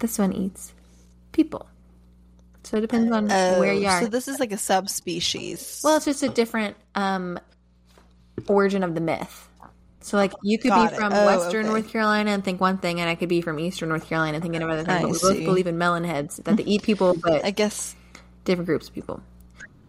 This 0.00 0.18
one 0.18 0.32
eats 0.32 0.74
people. 1.32 1.66
So 2.70 2.76
it 2.76 2.82
depends 2.82 3.10
on 3.10 3.32
oh, 3.32 3.58
where 3.58 3.72
you 3.72 3.88
are. 3.88 4.02
So 4.02 4.06
this 4.06 4.28
is 4.28 4.38
like 4.38 4.52
a 4.52 4.56
subspecies. 4.56 5.80
Well, 5.82 5.96
it's 5.96 6.04
just 6.04 6.22
a 6.22 6.28
different 6.28 6.76
um 6.94 7.40
origin 8.46 8.84
of 8.84 8.94
the 8.94 9.00
myth. 9.00 9.48
So 10.02 10.16
like 10.16 10.32
you 10.44 10.56
could 10.56 10.68
Got 10.68 10.92
be 10.92 10.96
from 10.96 11.12
oh, 11.12 11.26
Western 11.26 11.66
okay. 11.66 11.68
North 11.68 11.90
Carolina 11.90 12.30
and 12.30 12.44
think 12.44 12.60
one 12.60 12.78
thing, 12.78 13.00
and 13.00 13.10
I 13.10 13.16
could 13.16 13.28
be 13.28 13.40
from 13.40 13.58
Eastern 13.58 13.88
North 13.88 14.06
Carolina 14.06 14.36
and 14.36 14.42
think 14.42 14.54
another 14.54 14.84
thing. 14.84 14.98
I 14.98 15.02
but 15.02 15.10
we 15.10 15.18
see. 15.18 15.34
both 15.34 15.44
believe 15.46 15.66
in 15.66 15.78
melon 15.78 16.04
heads 16.04 16.36
that 16.36 16.58
they 16.58 16.62
eat 16.62 16.84
people, 16.84 17.16
but 17.20 17.44
I 17.44 17.50
guess 17.50 17.96
different 18.44 18.66
groups 18.66 18.86
of 18.86 18.94
people. 18.94 19.20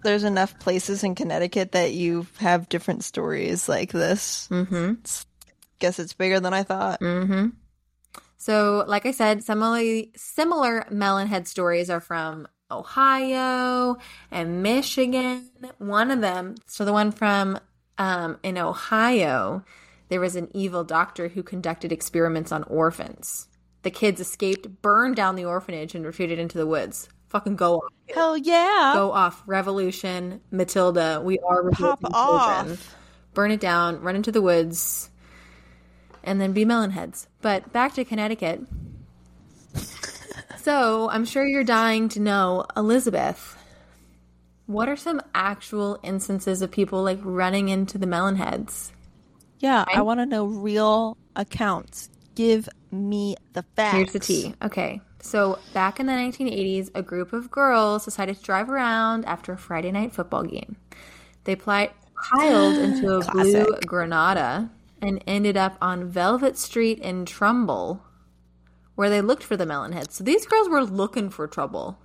There's 0.02 0.24
enough 0.24 0.58
places 0.58 1.04
in 1.04 1.14
Connecticut 1.14 1.74
that 1.74 1.94
you 1.94 2.26
have 2.40 2.68
different 2.68 3.04
stories 3.04 3.70
like 3.70 3.92
this. 3.92 4.48
Mm-hmm. 4.48 4.94
Guess 5.78 6.00
it's 6.00 6.14
bigger 6.14 6.40
than 6.40 6.56
I 6.56 6.64
thought. 6.64 7.00
Mm-hmm. 7.00 7.50
So, 8.38 8.86
like 8.88 9.06
I 9.06 9.12
said, 9.12 9.44
similarly, 9.44 10.14
similar 10.16 10.88
melon 10.90 11.28
head 11.28 11.48
stories 11.48 11.92
are 11.92 12.00
from 12.00 12.48
Ohio 12.72 13.98
and 14.32 14.64
Michigan. 14.64 15.50
One 15.78 16.12
of 16.12 16.22
them, 16.22 16.56
so 16.66 16.86
the 16.86 16.94
one 16.94 17.12
from 17.12 17.60
um, 17.98 18.40
in 18.44 18.58
Ohio, 18.58 19.64
there 20.10 20.20
was 20.20 20.36
an 20.36 20.50
evil 20.54 20.84
doctor 20.84 21.28
who 21.28 21.44
conducted 21.44 21.92
experiments 21.92 22.52
on 22.52 22.64
orphans. 22.64 23.48
The 23.84 23.92
kids 23.92 24.20
escaped, 24.20 24.82
burned 24.82 25.16
down 25.16 25.36
the 25.36 25.46
orphanage, 25.46 25.96
and 25.96 26.06
retreated 26.06 26.40
into 26.40 26.58
the 26.58 26.68
woods. 26.68 27.10
Fucking 27.30 27.56
go 27.56 27.78
off. 27.78 27.94
Hell 28.14 28.38
yeah. 28.38 28.92
Go 28.94 29.12
off. 29.12 29.42
Revolution, 29.46 30.42
Matilda. 30.52 31.22
We 31.24 31.40
are 31.40 31.70
Pop 31.72 32.00
off. 32.04 32.96
Burn 33.34 33.52
it 33.52 33.62
down, 33.62 34.02
run 34.02 34.18
into 34.18 34.32
the 34.32 34.42
woods, 34.42 35.10
and 36.24 36.42
then 36.42 36.52
be 36.52 36.66
melonheads. 36.66 37.28
But 37.42 37.72
back 37.72 37.94
to 37.94 38.04
Connecticut. 38.04 38.62
So 40.64 41.10
I'm 41.10 41.26
sure 41.26 41.46
you're 41.46 41.64
dying 41.64 42.10
to 42.10 42.20
know, 42.20 42.66
Elizabeth. 42.78 43.58
What 44.66 44.88
are 44.88 44.96
some 44.96 45.22
actual 45.34 46.00
instances 46.04 46.62
of 46.62 46.72
people 46.72 47.04
like 47.04 47.20
running 47.24 47.70
into 47.70 47.98
the 47.98 48.08
melon 48.08 48.36
heads? 48.36 48.94
Yeah, 49.60 49.86
I 49.94 50.02
want 50.02 50.20
to 50.20 50.26
know 50.26 50.46
real 50.46 51.18
accounts. 51.36 52.10
Give 52.36 52.68
me 52.92 53.36
the 53.54 53.64
facts. 53.76 53.96
Here's 53.96 54.14
the 54.14 54.20
tea. 54.20 54.56
Okay. 54.62 55.02
So, 55.22 55.60
back 55.74 56.00
in 56.00 56.08
the 56.08 56.14
1980s, 56.14 56.90
a 56.96 57.04
group 57.04 57.32
of 57.32 57.52
girls 57.52 58.06
decided 58.06 58.38
to 58.38 58.44
drive 58.44 58.70
around 58.70 59.26
after 59.26 59.54
a 59.54 59.58
Friday 59.58 59.92
night 59.92 60.14
football 60.14 60.44
game. 60.44 60.78
They 61.44 61.56
piled 61.56 61.92
into 62.34 63.18
a 63.18 63.32
blue 63.32 63.68
Granada 63.86 64.72
and 65.02 65.24
ended 65.28 65.58
up 65.58 65.78
on 65.82 66.08
Velvet 66.10 66.58
Street 66.58 67.00
in 67.00 67.26
Trumbull, 67.26 68.02
where 68.96 69.10
they 69.10 69.22
looked 69.22 69.44
for 69.44 69.58
the 69.58 69.66
melonheads. 69.66 70.12
So, 70.14 70.24
these 70.24 70.46
girls 70.46 70.70
were 70.70 70.84
looking 70.84 71.30
for 71.30 71.48
trouble. 71.48 71.98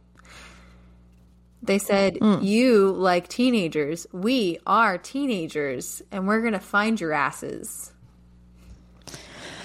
They 1.63 1.79
said, 1.79 2.15
mm. 2.15 2.45
You 2.45 2.93
like 2.93 3.29
teenagers. 3.29 4.07
We 4.13 4.59
are 4.67 4.99
teenagers, 4.99 6.01
and 6.13 6.27
we're 6.27 6.41
going 6.41 6.53
to 6.53 6.61
find 6.61 7.01
your 7.01 7.13
asses. 7.13 7.93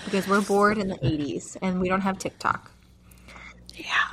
Because 0.05 0.27
we're 0.27 0.41
bored 0.41 0.79
in 0.79 0.87
the 0.87 0.97
80s 0.97 1.57
and 1.61 1.79
we 1.79 1.87
don't 1.87 2.01
have 2.01 2.17
TikTok. 2.17 2.71
Yeah. 3.75 4.07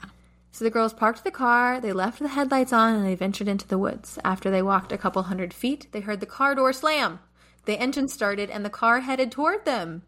So 0.53 0.65
the 0.65 0.71
girls 0.71 0.93
parked 0.93 1.25
the 1.25 1.31
car, 1.31 1.81
they 1.81 1.93
left 1.93 2.19
the 2.19 2.29
headlights 2.29 2.73
on, 2.73 2.95
and 2.95 3.07
they 3.07 3.15
ventured 3.15 3.49
into 3.49 3.67
the 3.67 3.79
woods. 3.79 4.19
After 4.25 4.51
they 4.51 4.61
walked 4.61 4.93
a 4.93 4.99
couple 4.99 5.23
hundred 5.23 5.55
feet, 5.55 5.87
they 5.93 6.01
heard 6.01 6.21
the 6.21 6.27
car 6.27 6.55
door 6.55 6.73
slam. 6.73 7.21
The 7.65 7.79
engine 7.79 8.09
started, 8.09 8.51
and 8.51 8.65
the 8.65 8.71
car 8.71 9.01
headed 9.01 9.33
toward 9.33 9.65
them. 9.65 10.03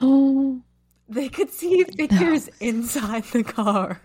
Oh. 0.00 0.62
They 1.08 1.28
could 1.28 1.50
see 1.50 1.84
figures 1.84 2.48
no. 2.60 2.68
inside 2.68 3.24
the 3.24 3.44
car. 3.44 4.00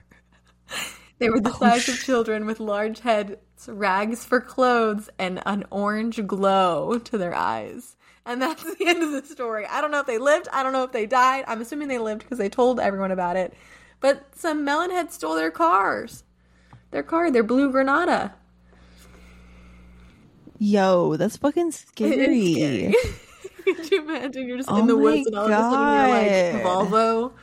They 1.18 1.30
were 1.30 1.40
the 1.40 1.52
oh, 1.52 1.60
size 1.60 1.84
sh- 1.84 1.90
of 1.90 1.99
children 1.99 2.45
with 2.45 2.60
large 2.60 2.99
heads, 3.02 3.36
rags 3.68 4.23
for 4.23 4.41
clothes, 4.41 5.10
and 5.19 5.41
an 5.45 5.65
orange 5.69 6.26
glow 6.26 6.98
to 6.98 7.18
their 7.18 7.36
eyes. 7.36 7.95
And 8.26 8.41
that's 8.41 8.64
the 8.78 8.88
end 8.88 9.03
of 9.03 9.11
the 9.11 9.23
story. 9.23 9.65
I 9.65 9.82
don't 9.82 9.91
know 9.91 9.99
if 9.99 10.07
they 10.07 10.18
lived. 10.18 10.48
I 10.52 10.64
don't 10.64 10.73
know 10.73 10.84
if 10.84 10.91
they 10.91 11.06
died. 11.06 11.45
I'm 11.48 11.61
assuming 11.61 11.88
they 11.88 11.99
lived 11.99 12.22
because 12.22 12.38
they 12.38 12.49
told 12.49 12.80
everyone 12.80 13.11
about 13.11 13.36
it. 13.36 13.53
But 13.99 14.36
some 14.36 14.65
melonhead 14.65 15.11
stole 15.11 15.36
their 15.36 15.52
cars. 15.52 16.23
Their 16.91 17.03
car, 17.03 17.32
their 17.32 17.44
blue 17.44 17.72
Granada. 17.72 18.34
Yo, 20.57 21.15
that's 21.18 21.38
fucking 21.38 21.72
scary. 21.72 22.94
Could 23.76 23.91
you 23.91 24.02
imagine 24.02 24.48
you're 24.48 24.57
just 24.57 24.72
oh 24.72 24.77
in 24.77 24.88
the 24.88 24.98
woods 24.98 25.27
and 25.27 25.35
all 25.35 25.48
God. 25.48 25.60
of 25.60 25.65
a 25.65 26.30
sudden 26.30 26.53
your 26.53 26.64
like 26.64 26.89
Volvo 26.89 27.34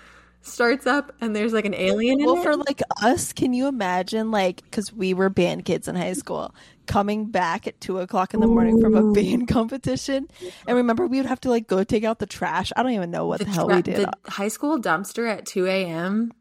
starts 0.42 0.86
up 0.86 1.12
and 1.20 1.34
there's 1.34 1.52
like 1.52 1.64
an 1.64 1.74
alien 1.74 2.24
well, 2.24 2.42
for 2.42 2.56
like 2.56 2.80
us, 3.02 3.32
can 3.32 3.52
you 3.52 3.66
imagine 3.66 4.30
like 4.30 4.62
because 4.62 4.92
we 4.92 5.14
were 5.14 5.28
band 5.28 5.64
kids 5.64 5.88
in 5.88 5.96
high 5.96 6.12
school, 6.12 6.54
coming 6.86 7.26
back 7.26 7.66
at 7.66 7.80
two 7.80 7.98
o'clock 7.98 8.34
in 8.34 8.40
the 8.40 8.46
morning 8.46 8.80
from 8.80 8.94
a 8.94 9.12
band 9.12 9.48
competition, 9.48 10.28
and 10.66 10.76
remember 10.76 11.06
we 11.06 11.18
would 11.18 11.26
have 11.26 11.40
to 11.40 11.50
like 11.50 11.66
go 11.66 11.84
take 11.84 12.04
out 12.04 12.18
the 12.18 12.26
trash. 12.26 12.72
I 12.76 12.82
don't 12.82 12.92
even 12.92 13.10
know 13.10 13.26
what 13.26 13.38
the, 13.38 13.44
the 13.44 13.50
hell 13.50 13.66
tra- 13.66 13.76
we 13.76 13.82
did. 13.82 13.96
The 13.96 14.12
high 14.30 14.48
school 14.48 14.80
dumpster 14.80 15.30
at 15.30 15.46
two 15.46 15.66
a.m 15.66 16.32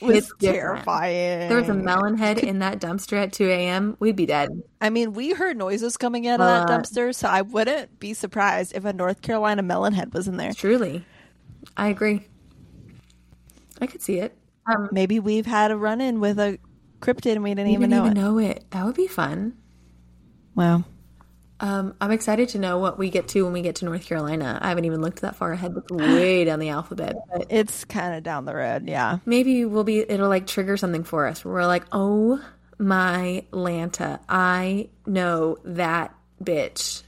was 0.00 0.32
terrifying. 0.38 1.48
There 1.48 1.58
was 1.58 1.68
a 1.68 1.74
melon 1.74 2.16
head 2.16 2.38
in 2.38 2.60
that 2.60 2.80
dumpster 2.80 3.22
at 3.22 3.32
2 3.32 3.48
a.m. 3.48 3.96
We'd 4.00 4.16
be 4.16 4.26
dead. 4.26 4.62
I 4.80 4.90
mean, 4.90 5.12
we 5.12 5.32
heard 5.32 5.56
noises 5.56 5.96
coming 5.96 6.26
out 6.26 6.40
of 6.40 6.46
uh, 6.46 6.66
that 6.66 6.68
dumpster, 6.68 7.14
so 7.14 7.28
I 7.28 7.42
wouldn't 7.42 8.00
be 8.00 8.14
surprised 8.14 8.74
if 8.74 8.84
a 8.84 8.92
North 8.92 9.22
Carolina 9.22 9.62
melon 9.62 9.92
head 9.92 10.12
was 10.14 10.28
in 10.28 10.36
there. 10.36 10.52
Truly. 10.52 11.04
I 11.76 11.88
agree. 11.88 12.26
I 13.80 13.86
could 13.86 14.02
see 14.02 14.18
it. 14.18 14.36
Um, 14.66 14.88
Maybe 14.92 15.20
we've 15.20 15.46
had 15.46 15.70
a 15.70 15.76
run 15.76 16.00
in 16.00 16.20
with 16.20 16.38
a 16.38 16.58
cryptid 17.00 17.32
and 17.32 17.42
we 17.42 17.50
didn't, 17.50 17.68
we 17.68 17.72
even, 17.74 17.90
didn't 17.90 18.04
know, 18.04 18.06
even 18.06 18.16
it. 18.16 18.20
know 18.20 18.38
it. 18.38 18.64
That 18.70 18.84
would 18.84 18.96
be 18.96 19.06
fun. 19.06 19.56
Wow. 20.54 20.84
Um, 21.60 21.94
I'm 22.00 22.10
excited 22.10 22.48
to 22.50 22.58
know 22.58 22.78
what 22.78 22.98
we 22.98 23.10
get 23.10 23.28
to 23.28 23.42
when 23.44 23.52
we 23.52 23.60
get 23.60 23.76
to 23.76 23.84
North 23.84 24.06
Carolina. 24.06 24.58
I 24.62 24.70
haven't 24.70 24.86
even 24.86 25.02
looked 25.02 25.20
that 25.20 25.36
far 25.36 25.52
ahead. 25.52 25.74
It's 25.76 25.90
way 25.90 26.44
down 26.44 26.58
the 26.58 26.70
alphabet. 26.70 27.16
It's 27.50 27.84
kind 27.84 28.14
of 28.14 28.22
down 28.22 28.46
the 28.46 28.54
road. 28.54 28.88
Yeah. 28.88 29.18
Maybe 29.26 29.66
we'll 29.66 29.84
be. 29.84 29.98
It'll 29.98 30.28
like 30.28 30.46
trigger 30.46 30.78
something 30.78 31.04
for 31.04 31.26
us. 31.26 31.44
Where 31.44 31.52
we're 31.54 31.66
like, 31.66 31.84
oh 31.92 32.42
my 32.78 33.44
Lanta, 33.52 34.20
I 34.26 34.88
know 35.06 35.58
that 35.64 36.14
bitch. 36.42 37.02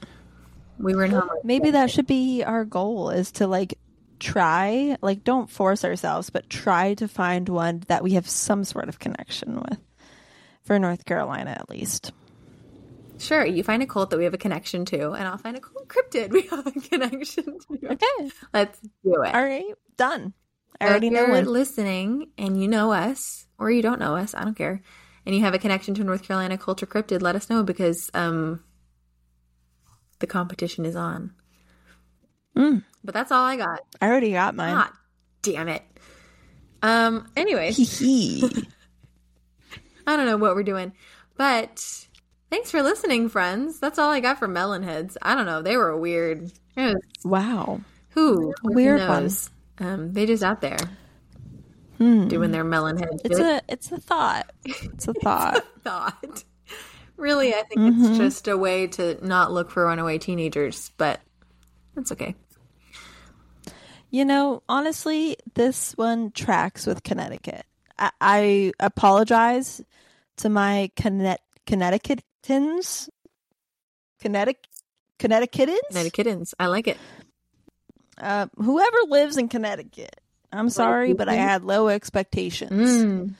We 0.77 0.95
were 0.95 1.05
in 1.05 1.19
Maybe 1.43 1.71
that 1.71 1.89
should 1.89 2.07
be 2.07 2.43
our 2.43 2.63
goal: 2.63 3.09
is 3.09 3.31
to 3.33 3.47
like 3.47 3.73
try, 4.19 4.97
like, 5.01 5.23
don't 5.23 5.49
force 5.49 5.83
ourselves, 5.83 6.29
but 6.29 6.49
try 6.49 6.93
to 6.95 7.07
find 7.07 7.49
one 7.49 7.83
that 7.87 8.03
we 8.03 8.13
have 8.13 8.29
some 8.29 8.63
sort 8.63 8.87
of 8.87 8.99
connection 8.99 9.61
with. 9.61 9.79
For 10.63 10.79
North 10.79 11.03
Carolina, 11.03 11.51
at 11.51 11.69
least. 11.69 12.13
Sure, 13.23 13.45
you 13.45 13.63
find 13.63 13.81
a 13.81 13.87
cult 13.87 14.09
that 14.09 14.17
we 14.17 14.25
have 14.25 14.33
a 14.33 14.37
connection 14.37 14.83
to, 14.85 15.11
and 15.11 15.25
I'll 15.27 15.37
find 15.37 15.55
a 15.55 15.61
cult 15.61 15.87
cryptid 15.87 16.29
we 16.31 16.41
have 16.43 16.67
a 16.67 16.71
connection 16.71 17.57
to. 17.59 17.91
Okay, 17.93 18.31
let's 18.53 18.79
do 19.03 19.21
it. 19.23 19.33
All 19.33 19.43
right, 19.43 19.63
done. 19.95 20.33
I 20.81 20.89
already 20.89 21.09
know. 21.09 21.27
You're 21.27 21.43
listening, 21.43 22.31
and 22.37 22.61
you 22.61 22.67
know 22.67 22.91
us, 22.91 23.47
or 23.57 23.71
you 23.71 23.81
don't 23.81 23.99
know 23.99 24.17
us. 24.17 24.35
I 24.35 24.43
don't 24.43 24.57
care. 24.57 24.81
and 25.25 25.33
you 25.33 25.41
have 25.41 25.53
a 25.53 25.59
connection 25.59 25.93
to 25.95 26.03
North 26.03 26.23
Carolina 26.23 26.57
Culture 26.57 26.85
Cryptid, 26.85 27.21
let 27.21 27.37
us 27.37 27.49
know 27.49 27.63
because 27.63 28.11
um, 28.13 28.61
the 30.19 30.27
competition 30.27 30.85
is 30.85 30.97
on. 30.97 31.31
Mm. 32.57 32.83
But 33.05 33.13
that's 33.13 33.31
all 33.31 33.45
I 33.45 33.55
got. 33.55 33.79
I 34.01 34.07
already 34.07 34.33
got 34.33 34.53
mine. 34.53 34.75
Ah, 34.75 34.91
damn 35.41 35.69
it. 35.69 35.83
Um. 36.81 37.31
Anyways, 37.37 38.01
I 40.05 40.17
don't 40.17 40.25
know 40.25 40.37
what 40.37 40.55
we're 40.55 40.63
doing, 40.63 40.91
but 41.37 42.07
thanks 42.53 42.69
for 42.69 42.83
listening, 42.83 43.29
friends. 43.29 43.79
That's 43.79 43.97
all 43.97 44.11
I 44.11 44.19
got 44.19 44.37
for 44.37 44.47
Melonheads. 44.47 45.17
I 45.23 45.33
don't 45.33 45.47
know. 45.47 45.63
They 45.63 45.75
were 45.75 45.97
weird. 45.97 46.51
Was, 46.77 47.01
wow. 47.23 47.81
Who 48.11 48.53
weird 48.63 48.99
knows? 48.99 49.49
Um. 49.79 50.13
They 50.13 50.27
just 50.27 50.43
out 50.43 50.61
there. 50.61 50.77
Hmm. 51.97 52.27
Doing 52.27 52.51
their 52.51 52.63
melon 52.63 52.97
head. 52.97 53.21
It's 53.25 53.39
a 53.39 53.61
it's 53.67 53.91
a 53.91 53.97
thought. 53.97 54.51
It's 54.65 55.07
a 55.07 55.13
thought. 55.13 55.55
it's 55.57 55.65
a 55.77 55.79
thought. 55.79 56.43
Really, 57.17 57.55
I 57.55 57.63
think 57.63 57.81
mm-hmm. 57.81 58.05
it's 58.05 58.17
just 58.19 58.47
a 58.47 58.55
way 58.55 58.85
to 58.87 59.25
not 59.25 59.51
look 59.51 59.71
for 59.71 59.85
runaway 59.85 60.19
teenagers, 60.19 60.91
but 60.97 61.21
that's 61.95 62.11
okay. 62.11 62.35
You 64.11 64.25
know, 64.25 64.61
honestly, 64.69 65.37
this 65.55 65.93
one 65.93 66.31
tracks 66.31 66.85
with 66.85 67.01
Connecticut. 67.01 67.65
I, 67.97 68.11
I 68.21 68.71
apologize 68.79 69.81
to 70.37 70.49
my 70.49 70.91
Connet- 70.95 71.37
Connecticutans. 72.45 73.09
Connecticut 74.19 74.67
Connecticutans? 75.19 75.77
Connecticutans. 75.91 76.53
I 76.59 76.67
like 76.67 76.87
it. 76.87 76.97
Uh, 78.17 78.47
whoever 78.55 78.97
lives 79.07 79.37
in 79.37 79.47
Connecticut. 79.47 80.19
I'm 80.51 80.69
sorry, 80.69 81.13
but 81.13 81.29
I 81.29 81.33
had 81.33 81.63
low 81.63 81.87
expectations. 81.87 82.71
Mm. 82.71 83.33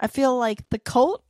I 0.00 0.06
feel 0.08 0.36
like 0.36 0.68
the 0.70 0.78
cult 0.78 1.22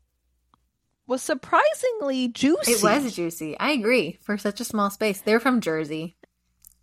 was 1.07 1.21
surprisingly 1.21 2.29
juicy. 2.29 2.73
It 2.73 2.83
was 2.83 3.15
juicy. 3.15 3.59
I 3.59 3.73
agree. 3.73 4.19
For 4.23 4.39
such 4.39 4.61
a 4.61 4.65
small 4.65 4.89
space. 4.89 5.21
They're 5.21 5.41
from 5.41 5.61
Jersey. 5.61 6.17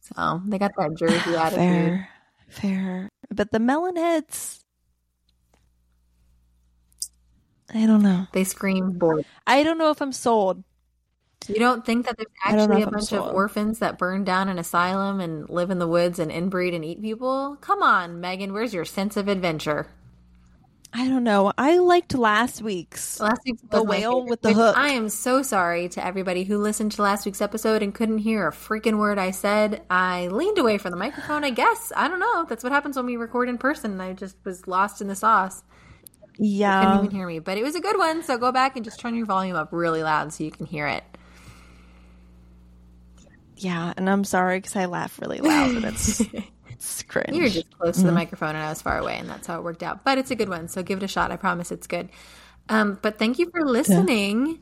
So 0.02 0.42
they 0.46 0.60
got 0.60 0.74
that 0.78 0.96
Jersey 0.98 1.16
attitude. 1.36 1.60
Fair. 1.60 2.10
Fair. 2.50 3.10
But 3.34 3.52
the 3.52 3.60
melonheads 3.60 4.60
I 7.74 7.86
don't 7.86 8.02
know. 8.02 8.28
They 8.32 8.44
scream 8.44 8.94
bored. 8.94 9.26
I 9.46 9.64
don't 9.64 9.78
know 9.78 9.92
if 9.92 10.02
I'm 10.02 10.12
sold. 10.12 10.64
You 11.48 11.56
don't 11.56 11.86
think 11.86 12.06
that 12.06 12.18
there's 12.18 12.28
actually 12.44 12.84
a 12.84 12.88
bunch 12.88 13.12
of 13.14 13.34
orphans 13.34 13.80
that 13.80 13.98
burn 13.98 14.24
down 14.24 14.50
an 14.50 14.60
asylum 14.60 15.20
and 15.20 15.50
live 15.50 15.72
in 15.72 15.80
the 15.80 15.88
woods 15.88 16.20
and 16.20 16.32
inbreed 16.32 16.76
and 16.76 16.84
eat 16.84 17.02
people? 17.02 17.58
Come 17.62 17.82
on, 17.82 18.20
Megan, 18.20 18.54
where's 18.54 18.74
your 18.74 18.86
sense 18.86 19.18
of 19.18 19.28
adventure? 19.28 19.88
I 20.92 21.08
don't 21.08 21.24
know. 21.24 21.54
I 21.58 21.78
liked 21.78 22.16
last 22.16 22.64
week's. 22.64 23.20
Last 23.20 23.42
week's 23.46 23.62
the 23.70 23.84
whale 23.84 24.26
with 24.26 24.42
the 24.42 24.54
hook. 24.54 24.76
I 24.76 24.90
am 24.90 25.10
so 25.10 25.44
sorry 25.44 25.88
to 25.90 26.04
everybody 26.04 26.44
who 26.44 26.58
listened 26.58 26.94
to 26.94 27.04
last 27.04 27.26
week's 27.26 27.42
episode 27.42 27.84
and 27.84 27.94
couldn't 27.94 28.18
hear 28.20 28.48
a 28.48 28.52
freaking 28.52 28.98
word 28.98 29.20
I 29.20 29.30
said. 29.32 29.84
I 29.90 30.28
leaned 30.28 30.58
away 30.58 30.80
from 30.80 30.92
the 30.92 30.98
microphone. 30.98 31.44
I 31.44 31.52
guess 31.52 31.92
I 31.96 32.08
don't 32.08 32.20
know. 32.20 32.46
That's 32.46 32.64
what 32.64 32.74
happens 32.74 32.98
when 32.98 33.06
we 33.06 33.18
record 33.18 33.50
in 33.50 33.60
person. 33.60 34.02
I 34.02 34.14
just 34.14 34.36
was 34.44 34.68
lost 34.68 35.00
in 35.00 35.08
the 35.08 35.16
sauce. 35.16 35.64
Yeah, 36.42 36.80
you 36.80 36.88
couldn't 36.88 37.06
even 37.06 37.18
hear 37.18 37.28
me, 37.28 37.40
but 37.40 37.58
it 37.58 37.64
was 37.64 37.76
a 37.76 37.82
good 37.82 37.98
one. 37.98 38.24
So 38.24 38.38
go 38.38 38.52
back 38.54 38.78
and 38.78 38.86
just 38.86 39.00
turn 39.00 39.14
your 39.14 39.26
volume 39.26 39.58
up 39.58 39.70
really 39.72 40.04
loud 40.04 40.32
so 40.32 40.46
you 40.46 40.52
can 40.52 40.66
hear 40.66 40.88
it. 40.88 41.04
Yeah, 43.58 43.94
and 43.98 44.10
I'm 44.10 44.24
sorry 44.24 44.60
because 44.60 44.78
I 44.78 44.86
laugh 44.86 45.20
really 45.20 45.40
loud 45.42 45.76
and 45.76 45.84
it's 45.84 46.22
it's 46.70 47.04
cringe. 47.04 47.36
You 47.36 47.44
were 47.44 47.50
just 47.50 47.70
close 47.78 47.98
to 47.98 48.04
the 48.04 48.08
mm-hmm. 48.08 48.16
microphone 48.16 48.56
and 48.56 48.60
I 48.60 48.70
was 48.70 48.82
far 48.82 48.98
away, 48.98 49.18
and 49.18 49.30
that's 49.30 49.48
how 49.48 49.58
it 49.58 49.64
worked 49.64 49.84
out. 49.84 50.06
But 50.06 50.18
it's 50.18 50.32
a 50.32 50.36
good 50.36 50.48
one, 50.48 50.70
so 50.70 50.82
give 50.82 51.00
it 51.00 51.04
a 51.04 51.10
shot. 51.10 51.32
I 51.32 51.36
promise 51.36 51.74
it's 51.74 51.88
good. 51.88 52.08
Um, 52.70 52.98
but 53.02 53.20
thank 53.20 53.38
you 53.38 53.50
for 53.50 53.66
listening, 53.66 54.60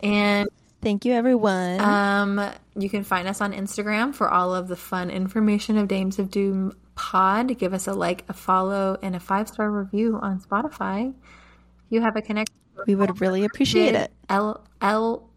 yeah. 0.00 0.08
and 0.08 0.48
thank 0.80 1.04
you 1.04 1.12
everyone. 1.12 1.80
Um, 1.80 2.50
you 2.76 2.88
can 2.88 3.02
find 3.02 3.26
us 3.26 3.40
on 3.40 3.52
Instagram 3.52 4.14
for 4.14 4.28
all 4.28 4.54
of 4.54 4.68
the 4.68 4.76
fun 4.76 5.10
information 5.10 5.76
of 5.76 5.88
Dames 5.88 6.20
of 6.20 6.30
Doom 6.30 6.76
Pod. 6.96 7.56
Give 7.58 7.72
us 7.72 7.86
a 7.86 7.92
like, 7.92 8.24
a 8.28 8.32
follow, 8.32 8.98
and 9.02 9.14
a 9.14 9.20
five 9.20 9.48
star 9.48 9.70
review 9.70 10.18
on 10.20 10.40
Spotify. 10.40 11.10
If 11.10 11.90
you 11.90 12.00
have 12.00 12.16
a 12.16 12.22
connection, 12.22 12.56
we 12.86 12.96
would 12.96 13.20
really 13.20 13.44
appreciate 13.44 13.94
it. 13.94 14.12
L 14.28 14.66
L 14.80 15.30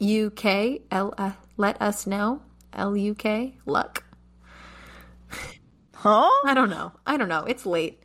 U 0.00 0.30
K 0.30 0.82
L. 0.90 1.14
Uh, 1.16 1.32
let 1.56 1.80
us 1.80 2.06
know. 2.06 2.42
L 2.72 2.96
U 2.96 3.14
K 3.14 3.56
luck. 3.64 4.04
Huh? 5.94 6.30
I 6.44 6.54
don't 6.54 6.70
know. 6.70 6.92
I 7.06 7.16
don't 7.16 7.28
know. 7.28 7.42
It's 7.44 7.66
late. 7.66 8.02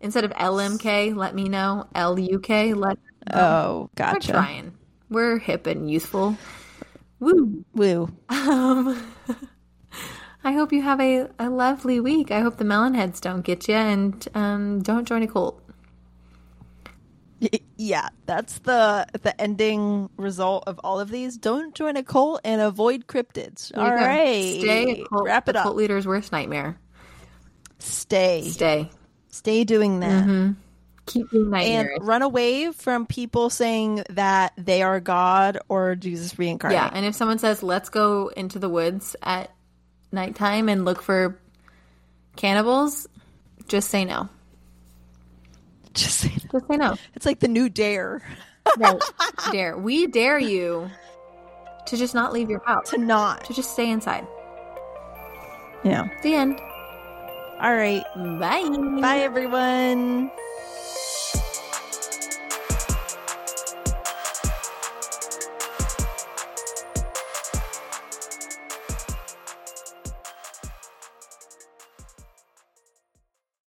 Instead 0.00 0.24
of 0.24 0.32
LMK, 0.32 1.14
let 1.14 1.34
me 1.34 1.48
know. 1.48 1.86
LUK, 1.94 2.48
let. 2.76 2.98
Oh, 3.32 3.88
gotcha. 3.94 4.32
We're 4.32 4.38
trying. 4.38 4.72
We're 5.08 5.38
hip 5.38 5.66
and 5.66 5.88
youthful. 5.88 6.36
Woo. 7.20 7.64
Woo. 7.74 8.08
Um, 8.28 9.02
I 10.46 10.52
hope 10.52 10.72
you 10.72 10.80
have 10.80 11.00
a, 11.00 11.28
a 11.40 11.50
lovely 11.50 11.98
week. 11.98 12.30
I 12.30 12.38
hope 12.38 12.56
the 12.56 12.64
melon 12.64 12.94
heads 12.94 13.20
don't 13.20 13.40
get 13.40 13.66
you 13.66 13.74
and 13.74 14.28
um, 14.32 14.80
don't 14.80 15.04
join 15.04 15.24
a 15.24 15.26
cult. 15.26 15.60
Yeah, 17.76 18.10
that's 18.26 18.60
the 18.60 19.08
the 19.22 19.38
ending 19.40 20.08
result 20.16 20.62
of 20.68 20.78
all 20.84 21.00
of 21.00 21.10
these. 21.10 21.36
Don't 21.36 21.74
join 21.74 21.96
a 21.96 22.04
cult 22.04 22.42
and 22.44 22.60
avoid 22.60 23.08
cryptids. 23.08 23.76
All 23.76 23.92
right, 23.92 24.60
stay. 24.60 25.04
Cult, 25.10 25.24
Wrap 25.26 25.48
it 25.48 25.56
up. 25.56 25.64
Cult 25.64 25.76
leader's 25.76 26.06
worst 26.06 26.30
nightmare. 26.30 26.78
Stay, 27.80 28.48
stay, 28.48 28.88
stay 29.26 29.64
doing 29.64 29.98
that. 29.98 30.26
Mm-hmm. 30.26 30.52
Keep 31.06 31.30
doing 31.30 31.54
and 31.54 31.88
run 32.02 32.22
away 32.22 32.70
from 32.70 33.04
people 33.04 33.50
saying 33.50 34.04
that 34.10 34.52
they 34.56 34.82
are 34.82 35.00
God 35.00 35.58
or 35.68 35.96
Jesus 35.96 36.38
reincarnated. 36.38 36.80
Yeah, 36.80 36.90
and 36.92 37.04
if 37.04 37.16
someone 37.16 37.40
says, 37.40 37.64
"Let's 37.64 37.88
go 37.88 38.28
into 38.28 38.60
the 38.60 38.68
woods 38.68 39.16
at 39.24 39.50
nighttime 40.12 40.68
and 40.68 40.84
look 40.84 41.02
for 41.02 41.38
cannibals," 42.36 43.06
just 43.68 43.88
say 43.90 44.04
no. 44.04 44.28
Just 45.94 46.18
say 46.18 46.28
no. 46.28 46.58
Just 46.60 46.68
say 46.68 46.76
no. 46.76 46.96
It's 47.14 47.24
like 47.26 47.40
the 47.40 47.48
new 47.48 47.68
dare. 47.68 48.22
right. 48.76 49.00
Dare. 49.52 49.78
We 49.78 50.06
dare 50.08 50.38
you 50.38 50.90
to 51.86 51.96
just 51.96 52.14
not 52.14 52.32
leave 52.32 52.50
your 52.50 52.62
house. 52.66 52.90
To 52.90 52.98
not. 52.98 53.44
To 53.46 53.54
just 53.54 53.72
stay 53.72 53.88
inside. 53.90 54.26
Yeah. 55.84 56.08
The 56.22 56.34
end. 56.34 56.60
All 57.60 57.74
right. 57.74 58.04
Bye. 58.14 59.00
Bye, 59.00 59.18
everyone. 59.20 60.30